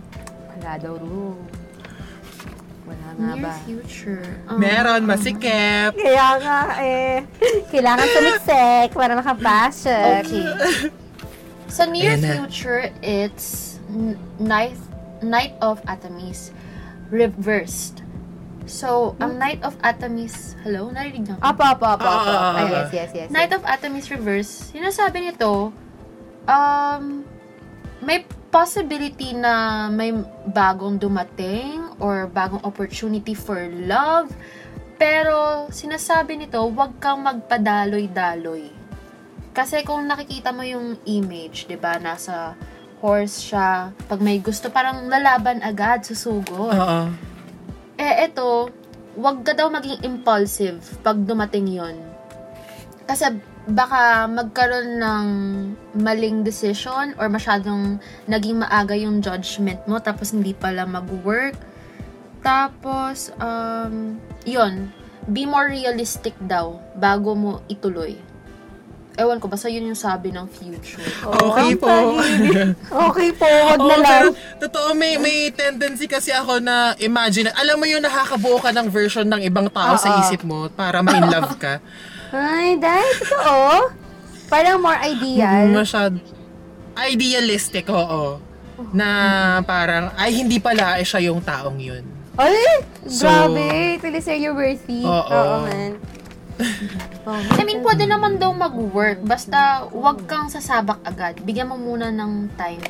Wala 0.55 0.71
daw 0.77 0.95
room. 0.95 1.37
Wala 2.83 3.07
nga 3.11 3.33
near 3.33 3.43
ba? 3.43 3.53
future. 3.63 4.23
Um, 4.45 4.57
Meron, 4.57 5.01
masikip. 5.03 5.93
Kaya 5.93 6.27
nga 6.37 6.59
eh. 6.79 7.25
Kailangan 7.69 8.07
tumiksek 8.07 8.87
para 8.91 9.13
makapasok. 9.13 10.21
Okay. 10.23 10.47
Sa 11.67 11.83
near 11.85 12.13
Ayan 12.13 12.21
na. 12.21 12.33
future, 12.39 12.87
it's 13.01 13.77
n- 13.89 14.15
night, 14.37 14.77
night 15.19 15.53
of 15.59 15.81
Atamis 15.83 16.53
reversed. 17.09 18.01
So, 18.65 19.13
ang 19.19 19.37
Night 19.37 19.61
of 19.61 19.77
Atamis, 19.79 20.57
hello? 20.61 20.89
Narinig 20.89 21.29
niyo? 21.29 21.37
ako? 21.37 21.45
Apo, 21.45 21.63
apo, 21.63 21.85
apo, 21.85 22.01
apo. 22.03 22.31
Ah, 22.33 22.57
Ay, 22.57 22.65
yes, 22.71 22.89
yes, 22.91 23.09
yes. 23.13 23.27
Night 23.29 23.53
of 23.53 23.61
Atamis 23.61 24.09
reverse, 24.09 24.73
sinasabi 24.73 25.21
nito, 25.21 25.69
um, 26.45 27.25
may 28.01 28.25
possibility 28.49 29.35
na 29.35 29.87
may 29.91 30.15
bagong 30.47 30.95
dumating 30.95 31.91
or 31.99 32.29
bagong 32.31 32.63
opportunity 32.63 33.35
for 33.35 33.67
love. 33.83 34.31
Pero 34.95 35.67
sinasabi 35.75 36.39
nito, 36.39 36.63
huwag 36.63 36.95
kang 37.03 37.19
magpadaloy-daloy. 37.27 38.71
Kasi 39.51 39.83
kung 39.83 40.07
nakikita 40.07 40.55
mo 40.55 40.63
yung 40.63 40.99
image, 41.07 41.67
'di 41.67 41.75
ba, 41.79 41.99
nasa 41.99 42.55
horse 43.03 43.51
siya. 43.51 43.91
Pag 44.07 44.19
may 44.23 44.39
gusto, 44.39 44.71
parang 44.71 45.07
lalaban 45.07 45.59
agad, 45.63 46.03
susugod. 46.07 46.75
Oo. 46.75 47.11
Eh, 47.95 48.27
eto, 48.27 48.71
wag 49.15 49.43
ka 49.47 49.55
daw 49.55 49.71
maging 49.71 50.03
impulsive 50.03 50.79
pag 50.99 51.15
dumating 51.23 51.71
yon. 51.71 51.95
Kasi 53.07 53.31
baka 53.65 54.29
magkaroon 54.29 55.01
ng 55.01 55.25
maling 55.97 56.45
decision 56.45 57.17
or 57.17 57.25
masyadong 57.25 57.97
naging 58.29 58.61
maaga 58.61 58.93
yung 58.93 59.25
judgment 59.25 59.81
mo 59.89 59.97
tapos 59.97 60.33
hindi 60.33 60.53
pala 60.53 60.85
mag-work. 60.85 61.57
Tapos, 62.45 63.33
um, 63.41 64.21
yon 64.45 64.93
be 65.25 65.49
more 65.49 65.65
realistic 65.65 66.37
daw 66.45 66.77
bago 66.93 67.33
mo 67.33 67.65
ituloy. 67.65 68.13
Ewan 69.15 69.39
ko, 69.39 69.47
basta 69.47 69.71
yun 69.71 69.87
yung 69.89 69.97
sabi 69.97 70.29
ng 70.29 70.43
future. 70.43 71.01
Okay 71.23 71.79
po. 71.79 72.19
Okay 73.09 73.29
po, 73.31 73.47
wag 73.47 73.79
na 73.79 73.97
lang. 73.97 74.23
totoo, 74.59 74.91
may, 74.91 75.15
may 75.15 75.49
tendency 75.55 76.03
kasi 76.03 76.35
ako 76.35 76.59
na 76.59 76.93
imagine, 76.99 77.47
alam 77.55 77.79
mo 77.79 77.87
yung 77.87 78.03
nakakabuo 78.03 78.59
ka 78.59 78.75
ng 78.75 78.91
version 78.91 79.23
ng 79.23 79.41
ibang 79.47 79.71
tao 79.71 79.95
sa 79.95 80.13
Oo. 80.13 80.21
isip 80.21 80.43
mo 80.43 80.67
para 80.67 80.99
ma-in 80.99 81.31
love 81.31 81.55
ka. 81.57 81.79
Ay, 82.33 82.77
dahil 82.79 83.09
totoo. 83.21 83.93
Parang 84.45 84.77
more 84.79 84.97
ideal. 85.01 85.73
Masyad 85.73 86.13
idealistic, 86.95 87.85
oo. 87.89 88.39
Na 88.91 89.09
parang, 89.63 90.11
ay 90.15 90.31
hindi 90.35 90.57
pala 90.59 90.99
eh, 90.99 91.05
siya 91.05 91.31
yung 91.31 91.43
taong 91.43 91.79
yun. 91.79 92.03
Ay, 92.35 92.83
So- 93.07 93.27
grabe. 93.27 93.99
Tili 93.99 94.19
you're 94.39 94.55
worthy. 94.55 95.03
Oo. 95.03 95.67
man. 95.67 95.93
Oh, 97.25 97.33
I 97.33 97.65
mean, 97.65 97.81
pwede 97.81 98.05
naman 98.05 98.37
daw 98.37 98.53
mag-work. 98.53 99.25
Basta, 99.25 99.89
wag 99.89 100.29
kang 100.29 100.45
sasabak 100.45 101.01
agad. 101.01 101.41
Bigyan 101.41 101.73
mo 101.73 101.75
muna 101.75 102.13
ng 102.13 102.53
time. 102.53 102.85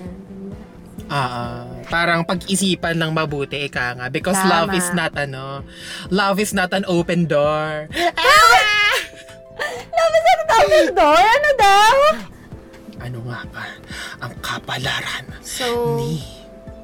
Ah, 1.08 1.64
ah. 1.64 1.75
Parang 1.88 2.26
pag-isipan 2.26 2.98
ng 2.98 3.12
mabuti, 3.14 3.66
ika 3.66 3.96
nga. 3.96 4.08
Because 4.10 4.38
Tama. 4.38 4.50
love 4.50 4.72
is 4.74 4.90
not, 4.94 5.12
ano, 5.16 5.62
love 6.10 6.38
is 6.38 6.52
not 6.52 6.74
an 6.74 6.86
open 6.88 7.26
door. 7.26 7.88
Love 9.96 10.14
is 10.14 10.26
an 10.28 10.42
open 10.50 10.86
door? 10.96 11.22
Ano 11.22 11.50
daw? 11.56 11.94
Ano 13.06 13.18
nga 13.30 13.42
ba 13.54 13.64
ang 14.20 14.34
kapalaran 14.42 15.26
So, 15.46 15.96
ni... 16.02 16.26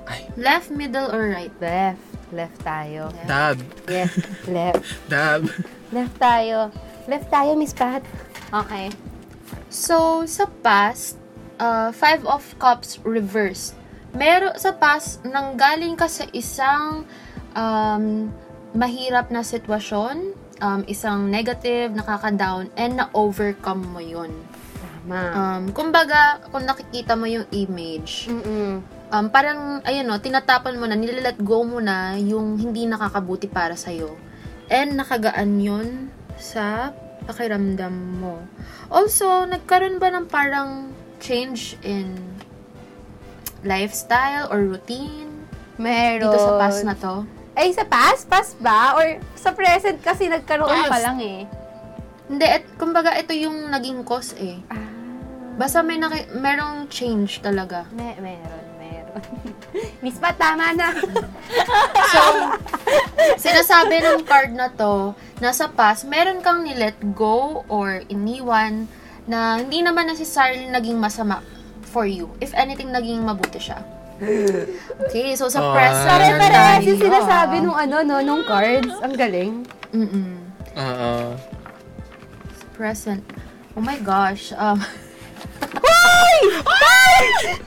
Ay, 0.05 0.27
left, 0.37 0.69
middle, 0.69 1.09
or 1.09 1.33
right? 1.33 1.53
Left. 1.59 1.99
Left 2.31 2.55
tayo. 2.63 3.11
dab, 3.27 3.59
Yes, 3.91 4.15
left. 4.47 4.87
dab. 5.11 5.51
Left 5.91 6.15
tayo. 6.15 6.71
Left 7.09 7.27
tayo, 7.27 7.59
Miss 7.59 7.75
Pat. 7.75 7.99
Okay. 8.53 8.87
So, 9.67 10.23
sa 10.23 10.47
past, 10.63 11.19
uh, 11.59 11.91
Five 11.91 12.23
of 12.23 12.43
Cups 12.55 13.03
reversed. 13.03 13.75
Meron 14.12 14.55
sa 14.59 14.75
past, 14.75 15.24
nanggaling 15.24 15.96
ka 15.96 16.12
sa 16.12 16.28
isang 16.36 17.08
um, 17.55 18.28
mahirap 18.75 19.32
na 19.32 19.43
sitwasyon, 19.43 20.36
um, 20.59 20.82
isang 20.88 21.28
negative, 21.32 21.96
nakaka-down, 21.96 22.67
and 22.75 23.00
na-overcome 23.00 23.83
mo 23.83 24.04
yun. 24.04 24.32
Tama. 25.08 25.20
Um, 25.33 25.63
kumbaga, 25.71 26.43
kung 26.51 26.67
nakikita 26.67 27.16
mo 27.16 27.25
yung 27.25 27.47
image, 27.55 28.28
Mm-mm. 28.28 28.83
um, 29.12 29.25
parang, 29.32 29.79
ayun 29.88 30.08
no, 30.08 30.20
tinatapon 30.20 30.75
mo 30.75 30.86
na, 30.86 30.96
nilalet 31.00 31.39
go 31.39 31.63
mo 31.63 31.79
na 31.79 32.16
yung 32.20 32.59
hindi 32.59 32.86
nakakabuti 32.86 33.47
para 33.47 33.79
sa'yo. 33.79 34.16
And 34.71 34.96
nakagaan 34.96 35.59
yun 35.59 35.88
sa 36.39 36.96
pakiramdam 37.28 38.20
mo. 38.20 38.43
Also, 38.88 39.47
nagkaroon 39.47 40.00
ba 40.00 40.12
ng 40.12 40.28
parang 40.32 40.96
change 41.21 41.78
in 41.86 42.30
lifestyle 43.63 44.50
or 44.50 44.66
routine 44.66 45.46
Meron. 45.78 46.29
dito 46.29 46.38
sa 46.38 46.51
past 46.58 46.82
na 46.86 46.96
to? 46.97 47.25
Ay, 47.51 47.75
sa 47.75 47.83
past? 47.83 48.25
Past 48.32 48.55
ba? 48.63 48.96
Or 48.96 49.20
sa 49.36 49.51
present 49.51 50.00
kasi 50.00 50.32
nagkaroon 50.32 50.71
pa 50.71 50.97
Past. 50.97 51.04
lang 51.04 51.17
eh. 51.20 51.42
Hindi, 52.32 52.46
et, 52.47 52.63
kumbaga 52.79 53.12
ito 53.20 53.36
yung 53.36 53.67
naging 53.67 54.08
cause 54.08 54.38
eh. 54.39 54.62
Ah. 54.71 54.88
Basta 55.59 55.83
may 55.83 56.00
naki, 56.00 56.32
merong 56.32 56.88
change 56.88 57.43
talaga. 57.43 57.83
Meron, 57.92 58.24
meron. 58.24 58.66
meron. 58.79 59.21
Miss 60.04 60.16
Pat, 60.16 60.39
tama 60.39 60.71
na. 60.74 60.96
So, 62.12 62.24
sinasabi 63.39 64.00
ng 64.00 64.24
card 64.24 64.55
na 64.55 64.71
to, 64.71 65.16
nasa 65.43 65.67
past, 65.67 66.08
meron 66.08 66.39
kang 66.39 66.63
ni-let 66.63 66.96
go 67.16 67.67
or 67.67 68.00
iniwan 68.08 68.88
na 69.28 69.59
hindi 69.59 69.83
naman 69.83 70.08
necessarily 70.08 70.67
naging 70.67 71.00
masama 71.00 71.43
for 71.92 72.08
you. 72.08 72.32
If 72.39 72.55
anything, 72.55 72.89
naging 72.89 73.22
mabuti 73.22 73.59
siya. 73.59 73.84
Okay, 75.01 75.34
so 75.34 75.50
sa 75.50 75.59
Ah. 75.59 75.74
present 75.74 76.08
Pare-pare, 76.08 76.54
tayo. 76.54 76.86
yung 76.86 77.01
sinasabi 77.01 77.55
nung 77.59 77.76
ano, 77.76 77.96
no, 78.01 78.22
nung 78.22 78.43
cards. 78.43 78.93
Ang 79.01 79.13
galing. 79.13 79.66
Mm-mm. 79.92 80.39
Oo. 80.72 81.36
Present. 82.72 83.26
Oh 83.74 83.82
my 83.82 83.97
gosh. 84.00 84.54
Um! 84.54 84.78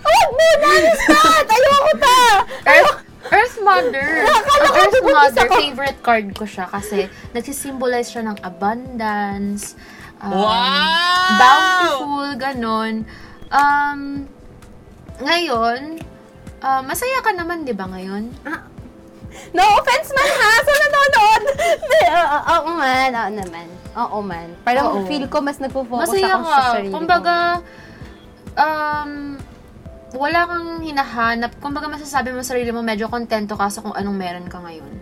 Huwag 0.05 0.29
mo 0.31 0.49
na, 0.57 0.79
Pat! 1.05 1.47
Ayoko 1.47 1.93
pa! 1.97 2.19
Earth, 2.65 2.93
Earth 3.31 3.57
Mother. 3.61 4.11
Ang 4.27 4.73
Earth 4.75 5.01
Mother, 5.03 5.47
favorite 5.51 6.01
card 6.01 6.27
ko 6.33 6.45
siya 6.45 6.67
kasi 6.69 7.07
nagsisimbolize 7.31 8.09
siya 8.09 8.25
ng 8.25 8.39
abundance, 8.41 9.75
um, 10.21 10.33
Wow! 10.35 11.29
bountiful, 11.35 12.29
ganon. 12.37 12.95
Um, 13.55 14.27
ngayon, 15.23 16.03
uh, 16.59 16.83
masaya 16.83 17.23
ka 17.23 17.31
naman, 17.31 17.63
di 17.63 17.71
ba 17.71 17.87
ngayon? 17.87 18.35
No 19.51 19.63
offense 19.79 20.11
man 20.15 20.27
ha, 20.31 20.51
sa 20.63 20.75
nanonood. 20.79 21.43
Oo 22.07 22.39
oo 22.55 22.71
man, 22.79 23.11
oo 23.11 23.31
naman. 23.35 23.67
Oo 23.95 24.19
man. 24.23 24.49
Parang 24.63 24.87
Oo. 24.95 25.07
feel 25.07 25.27
ko 25.27 25.43
mas 25.43 25.59
nagpo-focus 25.59 26.11
Masaya 26.11 26.39
ako 26.39 26.47
ka. 26.47 26.55
sa 26.55 26.63
sarili 26.79 26.95
Kumbaga, 26.95 27.37
um, 28.55 29.11
wala 30.15 30.41
kang 30.47 30.69
hinahanap. 30.83 31.51
Kumbaga, 31.59 31.91
masasabi 31.91 32.31
mo 32.31 32.43
sa 32.43 32.55
sarili 32.55 32.71
mo, 32.71 32.83
medyo 32.83 33.11
kontento 33.11 33.59
ka 33.59 33.67
sa 33.71 33.83
kung 33.83 33.95
anong 33.95 34.15
meron 34.15 34.47
ka 34.47 34.63
ngayon. 34.63 34.93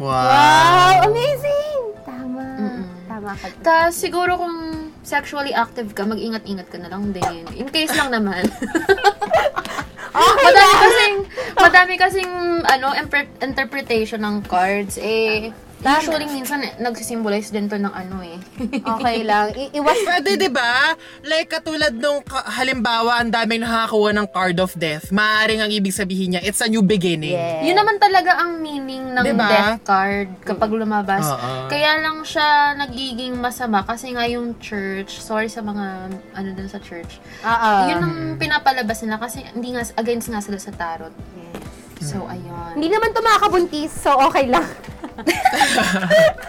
Wow. 0.00 0.08
Wow, 0.08 0.96
amazing! 1.12 1.80
Tama. 2.08 2.44
Mm-mm. 2.56 2.84
Tama 3.04 3.30
ka. 3.36 3.46
dun. 3.52 3.60
Ta 3.60 3.92
siguro 3.92 4.40
kung 4.40 4.56
sexually 5.02 5.52
active 5.56 5.92
ka, 5.96 6.04
mag-ingat-ingat 6.04 6.68
ka 6.68 6.78
na 6.78 6.88
lang 6.92 7.10
din. 7.14 7.44
In 7.56 7.68
case 7.72 7.94
lang 7.96 8.12
naman. 8.12 8.44
Okay 10.10 10.40
madami 10.42 10.74
kasing 10.74 11.16
madami 11.54 11.94
kasing 11.94 12.32
ano 12.66 12.88
interpretation 13.40 14.20
ng 14.26 14.42
cards 14.44 14.98
eh 14.98 15.54
Tama. 15.80 15.96
usually 15.98 16.28
minsan 16.28 16.60
eh, 16.60 16.76
nagsisimbolize 16.76 17.48
din 17.48 17.64
to 17.64 17.74
ng 17.74 17.88
ano 17.88 18.20
eh. 18.20 18.36
Okay 18.92 19.22
lang. 19.22 19.52
I- 19.52 19.72
iwas. 19.72 19.96
Pwede, 19.98 20.36
di 20.36 20.46
ba? 20.46 20.92
Like, 21.22 21.48
katulad 21.50 21.92
nung 21.92 22.20
ka- 22.20 22.44
halimbawa, 22.52 23.18
ang 23.18 23.28
daming 23.28 23.60
nakakakuha 23.60 24.12
ng 24.12 24.26
card 24.28 24.58
of 24.58 24.72
death. 24.74 25.08
Maaring 25.10 25.60
ang 25.60 25.70
ibig 25.70 25.90
sabihin 25.90 26.36
niya, 26.36 26.42
it's 26.42 26.60
a 26.60 26.68
new 26.68 26.80
beginning. 26.80 27.32
Yeah. 27.32 27.64
Yun 27.64 27.76
naman 27.76 27.96
talaga 27.96 28.36
ang 28.36 28.60
meaning 28.60 29.08
ng 29.10 29.24
Diba? 29.24 29.48
death 29.48 29.80
card 29.82 30.28
kapag 30.42 30.68
lumabas. 30.68 31.24
Oo. 31.24 31.66
Kaya 31.66 31.96
lang 31.98 32.20
siya 32.22 32.48
nagiging 32.76 33.36
masama 33.36 33.80
kasi 33.80 34.12
nga 34.12 34.24
yung 34.24 34.60
church, 34.60 35.16
sorry 35.16 35.48
sa 35.48 35.60
mga 35.60 35.84
ano 36.34 36.48
dun 36.52 36.68
sa 36.68 36.76
church. 36.76 37.18
Oo. 37.40 37.70
Yun 37.88 37.98
ang 37.98 38.14
pinapalabas 38.36 39.00
nila 39.00 39.16
kasi 39.16 39.40
hindi 39.46 39.72
nga 39.72 39.84
against 39.96 40.28
nga 40.28 40.40
sila 40.40 40.56
sa 40.56 40.70
tarot. 40.70 41.12
Yes. 41.34 41.79
So 42.00 42.24
ayun. 42.24 42.80
Hindi 42.80 42.88
naman 42.88 43.12
to 43.12 43.20
makakabuntis, 43.20 43.92
so 43.92 44.16
okay 44.24 44.48
lang. 44.48 44.64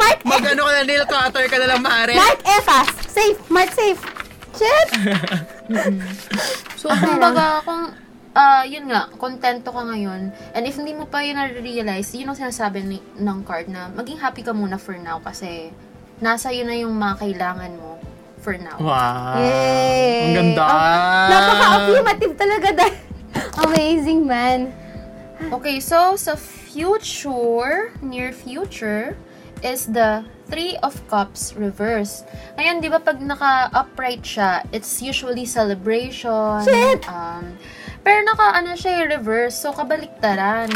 Mark, 0.00 0.18
Mag-ano 0.26 0.62
ka 0.66 0.72
na, 0.74 0.82
nail 0.82 1.04
cutter 1.06 1.46
ka 1.46 1.56
na 1.60 1.66
lang, 1.70 1.80
Mare. 1.82 2.14
Mark 2.16 2.40
Efas. 2.42 2.88
Safe. 3.06 3.38
Mark 3.46 3.70
safe. 3.70 4.00
Shit. 4.56 4.88
So, 6.80 6.88
kumbaga, 6.90 7.60
kung, 7.62 7.92
ah 8.32 8.64
yun 8.64 8.88
nga, 8.88 9.06
kontento 9.20 9.68
ka 9.68 9.84
ngayon, 9.84 10.32
and 10.56 10.62
if 10.64 10.80
hindi 10.80 10.96
mo 10.96 11.04
pa 11.04 11.20
yun 11.20 11.36
na-realize, 11.36 12.10
yun 12.16 12.32
ang 12.32 12.40
sinasabi 12.40 12.80
ni, 12.82 12.98
ng 13.20 13.44
card 13.44 13.68
na, 13.68 13.92
maging 13.92 14.16
happy 14.16 14.40
ka 14.40 14.56
muna 14.56 14.80
for 14.80 14.96
now 14.96 15.20
kasi 15.20 15.70
nasa 16.18 16.48
yun 16.50 16.66
na 16.66 16.74
yung 16.80 16.96
mga 16.96 17.20
kailangan 17.20 17.76
mo 17.76 18.00
for 18.40 18.56
now. 18.56 18.80
Wow. 18.80 19.44
Yay. 19.44 20.32
Ang 20.32 20.34
ganda. 20.40 20.64
Oh, 20.64 21.28
Napaka-affirmative 21.28 22.34
talaga 22.34 22.68
dahil. 22.72 23.09
Amazing, 23.66 24.26
man. 24.26 24.74
Okay, 25.50 25.80
so 25.80 26.16
sa 26.16 26.36
future, 26.36 27.96
near 28.02 28.30
future, 28.30 29.16
is 29.62 29.86
the 29.86 30.24
Three 30.50 30.76
of 30.82 30.98
Cups 31.06 31.54
reverse. 31.54 32.26
Ngayon, 32.58 32.76
di 32.82 32.88
ba 32.90 32.98
pag 32.98 33.22
naka-upright 33.22 34.24
siya, 34.24 34.66
it's 34.74 34.98
usually 34.98 35.46
celebration. 35.46 36.64
Shit! 36.66 37.06
Um, 37.06 37.54
pero 38.02 38.24
naka-ano 38.26 38.74
siya, 38.74 39.06
eh, 39.06 39.14
reverse. 39.14 39.54
So, 39.54 39.70
kabaliktaran. 39.70 40.74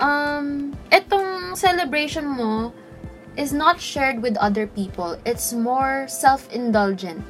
Um, 0.00 0.72
etong 0.88 1.52
celebration 1.58 2.24
mo 2.24 2.72
is 3.36 3.52
not 3.52 3.76
shared 3.76 4.24
with 4.24 4.40
other 4.40 4.64
people. 4.64 5.20
It's 5.28 5.52
more 5.52 6.08
self-indulgent. 6.08 7.22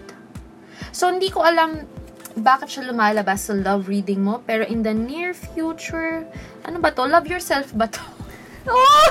So, 0.95 1.11
hindi 1.11 1.29
ko 1.35 1.43
alam 1.43 1.91
bakit 2.37 2.71
siya 2.71 2.91
lumalabas 2.91 3.49
sa 3.49 3.55
love 3.55 3.87
reading 3.87 4.23
mo. 4.23 4.43
Pero 4.45 4.63
in 4.65 4.83
the 4.83 4.93
near 4.93 5.33
future, 5.33 6.23
ano 6.63 6.79
ba 6.79 6.91
to? 6.93 7.03
Love 7.03 7.27
yourself 7.27 7.71
ba 7.75 7.87
to? 7.87 8.01
Oh! 8.69 9.09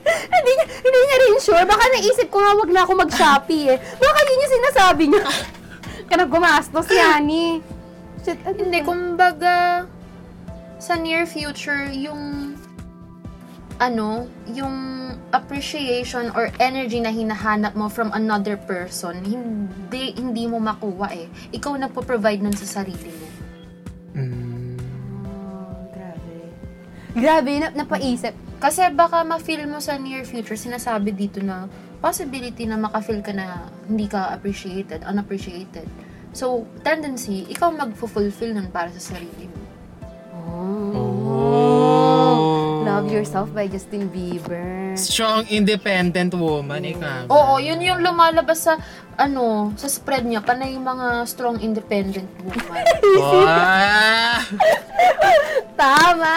hindi, 0.32 0.50
niya- 0.56 0.70
hindi 0.80 0.98
niya 1.04 1.18
rin 1.20 1.36
sure. 1.44 1.60
Baka 1.68 1.84
naisip 1.92 2.32
ko 2.32 2.40
nga 2.40 2.56
wag 2.56 2.70
na 2.72 2.80
ako 2.88 2.92
mag-Shopee 2.96 3.68
eh. 3.68 3.78
Baka 4.00 4.18
yun 4.24 4.42
yung 4.42 4.54
sinasabi 4.56 5.04
niya. 5.12 5.24
Kaya 6.08 6.24
gumastos 6.24 6.88
yani. 6.88 7.60
Shit, 8.24 8.40
ano 8.48 8.56
Hindi, 8.56 8.80
ba? 8.80 8.86
kumbaga, 8.88 9.54
sa 10.80 10.96
near 10.96 11.28
future, 11.28 11.92
yung 11.92 12.56
ano, 13.78 14.26
yung 14.50 14.98
appreciation 15.30 16.34
or 16.34 16.50
energy 16.58 16.98
na 16.98 17.14
hinahanap 17.14 17.78
mo 17.78 17.86
from 17.86 18.10
another 18.10 18.58
person, 18.58 19.22
hindi 19.22 20.14
hindi 20.18 20.44
mo 20.50 20.58
makuha 20.58 21.14
eh. 21.14 21.26
Ikaw 21.54 21.78
nagpo-provide 21.86 22.42
nun 22.42 22.54
sa 22.54 22.82
sarili 22.82 23.10
mo. 23.14 23.28
Mm. 24.18 24.76
Oh, 25.26 25.78
grabe. 25.94 26.36
Grabe, 27.14 27.52
na, 27.62 27.68
napaisip. 27.70 28.34
Kasi 28.58 28.90
baka 28.90 29.22
ma-feel 29.22 29.70
mo 29.70 29.78
sa 29.78 29.94
near 29.94 30.26
future, 30.26 30.58
sinasabi 30.58 31.14
dito 31.14 31.38
na 31.38 31.70
possibility 32.02 32.66
na 32.66 32.78
maka-feel 32.78 33.22
ka 33.22 33.30
na 33.30 33.70
hindi 33.86 34.10
ka 34.10 34.34
appreciated, 34.34 35.06
unappreciated. 35.06 35.86
So, 36.34 36.66
tendency, 36.82 37.46
ikaw 37.46 37.70
mag-fulfill 37.70 38.54
nun 38.54 38.68
para 38.74 38.90
sa 38.90 39.14
sarili 39.14 39.46
mo. 39.46 39.62
Oh. 40.48 42.17
Love 42.84 43.10
Yourself 43.10 43.50
by 43.50 43.66
Justin 43.66 44.10
Bieber. 44.10 44.94
Strong, 44.94 45.46
independent 45.48 46.34
woman, 46.34 46.84
ikaw. 46.84 47.26
Oo, 47.26 47.54
yun 47.58 47.78
yung 47.78 48.02
lumalabas 48.02 48.66
sa, 48.66 48.78
ano, 49.14 49.70
sa 49.74 49.86
spread 49.86 50.22
niya, 50.22 50.38
panay 50.40 50.74
yung 50.74 50.84
mga 50.84 51.24
strong 51.24 51.58
independent 51.58 52.28
woman. 52.42 52.84
Wow. 53.08 54.44
Tama! 55.74 56.36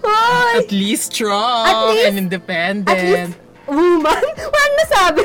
Hoy! 0.00 0.52
At 0.62 0.70
least 0.70 1.12
strong 1.12 1.66
At 1.66 1.78
least- 1.92 2.06
and 2.06 2.16
independent. 2.18 2.88
At 2.88 3.02
least, 3.02 3.34
woman? 3.66 4.22
Walang 4.54 4.74
nasabi. 4.78 5.22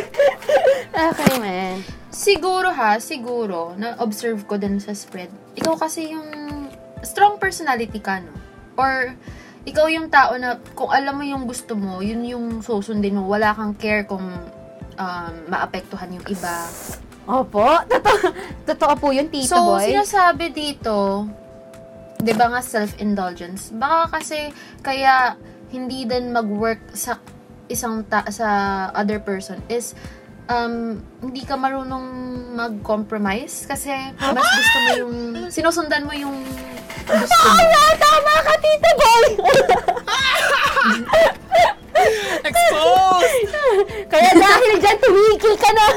okay, 0.92 1.34
man. 1.40 1.76
siguro 2.10 2.70
ha, 2.70 2.98
siguro, 2.98 3.74
na-observe 3.74 4.44
ko 4.46 4.58
din 4.58 4.78
sa 4.78 4.94
spread, 4.94 5.30
ikaw 5.54 5.78
kasi 5.78 6.14
yung 6.14 6.30
strong 7.02 7.38
personality 7.38 7.98
ka, 7.98 8.22
no? 8.22 8.34
Or, 8.76 9.14
ikaw 9.64 9.88
yung 9.88 10.12
tao 10.12 10.36
na 10.36 10.60
kung 10.76 10.92
alam 10.92 11.16
mo 11.16 11.24
yung 11.24 11.48
gusto 11.48 11.74
mo, 11.76 12.04
yun 12.04 12.24
yung 12.28 12.60
susundin 12.60 13.16
mo. 13.16 13.28
Wala 13.32 13.56
kang 13.56 13.74
care 13.80 14.04
kung 14.04 14.24
um, 15.00 15.34
maapektuhan 15.48 16.12
yung 16.12 16.26
iba. 16.28 16.68
Opo, 17.24 17.80
totoo, 17.88 18.16
totoo 18.70 18.94
po 19.00 19.08
yun, 19.16 19.32
Tito 19.32 19.56
So, 19.56 19.80
Boy. 19.80 19.88
sinasabi 19.88 20.52
dito, 20.52 21.24
'di 22.20 22.34
ba 22.36 22.52
nga 22.52 22.62
self-indulgence? 22.64 23.72
Baka 23.76 24.20
kasi 24.20 24.52
kaya 24.84 25.40
hindi 25.72 26.04
din 26.04 26.36
mag-work 26.36 26.96
sa 26.96 27.20
isang 27.72 28.04
ta- 28.08 28.28
sa 28.28 28.48
other 28.92 29.20
person 29.24 29.60
is 29.72 29.96
um, 30.50 31.00
hindi 31.24 31.42
ka 31.46 31.56
marunong 31.56 32.06
mag-compromise 32.54 33.66
kasi 33.66 33.90
mas 34.20 34.46
gusto 34.46 34.78
mo 34.78 34.90
yung 35.00 35.14
sinusundan 35.50 36.06
mo 36.06 36.14
yung 36.14 36.36
gusto 37.04 37.36
mo. 37.36 37.54
Wala, 37.60 37.84
tama 38.00 38.34
ka, 38.44 38.54
Tito 38.64 38.92
Boy! 38.96 39.26
Exposed! 42.48 43.52
Kaya 44.12 44.30
dahil 44.36 44.72
dyan, 44.80 44.98
tumigil 45.00 45.56
ka 45.60 45.70
na. 45.72 45.88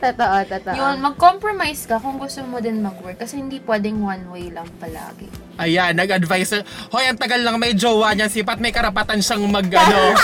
totoo, 0.00 0.36
totoo. 0.48 0.74
Yun, 0.76 0.96
mag-compromise 1.00 1.88
ka 1.88 2.00
kung 2.00 2.16
gusto 2.16 2.40
mo 2.44 2.60
din 2.60 2.80
mag-work 2.80 3.20
kasi 3.20 3.40
hindi 3.40 3.60
pwedeng 3.64 4.00
one 4.00 4.24
way 4.32 4.48
lang 4.48 4.68
palagi. 4.80 5.28
Ayan, 5.58 5.92
nag-advise. 5.92 6.48
na, 6.50 6.64
Hoy, 6.88 7.04
ang 7.04 7.20
tagal 7.20 7.40
lang 7.40 7.56
may 7.56 7.76
jowa 7.76 8.12
niya. 8.12 8.26
Sipat 8.26 8.56
may 8.56 8.72
karapatan 8.72 9.20
siyang 9.20 9.44
mag, 9.46 9.68
ano, 9.74 10.16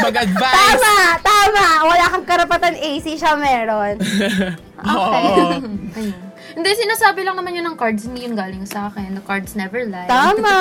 mag-advise. 0.00 0.78
Tama! 0.78 0.94
Tama! 1.20 1.66
Wala 1.84 2.04
kang 2.10 2.26
karapatan 2.26 2.74
AC 2.74 3.18
siya 3.18 3.34
meron. 3.34 3.98
Oo. 4.86 5.12
Hindi, 6.56 6.72
sinasabi 6.72 7.20
lang 7.20 7.36
naman 7.36 7.52
yun 7.52 7.68
ng 7.68 7.76
cards, 7.76 8.08
hindi 8.08 8.24
yun 8.24 8.32
galing 8.32 8.64
sa 8.64 8.88
akin. 8.88 9.12
The 9.12 9.24
cards 9.28 9.52
never 9.52 9.84
lie. 9.84 10.08
Tama! 10.08 10.56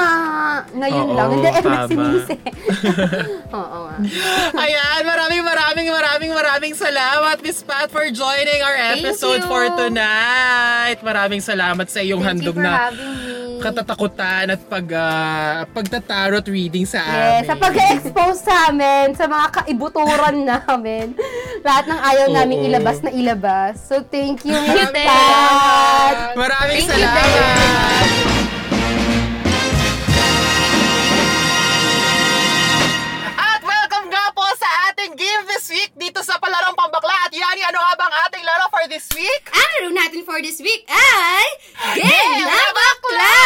Ngayon 0.75 1.07
Oo, 1.07 1.15
lang. 1.15 1.27
Hindi, 1.31 1.47
eh, 1.47 1.63
tama. 1.63 1.87
sinisi. 1.87 2.35
Oo 3.55 3.77
nga. 3.87 3.95
Ayan, 4.59 5.01
maraming 5.07 5.39
maraming 5.39 5.87
maraming 5.87 6.31
maraming 6.35 6.73
salamat 6.75 7.39
Miss 7.39 7.63
Pat 7.63 7.87
for 7.87 8.03
joining 8.11 8.59
our 8.59 8.75
Thank 8.75 9.07
episode 9.07 9.39
you. 9.39 9.47
for 9.47 9.71
tonight. 9.71 10.99
Maraming 10.99 11.39
salamat 11.39 11.87
sa 11.87 12.03
iyong 12.03 12.19
Thank 12.19 12.43
you 12.43 12.51
handog 12.51 12.55
for 12.59 12.65
na 12.67 12.91
having 12.91 13.15
me. 13.23 13.44
Katatakutan 13.65 14.45
at 14.47 14.61
pag 14.63 14.85
ah, 14.93 15.65
pagtatarot 15.67 16.45
reading 16.45 16.85
sa 16.85 17.01
Yes, 17.01 17.09
amin. 17.09 17.41
sa 17.45 17.53
pag-expose 17.57 18.39
sa 18.39 18.55
amin, 18.69 19.07
sa 19.13 19.25
mga 19.25 19.47
kaibuturan 19.57 20.37
namin. 20.53 21.17
Lahat 21.61 21.85
ng 21.85 21.99
ayaw 21.99 22.27
Oo. 22.29 22.35
namin 22.35 22.57
ilabas 22.63 23.01
na 23.01 23.09
ilabas. 23.09 23.81
So, 23.81 24.05
thank 24.05 24.45
you, 24.45 24.53
Miss 24.61 24.85
you, 24.85 24.93
Pat! 24.93 26.37
Maraming 26.37 26.85
Thank 26.85 26.93
you, 26.93 27.05
salamat. 27.09 27.25
At 27.25 28.24
sa 36.25 36.35
Palarong 36.35 36.73
Pambakla. 36.73 37.13
At 37.21 37.31
Yani, 37.31 37.61
ano 37.63 37.77
nga 37.79 37.93
bang 37.95 38.13
ating 38.25 38.43
laro 38.43 38.65
for 38.67 38.81
this 38.87 39.05
week? 39.13 39.43
Ang 39.47 39.61
laro 39.61 39.89
natin 39.93 40.21
for 40.21 40.41
this 40.41 40.57
week 40.57 40.83
ay 40.87 41.45
Game 41.93 42.41
na 42.41 42.59
Bakla! 42.71 43.37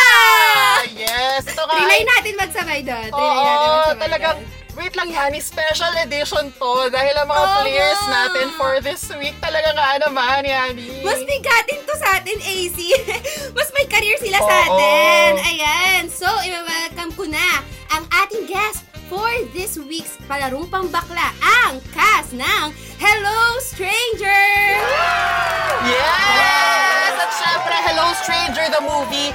Yes, 0.89 1.43
ito 1.45 1.60
nga. 1.60 1.73
Trinay 1.76 1.91
ay- 1.97 2.07
natin 2.07 2.34
magsabay 2.35 2.80
doon. 2.81 3.10
Oo, 3.11 3.19
natin 3.19 3.68
magsabay 3.69 3.99
talagang, 3.99 4.38
doon. 4.39 4.76
wait 4.76 4.93
lang 4.95 5.10
Yani, 5.10 5.39
special 5.39 5.91
edition 5.99 6.45
to 6.49 6.72
dahil 6.88 7.15
ang 7.18 7.27
mga 7.27 7.45
Oo. 7.45 7.56
players 7.60 8.01
natin 8.07 8.47
for 8.56 8.80
this 8.80 9.03
week 9.14 9.35
talaga 9.38 9.76
nga 9.76 9.99
naman, 9.99 10.39
Yani. 10.41 11.03
Mas 11.03 11.19
bigatin 11.22 11.84
to 11.84 11.93
sa 11.97 12.18
atin, 12.18 12.38
AC. 12.39 12.77
Mas 13.57 13.69
may 13.72 13.85
career 13.85 14.15
sila 14.18 14.39
sa 14.39 14.56
Oo. 14.61 14.64
atin. 14.72 15.31
Ayan. 15.45 16.03
So, 16.07 16.27
i-welcome 16.41 17.11
ko 17.14 17.27
na 17.27 17.60
ang 17.89 18.07
ating 18.18 18.47
guest 18.47 18.88
for 19.10 19.34
this 19.57 19.73
week's 19.90 20.14
Palarong 20.30 20.69
Pambakla, 20.69 21.34
ang 21.41 21.81
cast 21.90 22.30
ng 22.38 22.69
Hello 23.02 23.57
Stranger! 23.57 24.45
Yes! 25.90 27.14
At 27.18 27.31
syempre, 27.34 27.73
Hello 27.90 28.14
Stranger, 28.22 28.69
the 28.69 28.86
movie, 28.86 29.34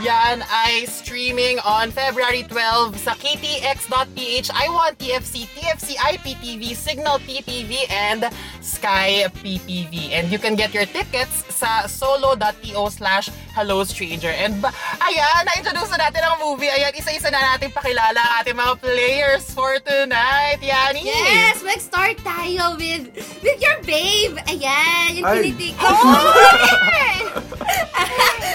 yan 0.00 0.40
ay 0.48 0.88
streaming 0.88 1.60
on 1.60 1.92
February 1.92 2.42
12 2.48 2.96
sa 2.96 3.12
ktx.ph, 3.12 4.48
I1 4.48 4.90
TFC, 4.96 5.44
TFC 5.52 6.00
IPTV, 6.00 6.72
Signal 6.72 7.20
PTV, 7.20 7.84
and 7.92 8.24
Sky 8.64 9.28
PTV. 9.44 10.16
And 10.16 10.32
you 10.32 10.40
can 10.40 10.56
get 10.56 10.72
your 10.72 10.88
tickets 10.88 11.44
sa 11.52 11.84
solo.to 11.84 12.88
slash 12.88 13.28
Hello 13.52 13.84
Stranger. 13.84 14.32
And 14.32 14.64
ba, 14.64 14.72
ayan, 15.04 15.44
na-introduce 15.44 15.92
na 15.92 16.08
natin 16.08 16.24
ang 16.24 16.40
movie. 16.40 16.72
Ayan, 16.72 16.96
isa-isa 16.96 17.28
na 17.28 17.54
natin 17.54 17.68
pakilala 17.68 18.16
ang 18.16 18.32
ating 18.40 18.56
mga 18.56 18.74
players 18.80 19.44
for 19.52 19.76
tonight. 19.84 20.64
Yani! 20.64 21.04
Yes! 21.04 21.60
Mag-start 21.60 22.16
tayo 22.24 22.80
with 22.80 23.12
with 23.44 23.58
your 23.60 23.78
babe. 23.84 24.40
Ayan, 24.48 25.20
yung 25.20 25.26
Ay. 25.28 25.52
tinitik. 25.52 25.76
Oh! 25.84 26.32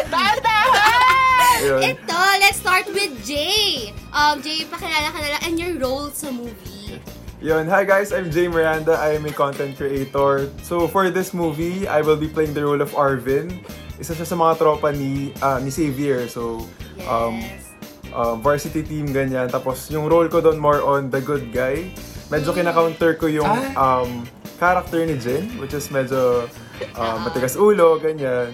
Dahan-dahan! 0.09 1.34
Ito, 1.53 2.19
let's 2.41 2.57
start 2.57 2.89
with 2.89 3.13
Jay. 3.21 3.93
Um, 4.09 4.41
Jay, 4.41 4.65
pakilala 4.65 5.13
ka 5.13 5.19
na 5.21 5.29
lang 5.37 5.41
and 5.45 5.55
your 5.59 5.73
role 5.77 6.09
sa 6.09 6.33
movie. 6.33 6.97
Yun, 7.43 7.69
hi 7.69 7.85
guys, 7.85 8.09
I'm 8.09 8.33
Jay 8.33 8.49
Miranda. 8.49 8.97
I 8.97 9.13
am 9.13 9.25
a 9.27 9.33
content 9.33 9.77
creator. 9.77 10.49
So 10.65 10.87
for 10.89 11.13
this 11.13 11.29
movie, 11.29 11.85
I 11.85 12.01
will 12.01 12.17
be 12.17 12.25
playing 12.25 12.57
the 12.57 12.65
role 12.65 12.81
of 12.81 12.89
Arvin. 12.97 13.61
Isa 14.01 14.17
siya 14.17 14.25
sa 14.25 14.33
mga 14.33 14.57
tropa 14.57 14.89
ni 14.89 15.29
ah, 15.39 15.61
ni 15.61 15.69
Xavier. 15.69 16.25
So 16.25 16.65
um, 17.05 17.39
Yes. 17.43 17.69
um, 18.15 18.41
varsity 18.41 18.81
team 18.81 19.13
ganyan. 19.13 19.51
Tapos 19.51 19.91
yung 19.93 20.09
role 20.09 20.25
ko 20.25 20.41
doon 20.41 20.57
more 20.57 20.81
on 20.81 21.13
the 21.13 21.21
good 21.21 21.53
guy. 21.53 21.93
Medyo 22.33 22.57
kina-counter 22.57 23.13
ko 23.21 23.29
yung 23.29 23.51
um, 23.77 24.25
character 24.57 25.05
ni 25.05 25.13
Jin, 25.21 25.45
which 25.61 25.77
is 25.77 25.85
medyo 25.93 26.49
um, 26.97 27.17
matigas 27.21 27.53
ulo, 27.53 28.01
ganyan. 28.01 28.49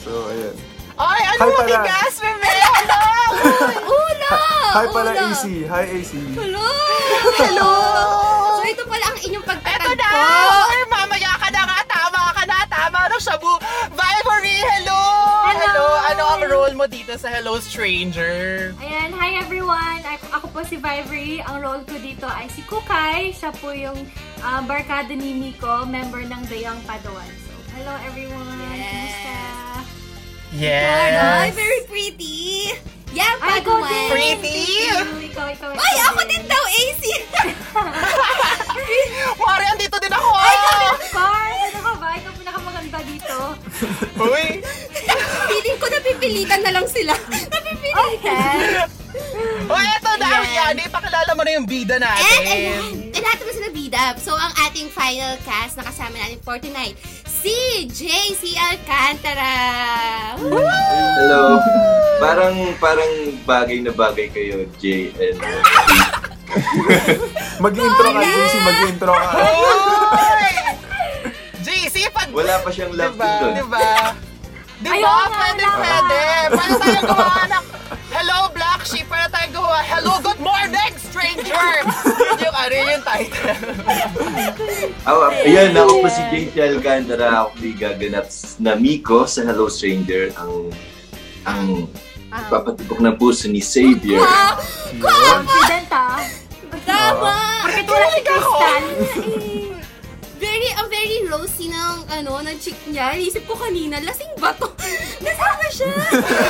So, 0.00 0.32
ayun. 0.32 0.56
Ay, 1.00 1.20
ano 1.24 1.40
Hi 1.40 1.50
pala. 1.50 1.80
matigas, 1.80 2.14
bebe? 2.18 2.52
Ano? 2.60 3.00
Ulo! 3.96 4.32
Hi 4.70 4.86
pala, 4.86 5.10
Ulo! 5.10 5.26
AC. 5.26 5.44
Hi, 5.64 5.84
AC. 5.88 6.12
Hello! 6.36 6.68
Hello! 7.36 7.70
So 8.54 8.64
ito 8.66 8.84
pala 8.84 9.06
ang 9.08 9.18
inyong 9.18 9.42
pagtatagpo. 9.42 9.96
na! 9.96 10.12
Or 10.68 10.82
mamaya 10.86 11.32
ka 11.34 11.48
na 11.48 11.62
nga, 11.64 11.78
tama 11.86 12.20
ka 12.32 12.42
na, 12.44 12.58
tama 12.66 13.00
na 13.08 13.16
siya, 13.16 13.36
bu. 13.36 13.56
Vibery, 13.90 14.60
hello! 14.60 15.00
Hello! 15.50 15.86
Ano 16.06 16.22
ang 16.28 16.42
role 16.44 16.74
mo 16.74 16.84
dito 16.84 17.16
sa 17.16 17.28
Hello 17.28 17.56
Stranger? 17.58 18.70
Ayan, 18.76 19.10
hi 19.10 19.40
everyone! 19.40 20.04
Ako, 20.04 20.26
ako 20.32 20.46
po 20.50 20.60
si 20.62 20.76
Vivery. 20.76 21.40
Ang 21.40 21.60
role 21.60 21.82
ko 21.82 21.96
dito 21.96 22.26
ay 22.26 22.46
si 22.48 22.60
Kukay. 22.62 23.32
Siya 23.32 23.50
po 23.52 23.72
yung 23.72 23.96
ah, 24.40 24.60
barkada 24.60 25.10
ni 25.10 25.32
Miko, 25.32 25.86
member 25.86 26.20
ng 26.22 26.42
The 26.46 26.60
Young 26.60 26.80
Padawan. 26.84 27.28
So, 27.40 27.52
hello 27.74 27.94
everyone! 28.04 28.60
Yes. 28.70 29.16
Kumusta? 29.16 29.49
Ay, 30.50 30.58
Yes! 30.58 31.54
very 31.54 31.80
pretty. 31.86 32.74
Yeah, 33.10 33.34
Ay, 33.38 33.58
Paduan. 33.58 33.86
din! 33.86 34.08
Pretty! 34.08 34.62
Ikaw, 34.86 35.46
ikaw, 35.50 35.70
ikaw, 35.70 35.70
Ay, 35.72 35.94
ako 36.04 36.20
din 36.24 36.42
daw, 36.44 36.62
AC. 36.62 37.02
Mari, 39.36 39.64
andito 39.72 39.96
din 39.98 40.12
ako! 40.12 40.28
Of 40.30 41.02
course! 41.10 41.70
Ano 41.70 41.80
ka 41.80 41.92
ba? 41.96 42.08
Ikaw 42.14 42.32
pinakamaganda 42.34 42.98
dito. 43.04 43.36
Uy! 44.20 44.46
Feeling 45.48 45.78
ko 45.78 45.86
napipilitan 45.86 46.60
na 46.62 46.70
lang 46.72 46.86
sila. 46.86 47.14
napipilitan. 47.50 48.86
O, 49.66 49.74
eto 49.94 50.10
na! 50.16 50.28
Ayan. 50.30 50.50
Yan, 50.52 50.74
ipakilala 50.80 51.30
mo 51.32 51.42
na 51.42 51.50
yung 51.52 51.66
bida 51.66 51.94
And 51.94 52.04
natin. 52.04 52.42
ayan, 52.44 52.82
eh, 53.10 53.20
lahat 53.20 53.38
naman 53.38 53.54
sila 53.54 53.68
bida. 53.70 54.02
So, 54.18 54.32
ang 54.32 54.54
ating 54.60 54.86
final 54.88 55.34
cast 55.42 55.74
na 55.74 55.82
kasama 55.82 56.14
natin 56.16 56.38
for 56.40 56.58
tonight, 56.58 56.94
si 57.40 57.88
JC 57.88 58.52
Alcantara. 58.54 59.54
Woo! 60.38 60.60
Hello. 60.60 61.56
Parang 62.20 62.56
parang 62.76 63.12
bagay 63.48 63.80
na 63.80 63.92
bagay 63.96 64.28
kayo, 64.28 64.68
Jay 64.76 65.08
and 65.16 65.40
Mag-intro 67.64 68.08
ka, 68.10 68.20
AC. 68.20 68.54
Mag-intro 68.60 69.14
ka. 69.14 69.30
JC, 71.62 71.96
pag... 72.12 72.28
wala 72.28 72.60
pa 72.60 72.68
siyang 72.68 72.92
love 72.92 73.14
Diba? 73.14 73.30
doon. 73.40 73.52
Diba? 73.56 73.80
Diba? 74.80 74.96
Ayaw 74.96 75.28
Pwede, 75.30 75.62
wala. 75.62 75.78
pwede. 75.78 76.22
Pwede 76.50 76.74
tayong 76.76 77.06
gumawa 77.06 77.42
ng 77.46 77.64
Hello, 78.10 78.38
Black 78.50 78.80
Sheep. 78.82 79.06
Pwede 79.06 79.28
tayong 79.30 79.52
gumawa. 79.54 79.80
Hello, 79.80 80.12
good 80.20 80.40
morning, 80.40 80.92
stranger! 80.98 81.84
ano 82.60 82.74
yun 82.76 82.88
yung 82.92 83.04
title. 83.04 83.46
Ako, 85.08 85.18
ayan, 85.48 85.72
ako 85.72 85.92
po 86.04 86.08
si 86.08 86.22
Jay 86.28 86.68
Alcantara. 86.68 87.26
Ako 87.44 87.48
po 87.56 87.64
gaganap 87.74 88.26
na 88.60 88.72
Miko 88.76 89.24
sa 89.24 89.40
Hello 89.44 89.66
Stranger. 89.72 90.34
Ang 90.36 90.68
ang 91.48 91.88
papatibok 92.30 93.00
ng 93.00 93.16
puso 93.16 93.48
ni 93.48 93.58
Xavier. 93.58 94.20
Confident 95.00 95.90
ah! 95.90 96.20
Tama! 96.86 97.34
Bakit 97.66 97.86
wala 97.86 98.06
si 98.12 98.20
Crystal? 98.22 98.82
Very, 100.40 100.68
ang 100.72 100.88
very 100.88 101.18
rosy 101.28 101.68
ng, 101.68 101.96
ano, 102.08 102.40
ng 102.40 102.56
chick 102.56 102.78
niya. 102.88 103.12
Isip 103.12 103.44
ko 103.44 103.52
kanina, 103.58 104.00
lasing 104.00 104.32
ba 104.40 104.56
to? 104.56 104.72
Nasama 105.24 105.66
siya. 105.68 105.90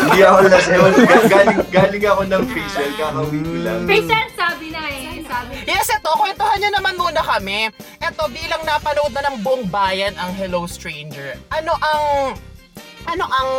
Hindi 0.06 0.20
ako 0.22 0.38
las 0.46 0.66
ewan, 0.70 0.92
ga- 0.94 1.26
galing, 1.26 1.58
galing 1.74 2.04
ako 2.06 2.22
ng 2.28 2.44
facial, 2.54 2.90
kakawin 2.94 3.42
ko 3.42 3.56
lang. 3.66 3.80
Crystal 3.88 4.26
sabi 4.38 4.66
na 4.70 4.82
eh. 4.86 5.19
Sabi. 5.30 5.62
Yes, 5.62 5.86
eto, 5.94 6.10
kwentuhan 6.18 6.58
nyo 6.58 6.70
naman 6.74 6.94
muna 6.98 7.22
kami. 7.22 7.70
Eto, 8.02 8.26
bilang 8.34 8.66
napanood 8.66 9.14
na 9.14 9.30
ng 9.30 9.46
buong 9.46 9.70
bayan 9.70 10.10
ang 10.18 10.34
Hello 10.34 10.66
Stranger, 10.66 11.38
ano 11.54 11.70
ang, 11.78 12.34
ano 13.06 13.24
ang 13.30 13.50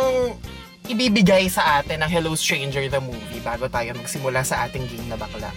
ibibigay 0.92 1.48
sa 1.48 1.80
atin 1.80 2.04
ng 2.04 2.10
Hello 2.12 2.36
Stranger 2.36 2.84
the 2.92 3.00
movie 3.00 3.40
bago 3.40 3.72
tayo 3.72 3.96
magsimula 3.96 4.44
sa 4.44 4.68
ating 4.68 4.84
game 4.84 5.08
na 5.08 5.16
bakla? 5.16 5.48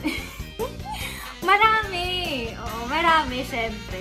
Marami. 1.48 2.48
Oo, 2.56 2.88
marami, 2.88 3.44
syempre. 3.44 4.00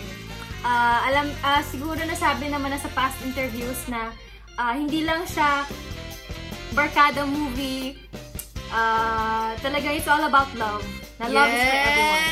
Ah, 0.63 1.03
alam, 1.03 1.27
ah, 1.43 1.59
siguro 1.67 1.99
nasabi 2.07 2.47
naman 2.47 2.71
na 2.71 2.79
sa 2.79 2.91
past 2.95 3.19
interviews 3.27 3.77
na 3.91 4.15
ah, 4.55 4.71
hindi 4.71 5.03
lang 5.03 5.27
siya 5.27 5.67
barkada 6.71 7.27
movie. 7.27 7.99
Ah, 8.71 9.51
talaga 9.59 9.91
it's 9.91 10.07
all 10.07 10.23
about 10.23 10.47
love. 10.55 11.06
Na 11.17 11.25
love 11.33 11.49
is 11.49 11.65
for 11.65 11.77
everyone. 11.81 12.25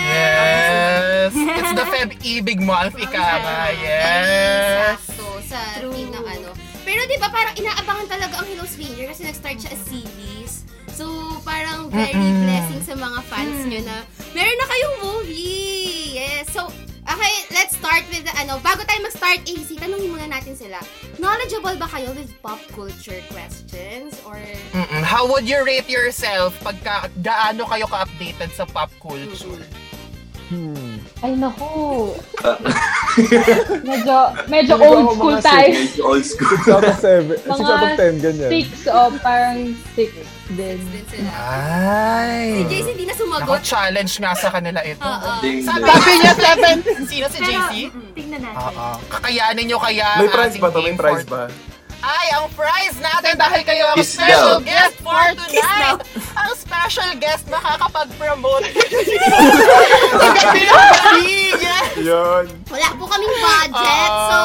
Yes! 0.00 1.32
It's 1.32 1.72
the 1.72 1.86
Feb 1.88 2.10
Ibig 2.20 2.60
Month, 2.60 3.00
ika 3.00 3.16
nga. 3.16 3.72
Yes! 3.72 5.00
Sakto 5.08 5.40
sa 5.48 5.60
True. 5.80 5.88
team 5.96 6.12
ng 6.12 6.26
ano. 6.28 6.52
Pero 6.84 7.00
di 7.08 7.16
ba 7.16 7.32
parang 7.32 7.56
inaabangan 7.56 8.06
talaga 8.12 8.44
ang 8.44 8.46
Hello 8.52 8.68
Stranger 8.68 9.08
kasi 9.08 9.24
nag-start 9.24 9.56
siya 9.56 9.72
as 9.72 9.82
series. 9.88 10.68
So, 10.92 11.40
parang 11.48 11.88
very 11.88 12.12
blessing 12.44 12.84
sa 12.84 12.92
mga 12.92 13.24
fans 13.24 13.64
nyo 13.64 13.80
na 13.88 14.04
meron 14.36 14.56
na 14.60 14.66
kayong 14.68 14.96
movie. 15.00 16.20
Yes. 16.20 16.52
So, 16.52 16.68
okay, 17.14 17.34
let's 17.50 17.76
start 17.76 18.04
with 18.10 18.24
the, 18.24 18.34
ano, 18.38 18.58
bago 18.62 18.82
tayo 18.86 19.02
mag-start, 19.02 19.42
AC, 19.46 19.76
tanungin 19.78 20.10
muna 20.14 20.26
natin 20.30 20.54
sila. 20.54 20.78
Knowledgeable 21.18 21.76
ba 21.76 21.88
kayo 21.90 22.14
with 22.14 22.30
pop 22.42 22.60
culture 22.74 23.18
questions? 23.34 24.14
Or, 24.26 24.38
Mm-mm. 24.74 25.02
How 25.02 25.26
would 25.26 25.48
you 25.48 25.60
rate 25.66 25.90
yourself 25.90 26.54
pagka 26.62 27.10
gaano 27.20 27.66
kayo 27.66 27.86
ka-updated 27.90 28.50
sa 28.54 28.64
pop 28.66 28.90
culture? 29.02 29.62
Ay, 31.22 31.38
naku. 31.38 32.10
Medyo, 33.86 34.16
medyo 34.50 34.74
ko 34.74 34.82
old 34.82 34.98
ako 34.98 35.12
school 35.14 35.36
mga 35.38 35.42
tayo. 35.46 35.68
Medyo 35.70 36.02
old 36.02 36.24
school. 36.26 36.56
6 36.66 36.74
out 36.74 36.86
of 36.90 36.96
7. 36.98 37.38
6 37.38 37.46
Mga 37.46 37.62
out 37.70 37.84
of 37.86 37.92
10, 37.94 38.24
ganyan. 38.24 38.50
Six, 38.50 38.66
oh, 38.90 39.10
parang 39.22 39.58
six 39.94 40.10
din. 40.52 40.78
Ay! 41.30 42.42
Si 42.52 42.62
JC 42.68 42.86
hindi 42.90 43.04
na 43.04 43.12
Ako, 43.12 43.20
sumagot. 43.20 43.60
challenge 43.62 44.14
nga 44.16 44.32
sa 44.34 44.48
kanila 44.48 44.80
ito. 44.82 45.00
Oo. 45.00 45.30
Ding, 45.40 45.62
Sabi 45.62 45.80
ding. 45.80 45.92
sabi 45.92 46.12
niya, 46.16 46.34
seven. 46.34 46.76
Sino 47.04 47.26
si 47.28 47.38
Pero, 47.38 47.48
JC? 47.48 47.72
mm, 47.86 48.10
tignan 48.12 48.40
natin. 48.42 48.58
Oo. 48.68 48.88
Kakayanin 49.08 49.64
nyo 49.66 49.78
kaya 49.78 50.06
May 50.18 50.28
prize 50.28 50.56
ba 50.56 50.68
to? 50.68 50.78
May 50.80 50.94
prize 50.94 51.24
ba? 51.24 51.46
Ay, 52.00 52.26
ang 52.32 52.48
prize 52.50 52.96
natin 52.96 53.36
dahil 53.36 53.60
kayo 53.60 53.84
ang 53.86 53.98
Kiss 54.00 54.16
special 54.16 54.56
daw. 54.56 54.64
guest 54.64 54.96
for 54.98 55.24
tonight. 55.36 56.00
Ang 56.32 56.52
special 56.54 57.10
guest 57.16 57.44
makakapag-promote. 57.46 58.64
Ang 60.16 60.34
gabi 60.34 60.62
ng 60.62 60.80
gabi! 60.96 61.32
Yes! 61.54 61.88
Yun. 62.00 62.44
Wala 62.66 62.88
po 62.96 63.04
kaming 63.04 63.36
budget, 63.38 64.10
so... 64.26 64.38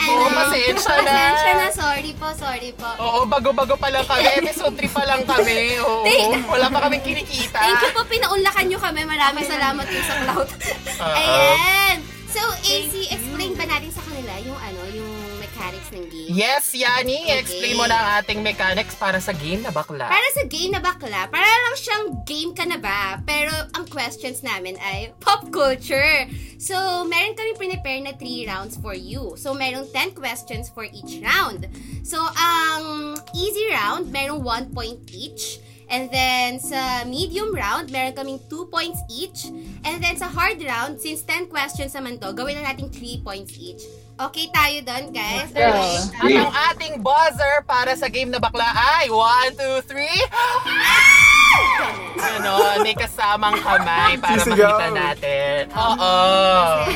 Ano, 0.00 0.16
Oo, 0.16 0.32
pasensya 0.32 0.96
na. 0.96 1.12
Pasensya 1.12 1.52
na, 1.52 1.66
sorry 1.68 2.12
po, 2.16 2.26
sorry 2.32 2.70
po. 2.72 2.88
Oo, 2.96 3.18
bago-bago 3.26 3.74
pa 3.76 3.90
lang 3.90 4.06
kami. 4.06 4.24
Episode 4.40 4.74
3 4.78 4.88
pa 4.88 5.04
lang 5.04 5.22
kami. 5.24 5.76
Oo, 5.76 6.06
wala 6.48 6.66
pa 6.70 6.88
kaming 6.88 7.04
kinikita. 7.04 7.58
Thank 7.58 7.82
you 7.82 7.92
po, 7.92 8.06
pinaunlakan 8.06 8.64
nyo 8.64 8.78
kami. 8.78 9.02
Maraming 9.04 9.44
salamat 9.44 9.84
po 9.84 9.98
sa 10.00 10.14
cloud. 10.22 10.48
Oo. 10.48 11.12
Ayan. 11.12 11.96
So, 12.30 12.40
AC, 12.62 13.10
explain 13.10 13.58
ba 13.58 13.66
natin 13.66 13.90
sa 13.90 14.00
kanila 14.00 14.32
yung 14.40 14.54
ano, 14.56 14.80
yung 14.88 15.09
mechanics 15.70 15.90
ng 15.94 16.06
game? 16.10 16.30
Yes, 16.34 16.64
Yani, 16.74 17.16
Okay. 17.22 17.38
explain 17.38 17.74
mo 17.78 17.86
na 17.86 17.96
ang 17.96 18.08
ating 18.22 18.40
mechanics 18.42 18.94
para 18.98 19.22
sa 19.22 19.30
game 19.30 19.62
na 19.62 19.70
bakla. 19.70 20.10
Para 20.10 20.28
sa 20.34 20.42
game 20.50 20.74
na 20.74 20.82
bakla, 20.82 21.30
para 21.30 21.46
lang 21.46 21.76
siyang 21.78 22.06
game 22.26 22.50
ka 22.54 22.66
na 22.66 22.78
ba, 22.82 23.22
pero 23.22 23.54
ang 23.78 23.86
questions 23.86 24.42
namin 24.42 24.74
ay 24.82 25.14
pop 25.22 25.46
culture. 25.54 26.26
So, 26.58 27.06
meron 27.06 27.38
kami 27.38 27.56
prepare 27.56 28.00
na 28.02 28.12
3 28.18 28.50
rounds 28.50 28.74
for 28.76 28.92
you. 28.92 29.38
So, 29.38 29.54
merong 29.54 29.88
10 29.94 30.12
questions 30.12 30.68
for 30.68 30.84
each 30.84 31.22
round. 31.22 31.70
So, 32.04 32.20
ang 32.20 33.16
easy 33.32 33.70
round, 33.70 34.10
merong 34.10 34.42
1 34.42 34.74
point 34.74 35.00
each. 35.14 35.62
And 35.90 36.06
then, 36.14 36.62
sa 36.62 37.02
medium 37.02 37.50
round, 37.50 37.90
meron 37.90 38.14
kaming 38.14 38.38
2 38.46 38.70
points 38.70 39.02
each. 39.10 39.50
And 39.82 39.98
then, 39.98 40.14
sa 40.14 40.30
hard 40.30 40.62
round, 40.62 41.02
since 41.02 41.26
10 41.26 41.50
questions 41.50 41.90
naman 41.98 42.22
to, 42.22 42.30
gawin 42.30 42.62
na 42.62 42.70
natin 42.70 42.94
3 42.94 43.26
points 43.26 43.58
each. 43.58 43.82
Okay 44.20 44.52
tayo 44.52 44.84
doon, 44.84 45.16
guys? 45.16 45.48
Yeah. 45.56 45.96
At 46.20 46.28
ang 46.28 46.52
ating 46.76 47.00
buzzer 47.00 47.64
para 47.64 47.96
sa 47.96 48.04
game 48.12 48.28
na 48.28 48.36
bakla 48.36 48.68
ay 48.68 49.08
1, 49.08 49.56
2, 49.56 49.80
3. 49.80 49.96
Ganon, 52.20 52.84
may 52.84 52.92
kasamang 52.92 53.56
kamay 53.64 54.20
para 54.20 54.44
Sisigaw. 54.44 54.76
makita 54.76 54.86
natin. 54.92 55.72
Oo. 55.72 56.12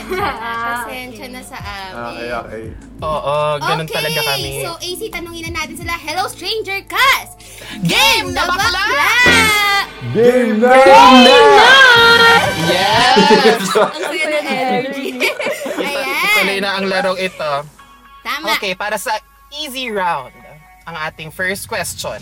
Pasensya 0.04 1.26
na 1.32 1.40
sa 1.40 1.56
amin. 1.64 1.96
Okay, 1.96 2.28
okay. 2.28 2.64
Oo, 3.00 3.56
ganun 3.56 3.88
okay, 3.88 3.96
talaga 3.96 4.20
kami. 4.20 4.60
so 4.60 4.76
AC, 4.84 5.00
tanungin 5.08 5.48
na 5.48 5.64
natin 5.64 5.80
sila. 5.80 5.96
Hello, 5.96 6.28
stranger, 6.28 6.84
cuz! 6.84 7.28
game 7.88 8.36
na 8.36 8.52
bakla! 8.52 8.84
Game 10.12 10.60
na! 10.60 10.76
Yes! 12.68 13.64
Ang 13.80 14.12
saya 14.12 14.24
ng 14.28 14.44
energy. 14.44 15.08
Tuloy 16.44 16.60
na 16.60 16.76
ang 16.76 16.84
larong 16.84 17.16
ito. 17.16 17.52
Tama. 18.20 18.52
Okay, 18.60 18.76
para 18.76 19.00
sa 19.00 19.16
easy 19.48 19.88
round, 19.88 20.36
ang 20.84 20.92
ating 21.08 21.32
first 21.32 21.64
question. 21.64 22.20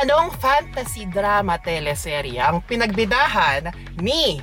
Anong 0.00 0.32
fantasy 0.40 1.04
drama 1.04 1.60
teleserye 1.60 2.40
ang 2.40 2.64
pinagbidahan 2.64 3.68
ni 4.00 4.40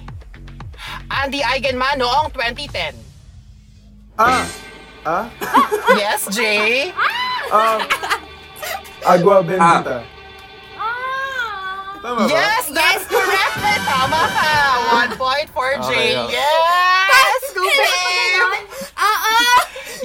Andy 1.10 1.42
Eigenman 1.42 1.98
noong 1.98 2.30
2010? 2.30 2.94
Ah! 4.22 4.46
Ah? 5.02 5.26
Yes, 5.98 6.30
Jay? 6.30 6.94
Um, 7.50 7.82
Agua 9.02 9.42
Bendita. 9.42 10.06
Tama 12.06 12.24
ba? 12.24 12.30
Yes, 12.30 12.70
that's 12.70 13.04
correct! 13.10 13.58
Tama 13.88 14.22
ka! 14.30 14.54
One 14.94 15.12
point 15.18 15.50
for 15.50 15.74
Jay. 15.90 16.14
Okay, 16.14 16.22
okay. 16.22 16.38
Yes! 16.38 17.40
Scooping! 17.52 18.64
Oo! 18.96 19.36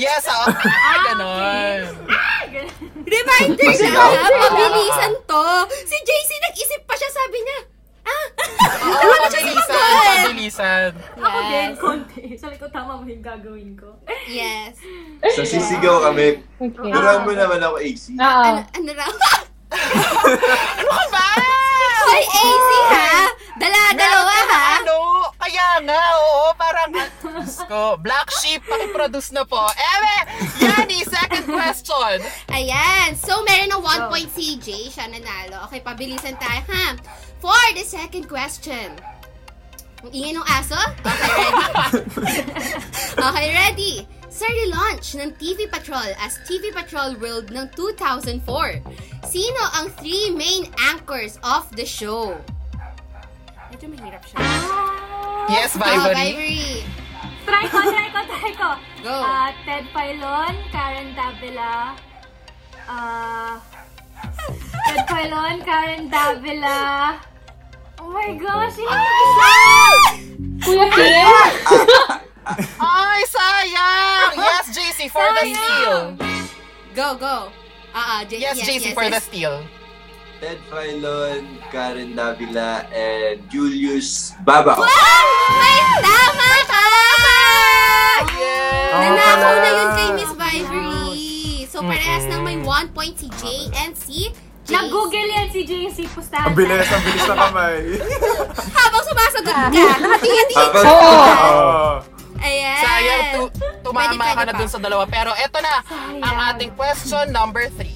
Yes, 0.03 0.27
oh. 0.27 0.51
Ah, 0.51 0.99
ganon. 1.07 1.95
Reminder 3.07 3.71
na, 3.87 4.03
pabilisan 4.51 5.15
to. 5.23 5.45
Si 5.87 5.95
JC 5.95 6.31
nag-isip 6.43 6.83
pa 6.83 6.95
siya, 6.99 7.11
sabi 7.13 7.39
niya. 7.39 7.59
Ah! 8.03 8.27
Oo, 8.83 9.15
pabilisan, 9.31 10.27
pabilisan. 10.27 10.91
Ako 11.15 11.39
din, 11.47 11.71
Yes. 11.71 11.79
konti. 11.79 12.23
Sabi 12.35 12.59
ko, 12.59 12.67
tama 12.67 12.99
mo 12.99 13.07
yung 13.07 13.23
gagawin 13.23 13.79
ko. 13.79 13.95
Yes. 14.27 14.75
Sa 15.39 15.47
sisigaw 15.47 16.03
kami. 16.03 16.43
Okay. 16.59 16.91
Mo 16.91 17.31
naman 17.31 17.63
ako, 17.63 17.79
AC. 17.79 18.19
Oo. 18.19 18.27
Ano, 18.43 18.61
ano 18.67 18.91
raw? 18.99 19.13
Ano 19.71 20.91
ka 20.91 21.07
ba? 21.15 21.27
Hoy, 22.03 22.23
AC 22.27 22.69
ha? 22.91 23.15
Dala-dalawa 23.63 24.35
ha? 24.51 24.67
Ano? 24.83 24.99
Kaya 25.39 25.79
nga, 25.87 26.03
oo, 26.19 26.51
parang, 26.59 26.91
Diyos 26.91 27.63
ko, 27.71 27.95
Black 27.95 28.27
Sheep, 28.43 28.67
pakiproduce 28.67 29.31
na 29.31 29.47
po. 29.47 29.63
Eme, 29.71 30.17
Yani, 30.59 31.07
second 31.07 31.47
question. 31.47 32.19
Ayan. 32.51 33.15
So, 33.15 33.47
meron 33.47 33.71
ng 33.71 33.83
1 33.83 34.11
point 34.11 34.31
si 34.35 34.59
Jay. 34.59 34.91
Siya 34.91 35.07
nanalo. 35.07 35.63
Okay, 35.71 35.79
pabilisan 35.79 36.35
tayo, 36.43 36.59
ha? 36.75 36.99
For 37.39 37.63
the 37.79 37.87
second 37.87 38.27
question. 38.27 38.99
Ang 40.03 40.11
ingay 40.11 40.35
ng 40.35 40.47
aso? 40.47 40.79
Okay, 41.07 41.31
ready? 41.31 42.03
okay, 43.31 43.47
ready? 43.55 43.95
Sa 44.27 44.49
relaunch 44.51 45.15
ng 45.15 45.31
TV 45.39 45.71
Patrol 45.71 46.11
as 46.19 46.43
TV 46.51 46.75
Patrol 46.75 47.15
World 47.23 47.55
ng 47.55 47.71
2004, 47.79 48.43
sino 49.29 49.63
ang 49.79 49.87
three 50.03 50.35
main 50.35 50.67
anchors 50.91 51.39
of 51.47 51.71
the 51.79 51.87
show? 51.87 52.35
Medyo 53.83 53.99
mahirap 53.99 54.23
siya. 54.23 54.39
Yes, 55.51 55.75
Oh, 55.75 55.83
Vivory. 55.83 56.15
Vivory. 56.15 56.63
Try 57.43 57.65
ko, 57.67 57.79
try 57.83 58.07
ko, 58.15 58.21
try 58.31 58.51
ko. 58.55 58.71
Go. 59.03 59.17
Ah, 59.27 59.51
Ted 59.67 59.91
Filon, 59.91 60.55
Karen 60.71 61.11
Davila, 61.19 61.99
ah... 62.87 63.59
Ted 64.87 65.03
Filon, 65.11 65.57
Karen 65.67 66.07
Davila. 66.07 66.79
Oh 67.99 68.07
my 68.15 68.31
gosh, 68.39 68.79
sino 68.79 68.87
yung 68.87 69.19
isa? 69.19 69.51
Kuya 70.63 70.87
Kim? 70.95 71.27
Ay, 72.79 73.21
sayang! 73.27 74.31
Yes, 74.39 74.67
JC, 74.71 75.11
for 75.11 75.27
the 75.27 75.43
steal. 75.59 75.99
Go, 76.95 77.19
go. 77.19 77.51
Ah, 77.91 77.99
ah, 77.99 78.21
J- 78.31 78.47
Yes, 78.47 78.63
JC, 78.63 78.95
for 78.95 79.11
the 79.11 79.19
steal. 79.19 79.67
Ted 80.43 80.59
Filon, 80.67 81.55
Karen 81.71 82.19
Davila, 82.19 82.83
and 82.91 83.47
Julius 83.47 84.35
Babao. 84.43 84.83
Ay, 84.83 85.79
tama 86.03 86.51
ka! 86.67 86.87
Yes! 88.35 88.91
Nanakaw 88.91 89.55
na 89.55 89.71
yun 89.71 89.91
kay 89.95 90.09
Miss 90.19 90.33
Vivory. 90.35 91.63
So, 91.71 91.87
parehas 91.87 92.27
nang 92.27 92.43
may 92.43 92.59
1 92.59 92.91
point 92.91 93.15
si 93.15 93.31
J 93.39 93.71
and 93.87 93.95
si. 93.95 94.35
Nag-google 94.67 95.31
yan 95.31 95.47
si 95.55 95.63
JC 95.63 96.11
Pustahan. 96.11 96.51
Ang 96.51 96.59
bilis, 96.59 96.91
ang 96.91 97.03
bilis 97.07 97.23
na 97.23 97.35
kamay. 97.39 97.79
Habang 98.83 99.05
sumasagot 99.07 99.47
ka, 99.47 99.71
nakatingin-tingin 100.03 100.71
ka. 100.75 100.81
Oo. 100.91 101.11
Ayan. 102.43 102.83
Sayang, 102.83 103.23
tu- 103.31 103.53
tumama 103.87 104.11
Pwede, 104.11 104.19
pwede 104.19 104.35
ka 104.35 104.43
na 104.43 104.53
dun 104.59 104.71
sa 104.75 104.83
dalawa. 104.83 105.07
Pero 105.07 105.31
eto 105.39 105.63
na, 105.63 105.87
ang 106.19 106.37
ating 106.51 106.75
question 106.75 107.31
number 107.31 107.71
three. 107.79 107.95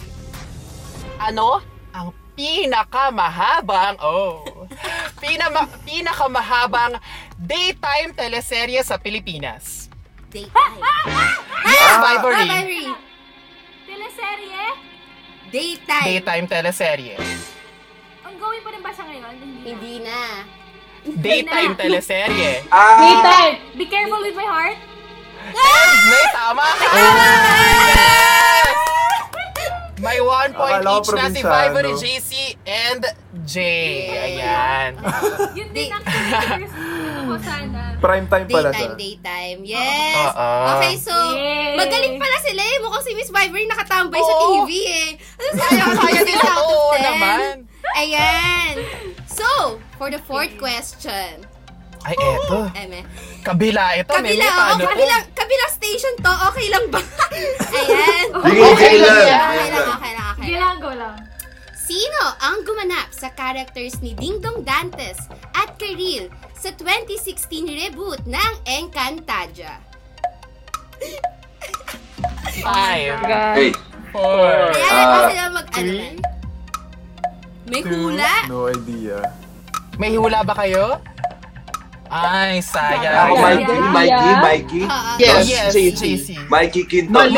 Ano 1.19 1.59
ang 1.91 2.15
pinakamahabang, 2.37 3.97
oh, 4.05 4.45
pinama, 5.19 5.65
pinakamahabang 5.83 7.01
daytime 7.35 8.13
teleserye 8.13 8.85
sa 8.85 9.01
Pilipinas? 9.01 9.89
Daytime. 10.29 10.77
Yes, 11.65 11.93
Ah, 11.97 11.97
Vivory. 12.05 12.45
Vivory. 12.45 12.85
Teleserye? 13.89 14.65
Daytime. 15.49 16.05
Daytime 16.05 16.47
teleserye. 16.47 17.17
Ongoing 18.21 18.61
pa 18.61 18.71
rin 18.71 18.83
ba 18.85 18.91
siya 18.93 19.05
ngayon? 19.09 19.33
Hindi. 19.41 19.93
na. 20.05 20.21
Hindi 21.01 21.41
na. 21.41 21.51
Daytime 21.57 21.73
teleserye. 21.75 22.53
Ah! 22.69 23.01
Daytime! 23.01 23.55
Be 23.75 23.87
careful 23.89 24.21
with 24.21 24.37
my 24.37 24.45
heart. 24.45 24.77
And 25.47 25.95
may 26.11 26.25
tama 26.35 26.67
ka! 26.75 26.87
Ah! 26.91 28.46
May 29.97 30.21
one 30.21 30.53
point 30.53 30.77
Akala 30.77 30.91
ko 30.93 31.01
each 31.01 31.09
na 31.09 31.27
si 31.27 31.41
probinsyano. 31.41 31.73
Vivory, 31.73 31.93
JC, 31.97 32.31
and 32.63 33.03
Jay. 33.49 34.13
Ayan. 34.13 34.91
Yun 35.59 35.69
din 35.73 35.89
ang 35.89 36.05
first 36.05 36.77
ano 36.77 37.21
ko 37.25 37.37
sana. 37.41 37.81
Prime 37.97 38.27
time 38.29 38.45
pala 38.47 38.71
siya. 38.71 38.93
Daytime, 38.93 39.01
daytime. 39.01 39.59
Yes. 39.65 40.17
Oo. 40.29 40.49
Okay, 40.77 40.95
so, 41.01 41.15
Yay. 41.33 41.81
magaling 41.81 42.15
pala 42.17 42.37
sila 42.39 42.61
eh. 42.61 42.77
Mukhang 42.79 43.03
si 43.03 43.13
Miss 43.17 43.33
Viber 43.33 43.61
nakatambay 43.67 44.21
sa 44.21 44.35
Oo. 44.37 44.45
TV 44.63 44.71
eh. 44.85 45.09
Ano 45.17 45.51
sa 45.51 45.65
Kaya 45.65 45.85
kaya 45.97 46.21
nila 46.23 46.45
out 46.45 46.61
of 46.61 46.69
oo 46.69 46.93
10? 46.93 47.01
naman. 47.03 47.55
Ayan. 47.97 48.73
So, 49.27 49.49
for 49.97 50.13
the 50.13 50.21
fourth 50.21 50.53
question. 50.57 51.41
Ay, 52.07 52.15
eto. 52.15 52.71
Eme. 52.71 53.01
Kabila 53.43 53.99
ito. 53.99 54.15
Kabila, 54.15 54.31
Meme, 54.31 54.47
oh, 54.47 54.55
paano 54.55 54.79
to? 54.79 54.91
kabilang, 54.95 55.25
kabilang 55.35 55.73
station 55.75 56.15
to. 56.23 56.33
Okay 56.55 56.67
lang 56.71 56.85
ba? 56.87 57.03
Ayan. 57.83 58.27
Sige, 58.31 58.63
Okay 58.63 58.63
okay 58.63 58.95
lang 59.03 59.11
lang. 59.11 59.27
yan. 59.27 59.43
Okay 59.43 59.67
lang, 59.67 59.87
okay 59.91 60.13
lang, 60.15 60.27
okay 60.31 60.55
lang. 60.55 60.79
lang, 60.79 60.99
lang. 61.03 61.15
Sino 61.75 62.23
ang 62.43 62.63
gumanap 62.63 63.11
sa 63.11 63.31
characters 63.35 64.03
ni 64.03 64.15
Ding 64.15 64.39
Dong 64.39 64.63
Dantes 64.63 65.19
at 65.55 65.75
Karil 65.79 66.31
sa 66.55 66.71
2016 66.75 67.75
reboot 67.75 68.23
ng 68.27 68.53
Encantadia? 68.67 69.83
Five, 72.63 73.19
Hey, 73.55 73.71
four, 74.11 74.51
Ayan, 74.75 75.07
uh, 75.11 75.27
sila 75.31 75.43
mag, 75.51 75.67
ano 75.67 75.91
three, 75.91 75.99
man. 75.99 76.17
May 77.67 77.83
Two, 77.83 77.99
hula? 77.99 78.35
No 78.47 78.71
idea. 78.71 79.19
May 79.99 80.15
hula 80.15 80.47
ba 80.47 80.55
kayo? 80.55 81.03
Ay, 82.09 82.59
ako 82.59 82.61
sayang. 82.61 83.37
Mikey, 83.37 83.79
Mikey, 83.91 84.33
Mikey. 84.41 84.83
Oo. 84.87 85.13
Yes, 85.19 85.47
Yes, 85.47 85.75
JC. 85.75 86.03
JC. 86.17 86.29
Mikey 86.47 86.85
Quinto. 86.85 87.13
Mali! 87.13 87.37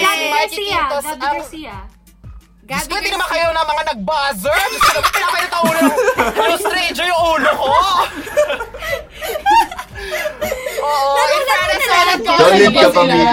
Gabi 0.00 0.26
Garcia. 0.30 0.80
Gabi. 0.88 1.18
Garcia. 1.18 1.76
Diyos 2.70 2.86
ko, 2.86 2.94
Gabi 2.94 3.02
hindi 3.02 3.10
naman 3.10 3.26
kayo 3.26 3.50
na 3.50 3.66
mga 3.66 3.82
nag-buzzer. 3.90 4.54
Diyos 4.54 4.82
ko, 4.86 5.02
naman 5.18 5.34
kayo 5.34 5.46
na 5.50 5.58
ulo 5.58 5.78
ng 5.82 5.90
ano, 6.46 6.54
stranger 6.54 7.06
yung 7.10 7.22
ulo 7.34 7.50
ko. 7.50 7.74
Oo, 10.80 11.12
in 11.28 11.42
fairness, 11.42 11.82
solid 11.82 12.20
ka. 12.20 12.34
Solid 12.34 12.60
Ano 12.60 12.70
ba 12.70 12.80
ka, 12.80 12.88
pamilya. 12.90 13.32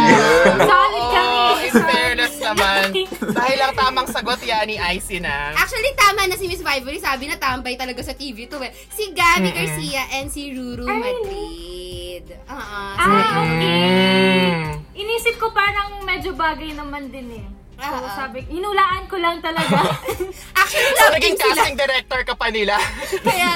Solid 0.61 1.05
kami. 1.09 1.37
Oo, 1.37 1.53
in 1.59 1.73
fairness 1.81 2.33
naman. 2.37 2.85
Dahil 3.37 3.59
ang 3.59 3.73
tamang 3.73 4.07
sagot 4.07 4.39
yan 4.41 4.65
ni 4.65 4.75
Icy 4.77 5.17
na. 5.17 5.51
Actually, 5.53 5.91
tama 5.93 6.25
na 6.25 6.35
si 6.35 6.45
Miss 6.45 6.59
Vivory. 6.59 6.97
Sabi 6.97 7.25
na 7.25 7.35
tambay 7.35 7.75
talaga 7.75 7.99
sa 8.01 8.11
TV 8.11 8.45
to 8.45 8.59
eh. 8.59 8.71
Si 8.89 9.11
Gabi 9.11 9.47
Mm-mm. 9.47 9.57
Garcia 9.57 10.03
and 10.13 10.27
si 10.27 10.51
Ruru. 10.51 10.85
Madrid. 10.85 12.25
Oo. 12.45 12.79
Ah, 12.97 13.39
okay. 13.39 14.49
Mm. 14.49 14.71
Inisip 14.97 15.37
ko 15.37 15.51
parang 15.51 16.01
medyo 16.27 16.35
bagay 16.35 16.75
naman 16.75 17.07
din 17.07 17.39
eh. 17.39 17.47
So, 17.77 17.87
Ah, 17.87 18.03
ah. 18.03 18.15
sabi, 18.17 18.43
hinulaan 18.43 19.07
ko 19.07 19.15
lang 19.15 19.39
talaga. 19.39 19.79
Actually, 20.59 20.91
So, 20.91 21.13
naging 21.15 21.37
sila. 21.39 21.55
casting 21.55 21.77
director 21.79 22.19
ka 22.27 22.35
pa 22.35 22.51
nila. 22.51 22.75
Kaya, 23.27 23.51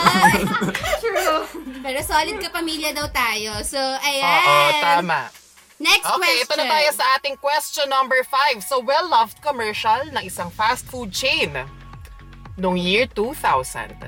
True. 1.04 1.44
pero 1.84 2.00
solid 2.00 2.40
ka 2.40 2.48
pamilya 2.48 2.96
daw 2.96 3.12
tayo. 3.12 3.60
So, 3.66 3.76
ayan. 3.76 4.24
Oo, 4.24 4.72
tama. 4.80 5.20
Next 5.82 6.06
Okay, 6.08 6.16
ito 6.38 6.48
question. 6.48 6.64
na 6.64 6.72
tayo 6.72 6.90
sa 6.94 7.06
ating 7.18 7.36
question 7.36 7.88
number 7.90 8.24
5. 8.24 8.64
So, 8.64 8.80
well-loved 8.80 9.42
commercial 9.42 10.08
ng 10.08 10.24
isang 10.24 10.48
fast 10.48 10.88
food 10.88 11.12
chain 11.12 11.52
noong 12.56 12.80
year 12.80 13.12
2000. 13.12 14.00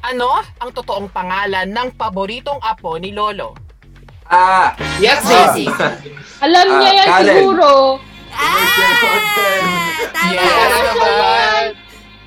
Ano 0.00 0.32
ang 0.56 0.70
totoong 0.70 1.10
pangalan 1.10 1.66
ng 1.66 1.88
paboritong 1.92 2.62
apo 2.62 2.96
ni 2.96 3.10
Lolo? 3.10 3.52
Ah, 4.28 4.76
Yes, 4.98 5.24
ah. 5.24 5.50
JC. 5.50 5.64
Alam 6.44 6.66
niya 6.76 6.86
Ah, 6.86 6.94
yan 6.94 7.08
Karen. 7.08 7.26
siguro. 7.34 7.70
Ah! 8.30 9.18
Tama. 10.08 10.30
Yes, 10.30 10.70
naman. 10.86 11.64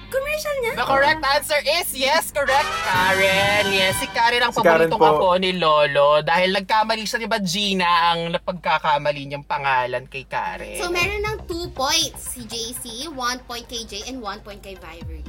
Commercial 0.09 0.55
niya? 0.59 0.73
The 0.75 0.83
correct 0.83 1.21
answer 1.23 1.59
is 1.63 1.87
yes, 1.93 2.23
correct, 2.29 2.67
Karen. 2.83 3.63
Yes, 3.69 3.95
si 3.95 4.07
Karen 4.09 4.41
ang 4.41 4.51
Si 4.51 4.59
Karen 4.59 4.91
paboritong 4.91 4.99
po. 4.99 5.07
apo 5.07 5.39
ni 5.39 5.53
Lolo 5.53 6.19
dahil 6.21 6.51
nagkamali 6.51 7.05
siya, 7.05 7.17
di 7.17 7.29
ba, 7.29 7.39
Gina, 7.39 7.87
ang 8.11 8.27
napagkakamali 8.29 9.21
niyang 9.23 9.45
pangalan 9.45 10.03
kay 10.05 10.25
Karen. 10.25 10.75
So, 10.75 10.89
meron 10.89 11.21
ng 11.21 11.37
2 11.45 11.71
points 11.71 12.35
si 12.35 12.43
JC, 12.43 12.83
1 13.07 13.15
point 13.45 13.63
kay 13.63 13.85
Jay, 13.85 14.03
and 14.05 14.19
1 14.19 14.41
point 14.41 14.59
kay 14.59 14.75
Vivory. 14.75 15.23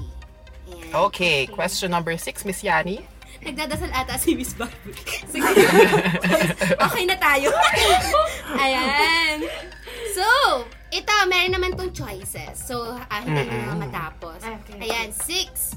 Ayan. 0.67 0.91
Okay, 1.07 1.47
question 1.47 1.89
number 1.89 2.17
6, 2.17 2.43
Miss 2.43 2.59
Yani. 2.61 3.07
Nagdadasal 3.43 3.91
ata 3.91 4.15
si 4.15 4.39
Miss 4.39 4.55
Barbie. 4.55 4.95
Sige. 5.33 5.51
okay 6.79 7.05
na 7.11 7.17
tayo. 7.19 7.51
Ayan. 8.63 9.43
So, 10.15 10.27
ito, 10.95 11.15
meron 11.27 11.53
naman 11.59 11.75
tong 11.75 11.91
choices. 11.91 12.55
So, 12.55 12.95
ah, 12.95 13.21
hindi 13.21 13.43
na 13.51 13.67
nga 13.67 13.75
matapos. 13.75 14.39
Okay. 14.39 14.87
Ayan, 14.87 15.11
six. 15.11 15.75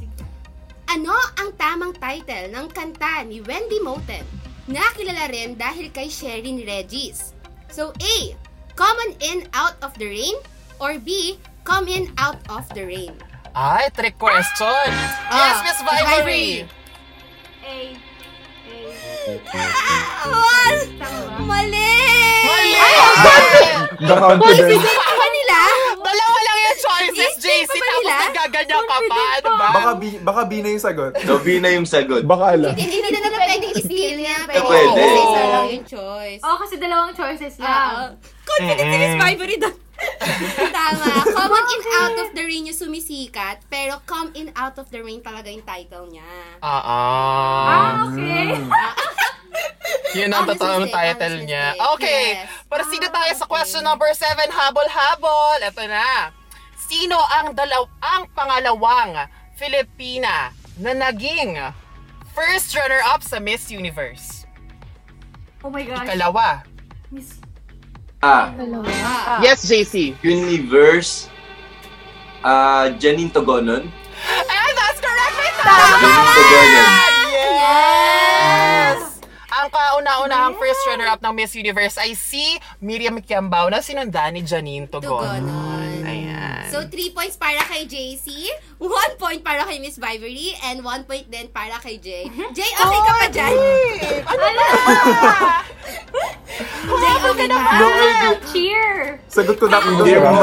Ano 0.85 1.17
ang 1.41 1.57
tamang 1.57 1.97
title 1.97 2.53
ng 2.53 2.69
kanta 2.69 3.25
ni 3.25 3.41
Wendy 3.41 3.81
Moten 3.81 4.21
na 4.69 4.85
kilala 4.93 5.25
rin 5.33 5.57
dahil 5.57 5.89
kay 5.89 6.05
Sherin 6.05 6.61
Regis? 6.61 7.33
So, 7.73 7.89
A. 7.97 8.17
Come 8.75 8.97
on 9.07 9.11
in 9.23 9.39
out 9.55 9.79
of 9.81 9.95
the 9.97 10.05
rain 10.05 10.37
or 10.77 11.01
B. 11.01 11.39
Come 11.65 11.89
in 11.89 12.13
out 12.21 12.37
of 12.51 12.67
the 12.77 12.85
rain. 12.85 13.15
Ay, 13.55 13.87
trick 13.95 14.19
question. 14.19 14.91
yes, 15.31 15.63
Miss 15.63 15.79
Vivory. 15.81 16.67
A. 17.65 17.77
A. 18.65 18.77
Ah, 19.57 20.29
ba? 20.29 21.41
mali! 21.41 21.93
Mali! 22.45 22.77
The 24.05 24.15
confidence. 24.15 24.85
Ano 24.85 25.25
nila? 25.33 25.59
Dalawa 25.97 26.37
lang 26.45 26.57
yung 26.61 26.79
choices, 26.79 27.33
JC. 27.41 27.73
pa 27.73 27.85
Tapos 27.89 28.05
nagaganyan 28.05 28.83
ka 28.85 28.97
pa. 29.09 29.17
Ano 29.41 29.49
ba? 29.57 29.67
Baka 29.73 29.91
B, 29.97 30.03
baka 30.21 30.41
B 30.45 30.51
na 30.61 30.69
yung 30.69 30.83
sagot. 30.83 31.11
So, 31.25 31.41
B 31.41 31.57
na 31.57 31.73
yung 31.73 31.87
sagot. 31.89 32.21
Baka 32.21 32.53
ala. 32.53 32.69
Hindi 32.77 33.01
na 33.01 33.09
nila 33.09 33.29
pwedeng 33.33 33.63
i-steal 33.73 34.13
niya. 34.21 34.37
Eh, 34.45 34.61
pwede. 34.61 35.01
Kasi 35.01 35.19
isa 35.25 35.41
lang 35.49 35.67
yung 35.73 35.85
choice. 35.89 36.41
Oo, 36.45 36.57
kasi 36.61 36.73
dalawang 36.77 37.13
choices 37.17 37.55
lang. 37.57 38.13
Confident 38.45 38.77
si 38.77 38.97
Miss 39.01 39.09
Mm-mm. 39.09 39.21
Vivory 39.25 39.57
doon. 39.57 39.75
Tama. 40.75 41.11
Come 41.23 41.55
in 41.55 41.81
out 41.95 42.17
of 42.19 42.29
the 42.35 42.43
rain 42.43 42.67
yung 42.67 42.75
sumisikat, 42.75 43.63
pero 43.71 44.03
come 44.03 44.31
in 44.35 44.51
out 44.55 44.75
of 44.75 44.91
the 44.91 44.99
rain 44.99 45.23
talaga 45.23 45.47
yung 45.47 45.63
title 45.63 46.11
niya. 46.11 46.27
Oo. 46.59 46.99
Ah, 47.71 48.07
okay. 48.11 48.59
Yun 50.19 50.31
ang 50.31 50.45
totoong 50.47 50.87
title 50.91 51.43
niya. 51.43 51.75
Okay, 51.95 52.39
Yes. 52.39 52.49
proceed 52.67 53.03
tayo 53.03 53.31
sa 53.35 53.45
okay. 53.45 53.51
question 53.51 53.83
number 53.83 54.09
7. 54.11 54.47
Habol-habol. 54.51 55.59
Ito 55.63 55.83
na. 55.87 56.31
Sino 56.85 57.17
ang 57.17 57.57
dalaw 57.57 57.89
ang 58.03 58.29
pangalawang 58.35 59.25
Filipina 59.57 60.53
na 60.77 60.91
naging 60.93 61.57
first 62.35 62.75
runner-up 62.75 63.23
sa 63.23 63.39
Miss 63.39 63.71
Universe? 63.71 64.45
Oh 65.65 65.71
my 65.71 65.81
gosh. 65.81 66.05
Ikalawa. 66.05 66.74
Miss- 68.25 68.53
Ah, 68.97 69.23
Ah. 69.27 69.39
Yes, 69.39 69.61
JC. 69.61 70.17
Universe. 70.19 71.29
Ah, 72.41 72.89
Janine 72.93 73.29
Togonon. 73.29 73.85
And 73.85 74.71
that's 74.75 74.99
correct, 74.99 75.35
may 75.35 75.51
Janine 75.51 76.29
Togonon. 76.31 76.89
Yes! 77.55 78.99
Ang 79.47 79.67
kauna-unahang 79.69 80.55
first 80.55 80.81
runner-up 80.85 81.19
ng 81.19 81.33
Miss 81.33 81.53
Universe 81.53 81.97
ay 81.97 82.13
si 82.13 82.43
Miriam 82.79 83.17
Kiambao 83.19 83.67
na 83.67 83.79
sinundan 83.79 84.33
ni 84.33 84.41
Janine 84.41 84.85
Togon. 84.85 85.21
Tugonon. 85.41 86.01
Ayan. 86.03 86.24
So, 86.71 86.77
3 86.87 87.15
points 87.15 87.35
para 87.37 87.61
kay 87.65 87.87
JC, 87.87 88.51
1 88.77 89.21
point 89.21 89.41
para 89.41 89.63
kay 89.63 89.79
Miss 89.79 89.95
Vivory, 89.95 90.53
and 90.67 90.83
1 90.83 91.09
point 91.09 91.25
din 91.29 91.47
para 91.49 91.79
kay 91.79 91.97
Jay. 91.97 92.27
Jay, 92.53 92.71
okay 92.75 93.01
ka 93.01 93.13
pa 93.15 93.27
dyan? 93.31 93.53
ano 94.25 94.45
na? 94.45 94.67
Jay, 97.01 97.15
okay 97.19 97.47
ka 97.47 97.59
idea. 97.59 98.29
Cheer! 98.51 99.19
Sagot 99.27 99.57
ko 99.59 99.65
na 99.67 99.79
kung 99.81 99.97
Hindi 99.99 100.15
mo 100.19 100.39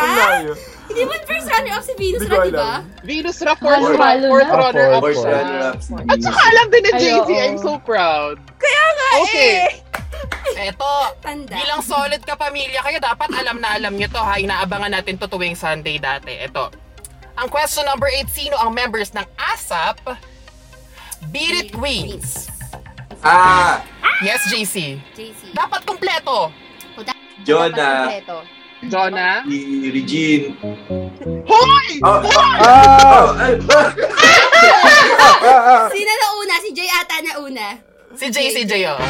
Ang 0.00 0.14
layo. 0.16 0.52
Hindi 0.90 1.02
mo 1.06 1.14
first 1.22 1.46
runner-up 1.46 1.82
si 1.82 1.94
Venus 1.94 2.22
Ra, 2.26 2.36
di 2.42 2.50
ba? 2.50 2.72
Venus 3.00 3.38
Ra, 3.38 3.54
fourth, 3.54 3.78
Halo, 3.78 3.94
halo 3.94 4.26
fourth 4.26 4.42
na. 4.44 4.58
runner 4.58 4.86
up 4.90 5.00
First 5.00 5.22
siya. 5.22 5.30
runner-up. 5.32 5.76
At 6.10 6.18
saka 6.18 6.40
alam 6.44 6.66
din 6.68 6.84
JC, 6.92 7.06
oo. 7.30 7.38
I'm 7.40 7.56
so 7.56 7.72
proud. 7.78 8.36
Kaya 8.58 8.82
nga 8.90 9.06
Okay. 9.22 9.54
eh! 10.50 10.68
Eto, 10.68 10.92
Tanda. 11.22 11.54
bilang 11.54 11.80
solid 11.80 12.20
ka 12.20 12.34
pamilya 12.34 12.82
kayo, 12.82 12.98
dapat 12.98 13.30
alam 13.32 13.62
na 13.62 13.78
alam 13.78 13.94
nyo 13.94 14.10
to 14.10 14.18
ha. 14.18 14.34
Inaabangan 14.36 14.90
natin 14.90 15.14
to 15.16 15.24
tuwing 15.24 15.54
Sunday 15.54 15.96
dati. 15.96 16.34
Eto, 16.36 16.74
ang 17.34 17.46
question 17.46 17.86
number 17.86 18.10
8, 18.10 18.26
sino 18.28 18.58
ang 18.58 18.74
members 18.74 19.14
ng 19.14 19.24
ASAP? 19.38 20.02
Beat 21.30 21.54
It 21.56 21.70
Queens. 21.70 22.50
Ah, 23.22 23.84
Yes, 24.20 24.44
JC. 24.48 25.00
JC. 25.14 25.54
Dapat 25.54 25.80
kumpleto. 25.86 26.52
Jonah. 27.40 28.12
Jonah. 28.88 29.44
Si 29.44 29.60
Regine. 29.90 30.56
Hoy! 31.44 31.88
Oh, 32.00 32.20
Ah! 32.60 33.28
oh. 33.28 33.36
Sino 35.92 36.12
na 36.12 36.28
una? 36.38 36.54
Si 36.64 36.70
Jay 36.72 36.88
ata 36.88 37.20
na 37.20 37.32
una. 37.38 37.68
Si 38.16 38.26
JC 38.28 38.64
J, 38.64 38.72
oh. 38.88 39.00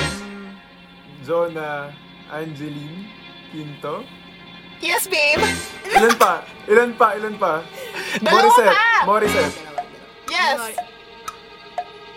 Jonah 1.23 1.95
Angeline 2.31 3.07
Quinto. 3.51 4.03
Yes, 4.81 5.05
babe! 5.07 5.45
Ilan 5.93 6.17
pa? 6.17 6.41
Ilan 6.65 6.91
pa? 6.97 7.09
Ilan 7.15 7.35
pa? 7.37 7.61
Dalawa 8.19 8.33
Morissette. 8.49 8.73
pa! 8.73 9.05
Morissette. 9.05 9.57
Yes! 10.31 10.59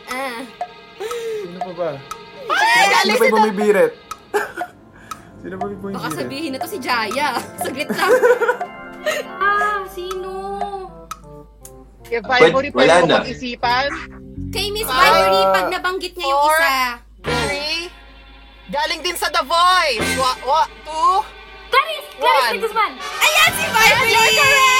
Ah. 0.07 0.39
Sino 1.43 1.59
pa 1.59 1.71
ba? 1.75 1.91
Ay, 2.47 2.85
Sino 3.03 3.13
pa 3.13 3.19
si 3.19 3.27
yung 3.27 3.35
bumibirit? 3.35 3.91
Sino 5.43 5.55
pa 5.59 5.65
yung 5.67 5.91
Baka 5.91 6.09
sabihin 6.15 6.55
na 6.55 6.57
to 6.57 6.67
si 6.67 6.79
Jaya. 6.79 7.35
Saglit 7.63 7.91
lang. 7.91 8.11
Ah, 9.35 9.83
sino? 9.91 10.31
If 12.07 12.23
Ivory 12.23 12.71
Wala 12.71 12.71
pwede 12.71 13.03
mo 13.03 13.07
na. 13.11 13.15
mag-isipan, 13.19 13.91
Kay 14.47 14.71
Miss 14.71 14.87
Ah, 14.87 14.95
Ivory, 15.03 15.41
pag 15.51 15.67
nabanggit 15.67 16.13
niya 16.15 16.23
yung 16.23 16.39
four. 16.39 16.55
isa. 16.55 16.75
Three. 17.19 17.91
Galing 18.71 19.03
din 19.03 19.17
sa 19.19 19.27
The 19.27 19.43
Voice. 19.43 20.07
What? 20.15 20.39
What? 20.47 20.69
Two? 20.87 21.19
Clarice! 21.67 22.07
One. 22.15 22.23
Clarice 22.23 22.47
de 22.49 22.59
Guzman! 22.63 22.91
Ayan 22.95 23.49
si 23.51 23.63
Ivory! 23.67 24.72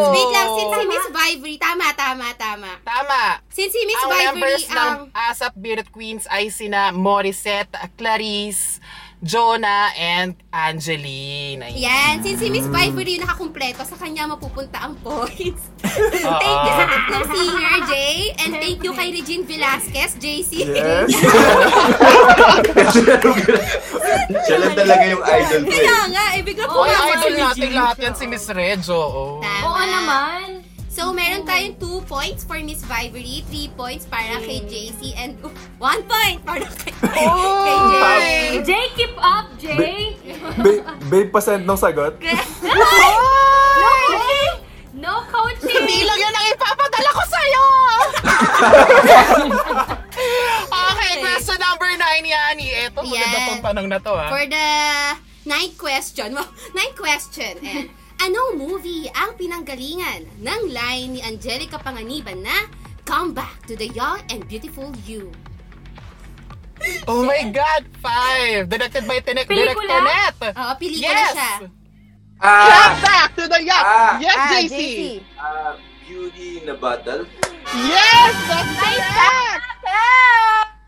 Oh. 0.00 0.12
Wait 0.16 0.30
lang, 0.32 0.48
since 0.56 0.72
si 0.72 0.84
Miss 0.88 1.06
Ivory, 1.12 1.54
tama, 1.60 1.86
tama, 1.92 2.26
tama. 2.40 2.70
Tama. 2.80 3.22
Since 3.52 3.72
si 3.76 3.82
Miss 3.84 4.00
Ang 4.00 4.10
Ivory 4.10 4.24
members 4.24 4.64
ng 4.64 4.76
ang... 4.76 4.98
ASAP 5.12 5.54
Bearded 5.60 5.88
Queens 5.92 6.24
ay 6.32 6.48
sina 6.48 6.88
Morissette, 6.90 7.76
Clarice, 8.00 8.80
Jonah, 9.20 9.92
and 10.00 10.32
Angeline. 10.48 11.60
Ayan. 11.60 11.76
Yan, 11.76 12.14
since 12.24 12.40
si 12.40 12.48
Miss 12.48 12.64
Ivory 12.72 13.20
yung 13.20 13.28
nakakumpleto, 13.28 13.84
sa 13.84 13.92
kanya 14.00 14.24
mapupunta 14.24 14.80
ang 14.80 14.96
points. 15.04 15.68
Oo. 15.84 16.40
thank 16.40 16.60
you 16.64 16.72
sa 16.72 16.84
tatlong 16.88 17.28
singer, 17.28 17.76
Jay. 17.84 18.32
And 18.40 18.56
thank 18.56 18.80
you 18.80 18.92
kay 18.96 19.12
Regine 19.12 19.44
Velasquez, 19.44 20.16
JC. 20.16 20.64
Yes. 20.72 21.12
Siya 24.48 24.56
lang 24.56 24.72
talaga 24.72 25.04
yung 25.04 25.20
idol 25.20 25.60
ko 25.68 25.68
eh. 25.68 25.84
Kaya 25.84 25.98
nga, 26.08 26.24
eh, 26.32 26.40
bigla 26.40 26.64
po 26.64 26.88
Oy, 26.88 26.92
idol 26.96 27.34
natin 27.36 27.70
lahat 27.76 27.96
yan 28.00 28.14
si 28.16 28.24
Miss 28.24 28.48
Rejo. 28.48 28.96
Oh. 28.96 29.44
Tama. 29.44 29.68
Oo 29.68 29.82
naman. 29.84 30.64
So, 31.00 31.16
meron 31.16 31.48
tayong 31.48 31.80
2 31.80 32.04
points 32.04 32.44
for 32.44 32.60
Miss 32.60 32.84
Vivory, 32.84 33.40
3 33.48 33.72
points 33.72 34.04
para 34.04 34.36
kay 34.44 34.60
JC, 34.68 35.16
and 35.16 35.32
1 35.80 36.04
point 36.04 36.38
para 36.44 36.60
kay, 36.60 36.92
kay 37.16 37.24
Jay. 37.24 38.60
Jay, 38.68 38.84
keep 38.92 39.16
up, 39.16 39.48
Jay! 39.56 40.12
Babe, 40.60 40.84
babe 41.08 41.32
pasend 41.32 41.64
ng 41.64 41.72
sagot? 41.80 42.20
No 42.20 42.84
coaching! 44.12 44.52
No 45.00 45.14
coaching! 45.24 45.72
Hindi 45.72 46.04
lang 46.04 46.20
yan 46.20 46.36
ang 46.36 46.46
ipapadala 46.52 47.10
ko 47.16 47.22
sa'yo! 47.32 47.64
okay, 50.68 51.12
question 51.24 51.58
number 51.64 51.90
9 51.96 52.28
yan. 52.28 52.54
Ito, 52.60 53.00
maganda 53.08 53.38
Yes. 53.40 53.48
tong 53.48 53.64
tanong 53.64 53.86
na 53.88 53.98
to, 54.04 54.12
ha? 54.12 54.28
For 54.28 54.44
the 54.44 54.68
ninth 55.48 55.80
question, 55.80 56.36
well, 56.36 56.52
ninth 56.76 56.92
question, 56.92 57.56
and 57.64 57.88
anong 58.20 58.56
movie 58.56 59.08
ang 59.12 59.32
pinanggalingan 59.34 60.28
ng 60.38 60.60
line 60.68 61.08
ni 61.16 61.20
Angelica 61.20 61.80
Panganiban 61.80 62.40
na 62.40 62.56
Come 63.02 63.34
back 63.34 63.66
to 63.66 63.74
the 63.74 63.90
young 63.90 64.22
and 64.30 64.46
beautiful 64.46 64.94
you. 65.02 65.34
Oh 67.10 67.26
my 67.26 67.42
God! 67.50 67.82
Five! 67.98 68.70
Directed 68.70 69.02
by 69.02 69.18
Tinek 69.18 69.50
Pelikula? 69.50 69.98
Director 69.98 70.00
Net! 70.06 70.34
Oo, 70.54 70.72
pelikula 70.78 71.10
Yes! 71.10 71.34
siya. 71.34 71.52
Ah! 72.38 72.70
come 72.70 72.94
back 73.02 73.30
to 73.34 73.44
the 73.50 73.60
yacht! 73.66 73.82
Ah. 73.84 74.14
yes, 74.22 74.38
Ah, 74.38 74.48
JC! 74.54 74.70
JC. 74.70 75.00
Ah, 75.34 75.74
Beauty 76.06 76.62
in 76.62 76.70
a 76.70 76.76
Bottle? 76.78 77.26
Yes! 77.74 78.32
That's 78.46 78.72
correct! 78.78 79.66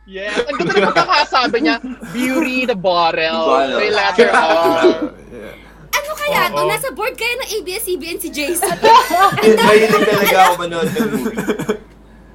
Yes! 0.07 0.39
Ang 0.47 0.57
ganda 0.63 0.73
ng 0.79 0.87
pagkakasabi 0.95 1.57
niya, 1.59 1.77
Beauty 2.15 2.71
the 2.71 2.79
Bottle. 2.79 3.51
Bottle. 3.51 3.79
May 3.83 3.91
letter 3.91 4.31
R. 4.31 5.11
Yeah. 5.33 5.62
Ano 6.23 6.31
kaya 6.31 6.43
to? 6.49 6.63
Nasa 6.65 6.89
board 6.91 7.15
kaya 7.15 7.35
ng 7.37 7.51
ABS-CBN 7.57 8.19
si 8.19 8.29
Jason. 8.29 8.77
Mahilig 9.61 9.91
talaga 9.91 10.37
ako 10.45 10.55
manood 10.57 10.89
ng 10.89 11.09
movie. 11.11 11.37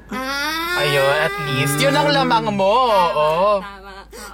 ah. 0.09 0.77
Ayun, 0.77 1.15
at 1.17 1.35
least. 1.47 1.75
Yun 1.77 1.93
ang 1.93 2.09
lamang 2.09 2.45
mo. 2.49 2.75
Oo. 2.87 3.59
Tama. 3.59 3.85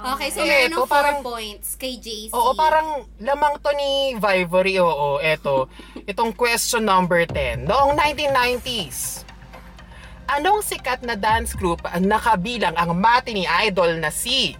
Okay, 0.06 0.28
so 0.28 0.40
Eh, 0.40 0.46
meron 0.46 0.68
ito 0.68 0.76
ng 0.76 0.84
4 0.84 0.90
parang- 0.90 1.22
points 1.22 1.68
kay 1.74 1.96
JC. 1.96 2.30
Oo, 2.30 2.52
parang 2.52 2.88
lamang 3.16 3.56
to 3.58 3.70
ni 3.72 3.90
Vivory. 4.14 4.76
Oo, 4.76 5.16
eto. 5.18 5.66
Itong 6.04 6.30
question 6.30 6.82
number 6.82 7.24
10. 7.24 7.64
Noong 7.64 7.96
1990s, 7.96 9.24
anong 10.26 10.60
sikat 10.60 11.00
na 11.00 11.14
dance 11.14 11.52
group 11.52 11.80
ang 11.84 12.04
nakabilang 12.04 12.72
ang 12.74 12.92
matinee 12.92 13.48
idol 13.62 13.96
na 13.96 14.08
si 14.08 14.52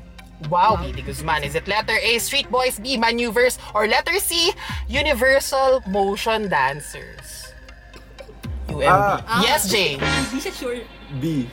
Wow, 0.51 0.77
Billy 0.77 1.03
Guzman. 1.03 1.43
Is 1.43 1.55
it 1.55 1.67
letter 1.67 1.97
A, 1.97 2.19
Street 2.19 2.51
Boys, 2.51 2.79
B, 2.79 2.97
Maneuvers, 2.97 3.59
or 3.75 3.87
letter 3.87 4.19
C, 4.19 4.53
Universal 4.89 5.83
Motion 5.89 6.49
Dancers? 6.49 7.53
UMB. 8.69 8.89
Ah. 8.89 9.43
Yes, 9.43 9.71
Jay. 9.71 9.97
Hindi 9.97 10.39
siya 10.43 10.53
sure. 10.53 10.81
B. 11.21 11.49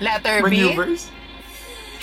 Letter 0.00 0.42
B. 0.48 0.72
Maneuvers? 0.72 1.10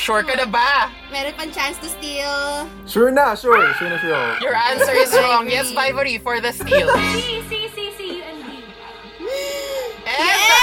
Sure 0.01 0.23
ka 0.25 0.33
na 0.33 0.49
ba? 0.49 0.89
Meron 1.13 1.33
pang 1.37 1.51
chance 1.53 1.77
to 1.77 1.85
steal. 1.85 2.65
Sure 2.89 3.13
na, 3.13 3.37
sure. 3.37 3.69
Sure 3.77 3.89
na 3.89 4.01
sure. 4.01 4.33
Your 4.41 4.57
answer 4.57 4.97
is 4.97 5.13
wrong. 5.13 5.45
Yes, 5.45 5.69
Vivory, 5.77 6.17
for 6.17 6.41
the 6.41 6.49
steal. 6.49 6.89
C, 7.13 7.45
C, 7.45 7.69
C, 7.69 7.77
C, 7.93 7.99
U, 8.17 8.23
N, 8.25 8.37
D. 8.41 8.65
And 10.09 10.17
the 10.17 10.25
answer 10.25 10.60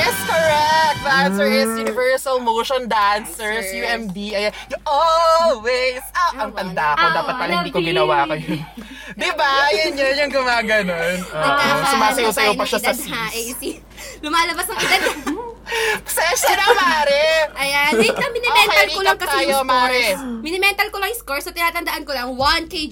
is 0.00 0.18
correct. 0.24 0.98
The 1.00 1.12
answer 1.12 1.46
is 1.46 1.68
Universal 1.76 2.40
Motion 2.40 2.86
Dancers, 2.86 3.36
Dancers. 3.36 3.66
UMD. 3.72 4.18
Ayan. 4.32 4.52
You 4.66 4.78
always... 4.84 6.00
Ah, 6.12 6.32
ang 6.40 6.50
tanda 6.50 6.94
ko. 6.94 7.02
Ah, 7.02 7.12
Dapat 7.14 7.34
pala 7.36 7.52
hindi 7.60 7.70
ko 7.70 7.78
ginawa 7.78 8.24
ko 8.24 8.34
yun. 8.34 8.60
Di 9.20 9.30
ba? 9.34 9.50
Yun 9.70 9.92
yun 9.94 10.14
yung 10.18 10.32
gumaganon. 10.32 11.16
Oo. 11.22 11.84
Sumasayaw-sayaw 11.86 12.54
pa 12.54 12.64
siya 12.64 12.80
sa 12.80 12.92
sis. 12.92 13.06
AC. 13.06 13.62
Lumalabas 14.20 14.66
ang 14.66 14.80
edad. 14.80 15.02
Session 16.04 16.56
na, 16.56 16.66
Mare! 16.76 17.48
Ayan, 17.56 17.96
wait 17.96 18.12
lang, 18.12 18.32
minimental 18.32 18.84
Okay, 18.84 18.92
ko 18.92 19.00
lang 19.00 19.16
recap 19.16 19.24
kasi 19.24 19.36
tayo, 19.40 19.48
yung 19.50 19.64
Mare. 19.64 19.96
scores. 20.12 20.20
Minimental 20.44 20.88
ko 20.92 20.96
lang 21.00 21.08
yung 21.08 21.20
scores, 21.20 21.44
so 21.44 21.56
tinatandaan 21.56 22.04
ko 22.04 22.12
lang 22.12 22.28
1 22.36 22.68
kay 22.68 22.84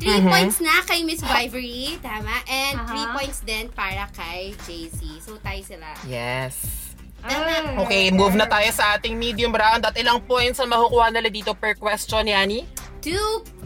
3 0.00 0.18
Mhm. 0.18 0.26
points 0.26 0.58
na 0.58 0.80
kay 0.82 1.00
Miss 1.02 1.20
Vivory, 1.20 2.00
tama? 2.00 2.32
And 2.44 2.76
3 2.82 3.04
Aha. 3.04 3.14
points 3.14 3.40
din 3.42 3.68
para 3.70 4.08
kay 4.10 4.56
JC. 4.60 5.20
So, 5.20 5.36
tayo 5.38 5.60
sila. 5.60 5.92
Yes. 6.04 6.56
Tama. 7.20 7.84
Okay, 7.84 8.08
move 8.10 8.32
na 8.32 8.46
tayo 8.46 8.64
sa 8.70 8.96
ating 8.96 9.12
medium 9.14 9.52
round. 9.52 9.84
At 9.84 9.92
ilang 9.94 10.24
points 10.24 10.56
ang 10.56 10.68
makukuha 10.68 11.08
nila 11.10 11.28
dito 11.28 11.52
per 11.52 11.76
question, 11.76 12.24
Yani? 12.24 12.64
2 13.00 13.16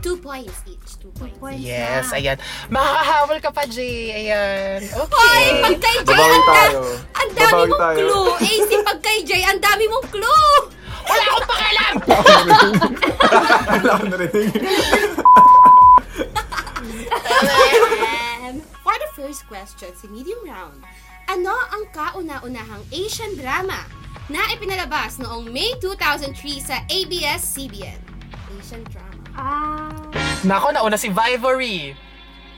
2 0.01 0.15
points 0.17 0.59
each. 0.65 0.99
2 1.01 1.11
points. 1.13 1.39
Points 1.39 1.59
Yes, 1.61 2.07
na. 2.09 2.19
ayan. 2.19 2.37
Makakahawal 2.69 3.39
ka 3.39 3.51
pa, 3.51 3.63
Jay. 3.65 4.11
Ayan. 4.13 4.79
Hoy, 4.91 5.07
Okay. 5.07 5.47
pag 5.61 5.79
kay 5.81 5.97
Jay, 6.05 6.19
ang, 6.19 6.45
da- 6.45 6.51
tayo. 6.53 6.81
ang 7.13 7.31
dami 7.33 7.47
Babawi 7.49 7.67
mong 7.69 7.81
tayo. 7.81 7.99
clue. 8.01 8.31
AC, 8.45 8.71
pag 8.85 8.99
kay 9.01 9.19
Jay, 9.23 9.43
ang 9.43 9.61
dami 9.61 9.85
mong 9.87 10.07
clue. 10.09 10.51
Wala 11.05 11.25
akong 11.27 11.47
pakialam! 11.47 11.95
Wala 13.77 13.93
ko 13.93 14.05
narinig. 14.09 14.51
For 18.81 18.95
the 18.95 19.09
first 19.15 19.49
question, 19.49 19.89
si 19.97 20.07
medium 20.09 20.39
round, 20.45 20.85
ano 21.27 21.55
ang 21.73 21.89
kauna-unahang 21.91 22.85
Asian 22.91 23.33
drama 23.35 23.81
na 24.27 24.41
ipinalabas 24.53 25.17
noong 25.19 25.49
May 25.49 25.73
2003 25.81 26.37
sa 26.61 26.77
ABS-CBN? 26.87 28.01
Asian 28.55 28.85
drama. 28.89 29.13
Ah, 29.35 29.91
Nako, 30.45 30.71
nauna 30.71 30.95
si 30.95 31.09
Vivory. 31.09 31.97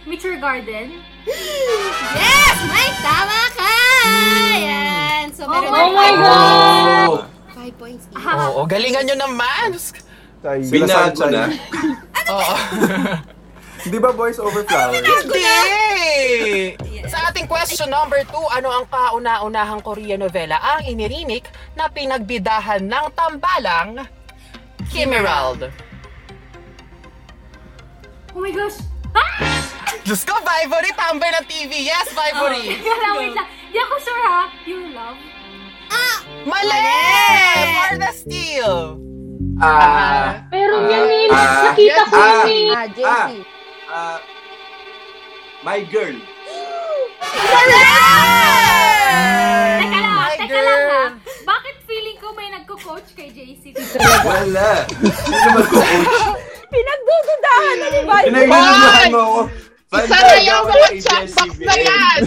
Mature 0.05 0.37
Garden. 0.37 1.01
Yes! 2.17 2.57
May 2.67 2.89
tama 3.03 3.43
ka! 3.53 3.75
Yan! 4.57 5.27
So, 5.35 5.43
meron 5.45 5.67
Oh 5.67 5.91
na 5.91 5.93
my 5.93 6.13
God! 6.15 6.23
points. 6.23 7.27
Five 7.51 7.75
points 7.77 8.05
each. 8.07 8.23
Oo, 8.23 8.63
galingan 8.65 9.03
nyo 9.05 9.17
naman. 9.19 9.75
Sila 9.75 10.55
Binago 10.63 11.19
Sunshine. 11.19 11.35
na. 11.35 11.45
Oo. 12.31 12.55
Di 13.87 13.99
ba 13.99 14.11
boys 14.11 14.43
over 14.43 14.67
flowers? 14.67 14.99
Hindi! 14.99 15.47
Yes. 16.91 17.07
Sa 17.07 17.31
ating 17.31 17.47
question 17.47 17.87
number 17.87 18.27
2, 18.27 18.59
ano 18.59 18.69
ang 18.73 18.85
kauna-unahang 18.87 19.79
Korean 19.79 20.19
novela 20.19 20.59
ang 20.59 20.83
inirinik 20.83 21.47
na 21.73 21.87
pinagbidahan 21.87 22.83
ng 22.83 23.07
tambalang 23.15 24.03
Kim 24.91 25.07
Emerald? 25.09 25.71
Oh 28.35 28.43
my 28.43 28.51
gosh! 28.51 28.83
Diyos 30.03 30.23
ko, 30.23 30.35
Vivory, 30.39 30.91
tambay 30.93 31.31
ng 31.33 31.47
TV. 31.47 31.87
Yes, 31.87 32.11
Vivory! 32.11 32.75
Teka 32.77 32.95
lang, 32.97 33.15
wait 33.17 33.33
lang. 33.33 33.47
Di 33.71 33.79
ako 33.79 33.95
sure 33.99 34.23
ha. 34.23 34.43
Your 34.67 34.85
love? 34.91 35.19
Mali! 36.43 36.83
For 37.87 37.95
the 37.97 38.11
steal! 38.13 38.99
Ah, 39.57 40.45
Pero 40.47 40.79
Ah, 40.79 40.91
yan 40.91 41.07
eh. 41.09 41.27
ah, 41.33 41.73
Nakita 41.73 42.03
ko 42.07 42.15
ah, 42.15 42.29
yun 42.45 42.45
eh. 42.47 42.67
Ah, 42.71 42.87
JC. 42.87 43.56
Ah, 43.97 44.19
My 45.65 45.81
Girl. 45.83 46.17
Teka 49.77 49.99
lang, 49.99 50.15
My 50.15 50.37
teka 50.37 50.47
girl. 50.47 50.65
lang 50.65 50.83
ha. 50.85 51.05
Bakit 51.43 51.77
feeling 51.85 52.19
ko 52.19 52.29
may 52.33 52.49
nagko-coach 52.53 53.09
kay 53.15 53.33
JC? 53.33 53.73
Wala. 54.29 54.85
Hindi 54.85 55.39
naman 55.39 55.65
ko 55.65 55.77
coach. 55.81 56.13
Pinagdududahan 56.67 57.75
na 57.75 57.87
ni 57.87 58.01
Viber. 58.03 58.25
Pinagdududahan 58.27 59.09
mo 59.09 59.21
ako. 59.23 59.41
Isa 59.87 60.19
na 60.19 60.35
yung 60.37 60.67
mga 60.67 60.89
chatbox 60.99 61.53
na 61.63 61.75
yan! 61.79 62.21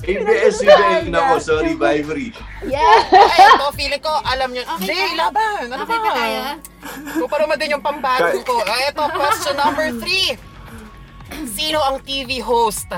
ABS-CBN 0.00 1.12
na 1.12 1.18
ako. 1.20 1.34
Sorry, 1.38 1.76
Vibery. 1.76 2.32
Yes! 2.64 3.04
Ay, 3.12 3.40
ito, 3.46 3.68
feeling 3.76 4.00
ko, 4.00 4.10
alam 4.24 4.48
nyo. 4.50 4.64
Okay 4.74 4.88
Jay, 4.88 5.12
laban. 5.12 5.68
Ano 5.68 5.84
Okay 5.84 5.92
ba? 5.92 6.02
ba 6.02 6.10
tayo? 6.16 6.40
Kupara 7.20 7.44
mo 7.44 7.54
din 7.54 7.76
yung 7.76 7.84
pambago 7.84 8.32
ko. 8.42 8.64
Ay, 8.64 8.88
ito, 8.88 9.04
question 9.06 9.54
number 9.54 9.92
three. 10.00 10.34
Sino 11.48 11.78
ang 11.80 12.00
TV 12.00 12.40
host 12.40 12.88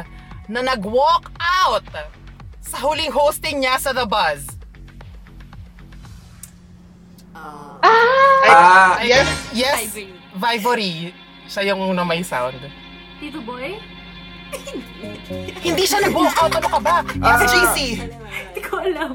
na 0.46 0.60
nag-walk 0.60 1.30
out 1.38 1.86
sa 2.60 2.76
huling 2.80 3.10
hosting 3.10 3.62
niya 3.62 3.78
sa 3.78 3.90
The 3.90 4.06
Buzz? 4.06 4.46
Ah! 7.34 8.98
Ay, 8.98 9.08
Yes. 9.08 9.28
Yes. 9.52 9.78
Ivory. 9.86 10.08
Vivory. 10.34 10.94
Siya 11.46 11.62
yung 11.72 11.82
una 11.82 12.04
may 12.04 12.22
sound. 12.22 12.58
Tito 13.18 13.40
Boy? 13.42 13.78
Hindi 15.62 15.84
siya 15.86 16.02
nag-walk 16.02 16.34
out. 16.38 16.52
Ano 16.54 16.68
ka 16.68 16.80
ba? 16.82 16.94
Yes, 17.06 17.40
JC. 17.50 17.78
Hindi 18.06 18.60
ko 18.62 18.74
alam. 18.82 19.10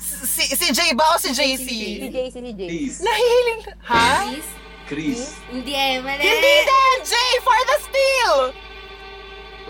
Si, 0.00 0.56
si 0.56 0.66
Jay 0.72 0.96
ba 0.96 1.04
o 1.12 1.20
si 1.20 1.30
JC? 1.30 1.66
Si 2.00 2.08
Jay, 2.08 2.26
si 2.32 2.40
Jay. 2.40 2.68
Chris. 2.70 3.04
Nahihiling. 3.04 3.60
Ha? 3.84 4.08
Chris? 4.32 4.48
Chris. 4.90 5.38
Hindi 5.46 5.70
eh, 5.70 6.02
mali. 6.02 6.18
Hindi 6.18 6.54
din! 6.66 6.96
Jay 7.06 7.32
for 7.46 7.54
the 7.62 7.76
steal! 7.78 8.34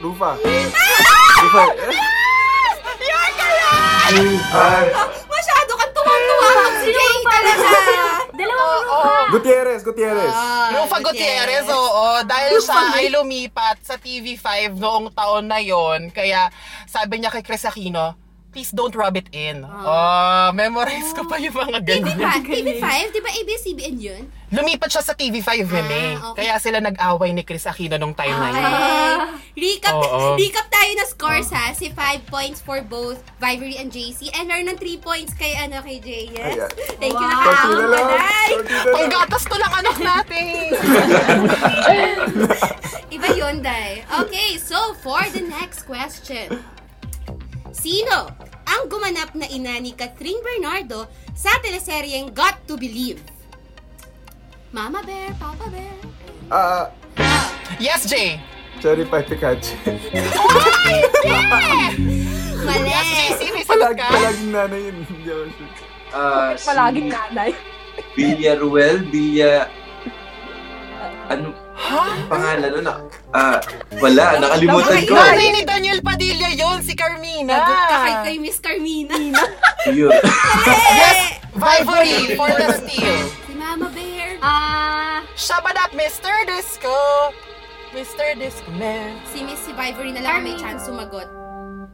Rufa. 0.00 0.40
Rufa. 0.40 1.64
You're 3.04 3.30
correct! 3.36 4.16
Ah, 4.48 4.88
Masyado 5.28 5.72
kang 5.76 5.92
tuwang-tuwa 5.92 6.48
si 6.80 6.88
Jay 6.88 7.14
talaga. 7.20 7.68
Dalawa 8.32 8.64
Oo. 8.64 8.96
oh, 8.96 9.22
Gutierrez, 9.36 9.84
Gutierrez. 9.84 10.32
Ah, 10.32 10.72
Rufa 10.72 10.96
Gutierrez, 11.04 11.68
oo. 11.68 12.24
Dahil 12.24 12.56
siya 12.56 12.80
ay 12.96 13.12
lumipat 13.12 13.84
sa 13.84 14.00
TV5 14.00 14.80
noong 14.80 15.12
taon 15.12 15.44
na 15.52 15.60
yon, 15.60 16.08
kaya 16.16 16.48
sabi 16.88 17.20
niya 17.20 17.28
kay 17.28 17.44
Chris 17.44 17.68
Aquino, 17.68 18.16
please 18.50 18.70
don't 18.70 18.92
rub 18.92 19.14
it 19.14 19.30
in. 19.30 19.62
Oh, 19.62 20.50
memorize 20.52 21.14
ko 21.14 21.22
pa 21.24 21.38
yung 21.38 21.54
mga 21.54 21.78
TV5, 21.80 22.18
ganyan. 22.18 22.42
TV5, 22.42 22.86
di 23.10 23.20
ba 23.22 23.30
ABS-CBN 23.32 23.96
yun? 23.96 24.22
Lumipat 24.50 24.90
siya 24.90 25.02
sa 25.06 25.14
TV5, 25.14 25.62
Meme. 25.62 26.18
Ah, 26.18 26.34
okay. 26.34 26.42
Kaya 26.42 26.58
sila 26.58 26.82
nag-away 26.82 27.30
ni 27.30 27.46
Chris 27.46 27.62
Aquino 27.64 27.94
nung 27.94 28.10
time 28.12 28.34
na 28.34 28.48
yun. 28.50 28.58
Okay. 28.58 29.14
Recap, 29.54 29.94
Oo. 29.94 30.34
recap 30.34 30.66
tayo 30.66 30.90
na 30.90 31.04
scores 31.06 31.50
ha. 31.50 31.70
Si 31.70 31.86
5 31.88 32.26
points 32.26 32.58
for 32.58 32.82
both 32.82 33.22
Vivory 33.38 33.78
and 33.78 33.94
JC. 33.94 34.34
And 34.34 34.50
meron 34.50 34.66
ng 34.66 34.78
3 34.78 34.98
points 34.98 35.30
kay, 35.34 35.54
ano, 35.54 35.78
kay 35.80 36.02
Jay. 36.02 36.34
Yes? 36.34 36.58
Ayan. 36.58 36.70
Thank 36.98 37.14
you 37.14 37.22
Wow. 37.22 37.38
na 37.38 37.46
Konti 37.46 37.70
na 37.70 37.86
lang. 37.86 38.06
Konti 38.50 38.72
na 38.74 38.82
lang. 38.82 38.94
Panggatas 38.98 39.42
to 39.46 39.54
lang 39.54 39.72
anak 39.78 39.96
natin! 40.02 40.62
Iba 43.14 43.28
yun, 43.34 43.56
Day. 43.62 44.02
Okay, 44.22 44.58
so 44.58 44.94
for 44.98 45.22
the 45.30 45.46
next 45.46 45.86
question. 45.86 46.58
Sino 47.70 48.26
ang 48.66 48.82
gumanap 48.90 49.34
na 49.34 49.46
ina 49.46 49.78
ni 49.78 49.94
Catherine 49.94 50.42
Bernardo 50.42 51.06
sa 51.34 51.50
teleseryeng 51.62 52.34
Got 52.34 52.66
to 52.66 52.74
Believe? 52.74 53.22
Mama 54.70 55.02
Bear, 55.02 55.34
Papa 55.38 55.66
Bear. 55.70 55.94
Ah, 56.50 56.86
yes, 57.78 58.06
Jay! 58.06 58.38
Cherry 58.78 59.04
Pie 59.04 59.26
Pikachu. 59.26 59.74
Mali. 62.64 62.88
Yes, 62.90 63.38
may 63.50 63.64
sagot 63.66 63.92
Palag, 63.92 63.96
ka? 63.98 64.08
palaging 64.08 64.50
nanay 64.54 64.80
yun. 64.88 64.96
Hindi 65.04 65.28
ako 65.28 65.44
sure. 65.52 65.72
Ah, 66.10 66.50
si 66.54 66.64
Palaging 66.66 67.08
nanay. 67.10 67.50
Villaruel, 68.14 68.96
Villa... 69.10 69.54
Ano 71.30 71.54
Ha? 71.80 72.12
ang 72.12 72.28
pangalan 72.28 72.70
nun? 72.76 72.88
Ah, 73.32 73.56
wala. 73.98 74.24
Nakalimutan 74.36 75.00
ko. 75.08 75.16
Nanay 75.16 75.48
ni 75.56 75.62
Daniel 75.64 76.00
Padilla 76.04 76.52
yon 76.52 76.84
si 76.84 76.92
Carmina! 76.92 77.56
Nagot 77.56 77.80
ka 77.88 77.96
kay, 77.96 78.14
kay 78.20 78.36
Miss 78.36 78.60
Carmina. 78.60 79.16
Yun. 79.88 80.12
Yes! 81.00 81.40
Vivory 81.56 82.36
for 82.36 82.52
the 82.52 82.68
steal! 82.84 83.16
si 83.48 83.52
Mama 83.56 83.88
Bear. 83.90 84.36
Ah, 84.44 85.24
Shabadat, 85.34 85.96
Mr. 85.96 86.44
Disco! 86.44 86.92
Mr. 87.90 88.38
Disco 88.38 88.70
Man. 88.76 89.18
Si 89.32 89.42
Miss 89.42 89.58
si 89.64 89.72
Vivory 89.72 90.12
na 90.14 90.20
lang 90.22 90.34
ang 90.40 90.44
may 90.46 90.54
Carmina. 90.54 90.62
chance 90.62 90.84
sumagot. 90.86 91.28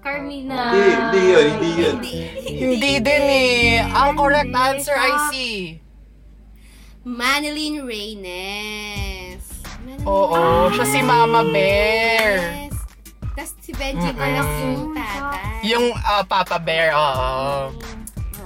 Carmina. 0.02 0.70
Hindi, 0.70 0.92
hindi 0.92 1.22
yun, 1.24 1.46
hindi 1.56 1.70
yun. 1.72 1.94
Hindi. 1.98 2.14
Hindi 2.58 2.92
din 3.00 3.24
eh. 3.26 3.80
Ang 3.82 4.14
correct 4.14 4.52
answer 4.52 4.94
ay 4.94 5.14
si... 5.30 5.46
Manilyn 7.06 7.86
Reynes. 7.86 9.55
Oo, 10.06 10.70
siya 10.74 10.86
si 10.86 11.00
Mama 11.02 11.46
Bear. 11.46 12.42
Reynes. 12.42 12.78
Tapos 13.36 13.52
si 13.60 13.72
Benji 13.76 14.10
Balak 14.16 14.48
yung 14.48 14.94
tatay. 14.96 15.60
Yung 15.66 15.86
ah, 15.94 16.24
Papa 16.24 16.58
Bear, 16.58 16.94
oo. 16.94 17.74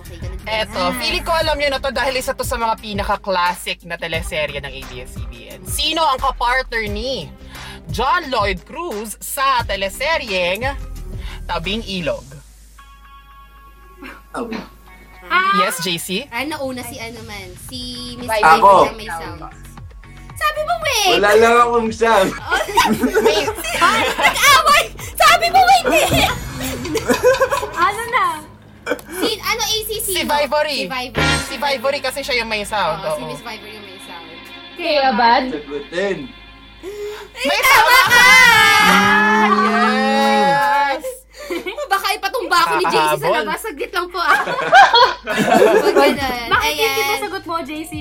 Okay, 0.02 0.16
ganun? 0.18 0.38
Eto, 0.44 0.80
feeling 0.98 1.24
ko 1.24 1.32
alam 1.32 1.56
nyo 1.56 1.68
na 1.72 1.80
to 1.80 1.92
dahil 1.94 2.16
isa 2.18 2.34
to 2.34 2.42
sa 2.42 2.58
mga 2.58 2.74
pinaka-classic 2.80 3.84
na 3.86 3.94
teleserye 3.94 4.58
ng 4.58 4.72
ABS-CBN. 4.72 5.62
Sino 5.68 6.02
ang 6.02 6.18
kapartner 6.18 6.90
ni 6.90 7.30
John 7.88 8.28
Lloyd 8.28 8.62
Cruz 8.66 9.14
sa 9.22 9.62
teleseryeng 9.64 10.74
Tabing 11.46 11.82
Ilog? 11.86 12.24
Yes, 15.60 15.78
JC? 15.84 16.26
Ah, 16.30 16.42
nauna 16.42 16.82
si 16.82 16.98
ano 16.98 17.20
man, 17.26 17.48
si 17.70 18.14
Miss. 18.18 18.30
Ako. 18.30 18.90
na 18.90 18.94
may 18.98 19.06
sound. 19.06 19.69
Sabi 20.40 20.60
mo, 20.62 20.74
wait! 20.80 21.10
Wala 21.14 21.30
lang 21.34 21.54
akong 21.58 21.90
sound. 21.90 22.30
May, 23.20 23.40
Nag-away! 24.16 24.84
Sabi 25.14 25.46
mo, 25.48 25.60
wait! 25.62 25.84
Ano 27.72 28.02
na? 28.08 28.26
si, 29.14 29.28
ano, 29.38 29.62
ACC 29.62 30.06
Si? 30.10 30.22
Vivory. 30.22 30.78
Si 30.78 30.86
Vivory. 30.86 31.36
si 31.46 31.54
Vivory 31.56 32.00
kasi 32.00 32.20
siya 32.20 32.40
yung 32.40 32.48
may 32.48 32.64
sound. 32.64 33.00
Oo, 33.02 33.14
si. 33.14 33.22
Miss 33.24 33.40
Vivory 33.40 33.72
yung 33.72 33.86
may 33.86 34.00
sound. 34.00 34.26
Kaya 34.74 35.08
bad? 35.12 35.44
Sagutin. 35.50 36.18
May 37.40 37.60
tama 37.60 37.98
ka! 38.06 38.24
Yes! 39.60 41.04
Baka 41.86 42.06
ipatumba 42.14 42.56
ako 42.58 42.74
ni 42.76 42.84
JC 42.84 42.94
sa 42.94 43.02
Nakahabol. 43.12 43.34
labas. 43.36 43.60
Saglit 43.60 43.90
lang 43.90 44.06
po 44.08 44.18
ah. 44.18 44.38
Huwag 45.82 45.94
ganun. 45.94 46.48
Bakit 46.48 46.70
hindi 46.70 46.84
Ayan. 46.86 47.06
mo 47.06 47.16
sagot 47.20 47.44
mo, 47.44 47.54
JC? 47.60 47.94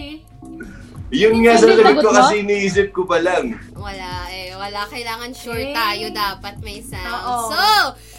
Yun 1.10 1.42
nga 1.42 1.58
sa 1.58 1.66
sagot 1.68 1.98
ko 1.98 2.10
kasi 2.12 2.34
iniisip 2.40 2.88
ko 2.90 3.02
pa 3.04 3.18
lang. 3.18 3.58
Wala 3.74 4.12
eh. 4.30 4.54
Wala. 4.54 4.86
Kailangan 4.86 5.32
sure 5.34 5.58
Okay. 5.60 5.74
tayo. 5.74 6.06
Dapat 6.12 6.56
may 6.62 6.80
sound. 6.80 7.10
Oo. 7.26 7.50
So, 7.50 7.62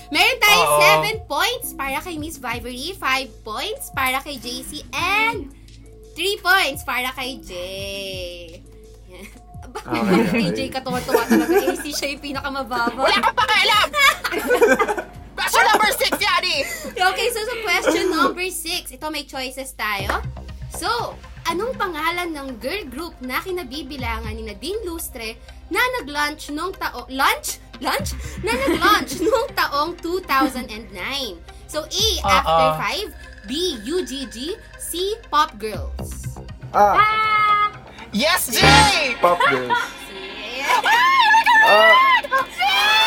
meron 0.08 0.38
tayong 0.38 0.68
Oo. 0.68 0.82
7 1.22 1.30
points 1.30 1.68
para 1.72 1.98
kay 2.00 2.16
Miss 2.16 2.36
Vivory, 2.36 2.90
5 2.92 2.98
points 3.40 3.90
para 3.90 4.18
kay 4.18 4.36
JC, 4.36 4.82
and 4.90 5.54
3 6.12 6.18
points 6.40 6.82
para 6.82 7.14
kay 7.14 7.38
Jay. 7.38 8.58
Yan. 9.12 9.26
Bakit 9.70 9.86
Okay, 9.86 10.02
kay 10.02 10.22
okay. 10.26 10.46
Jay 10.52 10.68
katuwa-tuwa 10.68 11.22
talaga? 11.24 11.54
AC 11.62 11.84
siya 11.88 12.08
yung 12.10 12.22
pinakamababa. 12.24 12.98
Wala 12.98 13.16
kang 13.16 13.36
pakialam! 13.38 13.86
Question 15.38 15.64
number 15.64 15.90
6, 15.94 16.20
Yani! 16.20 16.56
Okay, 16.92 17.26
so 17.30 17.40
sa 17.40 17.54
question 17.62 18.06
number 18.10 18.44
6, 18.44 18.92
ito 18.92 19.06
may 19.08 19.24
choices 19.24 19.72
tayo. 19.72 20.20
So, 20.70 21.14
anong 21.48 21.72
pangalan 21.76 22.28
ng 22.34 22.48
girl 22.60 22.84
group 22.90 23.14
na 23.22 23.40
kinabibilangan 23.40 24.34
ni 24.34 24.44
Nadine 24.44 24.82
Lustre 24.84 25.38
na 25.72 25.80
nag-launch 26.00 26.50
nung 26.52 26.74
taong... 26.74 27.08
Lunch? 27.08 27.62
Lunch? 27.80 28.12
Na 28.44 28.52
nag-launch 28.52 29.20
nung 29.24 29.48
taong 29.56 29.96
2009. 30.02 31.40
So, 31.70 31.86
A, 31.86 32.06
After 32.26 32.68
Oo. 32.74 33.14
5, 33.46 33.48
B, 33.48 33.50
UGG, 33.80 34.36
C, 34.76 35.16
Pop 35.30 35.54
Girls. 35.56 36.36
Ah, 36.74 37.70
Yes, 38.10 38.50
Jay! 38.50 39.14
Pop 39.22 39.38
Girls. 39.46 39.70
Ah, 41.70 41.94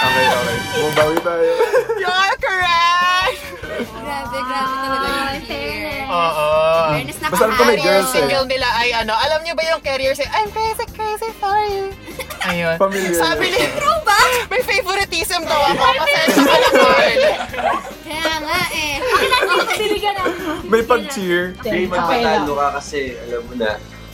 okay, 0.07 0.23
okay. 0.23 0.57
Bumabawi 0.71 1.17
tayo. 1.19 1.51
You're 1.99 2.35
correct! 2.39 3.02
Grabe, 3.81 4.37
grabe 4.37 4.73
talaga 4.77 5.07
yung 5.09 5.45
year. 5.49 6.05
Oo. 6.07 6.47
Fairness, 6.93 7.17
Basta 7.17 7.45
alam 7.45 7.55
ko 7.57 7.63
may 7.65 7.79
girls 7.81 8.09
eh. 8.09 8.15
Single 8.21 8.45
nila 8.45 8.67
ay 8.77 8.89
ano, 8.93 9.13
alam 9.17 9.39
niyo 9.41 9.53
ba 9.57 9.63
yung 9.65 9.81
carrier 9.81 10.13
say, 10.13 10.27
I'm 10.29 10.49
crazy, 10.53 10.85
crazy 10.93 11.31
for 11.41 11.57
you. 11.65 11.89
Ayun. 12.43 12.75
Familiar. 12.77 13.17
Sabi 13.17 13.45
ni, 13.49 13.61
Throwback? 13.73 14.31
may 14.51 14.61
favoritism 14.61 15.41
daw 15.47 15.61
ako. 15.73 15.83
Pasensya 15.97 16.43
ka 16.43 16.55
na, 16.55 16.69
Carl. 16.69 17.21
Kaya 18.03 18.33
nga 18.43 18.61
eh. 18.69 18.93
Bili 19.79 19.97
ka 19.97 20.11
na. 20.13 20.23
May 20.67 20.81
pag-cheer. 20.85 21.57
Hindi 21.63 21.89
magpatalo 21.89 22.51
ka 22.53 22.67
kasi 22.77 23.17
alam 23.17 23.41
mo 23.47 23.53
na, 23.57 23.69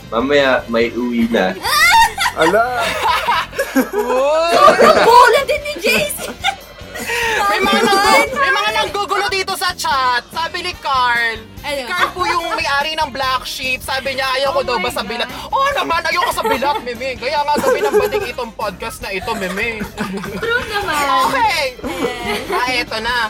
mamaya 0.08 0.50
may 0.66 0.88
uwi 0.94 1.28
na. 1.28 1.52
Ala! 2.40 2.62
Sobrang 4.54 5.00
bola 5.02 5.40
din 5.46 5.62
ni 5.66 5.74
JC. 5.82 6.18
May 7.50 7.60
mga, 7.60 7.80
nang, 7.82 8.00
may 8.32 8.52
mga 8.52 8.70
nanggugulo 8.76 9.26
dito 9.28 9.52
sa 9.56 9.72
chat. 9.72 10.22
Sabi 10.30 10.62
ni 10.62 10.72
Carl. 10.78 11.40
Ano? 11.60 11.82
Carl 11.86 12.08
po 12.12 12.22
yung 12.24 12.46
may-ari 12.54 12.96
ng 12.96 13.10
Black 13.10 13.44
Sheep. 13.44 13.80
Sabi 13.80 14.16
niya, 14.16 14.26
ayaw 14.36 14.56
ko 14.56 14.60
Oh 14.62 14.68
daw 14.68 14.76
my 14.78 14.84
ba 14.86 14.90
sa 14.90 15.02
God. 15.02 15.10
bilat? 15.10 15.28
Oo 15.48 15.68
naman, 15.76 16.00
ayaw 16.04 16.20
ko 16.28 16.32
sa 16.32 16.44
bilat, 16.44 16.76
Mimi. 16.82 17.10
Kaya 17.16 17.38
nga 17.40 17.54
gawin 17.58 17.82
ng 17.84 17.96
bading 17.96 18.26
itong 18.30 18.52
podcast 18.54 18.98
na 19.00 19.10
ito, 19.10 19.30
Mimi. 19.34 19.80
True 20.38 20.64
naman. 20.68 21.04
Okay. 21.28 21.62
ah, 22.52 22.68
eto 22.70 22.96
na. 23.00 23.28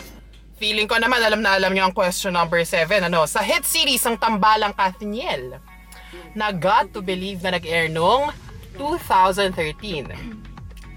Feeling 0.61 0.85
ko 0.85 1.01
naman, 1.01 1.17
alam 1.17 1.41
na 1.41 1.57
alam 1.57 1.73
niyo 1.73 1.89
ang 1.89 1.95
question 1.95 2.37
number 2.37 2.61
7. 2.61 3.01
Ano, 3.01 3.25
sa 3.25 3.41
hit 3.41 3.65
series 3.65 4.05
ang 4.05 4.13
Tambalang 4.15 4.77
Kathniel 4.77 5.57
na 6.37 6.53
Got 6.53 6.93
to 6.93 7.01
Believe 7.01 7.41
na 7.41 7.57
nag-air 7.57 7.89
noong 7.89 8.29
2013. 8.77 10.13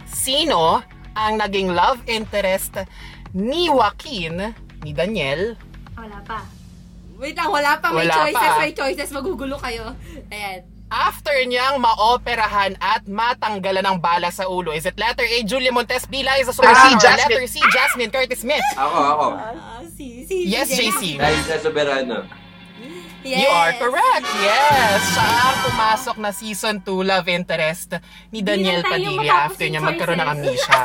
Sino 0.04 0.84
ang 1.14 1.38
naging 1.38 1.70
love 1.70 2.02
interest 2.06 2.78
ni 3.32 3.66
Joaquin, 3.66 4.54
ni 4.82 4.90
Daniel, 4.92 5.54
Wala 5.94 6.18
pa. 6.26 6.42
Wait 7.14 7.38
lang, 7.38 7.48
wala 7.48 7.78
pa. 7.78 7.94
May 7.94 8.04
Wala 8.04 8.14
choices, 8.26 8.50
pa. 8.50 8.58
may 8.58 8.72
choices. 8.74 9.08
Magugulo 9.14 9.56
kayo. 9.56 9.94
Ayan. 10.28 10.66
after 10.94 11.34
niyang 11.48 11.82
maoperahan 11.82 12.78
at 12.78 13.02
matanggalan 13.10 13.82
ng 13.82 13.98
bala 13.98 14.30
sa 14.30 14.46
ulo? 14.46 14.70
Is 14.70 14.86
it 14.86 14.94
letter 14.94 15.26
A, 15.26 15.42
Julia 15.42 15.74
Montes 15.74 16.06
B, 16.06 16.22
Liza 16.22 16.54
Soberano, 16.54 16.94
C, 16.94 16.94
or 16.94 17.02
Jasmine. 17.02 17.18
letter 17.34 17.46
C, 17.50 17.56
Jasmine 17.66 18.10
Curtis 18.14 18.46
Smith? 18.46 18.62
Ako, 18.78 18.98
ako. 19.00 19.26
Ah, 19.34 19.82
si, 19.90 20.22
si, 20.22 20.46
Yes, 20.46 20.70
JC. 20.70 21.18
Sa 21.18 21.58
soberano. 21.58 22.22
Yes. 23.24 23.40
You 23.40 23.48
are 23.48 23.72
correct. 23.80 24.28
Yes. 24.36 25.00
Siya 25.16 25.24
ang 25.24 25.58
pumasok 25.64 26.16
na 26.20 26.30
season 26.30 26.84
2 26.84 26.92
love 27.00 27.24
interest 27.26 27.96
ni 28.28 28.44
Daniel 28.44 28.84
Padilla 28.84 29.48
after 29.48 29.64
niya 29.64 29.80
magkaroon 29.80 30.20
ng 30.20 30.28
amnesia. 30.28 30.78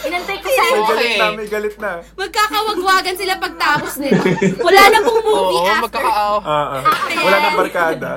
Inantay 0.00 0.36
ko 0.40 0.48
May 0.48 0.56
sa'yo. 0.56 0.80
Okay. 0.80 0.92
galit 0.92 1.16
na, 1.16 1.28
may 1.32 1.48
galit 1.48 1.76
na. 1.76 1.92
Magkakawagwagan 2.16 3.16
sila 3.16 3.34
pagtapos 3.36 3.92
nito. 4.00 4.20
Wala 4.60 4.80
na 4.88 4.98
pong 5.00 5.20
movie 5.24 5.60
Oo, 5.60 5.64
after. 5.64 5.84
magkakaaw. 5.88 6.36
Ah, 6.40 6.66
ah. 6.80 6.82
Wala 7.20 7.36
nang 7.40 7.56
barkada. 7.56 8.12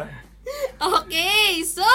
Okay, 0.80 1.64
so, 1.64 1.88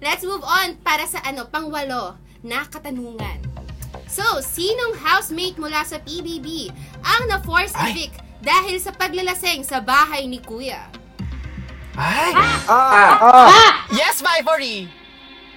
let's 0.00 0.24
move 0.24 0.40
on 0.40 0.80
para 0.80 1.04
sa 1.04 1.20
ano, 1.20 1.44
pangwalo 1.48 2.16
na 2.40 2.64
katanungan. 2.64 3.53
So, 4.14 4.22
sinong 4.38 4.94
housemate 5.02 5.58
mula 5.58 5.82
sa 5.82 5.98
PBB 5.98 6.70
ang 7.02 7.26
na-force 7.26 7.74
Ay. 7.74 7.90
evict 7.90 8.22
dahil 8.46 8.78
sa 8.78 8.94
paglalaseng 8.94 9.66
sa 9.66 9.82
bahay 9.82 10.30
ni 10.30 10.38
Kuya? 10.38 10.86
Ay! 11.98 12.30
Ah! 12.70 13.82
Yes, 13.90 14.22
Vivory! 14.22 14.86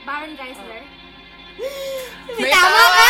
Baron 0.01 0.33
Geisler. 0.33 0.81
May 2.33 2.49
Tama 2.49 2.81
ka! 2.81 3.05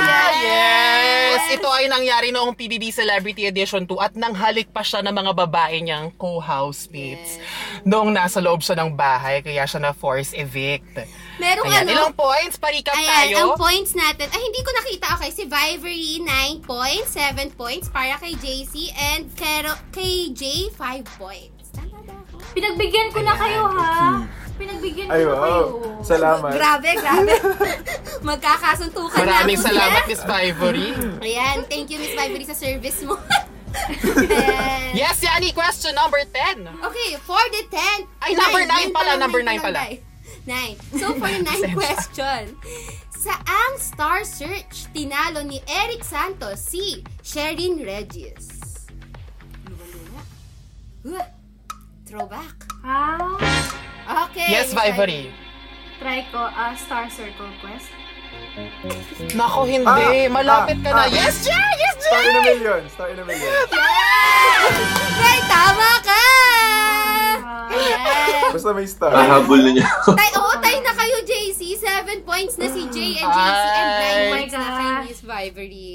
Ah, 0.00 0.32
Yes! 0.40 1.40
Ito 1.52 1.68
ay 1.68 1.92
nangyari 1.92 2.32
noong 2.32 2.56
PBB 2.56 2.88
Celebrity 2.88 3.52
Edition 3.52 3.84
2 3.84 4.00
at 4.00 4.12
nanghalik 4.16 4.72
pa 4.72 4.80
siya 4.80 5.04
ng 5.04 5.12
mga 5.12 5.32
babae 5.44 5.84
niyang 5.84 6.08
co-housemates 6.16 7.36
noong 7.84 8.08
nasa 8.08 8.40
loob 8.40 8.64
siya 8.64 8.80
ng 8.80 8.96
bahay 8.96 9.44
kaya 9.44 9.68
siya 9.68 9.92
na-force 9.92 10.32
evict. 10.32 11.04
Merong 11.42 11.66
Ayan, 11.66 11.82
ano, 11.82 11.90
ilang 11.90 12.14
points? 12.14 12.54
Parikap 12.56 12.94
Ayan, 12.94 13.10
tayo. 13.10 13.34
ang 13.34 13.52
points 13.58 13.92
natin. 13.92 14.26
Ay, 14.30 14.40
hindi 14.40 14.60
ko 14.62 14.70
nakita. 14.72 15.06
Okay, 15.18 15.30
si 15.30 15.42
Vivory, 15.44 16.22
9 16.22 16.62
points. 16.62 17.10
7 17.12 17.50
points 17.52 17.90
para 17.90 18.14
kay 18.16 18.38
JC. 18.38 18.94
And 18.94 19.26
kay, 19.34 19.66
kay 19.90 20.30
Jay, 20.30 20.70
5 20.70 20.78
points. 21.18 21.74
Tama 21.74 21.98
ba 22.00 22.14
ako? 22.22 22.38
Pinagbigyan 22.54 23.10
ko 23.10 23.20
na 23.20 23.34
kayo, 23.34 23.62
ha? 23.66 24.22
Pinagbigyan 24.62 25.10
ko 25.10 25.12
Ay, 25.12 25.22
na 25.24 25.34
kayo. 25.34 25.62
wow. 25.66 26.04
Salamat. 26.06 26.50
Grabe, 26.54 26.90
grabe. 26.94 27.34
Magkakasuntukan 28.30 29.18
na. 29.18 29.42
Maraming 29.42 29.58
ako 29.58 29.66
salamat. 29.66 30.02
Miss 30.06 30.22
Vivory. 30.22 30.88
Ayan, 31.20 31.66
thank 31.66 31.90
you, 31.90 31.98
Miss 31.98 32.14
Vivory, 32.14 32.46
sa 32.46 32.54
service 32.54 33.02
mo. 33.02 33.18
And- 33.72 34.94
Yes, 34.94 35.24
Yani, 35.24 35.50
question 35.50 35.96
number 35.96 36.20
10. 36.20 36.68
Okay, 36.68 37.16
for 37.24 37.40
the 37.50 37.64
10. 37.66 38.04
Ay, 38.20 38.36
number 38.36 38.62
nine, 38.62 38.68
nine 38.68 38.90
pala, 38.92 39.16
number 39.16 39.40
nine 39.40 39.58
nine 39.58 39.64
pala. 39.64 39.80
Nine. 40.46 40.76
So, 40.98 41.14
for 41.14 41.28
the 41.30 41.42
ninth 41.46 41.70
question. 41.74 42.56
Saang 43.14 43.74
Star 43.78 44.26
Search 44.26 44.90
tinalo 44.90 45.46
ni 45.46 45.62
Eric 45.70 46.02
Santos 46.02 46.58
si 46.58 47.06
Sherin 47.22 47.78
Regis? 47.78 48.50
Huh. 51.06 51.22
Throwback. 52.06 52.66
Ah, 52.82 53.38
Okay. 54.26 54.50
Yes, 54.50 54.74
Vivory. 54.74 55.30
try 56.02 56.26
ko, 56.34 56.42
ah, 56.42 56.74
Star 56.74 57.06
Circle 57.06 57.54
Quest. 57.62 57.86
Nako, 59.38 59.62
hindi. 59.64 59.86
Ah, 59.86 60.26
Malapit 60.26 60.82
ka 60.82 60.90
na. 60.90 61.06
ah, 61.06 61.08
Yes, 61.08 61.46
Jay! 61.46 61.54
Yes, 61.78 61.94
Jay! 62.02 62.10
Star 62.10 62.22
in 62.26 62.34
a 62.34 62.42
million. 62.42 62.80
Star 62.90 63.08
in 63.14 63.18
a 63.18 63.24
million. 63.24 63.50
Right, 65.22 65.44
tama 65.46 65.90
ka! 66.02 66.21
Ayan. 67.72 68.52
Basta 68.52 68.70
may 68.70 68.84
star. 68.84 69.10
Mahabol 69.10 69.60
na 69.62 69.70
niya. 69.72 69.88
Tay, 70.18 70.30
oh, 70.36 70.56
tayo 70.60 70.78
na 70.78 70.92
kayo, 70.92 71.16
JC. 71.24 71.60
Seven 71.74 72.20
points 72.22 72.54
na 72.56 72.68
si 72.68 72.84
Jay 72.88 73.16
and 73.16 73.26
JC 73.26 73.64
and 73.72 73.90
nine 73.96 74.12
Ay. 74.14 74.28
points 74.30 74.52
na 74.52 74.68
kay. 74.68 74.90
Miss 75.04 75.20
Vivory. 75.20 75.90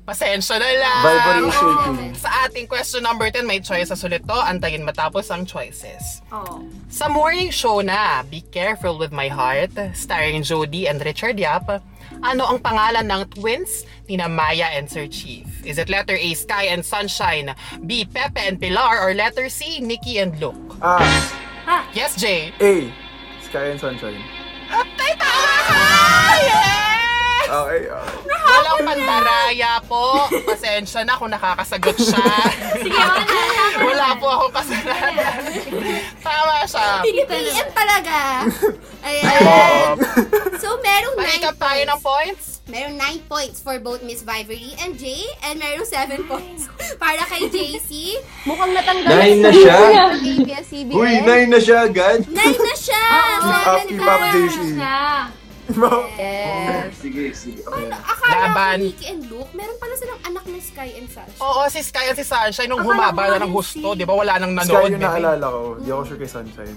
Pasensya 0.00 0.56
na 0.58 0.68
lang. 0.74 1.00
Vivory 1.00 1.40
is 1.40 1.54
shaking. 1.54 2.14
Sa 2.18 2.28
ating 2.44 2.66
question 2.66 3.00
number 3.00 3.30
10, 3.30 3.46
may 3.46 3.60
choices 3.60 4.02
ulit 4.02 4.26
to. 4.26 4.34
Antayin 4.34 4.82
matapos 4.82 5.30
ang 5.30 5.46
choices. 5.46 6.18
oh. 6.34 6.66
Sa 6.90 7.06
morning 7.06 7.48
show 7.48 7.78
na, 7.78 8.26
Be 8.26 8.42
Careful 8.42 8.98
With 8.98 9.14
My 9.14 9.30
Heart, 9.30 9.78
starring 9.94 10.42
Jody 10.42 10.90
and 10.90 10.98
Richard 10.98 11.38
Yap, 11.38 11.70
ano 12.22 12.44
ang 12.46 12.58
pangalan 12.60 13.06
ng 13.08 13.22
twins 13.32 13.84
ni 14.08 14.16
na 14.16 14.28
Maya 14.28 14.72
and 14.76 14.88
Sir 14.88 15.06
Chief? 15.06 15.46
Is 15.64 15.78
it 15.78 15.88
letter 15.88 16.16
A, 16.16 16.34
Sky 16.34 16.68
and 16.72 16.84
Sunshine, 16.84 17.54
B, 17.84 18.04
Pepe 18.04 18.40
and 18.40 18.60
Pilar, 18.60 19.00
or 19.00 19.14
letter 19.14 19.48
C, 19.48 19.80
Nikki 19.80 20.18
and 20.18 20.36
Luke? 20.40 20.56
Ah, 20.80 21.04
Yes, 21.94 22.16
Jay? 22.16 22.50
A. 22.60 22.90
Sky 23.44 23.74
and 23.74 23.80
Sunshine. 23.80 24.18
Ay, 24.70 25.12
tama 25.18 25.58
ka! 25.66 25.82
Yes! 26.40 26.99
Okay, 27.50 27.90
okay. 27.90 28.18
Walang 28.30 28.80
pandaraya 28.86 29.82
po. 29.82 30.30
Pasensya 30.46 31.02
na 31.02 31.18
kung 31.18 31.34
nakakasagot 31.34 31.98
siya. 31.98 32.22
Sige, 32.82 32.94
wala. 32.94 33.26
Wala 33.82 34.06
po 34.22 34.26
akong 34.30 34.54
kasalanan. 34.62 35.40
Tama 36.22 36.56
siya. 36.62 37.02
PM 37.02 37.68
talaga. 37.74 38.46
Ayan. 39.02 39.98
So, 40.62 40.78
merong 40.78 41.14
9 41.18 41.26
Paikap 41.26 41.56
tayo 41.58 41.82
ng 41.90 42.00
points. 42.00 42.62
Merong 42.70 42.94
9 42.94 43.26
points 43.26 43.58
for 43.58 43.74
both 43.82 43.98
Miss 44.06 44.22
Vivory 44.22 44.78
and 44.78 44.94
Jay. 44.94 45.26
And 45.42 45.58
merong 45.58 45.90
7 45.90 46.22
points 46.30 46.70
para 47.02 47.26
kay 47.26 47.50
JC. 47.50 48.14
Mukhang 48.46 48.78
natanggal 48.78 49.10
Nine 49.10 49.42
na 49.42 49.50
siya. 49.50 49.78
ABS-CBN. 50.22 50.94
Uy, 50.94 51.12
nine 51.26 51.50
na 51.50 51.58
siya 51.58 51.90
agad. 51.90 52.22
9 52.30 52.30
na 52.38 52.74
siya! 52.78 53.04
Seven 53.74 53.98
up, 53.98 54.06
points. 54.06 54.54
JC. 54.54 54.58
Siya. 54.78 55.00
Yes. 55.72 56.96
Sige, 56.96 57.24
sige. 57.32 57.60
Okay. 57.62 57.88
Akala 57.88 58.34
Laban. 58.46 58.76
ko 58.76 58.84
Nikki 58.84 59.06
and 59.06 59.22
Luke, 59.26 59.50
meron 59.52 59.76
pala 59.76 59.94
silang 59.94 60.20
anak 60.24 60.44
na 60.44 60.58
Sky 60.58 60.88
and 60.94 61.08
Sunshine. 61.08 61.40
Oo, 61.40 61.62
si 61.66 61.80
Sky 61.80 62.04
at 62.06 62.16
si 62.16 62.24
Sunshine 62.24 62.68
nung 62.68 62.80
Akala 62.80 62.90
humaba 63.08 63.20
ko 63.20 63.30
na 63.30 63.36
ng 63.36 63.42
rin 63.42 63.52
husto, 63.52 63.88
si- 63.88 63.96
di 63.96 64.04
ba? 64.04 64.14
Wala 64.14 64.32
nang 64.36 64.52
Sky 64.52 64.60
nanood. 64.60 64.90
yung 64.90 64.96
bebe. 64.96 65.06
naalala 65.06 65.46
ko. 65.46 65.60
Di 65.76 65.88
ako 65.88 66.02
sure 66.04 66.18
kay 66.18 66.30
Sunshine. 66.30 66.76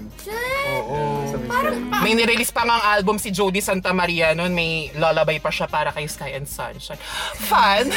Oo. 0.70 0.96
Sabi 1.26 1.44
Sky. 1.46 1.72
May 2.00 2.12
nirelease 2.14 2.50
pa 2.50 2.62
nga 2.62 2.74
ang 2.74 2.84
album 2.92 3.16
si 3.16 3.28
Jody 3.28 3.60
Santa 3.60 3.90
Maria 3.90 4.32
noon. 4.32 4.52
May 4.52 4.70
lullaby 4.94 5.38
pa 5.38 5.48
siya 5.48 5.66
para 5.66 5.90
kay 5.90 6.06
Sky 6.06 6.32
and 6.32 6.46
Sunshine. 6.46 7.00
Fun! 7.44 7.88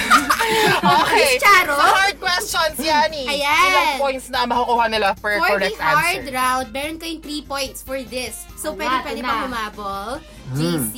okay. 1.01 1.29
Miss 1.29 1.43
Charo? 1.43 1.75
Sa 1.75 1.85
hard 1.87 2.17
questions, 2.17 2.77
Yani. 2.79 3.23
Ayan. 3.27 3.67
Ilang 3.67 3.91
points 3.97 4.27
na 4.27 4.45
makukuha 4.45 4.85
nila 4.87 5.13
per 5.13 5.37
For 5.37 5.57
the 5.57 5.69
correct 5.69 5.79
hard 5.79 6.17
answer? 6.19 6.33
round, 6.33 6.65
meron 6.71 6.95
kayong 6.97 7.21
3 7.21 7.41
points 7.45 7.79
for 7.81 7.99
this. 8.03 8.43
So, 8.67 8.75
pwede, 8.75 8.95
pwede 9.01 9.19
ito 9.19 9.23
pa 9.23 9.33
na. 9.33 9.43
humabol. 9.47 10.09
JC. 10.51 10.95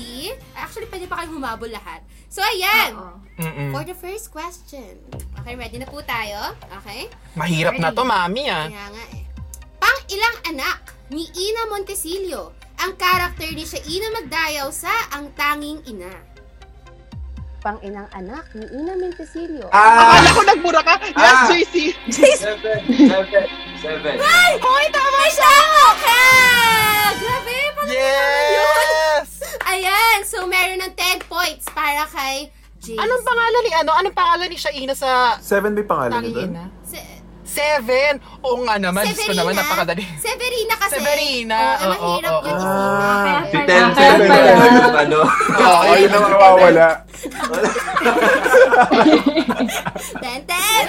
Actually, 0.54 0.90
pwede 0.90 1.06
pa 1.06 1.16
kayong 1.18 1.36
humabol 1.36 1.70
lahat. 1.70 2.02
So, 2.26 2.42
ayan. 2.42 2.92
Oo. 2.94 3.16
Mm-mm. 3.40 3.70
For 3.72 3.86
the 3.86 3.94
first 3.94 4.30
question. 4.30 4.98
Okay, 5.40 5.54
ready 5.54 5.78
na 5.78 5.86
po 5.86 6.02
tayo? 6.02 6.58
Okay? 6.82 7.08
Mahirap 7.34 7.78
na 7.78 7.90
to, 7.90 8.02
mami 8.04 8.50
ah. 8.50 8.66
Kaya 8.66 8.86
nga 8.90 9.04
eh. 9.14 9.24
Pang 9.78 10.00
ilang 10.08 10.38
anak 10.46 10.78
ni 11.08 11.24
Ina 11.24 11.70
Montesilio 11.70 12.52
ang 12.78 12.96
karakter 12.96 13.52
ni 13.52 13.64
Shaina 13.64 14.08
Magdayaw 14.14 14.68
sa 14.70 14.92
Ang 15.12 15.32
Tanging 15.34 15.84
Ina? 15.86 16.12
Pang 17.60 17.76
inang 17.80 18.08
anak 18.10 18.48
ni 18.56 18.64
Ina 18.72 18.96
Mentesilio. 18.96 19.68
Ah! 19.70 20.16
Akala 20.16 20.30
ko 20.32 20.42
nagbura 20.44 20.80
ka. 20.80 20.96
Yes, 21.04 21.20
Ah. 21.20 21.48
JC. 21.50 21.76
Seven. 22.40 22.80
Seven. 23.80 24.20
Seven. 24.20 24.60
Hoy, 24.60 24.86
tama 24.92 25.24
siya! 25.32 25.56
ka! 26.04 26.24
Grabe, 27.16 27.58
parang 27.80 27.88
Yes! 27.96 29.40
Ayan, 29.72 30.20
so 30.28 30.44
meron 30.44 30.84
ng 30.84 30.94
10 31.00 31.24
points 31.32 31.64
para 31.72 32.04
kay 32.12 32.52
JC. 32.84 33.00
Anong 33.00 33.24
pangalan 33.24 33.62
ni 33.64 33.72
ano? 33.72 33.92
Anong 33.96 34.16
pangalan 34.16 34.48
ni 34.52 34.60
Shaina 34.60 34.92
sa 34.92 35.40
Seven 35.40 35.72
may 35.72 35.88
pangalan 35.88 36.20
Tanging 36.20 36.36
doon? 36.36 36.50
Ina? 36.52 36.66
Se- 37.50 37.58
Seven! 37.80 38.14
Oo 38.40 38.62
nga 38.64 38.78
naman, 38.78 39.04
Diyos 39.04 39.20
ko 39.20 39.32
naman, 39.32 39.52
Severina. 39.52 39.64
napakadali. 39.66 40.04
Severina 40.18 40.74
kasi. 40.78 40.94
Severina, 40.96 41.58
Oo, 41.58 41.74
oo, 41.74 41.90
mahirap 41.90 42.32
oo, 42.32 42.44
yun 42.44 42.54
oo. 42.54 42.62
isipin. 42.62 43.34
Kaya 43.50 43.86
Si 43.90 43.98
Kaya 43.98 44.14
na 44.14 44.26
pala. 44.30 44.54
yung 44.70 44.96
ano. 44.96 45.20
Oo, 45.50 45.92
yun 45.96 46.08
na 46.08 46.16
ang 46.16 46.28
mawawala. 46.30 46.88
Ten, 50.20 50.40
ten! 50.46 50.84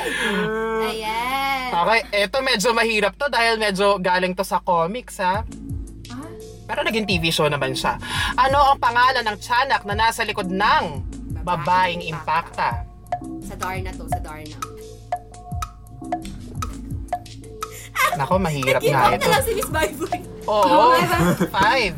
Ayan. 0.83 1.69
Okay, 1.73 2.01
eto 2.21 2.39
medyo 2.41 2.71
mahirap 2.71 3.15
to 3.15 3.27
dahil 3.29 3.57
medyo 3.57 3.99
galing 3.99 4.33
to 4.33 4.43
sa 4.43 4.61
comics, 4.61 5.19
ha? 5.19 5.43
Pero 6.65 6.81
naging 6.81 7.03
TV 7.05 7.31
show 7.31 7.47
naman 7.47 7.75
siya. 7.75 7.99
Ano 8.37 8.63
ang 8.65 8.79
pangalan 8.79 9.25
ng 9.25 9.39
tiyanak 9.39 9.83
na 9.85 9.95
nasa 9.97 10.23
likod 10.23 10.47
ng 10.47 10.85
babaeng 11.41 11.99
impacta? 12.01 12.87
Sa 13.43 13.55
Darna 13.55 13.91
to, 13.91 14.07
sa 14.07 14.21
Darna. 14.21 14.55
Nako, 18.13 18.35
mahirap 18.37 18.81
Give 18.81 18.93
nga 18.93 19.07
up 19.07 19.15
ito. 19.15 19.23
na 19.23 19.33
lang 19.33 19.43
si 19.43 19.53
Miss 19.55 19.71
Bible. 19.71 20.11
Oo, 20.45 20.99
five. 21.49 21.95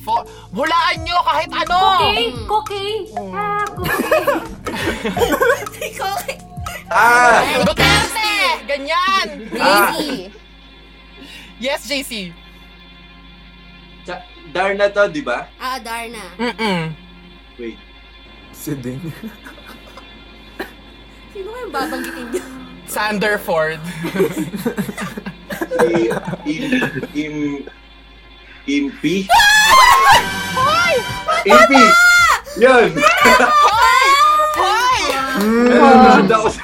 Four. 0.00 0.20
Hulaan 0.52 1.00
nyo 1.00 1.16
kahit 1.22 1.48
ano! 1.48 1.80
Cookie! 2.04 2.28
Cookie! 2.44 2.96
Ah, 3.32 3.64
cookie! 3.64 4.04
Ikaw, 5.88 6.12
Ah! 6.86 7.40
Duterte! 7.64 8.32
Ganyan! 8.68 9.26
Crazy. 9.48 10.28
Yes, 11.56 11.88
JC. 11.88 12.36
Sa- 14.04 14.20
Darna 14.52 14.92
to, 14.92 15.08
di 15.08 15.24
ba? 15.24 15.48
Ah, 15.56 15.80
Darna. 15.80 16.20
Mm-mm. 16.36 16.92
Wait. 17.56 17.80
Si 18.52 18.76
Ding. 18.76 19.00
Sino 21.32 21.48
kayong 21.48 21.72
babanggitin 21.72 22.26
niyo? 22.28 22.44
Sanderford. 22.94 23.82
Si 25.74 26.14
Im... 26.46 26.62
Im... 27.10 27.34
Impi? 28.64 29.26
Impi! 31.44 31.84
Yun! 32.62 32.88
Hoy! 33.66 34.08
Nanonood 35.44 36.30
ako 36.30 36.48
sa. 36.48 36.62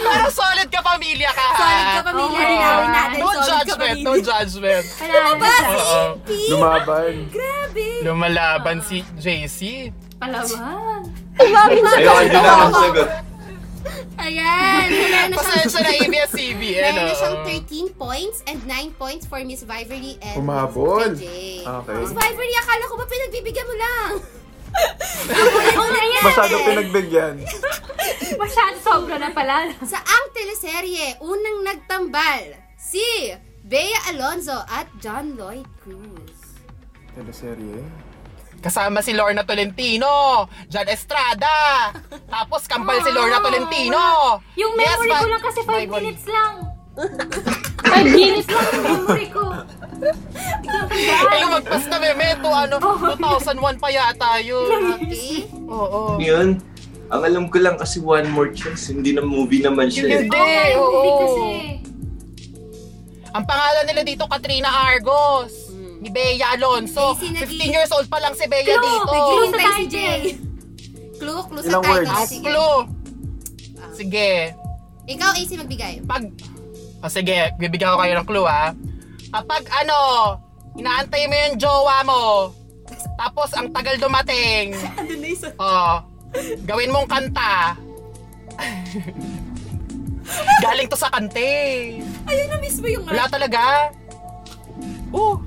Pero 0.00 0.26
solid 0.32 0.68
ka 0.72 0.80
pamilya 0.80 1.30
ka, 1.34 1.44
ha? 1.44 1.58
Solid 1.58 1.86
ka 1.90 2.00
pamilya 2.06 2.46
Oh 2.46 2.62
namin 2.64 2.90
natin. 2.94 3.18
No 3.20 3.28
Solid 3.28 3.44
judgment, 3.50 3.98
no 4.00 4.12
judgment. 4.22 4.86
Panalo 4.96 5.32
na 5.36 5.48
siya. 5.50 5.68
Oo. 5.68 6.02
Lumaban. 6.48 7.14
Grabe. 7.28 7.86
Lumalaban 8.06 8.78
si 8.80 9.04
JC. 9.20 9.90
Palaban. 11.40 11.92
Ayoko, 11.96 12.20
hindi 12.20 12.38
na 12.38 12.50
akong 12.52 12.74
sagot. 12.74 13.08
Ayan. 14.20 14.86
Meron 14.92 15.28
na 15.32 15.36
siyang, 15.40 15.64
Pasensya 15.64 15.80
na 15.80 15.92
ABS-CBN. 15.96 16.82
meron 16.92 17.04
na 17.08 17.14
siyang 17.16 17.36
oh. 17.40 17.48
13 17.48 17.96
points 17.96 18.38
and 18.44 18.60
9 18.68 19.00
points 19.00 19.24
for 19.24 19.40
Miss 19.40 19.64
Vivery 19.64 20.20
and. 20.20 20.36
Miss 20.44 20.76
KJ. 20.76 21.24
Okay. 21.64 21.96
Miss 22.04 22.12
Vivery, 22.12 22.54
akala 22.60 22.84
ko 22.84 22.94
ba 23.00 23.06
pinagbibigyan 23.08 23.66
mo 23.66 23.76
lang? 23.80 24.12
Yan. 25.90 26.22
Masyado 26.28 26.54
pinagbigyan. 26.62 27.34
Masyado 28.36 28.76
sobra 28.84 29.16
na 29.18 29.32
pala. 29.32 29.72
Sa 29.82 29.98
ang 29.98 30.26
teleserye, 30.36 31.18
unang 31.24 31.64
nagtambal, 31.66 32.54
si 32.76 33.02
Bea 33.64 33.98
Alonzo 34.12 34.62
at 34.68 34.86
John 35.00 35.34
Lloyd 35.34 35.66
Cruz. 35.82 36.60
Teleserye. 37.16 38.09
Kasama 38.60 39.00
si 39.00 39.12
Lorna 39.12 39.42
Tolentino, 39.42 40.44
John 40.68 40.84
Estrada. 40.86 41.90
Tapos 42.28 42.64
kampal 42.64 43.00
si 43.00 43.08
Lorna 43.08 43.40
Tolentino. 43.40 44.00
Yung 44.54 44.76
Yes, 44.76 45.00
memory 45.00 45.10
ko 45.10 45.26
lang 45.26 45.42
kasi 45.42 45.60
5 45.60 45.66
Bible. 45.66 45.96
minutes 45.98 46.26
lang. 46.26 46.52
5 47.80 48.04
minutes 48.12 48.46
lang 48.46 48.64
yung 48.68 48.84
memory 48.84 49.26
ko. 49.28 49.44
Hindi. 50.60 51.04
Ay, 51.22 51.38
lumagpas 51.40 51.84
na 51.86 51.96
Memeto, 51.98 52.48
ano, 52.48 52.76
2001 53.16 53.76
pa 53.76 53.88
yata 53.88 54.40
yun. 54.40 54.68
Okay? 54.98 55.44
Oo. 55.66 56.16
Yun. 56.18 56.60
Ang 57.08 57.22
alam 57.22 57.44
ko 57.48 57.58
lang 57.58 57.74
kasi 57.74 57.98
One 57.98 58.28
More 58.28 58.48
Chance, 58.50 58.92
hindi 58.92 59.10
na 59.10 59.20
movie 59.20 59.60
naman 59.60 59.88
siya. 59.88 60.04
eh. 60.06 60.16
Hindi, 60.22 60.30
Okay, 60.30 60.68
oo. 60.74 60.84
movie 60.86 61.16
kasi. 61.18 61.46
Ang 63.30 63.44
pangalan 63.44 63.84
nila 63.84 64.02
dito, 64.04 64.24
Katrina 64.26 64.68
Argos. 64.68 65.69
Ni 66.00 66.08
Bea 66.08 66.48
Alonso. 66.50 67.12
Si 67.14 67.28
Nagi- 67.28 67.60
15 67.60 67.70
years 67.70 67.92
old 67.92 68.08
pa 68.08 68.18
lang 68.18 68.32
si 68.32 68.44
Bea 68.44 68.64
Clue, 68.64 68.80
dito. 68.80 69.12
Clue 69.12 69.46
sa 69.46 69.52
si 69.52 69.60
title. 69.60 69.90
Jay. 69.90 70.20
Clue, 71.14 71.40
clue 71.44 71.60
sa 71.60 71.68
Ilang 71.68 71.82
title. 71.82 71.92
words? 71.94 72.12
Sige. 72.26 72.44
Clue. 72.46 72.76
Sige. 73.92 74.30
Ikaw, 75.06 75.30
AC, 75.34 75.50
magbigay. 75.54 75.94
Pag... 76.02 76.22
O 76.98 77.08
sige, 77.08 77.36
bibigyan 77.56 77.92
ko 77.92 77.98
kayo 77.98 78.14
ng 78.14 78.26
clue 78.26 78.44
ha. 78.44 78.72
Kapag 79.30 79.62
ano, 79.74 79.96
inaantay 80.74 81.24
mo 81.24 81.36
yung 81.38 81.56
jowa 81.56 81.96
mo, 82.02 82.22
tapos 83.14 83.48
ang 83.52 83.68
tagal 83.70 83.96
dumating, 83.96 84.72
Ano 84.98 85.12
na 85.14 85.26
isa? 85.26 85.48
oh, 85.54 85.94
gawin 86.62 86.88
mong 86.90 87.06
kanta. 87.06 87.76
Galing 90.60 90.86
to 90.86 90.96
sa 90.96 91.08
kante. 91.08 91.48
Ayun 92.24 92.46
na 92.46 92.56
mismo 92.58 92.86
yung 92.86 93.02
Wala 93.02 93.26
talaga. 93.26 93.90
Oh, 95.10 95.40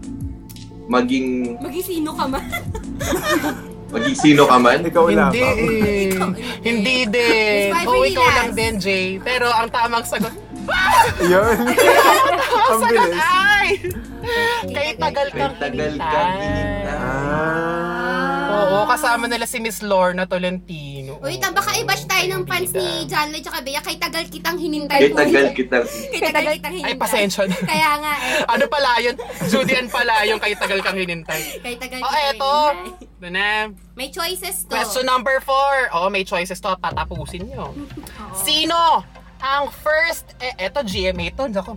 Maging, 0.86 1.58
Maging 1.60 1.86
sino 1.86 2.12
ka 2.12 2.26
man. 2.28 2.44
maging 3.94 4.18
sino 4.18 4.44
ka 4.44 4.58
man. 4.58 4.80
Ikaw 4.84 5.04
wala 5.06 5.26
hindi 5.30 5.40
pa. 5.40 5.52
eh. 5.54 6.12
Hindi 6.60 6.98
din. 7.08 7.70
Oh, 7.84 7.94
Vibrey 7.96 8.12
ikaw 8.12 8.28
lang 8.34 8.52
din, 8.52 8.74
Jay. 8.78 9.08
Pero 9.18 9.48
ang 9.48 9.70
tamang 9.70 10.04
sagot, 10.04 10.34
Yun. 11.24 11.58
ang 12.72 12.82
bilis. 12.88 13.20
ay, 13.20 13.68
kay 14.72 14.88
tagal 14.96 15.28
Kay 15.30 15.40
kang 15.40 15.56
tagal 15.60 15.92
kang 16.00 16.38
hinintay. 16.40 16.88
Ah. 16.88 17.94
Oo, 18.54 18.86
kasama 18.86 19.26
nila 19.26 19.50
si 19.50 19.58
Miss 19.58 19.82
Lorna 19.82 20.30
Tolentino. 20.30 21.18
Uy, 21.20 21.42
tamba 21.42 21.62
ka 21.62 21.74
i-bash 21.76 22.06
tayo 22.06 22.26
ng 22.38 22.44
fans 22.46 22.72
ni 22.72 23.06
John 23.10 23.34
Lloyd 23.34 23.44
tsaka 23.44 23.60
Bea. 23.66 23.82
Kay 23.82 23.98
tagal 23.98 24.24
kitang 24.30 24.58
hinintay. 24.62 25.10
Kay 25.10 25.12
tagal 25.14 25.46
kitang... 25.58 25.86
Kay 25.86 26.22
tagal 26.22 26.54
kitang 26.58 26.74
hinintay. 26.78 26.94
Ay, 26.94 27.00
pasensya 27.00 27.44
na. 27.50 27.58
Kaya 27.58 27.92
nga 28.00 28.14
eh. 28.14 28.54
ano 28.54 28.66
pala 28.70 28.92
yun? 29.02 29.16
Judian 29.50 29.88
pala 29.90 30.24
yung 30.30 30.40
kay 30.40 30.54
tagal 30.56 30.80
kang 30.86 30.98
hinintay. 30.98 31.42
Kay 31.60 31.76
tagal 31.82 32.00
Oh, 32.02 32.12
kitang 32.12 32.30
eto. 32.38 32.54
hinintay. 32.54 33.12
Ito 33.24 33.28
na. 33.32 33.50
May 33.96 34.10
choices 34.12 34.68
to. 34.68 34.74
Question 34.76 35.06
number 35.08 35.40
four. 35.40 35.74
Oo, 35.96 36.08
may 36.10 36.26
choices 36.28 36.60
to. 36.60 36.72
Tatapusin 36.78 37.48
nyo. 37.50 37.72
Sino 38.46 39.04
ang 39.44 39.68
first... 39.70 40.32
Eh, 40.40 40.56
eto, 40.72 40.80
GMA 40.82 41.36
to. 41.36 41.52
Ako. 41.52 41.76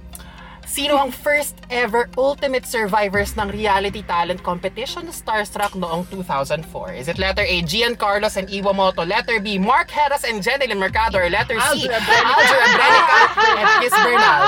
Sino 0.67 0.99
ang 0.99 1.15
first 1.15 1.55
ever 1.71 2.11
Ultimate 2.19 2.67
Survivors 2.67 3.39
ng 3.39 3.51
reality 3.55 4.03
talent 4.03 4.43
competition 4.43 5.07
na 5.07 5.15
Starstruck 5.15 5.79
noong 5.79 6.11
2004? 6.11 6.59
Is 6.99 7.07
it 7.07 7.23
letter 7.23 7.47
A, 7.47 7.63
Gian 7.63 7.95
Carlos 7.95 8.35
and 8.35 8.51
Iwamoto? 8.51 9.07
Letter 9.07 9.39
B, 9.39 9.63
Mark 9.63 9.95
Heras 9.95 10.27
and 10.27 10.43
Jeneline 10.43 10.83
Mercado? 10.83 11.23
Or 11.23 11.31
letter 11.31 11.55
C, 11.71 11.87
Alger 11.87 12.61
Abrenica 12.67 13.19
and 13.63 13.69
Kiss 13.79 13.95
Bernal? 13.95 14.41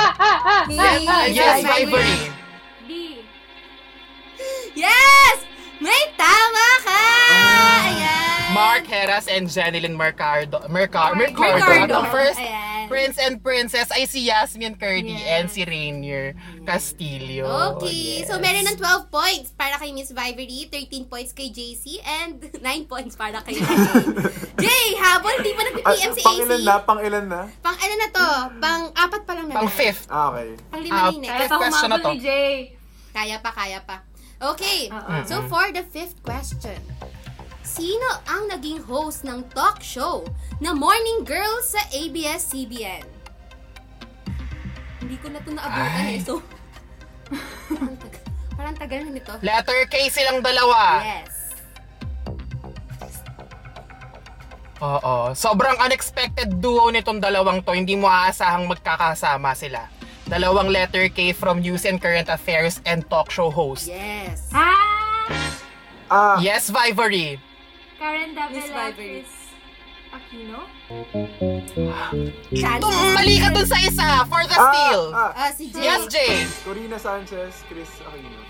Yes, 0.74 0.98
Yes, 1.38 1.56
Ivory. 1.64 2.18
D. 2.90 3.22
Yes! 4.74 5.47
May 5.78 6.02
tama 6.12 6.66
ka! 6.82 7.02
Ayan. 7.84 8.46
Mark 8.50 8.84
Heras 8.84 9.26
and 9.26 9.46
Jeneline 9.46 9.94
Mercado. 9.94 10.66
Mercado. 10.66 11.14
Mercado. 11.14 11.54
Mercado. 11.54 11.70
At 11.86 11.90
ang 11.94 12.08
first 12.08 12.36
Ayan. 12.36 12.66
Prince 12.88 13.20
and 13.20 13.36
Princess 13.38 13.92
ay 13.92 14.04
si 14.04 14.24
Yasmin 14.24 14.72
Curdy 14.74 15.12
Yeah. 15.12 15.38
and 15.38 15.46
si 15.46 15.60
Rainier 15.62 16.32
Castillo. 16.64 17.76
Okay, 17.76 18.24
so 18.24 18.34
Yes. 18.34 18.42
meron 18.42 18.64
ng 18.64 18.76
12 18.76 19.06
points 19.08 19.52
para 19.52 19.76
kay 19.76 19.92
Miss 19.92 20.08
Vivery, 20.08 20.66
13 20.66 21.04
points 21.04 21.30
kay 21.30 21.52
JC, 21.52 22.00
and 22.00 22.40
9 22.64 22.64
points 22.86 23.12
para 23.12 23.44
kay 23.44 23.54
Jay. 23.54 23.76
Jay, 24.64 24.86
habol, 24.96 25.36
hindi 25.36 25.52
pa 25.52 25.62
Ah, 25.62 25.66
nag-PM 25.68 26.10
si 26.10 26.22
pang 26.24 26.32
AC. 26.34 26.42
ilan 26.42 26.60
na? 26.64 26.74
Pang 26.80 26.98
ilan 26.98 27.24
na? 27.28 27.40
Pang 27.60 27.76
ano 27.76 27.94
na 27.94 28.08
to? 28.08 28.26
Pang 28.56 28.82
apat 28.96 29.22
pa 29.22 29.32
lang 29.36 29.46
na. 29.46 29.54
Pang 29.54 29.68
fifth. 29.70 30.08
Ah, 30.08 30.32
okay. 30.32 30.56
Pang 30.66 30.80
lima 30.80 30.96
Ah, 30.96 31.04
na 31.04 31.12
yun 31.12 31.22
eh. 31.22 31.28
Kaya 31.28 31.38
Fifth 31.38 31.52
pa 31.52 31.58
question 31.60 31.86
na 31.86 31.94
humabol 31.94 32.02
to. 32.02 32.10
ni 32.10 32.24
Jay. 32.24 32.54
Kaya 33.10 33.36
pa, 33.38 33.50
kaya 33.52 33.78
pa. 33.84 33.96
Okay, 34.38 34.86
Oo. 34.94 35.26
so 35.26 35.42
for 35.50 35.74
the 35.74 35.82
fifth 35.90 36.22
question. 36.22 36.78
Sino 37.66 38.06
ang 38.30 38.46
naging 38.46 38.80
host 38.86 39.26
ng 39.26 39.42
talk 39.50 39.82
show 39.82 40.22
na 40.62 40.70
Morning 40.70 41.26
Girl 41.26 41.58
sa 41.66 41.82
ABS-CBN? 41.90 43.02
Hindi 45.02 45.16
ko 45.18 45.26
na 45.28 45.38
ito 45.42 45.50
naabutan 45.50 46.06
eh, 46.06 46.20
so... 46.22 46.38
parang, 47.68 47.98
tagal, 48.02 48.22
parang 48.54 48.76
tagal 48.78 48.98
na 49.04 49.10
nito. 49.10 49.32
Letter 49.42 49.80
K 49.90 49.94
silang 50.06 50.40
dalawa. 50.40 51.02
Yes. 51.02 51.34
Oo. 54.78 55.34
Sobrang 55.34 55.74
unexpected 55.82 56.62
duo 56.62 56.94
nitong 56.94 57.18
dalawang 57.18 57.66
to. 57.66 57.74
Hindi 57.74 57.98
mo 57.98 58.06
aasahang 58.06 58.70
magkakasama 58.70 59.50
sila. 59.58 59.90
Dalawang 60.28 60.68
letter 60.68 61.08
K 61.08 61.32
from 61.32 61.60
news 61.60 61.84
and 61.88 61.96
current 62.00 62.28
affairs 62.28 62.80
and 62.84 63.08
talk 63.08 63.30
show 63.30 63.48
host. 63.50 63.88
Yes. 63.88 64.48
Ah! 64.52 64.76
Ah, 66.10 66.36
Yes, 66.40 66.68
Vivory. 66.68 67.40
Karen 67.98 68.32
Miss 68.52 68.68
Davila. 68.68 68.92
Vivery. 68.92 69.24
is- 69.24 69.36
Aquino? 70.08 70.64
Tum- 72.80 73.12
mali 73.12 73.36
ka 73.40 73.52
dun 73.52 73.66
sa 73.68 73.76
isa, 73.76 74.24
for 74.24 74.40
the 74.48 74.56
Ah, 74.56 74.68
steal. 74.72 75.02
ah, 75.12 75.32
Ah, 75.36 75.50
si 75.52 75.68
Jay. 75.68 75.84
Yes, 75.84 76.02
Jay. 76.08 76.48
Corina 76.64 76.96
Sanchez, 76.96 77.60
Chris 77.68 77.92
Aquino. 78.00 78.40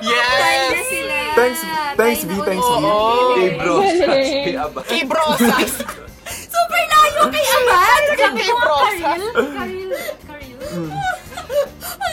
Yes! 0.00 0.88
sila. 0.88 1.18
Thanks, 1.34 1.60
thanks 1.96 2.20
V, 2.24 2.32
thanks 2.44 2.64
V. 2.64 2.72
Oo. 2.80 3.58
Bros. 3.58 3.92
Kay 4.08 4.56
Aba. 4.56 4.80
Kay 4.84 5.02
Brosas. 5.04 5.72
Kay 8.18 8.50
Brosas. 8.52 9.20
Karil? 9.56 9.90
Karil? 10.24 10.58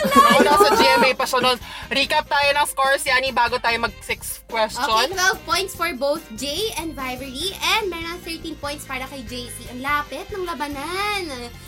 Ako 0.06 0.40
nasa 0.42 0.70
GMA 0.74 1.12
pa 1.14 1.26
siya 1.26 1.40
nun. 1.42 1.58
Recap 1.88 2.26
tayo 2.26 2.50
ng 2.52 2.68
scores, 2.68 3.04
Yani, 3.04 3.30
bago 3.30 3.58
tayo 3.58 3.78
mag-six 3.80 4.42
Okay, 4.46 4.48
question. 4.48 5.08
12 5.12 5.18
points 5.44 5.74
for 5.74 5.90
both 5.94 6.24
Jay 6.36 6.72
and 6.78 6.94
Vivery 6.94 7.52
and 7.76 7.90
meron 7.90 8.18
13 8.22 8.56
points 8.56 8.86
para 8.86 9.04
kay 9.06 9.22
JC. 9.22 9.68
Ang 9.70 9.82
lapit 9.82 10.26
ng 10.30 10.46
labanan. 10.46 11.24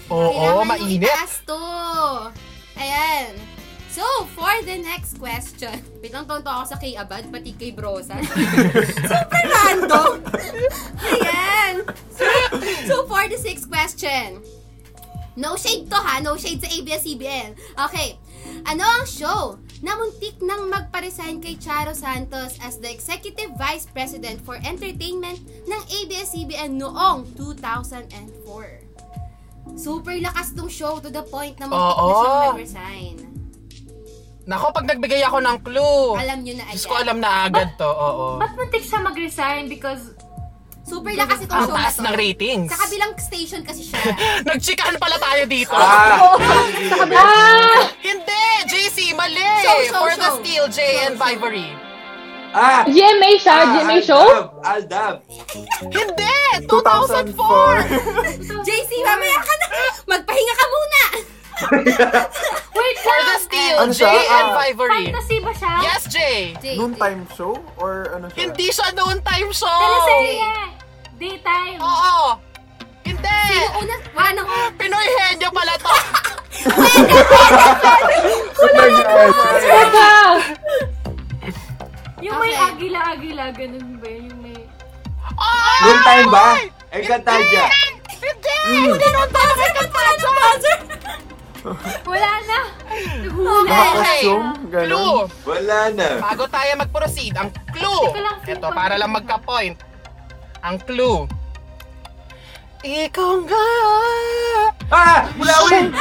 Oo, 0.08 0.32
Kailangan 0.32 0.56
nyo 0.56 0.66
mainit. 0.66 1.04
itaas 1.04 1.34
to. 1.44 1.60
Ayan. 2.78 3.34
So, 3.98 4.30
for 4.38 4.54
the 4.62 4.78
next 4.78 5.18
question. 5.18 5.74
Wait 6.06 6.14
lang, 6.14 6.30
tonto 6.30 6.46
ako 6.46 6.70
sa 6.70 6.78
kay 6.78 6.94
Abad, 6.94 7.34
pati 7.34 7.58
kay 7.58 7.74
Brosa. 7.74 8.14
Super 9.10 9.44
random. 9.50 10.22
Ayan. 11.02 11.82
So, 12.14 12.30
so, 12.86 12.96
for 13.10 13.26
the 13.26 13.42
sixth 13.42 13.66
question. 13.66 14.38
No 15.34 15.58
shade 15.58 15.90
to 15.90 15.98
ha, 15.98 16.22
no 16.22 16.38
shade 16.38 16.62
sa 16.62 16.70
ABS-CBN. 16.70 17.58
Okay. 17.90 18.22
Ano 18.70 18.86
ang 18.86 19.10
show 19.10 19.58
na 19.82 19.98
muntik 19.98 20.46
nang 20.46 20.70
magparesign 20.70 21.42
kay 21.42 21.58
Charo 21.58 21.98
Santos 21.98 22.54
as 22.62 22.78
the 22.78 22.94
Executive 22.94 23.50
Vice 23.58 23.90
President 23.90 24.38
for 24.46 24.62
Entertainment 24.62 25.42
ng 25.66 25.82
ABS-CBN 26.06 26.78
noong 26.78 27.34
2004? 27.34 28.14
Super 29.74 30.22
lakas 30.22 30.54
tong 30.54 30.70
show 30.70 31.02
to 31.02 31.10
the 31.10 31.26
point 31.34 31.58
na 31.58 31.66
muntik 31.66 31.98
na 31.98 32.02
Oo. 32.02 32.14
siyang 32.14 32.46
nag-resign. 32.54 33.27
Nako, 34.48 34.72
pag 34.72 34.88
nagbigay 34.88 35.20
ako 35.28 35.44
ng 35.44 35.58
clue. 35.60 36.16
Alam 36.16 36.40
nyo 36.40 36.54
na 36.56 36.64
agad. 36.64 36.72
Diyos 36.72 36.88
ko, 36.88 36.96
alam 36.96 37.18
na 37.20 37.30
agad 37.46 37.70
to. 37.76 37.84
Oo. 37.84 38.40
Ba't 38.40 38.56
muntik 38.56 38.80
siya 38.80 39.04
mag-resign? 39.04 39.68
Because 39.68 40.16
Super 40.88 41.12
lakas 41.20 41.44
itong 41.44 41.52
Ang 41.52 41.68
show 41.68 41.76
na 41.76 41.84
taas 41.84 42.00
to. 42.00 42.04
ng 42.08 42.16
ratings. 42.16 42.72
Sa 42.72 42.80
kabilang 42.80 43.12
station 43.20 43.60
kasi 43.60 43.84
siya. 43.84 44.00
Nagchikahan 44.48 44.96
pala 44.96 45.20
tayo 45.20 45.44
dito. 45.44 45.76
Ah! 45.76 46.32
Hindi! 48.08 48.46
JC, 48.72 49.12
mali! 49.12 49.44
Show, 49.68 49.80
show, 49.84 50.00
For 50.00 50.16
the 50.16 50.24
show. 50.24 50.40
steal, 50.40 50.66
Jay 50.72 51.04
and 51.04 51.20
Vivery. 51.20 51.76
Ah! 52.56 52.88
GMA 52.88 53.36
siya, 53.36 53.58
GMA 53.76 54.00
show? 54.00 54.48
Aldab! 54.64 55.28
Hindi! 55.84 56.40
2004. 56.72 57.36
2004! 57.36 58.64
JC, 58.64 58.92
mamaya 59.04 59.40
ka 59.44 59.54
na! 59.60 59.68
Magpahinga 60.08 60.56
ka 60.56 60.66
muna! 60.72 61.02
Wait 62.78 62.98
For 63.00 63.16
the 63.16 63.26
lang! 63.28 63.42
steal, 63.42 63.76
Ano 63.80 63.92
siya? 63.92 64.10
Jay 64.12 64.26
and 64.28 64.48
Ah. 64.48 64.58
Vivery. 64.60 65.06
Fantasy 65.08 65.38
ba 65.40 65.52
siya? 65.52 65.74
Yes, 65.82 66.02
Jay! 66.08 66.54
Jay, 66.58 66.78
Noon 66.78 66.94
time 66.94 67.26
show? 67.32 67.58
Or 67.76 68.14
ano 68.14 68.30
siya? 68.30 68.38
Hindi 68.44 68.68
siya 68.70 68.94
noon 68.94 69.18
time 69.22 69.50
show! 69.52 69.66
Teleserye! 69.66 70.54
Daytime! 71.18 71.80
Oo! 71.80 72.38
Hindi! 73.02 73.40
Sino 73.48 73.68
una? 73.80 73.96
Ano? 74.14 74.42
Pinoy 74.76 75.08
Henyo 75.18 75.50
pala 75.50 75.74
to! 75.76 75.90
Teka! 78.58 80.12
Yung 82.18 82.38
may 82.40 82.50
Okay. 82.50 82.66
agila-agila, 82.68 83.46
ganun 83.52 83.88
ba 83.98 84.08
yun? 84.08 84.26
Yung 84.28 84.40
may... 84.42 84.58
Oh! 85.34 85.78
Noon 85.82 86.00
time 86.04 86.28
ba? 86.28 86.48
Encantadia! 86.90 87.66
Hindi! 88.12 88.58
Hindi 88.68 89.08
naman 89.08 89.30
buzzer! 89.30 89.72
Ba't 89.74 91.27
wala 92.08 92.32
na! 92.46 92.60
Costume? 93.98 94.48
Ganun? 94.70 94.88
Clue! 94.88 95.20
Wala 95.48 95.80
na. 95.92 96.08
Bago 96.22 96.44
tayo 96.48 96.72
mag-proceed, 96.80 97.34
ang 97.36 97.50
clue! 97.74 98.04
Teka 98.12 98.22
lang, 98.22 98.38
feel 98.44 98.60
Ito, 98.60 98.70
para 98.72 98.96
lang 98.96 99.12
magka-point. 99.12 99.76
Ang 100.64 100.78
clue. 100.84 101.26
Ikaw 102.86 103.32
nga! 103.48 103.68
Ah! 104.94 105.20
Mulawin! 105.36 105.92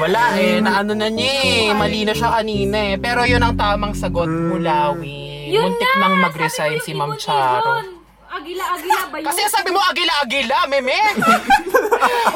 Wala 0.00 0.34
eh, 0.40 0.58
naano 0.58 0.96
na 0.96 1.06
niya 1.12 1.32
eh. 1.44 1.70
Mali 1.76 2.08
na 2.08 2.16
siya 2.16 2.40
kanina 2.40 2.78
eh. 2.90 2.96
Pero 2.96 3.28
yun 3.28 3.44
ang 3.44 3.54
tamang 3.54 3.92
sagot, 3.92 4.26
Mulawi. 4.26 5.52
Yun 5.52 5.68
Muntik 5.68 5.92
na! 5.94 6.00
nang 6.00 6.16
mag-resign 6.16 6.80
Sabi 6.80 6.86
si 6.88 6.92
Ma'am 6.96 7.12
ibon-ibon. 7.12 7.20
Charo. 7.20 7.91
Agila-agila 8.32 9.00
ba 9.12 9.16
yun? 9.20 9.26
Kasi 9.28 9.40
sabi 9.46 9.68
mo 9.68 9.80
agila-agila, 9.82 10.58
meme. 10.66 10.96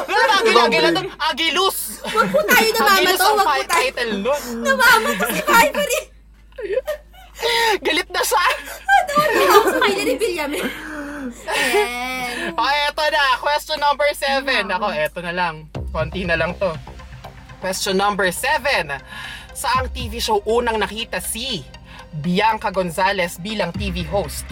Ano 0.07 0.13
ba 0.13 0.35
agila-agila 0.39 0.89
doon? 0.93 1.07
Agilus. 1.19 1.77
Huwag 2.05 2.29
po 2.29 2.39
tayo 2.45 2.67
namama 2.71 2.93
Agilus 2.95 3.17
to. 3.17 3.25
ang 3.25 3.33
Huwag 3.33 3.41
po 3.41 3.49
tayo 3.49 3.65
title 3.67 4.13
nun. 4.21 4.41
namama 4.61 5.09
to 5.11 5.25
si 5.27 5.41
Vibery. 5.41 5.99
Galit 7.85 8.09
na 8.09 8.21
siya. 8.21 8.45
Ako 9.47 9.67
sa 9.67 9.79
kanya 9.79 10.03
ni 10.03 10.15
Villame. 10.15 10.59
Ayan. 11.45 12.53
O, 12.53 12.61
eto 12.63 13.03
na. 13.03 13.23
Question 13.37 13.77
number 13.77 14.09
seven. 14.13 14.63
Ako, 14.69 14.87
eto 14.89 15.19
na 15.19 15.33
lang. 15.33 15.55
Konti 15.91 16.23
na 16.23 16.33
lang 16.33 16.53
to. 16.55 16.71
Question 17.59 17.97
number 17.97 18.29
seven. 18.29 18.97
Saang 19.51 19.89
TV 19.89 20.17
show 20.17 20.41
unang 20.45 20.77
nakita 20.77 21.17
si 21.17 21.65
Bianca 22.13 22.69
Gonzalez 22.69 23.37
bilang 23.37 23.73
TV 23.73 24.05
host? 24.05 24.45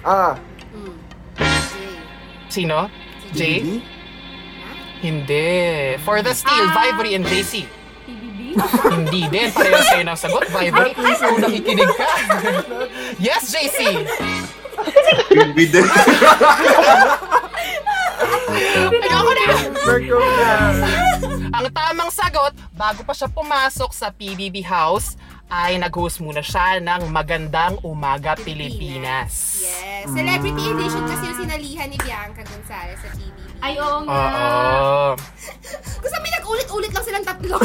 Ah. 0.00 0.36
Sino? 2.54 2.86
Jay? 3.34 3.82
Hindi. 5.02 5.98
For 6.06 6.22
the 6.22 6.30
steal, 6.30 6.70
Ah. 6.70 6.94
And 7.02 7.26
JC. 7.26 7.66
TVB? 8.06 8.54
Hindi 8.94 9.22
din. 9.26 9.50
Pareho 9.50 9.82
sa'yo 9.82 10.04
ng 10.06 10.14
sagot, 10.14 10.46
Vivery. 10.46 10.94
Kung 10.94 11.42
nakikinig 11.42 11.90
ka. 11.98 12.06
yes, 13.18 13.50
JC. 13.50 14.06
Bidel. 15.50 15.82
Ayoko 19.02 19.32
na. 19.34 19.46
Merco 19.82 20.18
na. 20.22 20.50
Ang 21.50 21.66
tamang 21.70 22.10
sagot, 22.14 22.54
bago 22.70 23.02
pa 23.02 23.10
siya 23.10 23.26
pumasok 23.26 23.90
sa 23.90 24.14
PBB 24.14 24.62
House, 24.62 25.18
ay 25.54 25.78
nag-host 25.78 26.18
muna 26.18 26.42
siya 26.42 26.82
ng 26.82 27.14
Magandang 27.14 27.78
Umaga 27.86 28.34
Pilipinas. 28.34 29.62
Yes. 29.62 30.10
Celebrity 30.10 30.64
edition 30.66 31.04
kasi 31.06 31.22
yung 31.30 31.38
sinalihan 31.46 31.86
ni 31.86 31.98
Bianca 32.02 32.42
Gonzalez 32.42 32.98
sa 32.98 33.08
TVB. 33.14 33.38
Ay, 33.62 33.78
oo 33.78 34.02
nga. 34.04 34.18
Oo. 34.18 35.08
Gusto 36.02 36.16
may 36.20 36.32
nag-ulit-ulit 36.34 36.90
lang 36.90 37.04
silang 37.06 37.24
tatlo. 37.24 37.56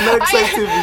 V. 0.00 0.34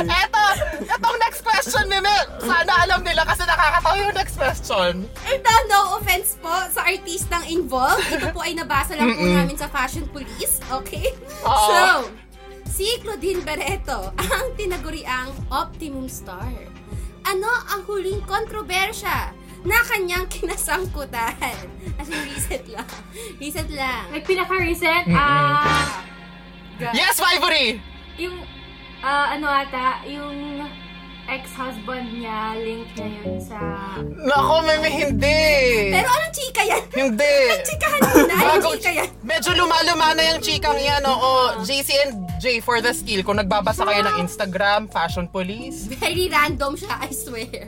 Eto, 0.06 0.44
etong 0.86 1.18
next 1.18 1.42
question, 1.42 1.84
Mimi. 1.90 2.18
Sana 2.46 2.74
alam 2.86 3.02
nila 3.02 3.26
kasi 3.26 3.44
nakakatawa 3.44 3.96
yung 3.98 4.14
next 4.14 4.36
question. 4.38 4.94
Ito, 5.26 5.52
no 5.68 5.98
offense 5.98 6.38
po 6.38 6.54
sa 6.72 6.86
artistang 6.86 7.44
involved. 7.50 8.06
Ito 8.14 8.32
po 8.32 8.46
ay 8.46 8.54
nabasa 8.54 8.94
lang 8.94 9.18
po 9.18 9.26
namin 9.26 9.58
sa 9.58 9.66
Fashion 9.68 10.06
Police. 10.14 10.62
Okay? 10.70 11.12
Oo. 11.44 11.68
So, 11.68 11.82
si 12.78 13.02
Claudine 13.02 13.42
Barreto 13.42 14.14
ang 14.14 14.54
tinaguriang 14.54 15.34
Optimum 15.50 16.06
Star. 16.06 16.54
Ano 17.26 17.50
ang 17.68 17.82
huling 17.90 18.22
kontrobersya 18.24 19.34
na 19.66 19.78
kanyang 19.84 20.30
kinasangkutan? 20.30 21.34
As 22.00 22.06
in, 22.06 22.22
recent 22.24 22.70
lang. 22.70 22.86
Recent 23.42 23.70
lang. 23.74 24.06
Like, 24.14 24.30
pinaka-recent, 24.30 25.10
ah, 25.10 26.06
ga- 26.78 26.94
Yes, 26.94 27.18
Vivery! 27.18 27.82
yung, 28.22 28.38
ah, 29.02 29.34
ano 29.34 29.50
ata, 29.50 30.06
yung 30.06 30.62
ex-husband 31.28 32.14
niya, 32.14 32.56
link 32.62 32.88
niya 32.94 33.10
yun 33.20 33.42
sa... 33.42 33.60
Nako, 34.00 34.64
Mimi, 34.64 34.90
hindi. 35.02 35.42
Pero 35.92 36.08
anong 36.08 36.32
chika 36.32 36.62
yan? 36.64 36.84
Hindi. 36.94 37.36
Chikahan 37.68 38.02
muna. 38.06 38.34
Anong 38.38 38.62
Bago, 38.64 38.70
chika 38.78 38.92
yan? 38.94 39.10
medyo 39.26 39.52
lumaluma 39.52 40.14
na 40.16 40.24
yung 40.30 40.40
chikang 40.40 40.78
yan, 40.80 41.02
oo. 41.04 41.58
JC 41.66 41.90
and 42.08 42.27
J 42.38 42.60
for 42.60 42.80
the 42.80 42.92
skill. 42.92 43.22
Kung 43.22 43.38
nagbabasa 43.38 43.82
kayo 43.82 44.02
ng 44.04 44.22
Instagram, 44.22 44.88
Fashion 44.88 45.26
Police. 45.26 45.90
Very 45.92 46.28
random 46.28 46.74
siya, 46.74 46.98
I 47.00 47.10
swear. 47.10 47.68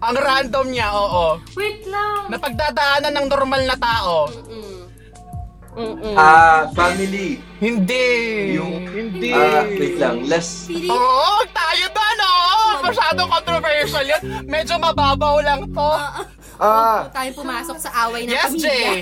Ang 0.00 0.16
random 0.16 0.66
niya, 0.68 0.88
oo. 0.90 1.36
Wait 1.52 1.84
lang! 1.84 2.28
Na 2.28 2.36
pagdadaanan 2.36 3.12
ng 3.12 3.26
normal 3.26 3.62
na 3.64 3.76
tao. 3.76 4.32
Mm. 5.70 6.12
Ah, 6.12 6.66
family. 6.72 7.38
Hindi. 7.56 8.08
Yung- 8.58 8.90
Hindi. 8.90 9.30
Ah, 9.30 9.62
wait 9.62 9.96
lang. 9.96 10.26
Less. 10.26 10.66
Feeling, 10.66 10.90
Oo, 10.90 11.46
tayo 11.52 11.84
doon, 11.88 12.18
oo. 12.20 12.58
Masyadong 12.82 13.28
controversial 13.30 14.04
yan. 14.04 14.22
Medyo 14.44 14.74
mababaw 14.76 15.38
lang 15.38 15.70
to. 15.70 15.90
Ah, 16.58 17.06
tayo 17.08 17.30
pumasok 17.32 17.76
sa 17.78 17.90
away 18.04 18.26
ng 18.26 18.34
Yes, 18.34 18.50
pamilya. 18.50 18.66
Jay. 18.66 18.96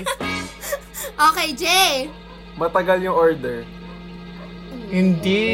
okay, 1.27 1.49
Jay. 1.51 1.95
matagal 2.55 2.99
yung 3.01 3.15
order. 3.15 3.63
Hindi. 4.89 5.45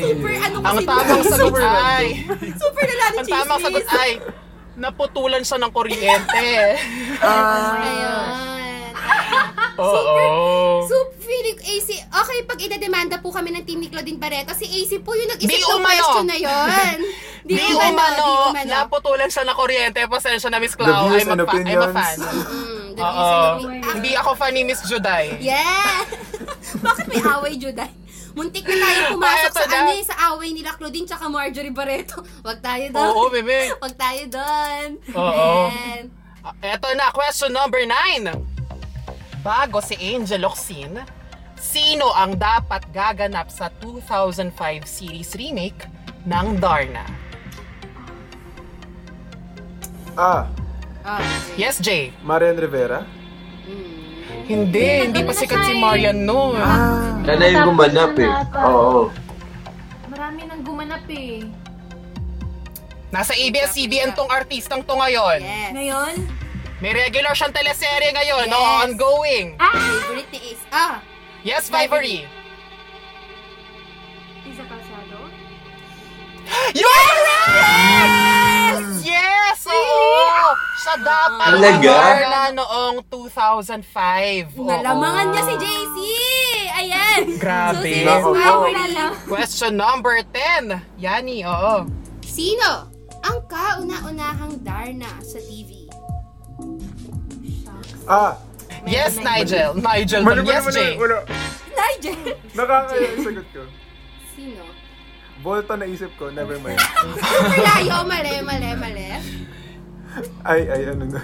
Super 0.00 0.32
ano 0.38 0.56
kasi 0.58 0.70
Ang 0.72 0.78
tamang 0.84 1.22
super- 1.22 1.34
sagot 1.34 1.60
ay... 1.76 2.06
Super 2.54 2.84
nala 2.86 3.04
ni 3.04 3.16
Ang 3.16 3.26
tamang 3.28 3.60
sagot 3.60 3.84
Chismis. 3.84 4.00
ay... 4.00 4.10
naputulan 4.76 5.40
siya 5.40 5.58
ng 5.58 5.72
kuryente. 5.72 6.48
Ayun. 7.18 8.28
Oo. 9.76 10.16
So, 10.82 10.94
feeling 11.18 11.58
AC, 11.58 11.88
okay, 11.92 12.38
pag 12.44 12.58
idedemanda 12.58 13.16
po 13.18 13.28
kami 13.28 13.52
ng 13.52 13.64
team 13.64 13.78
ni 13.78 13.88
Claudine 13.88 14.16
Barreto, 14.16 14.52
si 14.52 14.64
AC 14.64 15.00
po 15.00 15.12
yung 15.12 15.28
nag-isip 15.28 15.48
Di 15.50 15.58
ng 15.58 15.68
umano. 15.70 15.88
question 15.98 16.26
na 16.26 16.36
yon. 16.36 16.96
Di 17.42 17.56
umano, 17.70 18.52
naputulan 18.58 19.28
siya 19.28 19.44
ng 19.44 19.54
kuryente. 19.54 20.00
Pasensya 20.06 20.48
na, 20.48 20.58
Miss 20.58 20.72
Clau. 20.72 21.08
views 21.08 21.24
I'm, 21.24 21.30
and 21.30 21.40
a 21.40 21.44
fa- 21.44 21.52
I'm 21.54 21.64
a 21.66 21.72
opinions. 21.82 21.92
fan. 21.94 22.16
Mm, 22.20 22.84
the 22.92 23.02
Oo. 23.02 23.12
and. 23.12 23.80
Ah, 23.82 23.92
Hindi 23.94 24.12
ako 24.14 24.30
fan 24.34 24.52
ni 24.52 24.62
Miss 24.62 24.80
Juday. 24.82 25.36
Yeah! 25.38 26.04
Bakit 26.84 27.04
may 27.06 27.20
away, 27.22 27.56
Juday? 27.56 27.88
Muntik 28.36 28.62
na 28.62 28.76
tayo 28.76 29.00
pumasok 29.16 29.48
eto 29.48 29.60
sa 29.64 29.78
ano 29.80 29.90
eh, 29.90 30.04
sa 30.04 30.16
away 30.30 30.52
nila 30.52 30.76
Claudine 30.76 31.08
tsaka 31.08 31.24
Marjorie 31.26 31.72
Barreto. 31.72 32.20
Wag 32.46 32.60
tayo 32.60 32.84
doon. 32.92 33.08
Oo, 33.10 33.32
bebe. 33.32 33.72
Wag 33.82 33.94
tayo 33.96 34.22
doon. 34.28 34.86
Oo. 35.10 35.58
Ayan. 35.66 36.04
Ah, 36.44 36.54
Eto 36.62 36.92
na, 36.92 37.08
question 37.10 37.48
number 37.48 37.82
9. 37.82 38.30
Bago 39.40 39.80
si 39.80 39.96
Angel 39.96 40.38
Locsin, 40.38 41.00
sino 41.56 42.12
ang 42.12 42.36
dapat 42.36 42.84
gaganap 42.92 43.48
sa 43.48 43.72
2005 43.80 44.52
series 44.84 45.32
remake 45.34 45.88
ng 46.22 46.60
Darna? 46.60 47.02
Ah, 50.14 50.46
Ah, 51.02 51.22
Yes, 51.54 51.78
Jay? 51.78 52.10
Marian 52.20 52.58
Rivera? 52.58 53.06
Hindi, 54.46 55.10
hindi 55.10 55.20
pa 55.20 55.32
sikat 55.34 55.60
si 55.66 55.74
Marian 55.74 56.22
noon. 56.22 56.54
Siya 57.22 57.34
na 57.34 57.46
yung 57.46 57.64
gumanap 57.68 58.14
eh. 58.14 58.30
Oo. 58.62 59.10
Marami 60.06 60.40
nang 60.46 60.62
gumanap 60.62 61.02
eh. 61.08 61.42
Nasa 63.08 63.34
ABS-CBN 63.34 64.14
tong 64.14 64.30
artistang 64.30 64.82
to 64.82 64.94
ngayon. 64.94 65.42
yes. 65.42 65.70
Ngayon? 65.72 66.14
May 66.76 66.92
regular 66.92 67.32
siyang 67.32 67.50
teleserye 67.50 68.12
ngayon, 68.12 68.46
no? 68.46 68.60
Yes. 68.60 68.78
ongoing. 68.84 69.46
Favorite 69.56 70.30
ni 70.30 70.40
Ace. 70.52 70.64
Ah, 70.68 71.00
Yes, 71.40 71.70
Vivory. 71.70 72.26
Isa 74.44 74.62
Calzado? 74.62 75.30
You're 76.72 76.90
correct! 76.90 78.35
Yes! 79.06 79.62
Oo! 79.70 80.50
Siya 80.76 80.94
dapat 80.98 81.48
Talaga? 81.54 81.94
Darna 81.94 82.42
noong 82.58 82.96
2005. 83.06 84.58
Oo. 84.58 84.66
nalamangan 84.66 85.26
niya 85.30 85.42
si 85.46 85.54
JC! 85.56 85.96
Ayan! 86.76 87.20
Grabe. 87.38 87.72
So, 87.72 87.86
si 87.86 88.02
Miss 88.02 88.04
Nako. 88.04 88.30
Maury, 88.34 88.74
Question 89.24 89.72
number 89.78 90.14
10. 90.34 90.74
Yani, 90.98 91.46
oo. 91.46 91.86
Sino 92.20 92.90
ang 93.22 93.38
kauna-unahang 93.46 94.58
Darna 94.60 95.10
sa 95.22 95.38
TV? 95.38 95.86
Ah, 98.06 98.34
Yes, 98.86 99.18
Nigel. 99.18 99.74
Nigel. 99.74 100.22
Yes, 100.46 100.62
Jay. 100.70 100.94
wala. 100.94 101.26
Nigel! 101.74 102.38
Nakakaya 102.54 103.02
yung 103.02 103.22
sagot 103.22 103.46
ko. 103.50 103.62
Sino? 104.30 104.62
Volta 105.46 105.78
na 105.78 105.86
isip 105.86 106.10
ko, 106.18 106.26
never 106.28 106.58
mind. 106.58 106.82
Malayo, 107.54 108.02
mali, 108.02 108.34
mali, 108.42 108.70
mali. 108.74 109.06
Ay, 110.42 110.66
ay, 110.66 110.82
ano 110.90 111.06
na. 111.06 111.22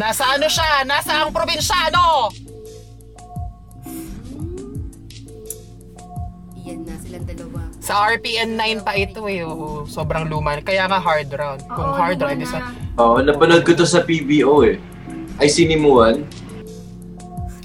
Nasa 0.00 0.24
ano 0.24 0.48
siya? 0.48 0.88
Nasa 0.88 1.20
ang 1.20 1.28
probinsyano? 1.28 2.32
Iyan 6.56 6.80
na 6.80 6.96
silang 6.96 7.28
dalawa. 7.28 7.60
Sa 7.78 8.08
RPN 8.08 8.56
9 8.56 8.80
pa 8.80 8.96
ito 8.96 9.28
eh. 9.28 9.44
Oo, 9.44 9.84
sobrang 9.84 10.24
luma. 10.24 10.56
Kaya 10.64 10.88
nga 10.88 10.96
hard 10.96 11.28
round. 11.28 11.60
Kung 11.68 11.92
Oo, 11.92 11.98
hard 11.98 12.16
luma 12.16 12.32
round, 12.32 12.40
na. 12.40 12.46
isa. 12.48 12.58
Oo, 12.96 13.20
napanood 13.20 13.68
ko 13.68 13.76
to 13.76 13.84
sa 13.84 14.00
PBO 14.00 14.64
eh. 14.64 14.80
Ay, 15.36 15.52
sinimuan. 15.52 16.24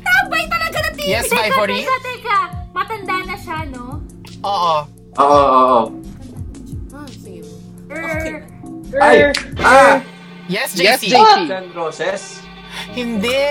Tabay 0.03 0.43
talaga 0.51 0.84
ng 0.84 0.95
TV! 0.99 1.07
Yes, 1.07 1.31
Vivory? 1.31 1.80
Teka, 1.80 1.97
teka! 2.03 2.39
Matanda 2.75 3.17
na 3.23 3.35
siya, 3.39 3.59
no? 3.71 4.03
Oo. 4.43 4.75
Oo, 5.14 5.26
oo, 5.26 5.61
oo. 5.64 5.81
Ah, 6.91 7.07
sige. 7.07 7.41
Er, 7.90 8.41
Ay! 8.98 9.18
Ah! 9.60 9.95
Yes, 10.45 10.73
Yes, 10.76 10.99
JC. 10.99 11.14
JC. 11.14 11.48
San 11.48 11.68
Roses? 11.72 12.23
Hindi. 12.91 13.41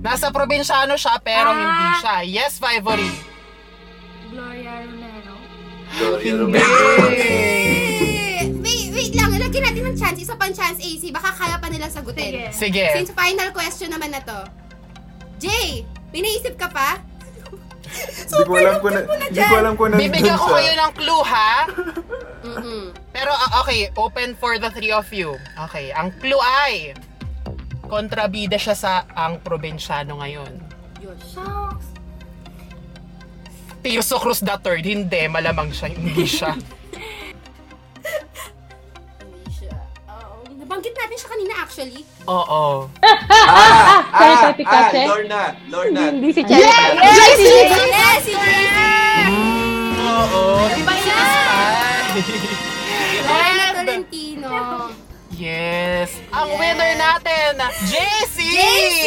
Nasa 0.00 0.28
probinsyano 0.30 0.94
siya 0.94 1.16
pero 1.18 1.50
Ah. 1.50 1.56
hindi 1.56 1.86
siya. 1.98 2.16
Yes, 2.22 2.52
Vivory. 2.56 3.10
Gloria 4.30 4.84
Romero. 4.84 5.34
Gloria 5.90 6.30
Hindi. 6.30 6.58
Romero. 6.60 7.08
Wait, 8.64 8.86
wait 8.90 9.12
lang. 9.14 9.30
Lagyan 9.34 9.64
natin 9.66 9.82
ng 9.86 9.96
chance. 9.98 10.16
Isa 10.18 10.34
pang 10.34 10.48
chance, 10.50 10.78
AC. 10.78 11.10
Baka 11.10 11.34
kaya 11.34 11.56
pa 11.56 11.68
nila 11.68 11.88
sagutin. 11.88 12.48
Sige. 12.48 12.70
Sige. 12.70 12.86
Since 12.94 13.12
final 13.12 13.50
question 13.50 13.88
naman 13.88 14.12
na 14.12 14.20
to. 14.20 14.40
Jay, 15.38 15.82
may 16.10 16.20
naisip 16.20 16.54
ka 16.54 16.68
pa? 16.68 17.00
Hindi 17.90 18.42
ko 18.46 18.52
alam 18.54 18.76
kung 18.78 18.92
na, 18.94 19.00
hindi 19.06 19.42
ko 19.42 19.54
alam 19.58 19.72
kung 19.74 19.88
nandun 19.90 20.04
Bibigyan 20.06 20.36
ko 20.38 20.46
kayo 20.54 20.72
ng 20.78 20.92
clue, 20.94 21.24
ha? 21.26 21.54
Mm-mm. 22.40 22.84
Pero 23.10 23.30
ah, 23.34 23.60
okay, 23.60 23.90
open 23.98 24.38
for 24.38 24.56
the 24.56 24.70
three 24.70 24.94
of 24.94 25.06
you. 25.10 25.34
Okay, 25.68 25.90
ang 25.90 26.14
clue 26.22 26.38
ay 26.40 26.94
kontrabida 27.90 28.54
siya 28.54 28.78
sa 28.78 28.92
ang 29.12 29.42
probinsyano 29.42 30.22
ngayon. 30.22 30.52
Shucks. 31.20 31.90
Tirso 33.82 34.20
Cruz 34.20 34.44
the 34.44 34.54
Third, 34.62 34.86
hindi, 34.86 35.26
malamang 35.26 35.74
siya, 35.74 35.90
hindi 35.90 36.24
siya. 36.28 36.54
Hindi 39.20 39.50
siya. 39.52 39.76
Oh, 40.08 40.44
nabanggit 40.48 40.94
natin 40.96 41.16
siya 41.16 41.30
kanina 41.30 41.54
actually. 41.60 42.02
Oo. 42.30 42.86
Ah! 43.02 44.06
Sorry, 44.08 44.30
Ah! 44.30 44.42
Pepe 44.46 44.62
Ah! 44.62 44.86
Case. 44.86 45.02
Lorna! 45.04 45.42
Lorna! 45.66 46.00
Hindi 46.08 46.30
si 46.30 46.42
Cherry. 46.44 46.62
Yes, 46.62 47.34
si 47.34 47.42
JC! 47.42 47.74
Yes, 47.90 48.20
si 48.22 48.32
JC! 48.32 48.78
Oo. 50.00 50.42
Diba 50.70 50.94
Lorna 53.26 53.66
Tolentino. 53.74 54.50
Yes. 55.32 56.12
Ang 56.30 56.52
winner 56.54 56.92
natin, 56.96 57.56
JC! 57.88 58.36
JC! 58.44 59.04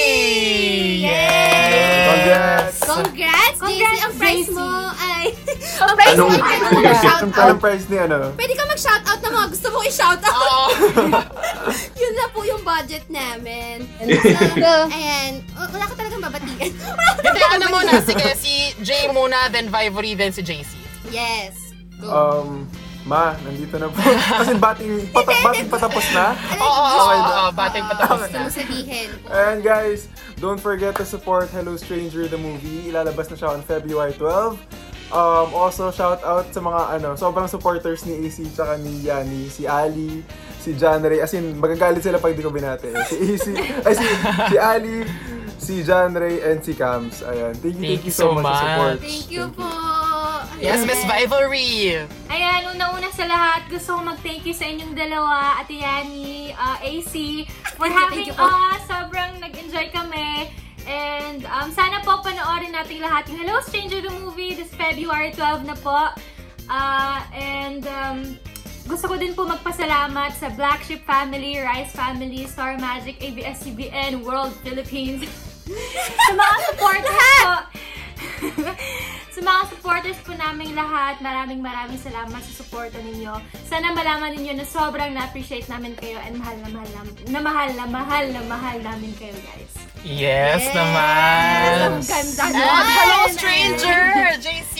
Yes! 1.00 2.04
Congrats! 2.04 2.78
Congrats, 2.82 3.58
JC! 3.60 3.70
Congrats, 3.70 4.02
Ang 4.02 4.14
prize 4.18 4.44
JC. 4.44 4.56
mo 4.58 4.68
ay... 4.98 5.24
Ang 5.84 5.94
prize 5.94 6.18
mo 6.18 6.26
Anong- 6.26 6.42
ay 6.42 6.58
pwede 6.60 6.82
mag-shoutout. 6.82 7.22
Ang 7.22 7.32
parang 7.32 7.60
price 7.64 7.86
ni 7.86 7.98
ano. 7.98 8.18
Pwede 8.34 8.54
ka 8.54 8.64
mag-shoutout 8.66 9.20
na 9.22 9.30
mga 9.32 9.48
gusto 9.48 9.68
mo 9.70 9.80
i-shoutout. 9.80 10.34
Oo. 10.34 10.64
Yun 12.02 12.14
na 12.14 12.26
po 12.30 12.44
yung 12.44 12.62
budget 12.62 13.06
namin. 13.08 13.88
So, 14.54 14.70
Ayan. 14.88 15.44
Wala 15.54 15.86
ka 15.86 15.96
talagang 15.96 16.22
babatiin. 16.22 16.72
Hindi, 17.20 17.42
ano 17.50 17.66
muna, 17.70 17.92
sige, 18.02 18.28
si 18.36 18.54
Jay 18.80 19.10
muna, 19.10 19.50
then 19.50 19.68
Vivory, 19.68 20.14
then 20.14 20.32
si 20.32 20.42
JC. 20.42 20.68
yes. 21.10 21.56
Go. 22.00 22.08
Um, 22.10 22.68
ma, 23.04 23.36
nandito 23.42 23.80
na 23.80 23.88
po. 23.88 23.96
Kasi 24.44 24.54
bating, 24.56 25.08
pata, 25.10 25.32
bating 25.32 25.70
patapos 25.70 26.06
na. 26.12 26.36
Oo, 26.58 26.68
oo, 26.68 27.00
oo, 27.00 27.32
oo, 27.48 27.50
bating 27.52 27.86
patapos 27.88 28.28
gusto 28.28 28.36
na. 28.36 28.44
mo 28.44 28.50
sabihin? 28.52 29.08
And 29.32 29.60
guys, 29.64 30.08
don't 30.38 30.60
forget 30.60 30.96
to 31.00 31.06
support 31.08 31.48
Hello 31.52 31.76
Stranger 31.76 32.28
the 32.28 32.40
movie. 32.40 32.88
Ilalabas 32.88 33.32
na 33.32 33.36
siya 33.36 33.56
on 33.56 33.64
February 33.64 34.12
12. 34.20 34.60
Um, 35.14 35.48
also, 35.54 35.94
shout 35.94 36.26
out 36.26 36.50
sa 36.50 36.58
mga 36.58 36.82
ano, 36.98 37.14
sobrang 37.14 37.46
supporters 37.46 38.02
ni 38.04 38.26
AC 38.26 38.42
tsaka 38.50 38.82
ni 38.82 39.06
Yani, 39.06 39.46
si 39.46 39.64
Ali, 39.64 40.26
si 40.64 40.72
John 40.80 41.04
Ray. 41.04 41.20
As 41.20 41.36
in, 41.36 41.60
magagalit 41.60 42.00
sila 42.00 42.24
pag 42.24 42.32
di 42.32 42.44
ko 42.44 42.48
binate. 42.48 42.88
Si 43.12 43.20
AC, 43.36 43.46
ay 43.84 43.94
si, 44.00 44.08
si 44.48 44.56
Ali, 44.56 44.98
si 45.60 45.74
John 45.84 46.16
Ray, 46.16 46.40
and 46.40 46.64
si 46.64 46.72
Cams. 46.72 47.20
Ayan. 47.28 47.52
Thank 47.60 47.84
you, 47.84 48.00
thank, 48.00 48.04
you 48.08 48.16
so, 48.16 48.32
much, 48.32 48.48
sa 48.48 48.64
support. 48.64 48.98
Thank 49.04 49.28
you 49.28 49.46
po. 49.52 49.68
Yes, 50.64 50.88
Miss 50.88 51.04
Vivory! 51.04 52.08
Ayan, 52.32 52.72
una-una 52.72 53.12
sa 53.12 53.28
lahat, 53.28 53.68
gusto 53.68 54.00
ko 54.00 54.08
mag-thank 54.08 54.48
you 54.48 54.56
sa 54.56 54.64
inyong 54.64 54.96
dalawa, 54.96 55.60
Ate 55.60 55.76
Yani, 55.76 56.56
uh, 56.56 56.80
AC, 56.80 57.44
for 57.76 57.92
having 57.92 58.32
thank 58.32 58.32
you 58.32 58.40
po. 58.40 58.48
us. 58.48 58.80
Sobrang 58.88 59.44
nag-enjoy 59.44 59.92
kami. 59.92 60.48
And 60.88 61.44
um, 61.52 61.68
sana 61.76 62.00
po 62.08 62.24
panoorin 62.24 62.72
natin 62.72 63.04
lahat 63.04 63.28
yung 63.28 63.44
Hello 63.44 63.60
Stranger 63.64 64.04
the 64.04 64.12
Movie 64.24 64.56
this 64.56 64.72
February 64.72 65.36
12 65.36 65.68
na 65.68 65.76
po. 65.80 66.16
Uh, 66.72 67.20
and 67.36 67.84
um, 67.88 68.40
gusto 68.84 69.06
ko 69.08 69.16
din 69.16 69.32
po 69.32 69.48
magpasalamat 69.48 70.36
sa 70.36 70.52
Black 70.52 70.84
Sheep 70.84 71.08
Family, 71.08 71.60
Rice 71.60 71.96
Family, 71.96 72.44
Star 72.46 72.76
Magic, 72.76 73.16
ABS-CBN, 73.24 74.24
World 74.28 74.52
Philippines. 74.64 75.24
sa 76.28 76.32
mga 76.36 76.56
supporters 76.68 77.16
po. 77.16 77.54
sa 79.34 79.40
mga 79.40 79.62
supporters 79.68 80.20
po 80.22 80.32
namin 80.34 80.74
lahat, 80.74 81.18
maraming 81.20 81.60
maraming 81.60 81.98
salamat 81.98 82.38
sa 82.38 82.54
suporta 82.54 82.98
ninyo. 82.98 83.34
Sana 83.64 83.92
malaman 83.92 84.34
ninyo 84.34 84.54
na 84.54 84.64
sobrang 84.64 85.12
na-appreciate 85.12 85.66
namin 85.66 85.96
kayo 85.96 86.22
and 86.22 86.38
mahal 86.38 86.58
na 86.58 86.70
mahal 86.70 86.90
na, 86.90 87.02
na 87.26 87.40
mahal 87.40 87.70
na 87.72 87.86
mahal 87.86 88.26
na 88.30 88.42
mahal 88.44 88.78
namin 88.80 89.12
kayo 89.16 89.34
guys. 89.36 89.74
Yes, 90.04 90.60
Yes. 90.62 90.76
naman! 90.76 91.96
Ang 91.96 92.04
ganda 92.04 92.44
And 92.44 92.54
nun. 92.54 92.84
hello, 92.92 93.20
stranger! 93.32 94.04
JC! 94.38 94.76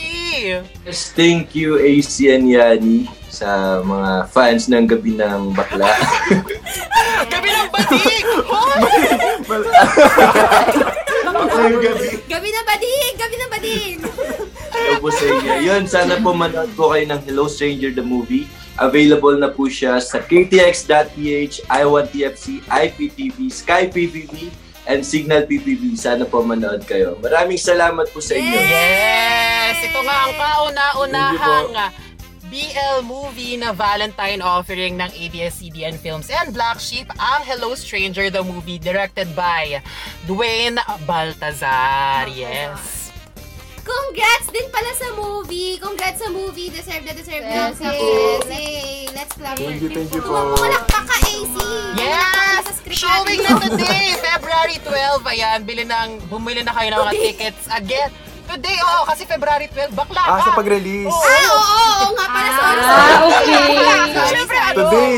Yes, 0.84 1.16
thank 1.16 1.56
you, 1.56 1.80
AC 1.80 2.28
and 2.28 2.44
Yani, 2.46 3.08
sa 3.30 3.80
mga 3.80 4.28
fans 4.28 4.68
ng 4.68 4.84
Gabi 4.84 5.16
ng 5.16 5.56
Bakla. 5.56 5.88
Gabi 7.32 7.50
ng 7.50 7.70
batik! 7.72 8.26
Baklang 11.44 11.84
Gabi. 11.84 12.08
Gabi 12.24 12.50
na 12.56 12.62
bading! 12.64 13.14
Gabi 13.20 13.36
na 13.36 13.48
bading! 13.52 13.98
Hello 14.74 14.94
po 15.04 15.10
sa 15.12 15.24
inyo. 15.28 15.52
Yun, 15.60 15.84
sana 15.86 16.16
po 16.24 16.32
manood 16.32 16.72
po 16.74 16.96
kayo 16.96 17.04
ng 17.12 17.22
Hello 17.28 17.46
Stranger 17.52 17.92
the 17.92 18.06
Movie. 18.06 18.48
Available 18.80 19.38
na 19.38 19.52
po 19.52 19.68
siya 19.70 20.00
sa 20.00 20.24
ktx.ph, 20.24 21.68
i1TFC, 21.68 22.64
IPTV, 22.66 23.38
Sky 23.52 23.92
PPV, 23.92 24.50
and 24.88 25.04
Signal 25.04 25.46
PPV. 25.46 25.94
Sana 26.00 26.24
po 26.26 26.42
manood 26.42 26.88
kayo. 26.88 27.20
Maraming 27.20 27.60
salamat 27.60 28.08
po 28.10 28.24
sa 28.24 28.34
inyo. 28.40 28.58
Yes! 28.58 29.78
Ito 29.84 30.00
nga 30.02 30.16
ang 30.26 30.34
kauna-unahang 30.40 31.70
BL 32.54 33.02
movie 33.02 33.58
na 33.58 33.74
Valentine 33.74 34.38
offering 34.38 34.94
ng 35.02 35.10
ABS-CBN 35.10 35.98
Films 35.98 36.30
and 36.30 36.54
Black 36.54 36.78
Sheep, 36.78 37.10
ang 37.18 37.42
Hello 37.42 37.74
Stranger, 37.74 38.30
the 38.30 38.46
movie 38.46 38.78
directed 38.78 39.26
by 39.34 39.82
Dwayne 40.30 40.78
Baltazar. 41.10 42.30
Yes. 42.30 43.10
Congrats 43.82 44.54
din 44.54 44.70
pala 44.70 44.94
sa 44.94 45.18
movie! 45.18 45.82
Congrats 45.82 46.22
sa 46.22 46.30
movie! 46.30 46.70
Deserve 46.70 47.02
na 47.02 47.18
deserve 47.18 47.42
na! 47.42 47.74
Yes, 47.74 47.82
Yes, 47.82 48.46
yes. 48.46 49.10
Let's 49.18 49.34
clap 49.34 49.58
Thank 49.58 49.82
you, 49.82 49.90
thank 49.90 50.14
you 50.14 50.22
po. 50.22 50.54
Pumalakpak 50.54 51.04
ka, 51.10 51.18
AC! 51.26 51.56
Yes! 51.98 52.66
Showing 52.94 53.42
na 53.50 53.58
today, 53.66 54.14
February 54.22 54.78
12. 54.86 55.26
Ayan, 55.26 55.60
bili 55.66 55.90
ng, 55.90 56.30
bumili 56.30 56.62
na 56.62 56.70
kayo 56.78 56.94
ng 56.94 57.02
mga 57.02 57.14
tickets 57.18 57.66
again. 57.74 58.14
Today, 58.46 58.78
oo, 58.78 59.02
kasi 59.06 59.24
February 59.24 59.68
12, 59.68 59.92
bakla 59.94 60.22
Ah, 60.22 60.38
ka. 60.38 60.46
sa 60.46 60.52
pag-release. 60.54 61.08
Oo. 61.08 61.24
Ah, 61.24 61.48
oo, 61.50 61.58
oo, 61.58 61.92
oo 62.00 62.12
nga 62.14 62.26
pala. 62.28 62.50
Sorry, 62.54 62.78
Ah, 62.78 62.86
sorry. 62.86 63.14
okay. 63.24 63.64
Sorry, 64.14 64.30
Siyempre, 64.30 64.60
ano? 64.60 64.76
Today. 64.78 65.16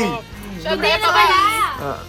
Siyempre, 0.56 0.88
Today 0.88 0.94
na 0.96 1.08
pala. 1.10 1.38
Ah, 1.76 2.00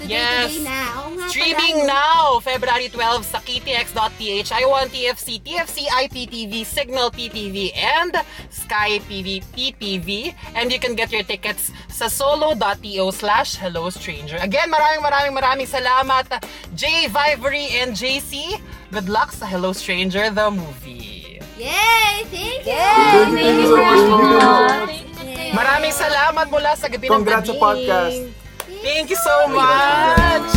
today, 0.00 0.08
Yes. 0.08 0.56
today 0.56 0.64
na. 0.64 0.78
Oo 0.96 1.08
nga 1.12 1.24
Streaming 1.28 1.76
pala. 1.84 1.92
now, 1.92 2.22
February 2.40 2.88
12 2.88 3.20
sa 3.22 3.38
ktx.ph, 3.38 4.48
i1 4.48 4.86
TFC, 4.88 5.28
TFC 5.38 5.76
IPTV, 5.86 6.64
Signal 6.64 7.12
PTV, 7.12 7.68
and 7.76 8.16
Sky 8.48 8.96
PV, 9.04 9.44
PPV. 9.52 10.32
And 10.56 10.72
you 10.72 10.80
can 10.80 10.96
get 10.96 11.12
your 11.12 11.22
tickets 11.22 11.68
sa 11.86 12.08
solo.to 12.08 12.56
slash 13.12 13.60
hello 13.60 13.92
stranger. 13.92 14.40
Again, 14.40 14.72
maraming 14.72 15.04
maraming 15.04 15.34
maraming 15.34 15.68
salamat, 15.68 16.40
Jay, 16.72 17.04
Vivery, 17.06 17.76
and 17.76 17.92
JC. 17.92 18.56
Good 18.88 19.06
luck 19.06 19.30
sa 19.30 19.46
Hello 19.46 19.70
Stranger, 19.70 20.32
the 20.32 20.50
movie. 20.50 21.38
Yay! 21.54 22.24
Thank 22.26 22.64
you! 22.64 22.74
Thank 22.74 23.30
you, 23.30 23.36
thank 23.36 23.54
you 23.54 23.68
so 23.68 23.78
much. 23.78 25.06
Yay. 25.22 25.52
Maraming 25.52 25.92
salamat 25.92 26.46
mula 26.48 26.72
sa 26.74 26.88
gabi 26.88 27.06
ng 27.06 27.12
Congrats 27.12 27.46
sa 27.46 27.54
podcast. 27.54 28.39
Thank 28.82 29.10
you 29.10 29.16
so 29.16 29.48
much! 29.48 30.50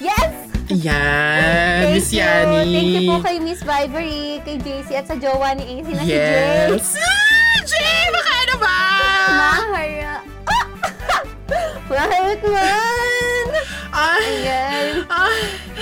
Yes! 0.00 0.32
Ayan, 0.70 1.92
Miss 1.92 2.08
Thank 2.08 2.14
you. 2.14 2.20
Yani. 2.22 2.72
Thank 2.72 2.90
you 2.94 3.02
po 3.04 3.16
kay 3.20 3.36
Miss 3.38 3.60
Vivery, 3.60 4.40
kay 4.42 4.56
JC 4.58 4.88
at 4.96 5.04
sa 5.04 5.14
jowa 5.14 5.52
ni 5.54 5.82
AC 5.82 5.88
na 5.92 6.02
si 6.02 6.14
Jay. 6.14 6.70
Yes! 6.72 6.94
Ah, 6.96 7.58
Jay, 7.66 8.02
baka 8.08 8.32
ano 8.38 8.54
ba? 8.56 8.76
Mahara. 9.30 10.12
Ah! 10.50 11.22
Mahart 11.90 12.42
man! 12.46 13.46
Ay, 13.90 14.22
Ayan. 14.46 15.02
ay, 15.10 15.38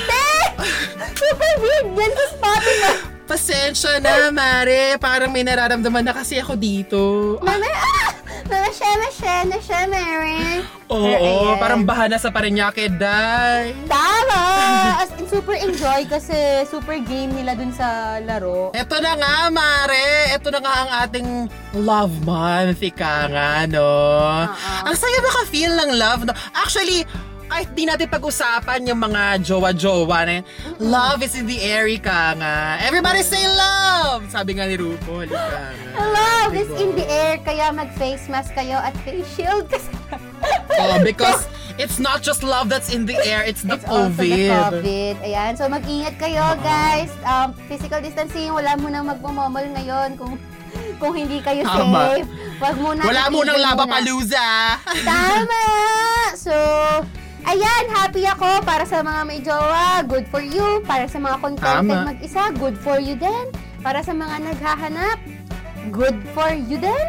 Te! 0.09 0.29
Super 1.21 1.53
weird 1.61 1.87
yan 1.93 2.13
sa 2.17 2.25
Spotify. 2.33 2.97
Pasensya 3.29 4.01
na, 4.01 4.33
Mare. 4.33 4.97
Parang 4.97 5.29
may 5.29 5.45
nararamdaman 5.45 6.01
na 6.01 6.17
kasi 6.17 6.41
ako 6.41 6.57
dito. 6.57 7.01
Mama, 7.45 7.69
ah! 7.69 8.11
Mama, 8.49 8.69
siya, 8.73 8.91
ma, 8.97 9.09
siya, 9.13 9.37
na 9.45 9.59
siya, 9.61 9.81
Mary. 9.85 10.65
Oo, 10.89 11.05
Ayan. 11.05 11.61
parang 11.61 11.85
bahana 11.85 12.17
sa 12.17 12.33
Parañaque, 12.33 12.89
Day. 12.89 13.77
Tama! 13.85 14.41
As 15.05 15.13
in, 15.21 15.29
super 15.29 15.53
enjoy 15.53 16.09
kasi 16.09 16.65
super 16.65 16.97
game 17.05 17.37
nila 17.37 17.53
dun 17.53 17.77
sa 17.77 18.17
laro. 18.25 18.73
Eto 18.73 18.97
na 18.97 19.13
nga, 19.13 19.53
Mare. 19.53 20.33
Eto 20.33 20.49
na 20.49 20.65
nga 20.65 20.75
ang 20.81 20.91
ating 21.05 21.29
love 21.85 22.17
month, 22.25 22.81
ika 22.81 23.29
nga, 23.29 23.69
no? 23.69 23.85
Ang 24.89 24.97
saya 24.97 25.21
maka-feel 25.21 25.77
ng 25.77 25.91
love, 26.01 26.25
no? 26.25 26.33
Actually, 26.57 27.05
kahit 27.49 27.69
di 27.73 27.85
natin 27.85 28.07
pag-usapan 28.07 28.85
yung 28.85 29.01
mga 29.01 29.41
jowa-jowa 29.41 30.19
na 30.23 30.45
love 30.79 31.21
is 31.21 31.33
in 31.33 31.45
the 31.45 31.59
air, 31.59 31.89
ika 31.89 32.37
nga. 32.37 32.79
Everybody 32.81 33.21
say 33.21 33.41
love! 33.49 34.29
Sabi 34.29 34.55
nga 34.55 34.69
ni 34.69 34.77
RuPaul, 34.77 35.27
ika 35.27 35.59
nga. 35.73 35.73
Love 35.99 36.53
is 36.55 36.69
Diba? 36.69 36.81
in 36.81 36.91
the 36.95 37.07
air, 37.09 37.35
kaya 37.41 37.73
mag-face 37.73 38.29
mask 38.29 38.53
kayo 38.53 38.77
at 38.77 38.93
face 39.03 39.27
shield 39.33 39.67
kasi 39.67 39.89
Oh, 40.79 41.03
because 41.03 41.49
it's 41.75 41.99
not 41.99 42.23
just 42.23 42.47
love 42.47 42.71
that's 42.71 42.95
in 42.95 43.03
the 43.03 43.19
air, 43.21 43.43
it's 43.43 43.67
the 43.67 43.75
it's 43.75 43.85
also 43.85 44.15
the 44.15 44.47
COVID. 44.47 44.79
COVID. 44.79 45.15
Ayan, 45.27 45.53
so 45.59 45.67
mag-ingat 45.67 46.15
kayo, 46.17 46.55
guys. 46.63 47.11
Um, 47.23 47.51
physical 47.67 47.99
distancing, 47.99 48.55
wala 48.55 48.79
munang 48.79 49.05
magmamomol 49.05 49.67
ngayon 49.75 50.15
kung 50.15 50.39
kung 51.03 51.17
hindi 51.17 51.41
kayo 51.41 51.67
Tama. 51.67 52.21
safe. 52.21 52.29
Wag 52.59 52.77
muna. 52.77 53.01
Wala 53.03 53.23
mo 53.27 53.41
itigil 53.41 53.49
ng 53.49 53.57
muna. 53.57 53.67
labapalooza. 53.75 54.47
Tama! 55.09 55.63
So, 56.35 56.55
ayan, 57.45 57.85
happy 57.93 58.25
ako 58.25 58.65
para 58.65 58.83
sa 58.83 59.05
mga 59.05 59.21
may 59.23 59.39
jowa, 59.39 60.03
good 60.07 60.27
for 60.29 60.43
you. 60.43 60.83
Para 60.83 61.07
sa 61.07 61.21
mga 61.21 61.37
contented 61.39 61.93
Tama. 61.95 62.09
mag-isa, 62.11 62.51
good 62.57 62.77
for 62.81 62.99
you 62.99 63.15
din. 63.15 63.53
Para 63.79 64.03
sa 64.03 64.11
mga 64.11 64.43
naghahanap, 64.43 65.19
good 65.95 66.19
for 66.35 66.51
you 66.51 66.81
din. 66.81 67.07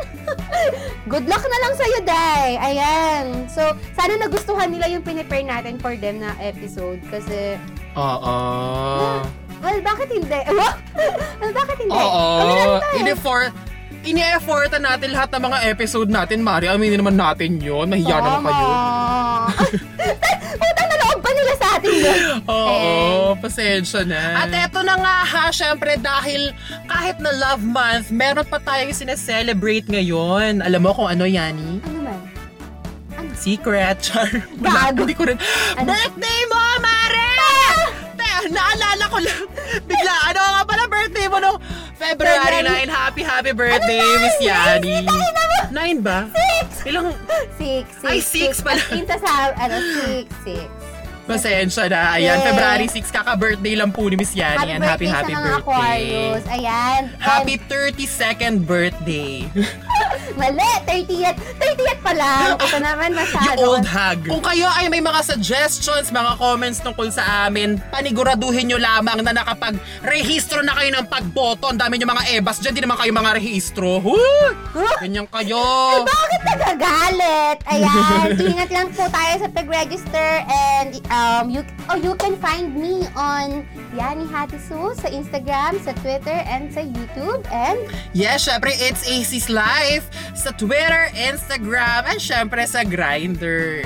good 1.11 1.26
luck 1.26 1.41
na 1.41 1.60
lang 1.65 1.73
sa'yo, 1.73 1.99
Day. 2.06 2.49
Ayan. 2.61 3.49
So, 3.49 3.73
sana 3.97 4.22
nagustuhan 4.22 4.69
nila 4.69 4.85
yung 4.88 5.01
pinipare 5.01 5.43
natin 5.43 5.81
for 5.81 5.97
them 5.97 6.22
na 6.22 6.38
episode. 6.38 7.01
Kasi, 7.10 7.57
Oo. 7.97 8.35
well, 9.60 9.80
bakit 9.81 10.07
hindi? 10.14 10.39
well, 11.41 11.53
bakit 11.53 11.77
hindi? 11.81 11.97
Oo. 11.97 12.23
Kami 12.39 12.53
lang 12.53 12.73
tayo. 12.77 12.95
Ini-effort, 13.01 13.51
ini-effortan 14.10 14.81
natin 14.81 15.14
lahat 15.14 15.30
ng 15.38 15.44
mga 15.45 15.57
episode 15.69 16.10
natin, 16.10 16.41
Mari. 16.41 16.65
Aminin 16.65 16.99
naman 16.99 17.14
natin 17.14 17.61
yun. 17.61 17.86
Mahiya 17.86 18.18
naman 18.18 18.41
kayo. 18.49 18.68
Utang 20.65 20.88
na 20.90 20.95
loob 21.06 21.19
pa 21.22 21.31
nila 21.31 21.53
sa 21.56 21.68
atin 21.77 21.91
yun. 21.94 22.19
Oo, 22.49 23.38
pasensya 23.38 24.02
na. 24.03 24.45
At 24.45 24.49
eto 24.49 24.81
na 24.81 24.98
nga 24.98 25.15
ha, 25.23 25.44
syempre 25.53 25.95
dahil 26.02 26.49
kahit 26.90 27.22
na 27.22 27.31
love 27.38 27.61
month, 27.61 28.10
meron 28.10 28.45
pa 28.45 28.57
tayong 28.57 28.91
sineselebrate 28.91 29.86
ngayon. 29.86 30.65
Alam 30.65 30.81
mo 30.81 30.91
kung 30.91 31.07
ano, 31.07 31.30
Yani? 31.30 31.77
Ano 31.86 31.99
man? 32.02 32.19
Secret, 33.36 34.02
char. 34.06 34.27
Wala, 34.60 34.91
hindi 34.91 35.14
ko 35.14 35.30
rin. 35.30 35.38
Ano? 35.77 35.88
Birthday 35.91 36.41
mo, 36.49 36.61
Mare! 36.81 37.27
Te, 38.15 38.27
naalala 38.52 39.06
ko 39.07 39.18
lang. 39.22 39.44
Bigla, 39.86 40.15
ano 40.27 40.40
nga 40.40 40.64
pala 40.65 40.84
birthday 40.90 41.27
mo 41.30 41.38
nung 41.40 41.57
February 41.60 41.89
February. 41.99 42.63
9. 42.63 42.88
Happy, 42.88 43.23
happy 43.23 43.51
birthday, 43.51 43.99
Ano, 43.99 44.23
Miss 44.23 44.38
nine? 44.39 44.81
Yani. 44.81 44.95
Nine 45.71 45.99
ba? 46.01 46.31
Six! 46.31 46.88
Ilang, 46.88 47.11
Six, 47.59 47.85
six. 47.99 48.07
Ay, 48.07 48.19
six 48.23 48.51
pala. 48.63 48.80
As 48.80 48.95
in, 48.95 49.03
tas 49.05 49.19
sa, 49.19 49.51
ano, 49.53 49.76
six, 49.99 50.27
six. 50.47 50.63
Pasensya 51.30 51.85
na. 51.85 52.18
Ayan, 52.18 52.35
Yes. 52.35 52.45
February 52.49 52.88
6, 52.89 53.11
kaka-birthday 53.11 53.73
lang 53.77 53.89
po 53.89 54.10
ni 54.10 54.18
Miss 54.18 54.34
Yani. 54.34 54.57
Happy 54.57 54.72
And 54.72 54.81
birthday 54.81 55.06
happy, 55.06 55.07
happy 55.07 55.31
sa 55.31 55.38
mga 55.38 55.45
birthday. 55.45 55.61
Aquarius. 55.61 56.43
Ayan. 56.57 57.01
And- 57.06 57.22
Happy 57.22 57.56
32nd 57.61 58.56
birthday. 58.65 59.34
Mali, 60.34 60.72
30th. 60.84 61.38
30th 61.60 61.99
pa 61.99 62.14
lang. 62.14 62.56
Ito 62.56 62.77
naman 62.80 63.10
you 63.11 63.19
masyado. 63.19 63.60
old 63.60 63.85
hag. 63.85 64.19
Kung 64.23 64.39
kayo 64.39 64.72
ay 64.72 64.88
may 64.88 65.03
mga 65.03 65.19
suggestions, 65.22 66.10
mga 66.10 66.39
comments 66.39 66.80
tungkol 66.80 67.11
sa 67.11 67.45
amin, 67.45 67.77
paniguraduhin 67.89 68.65
nyo 68.65 68.80
lamang 68.80 69.19
na 69.19 69.35
nakapag-rehistro 69.35 70.64
na 70.64 70.73
kayo 70.73 70.89
ng 70.95 71.06
pagboto. 71.06 71.68
Ang 71.68 71.77
dami 71.77 71.99
nyo 71.99 72.07
mga 72.07 72.26
ebas 72.34 72.57
dyan, 72.57 72.72
di 72.72 72.81
naman 72.81 72.97
kayo 72.97 73.11
mga 73.11 73.31
rehistro. 73.35 73.99
Huh! 73.99 74.49
Ganyan 74.97 75.27
kayo. 75.27 75.60
Eh, 75.60 76.01
bakit 76.07 76.41
nagagalit? 76.45 77.57
Ayan, 77.68 78.26
ingat 78.56 78.69
lang 78.72 78.88
po 78.89 79.03
tayo 79.06 79.34
sa 79.38 79.47
pag-register 79.51 80.30
and 80.47 81.03
um, 81.19 81.49
you, 81.49 81.61
oh, 81.89 81.99
you 81.99 82.15
can 82.15 82.35
find 82.39 82.71
me 82.75 83.03
on 83.15 83.67
Yani 83.91 84.23
Hatisu 84.27 84.95
sa 84.95 85.07
Instagram, 85.11 85.75
sa 85.83 85.91
Twitter, 85.99 86.39
and 86.47 86.71
sa 86.71 86.79
YouTube. 86.79 87.43
And 87.51 87.79
Yes, 88.15 88.47
syempre, 88.47 88.71
it's 88.79 89.03
AC's 89.03 89.51
Life 89.51 90.07
sa 90.33 90.55
Twitter, 90.55 91.11
Instagram, 91.19 92.07
and 92.07 92.19
syempre 92.19 92.63
sa 92.63 92.87
Grindr. 92.87 93.83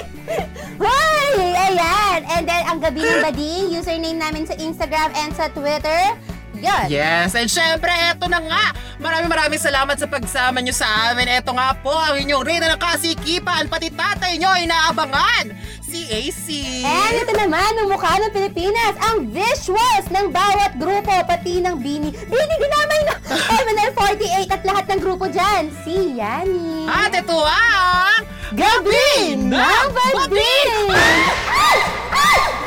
Hoy! 0.82 1.36
Ayan! 1.56 2.20
And 2.28 2.44
then, 2.44 2.62
ang 2.68 2.78
gabi 2.84 3.00
ng 3.00 3.22
bading, 3.24 3.72
username 3.72 4.20
namin 4.20 4.44
sa 4.44 4.54
Instagram 4.60 5.14
and 5.16 5.32
sa 5.32 5.48
Twitter. 5.48 6.12
Yun. 6.56 6.88
Yes, 6.88 7.36
and 7.36 7.52
syempre, 7.52 7.92
eto 7.92 8.28
na 8.32 8.40
nga. 8.40 8.66
Maraming 8.96 9.28
maraming 9.28 9.60
salamat 9.60 10.00
sa 10.00 10.08
pagsama 10.08 10.64
nyo 10.64 10.72
sa 10.72 11.12
amin. 11.12 11.28
Eto 11.28 11.52
nga 11.52 11.76
po 11.76 11.92
ang 11.92 12.16
inyong 12.16 12.44
reyna 12.44 12.72
ng 12.72 12.80
kasikipan, 12.80 13.68
pati 13.68 13.92
tatay 13.92 14.40
nyo 14.40 14.56
inaabangan. 14.56 15.52
Si 15.86 16.10
AC. 16.10 16.46
And 16.82 17.14
ito 17.22 17.32
naman, 17.38 17.70
ang 17.78 17.88
mukha 17.88 18.18
ng 18.18 18.34
Pilipinas, 18.34 18.94
ang 18.98 19.30
visuals 19.30 20.06
ng 20.10 20.34
bawat 20.34 20.74
grupo, 20.74 21.14
pati 21.22 21.62
ng 21.62 21.78
Bini. 21.78 22.10
Bini, 22.10 22.54
ginamay 22.58 23.00
na! 23.06 23.14
MNL48 23.62 24.50
at 24.50 24.62
lahat 24.66 24.84
ng 24.90 25.00
grupo 25.00 25.30
dyan. 25.30 25.70
Si 25.86 26.18
Yani. 26.18 26.90
At 26.90 27.14
ito 27.14 27.38
ang... 27.38 28.26
Gabi 28.54 29.34
ng 29.34 29.86
Bading! 29.90 30.86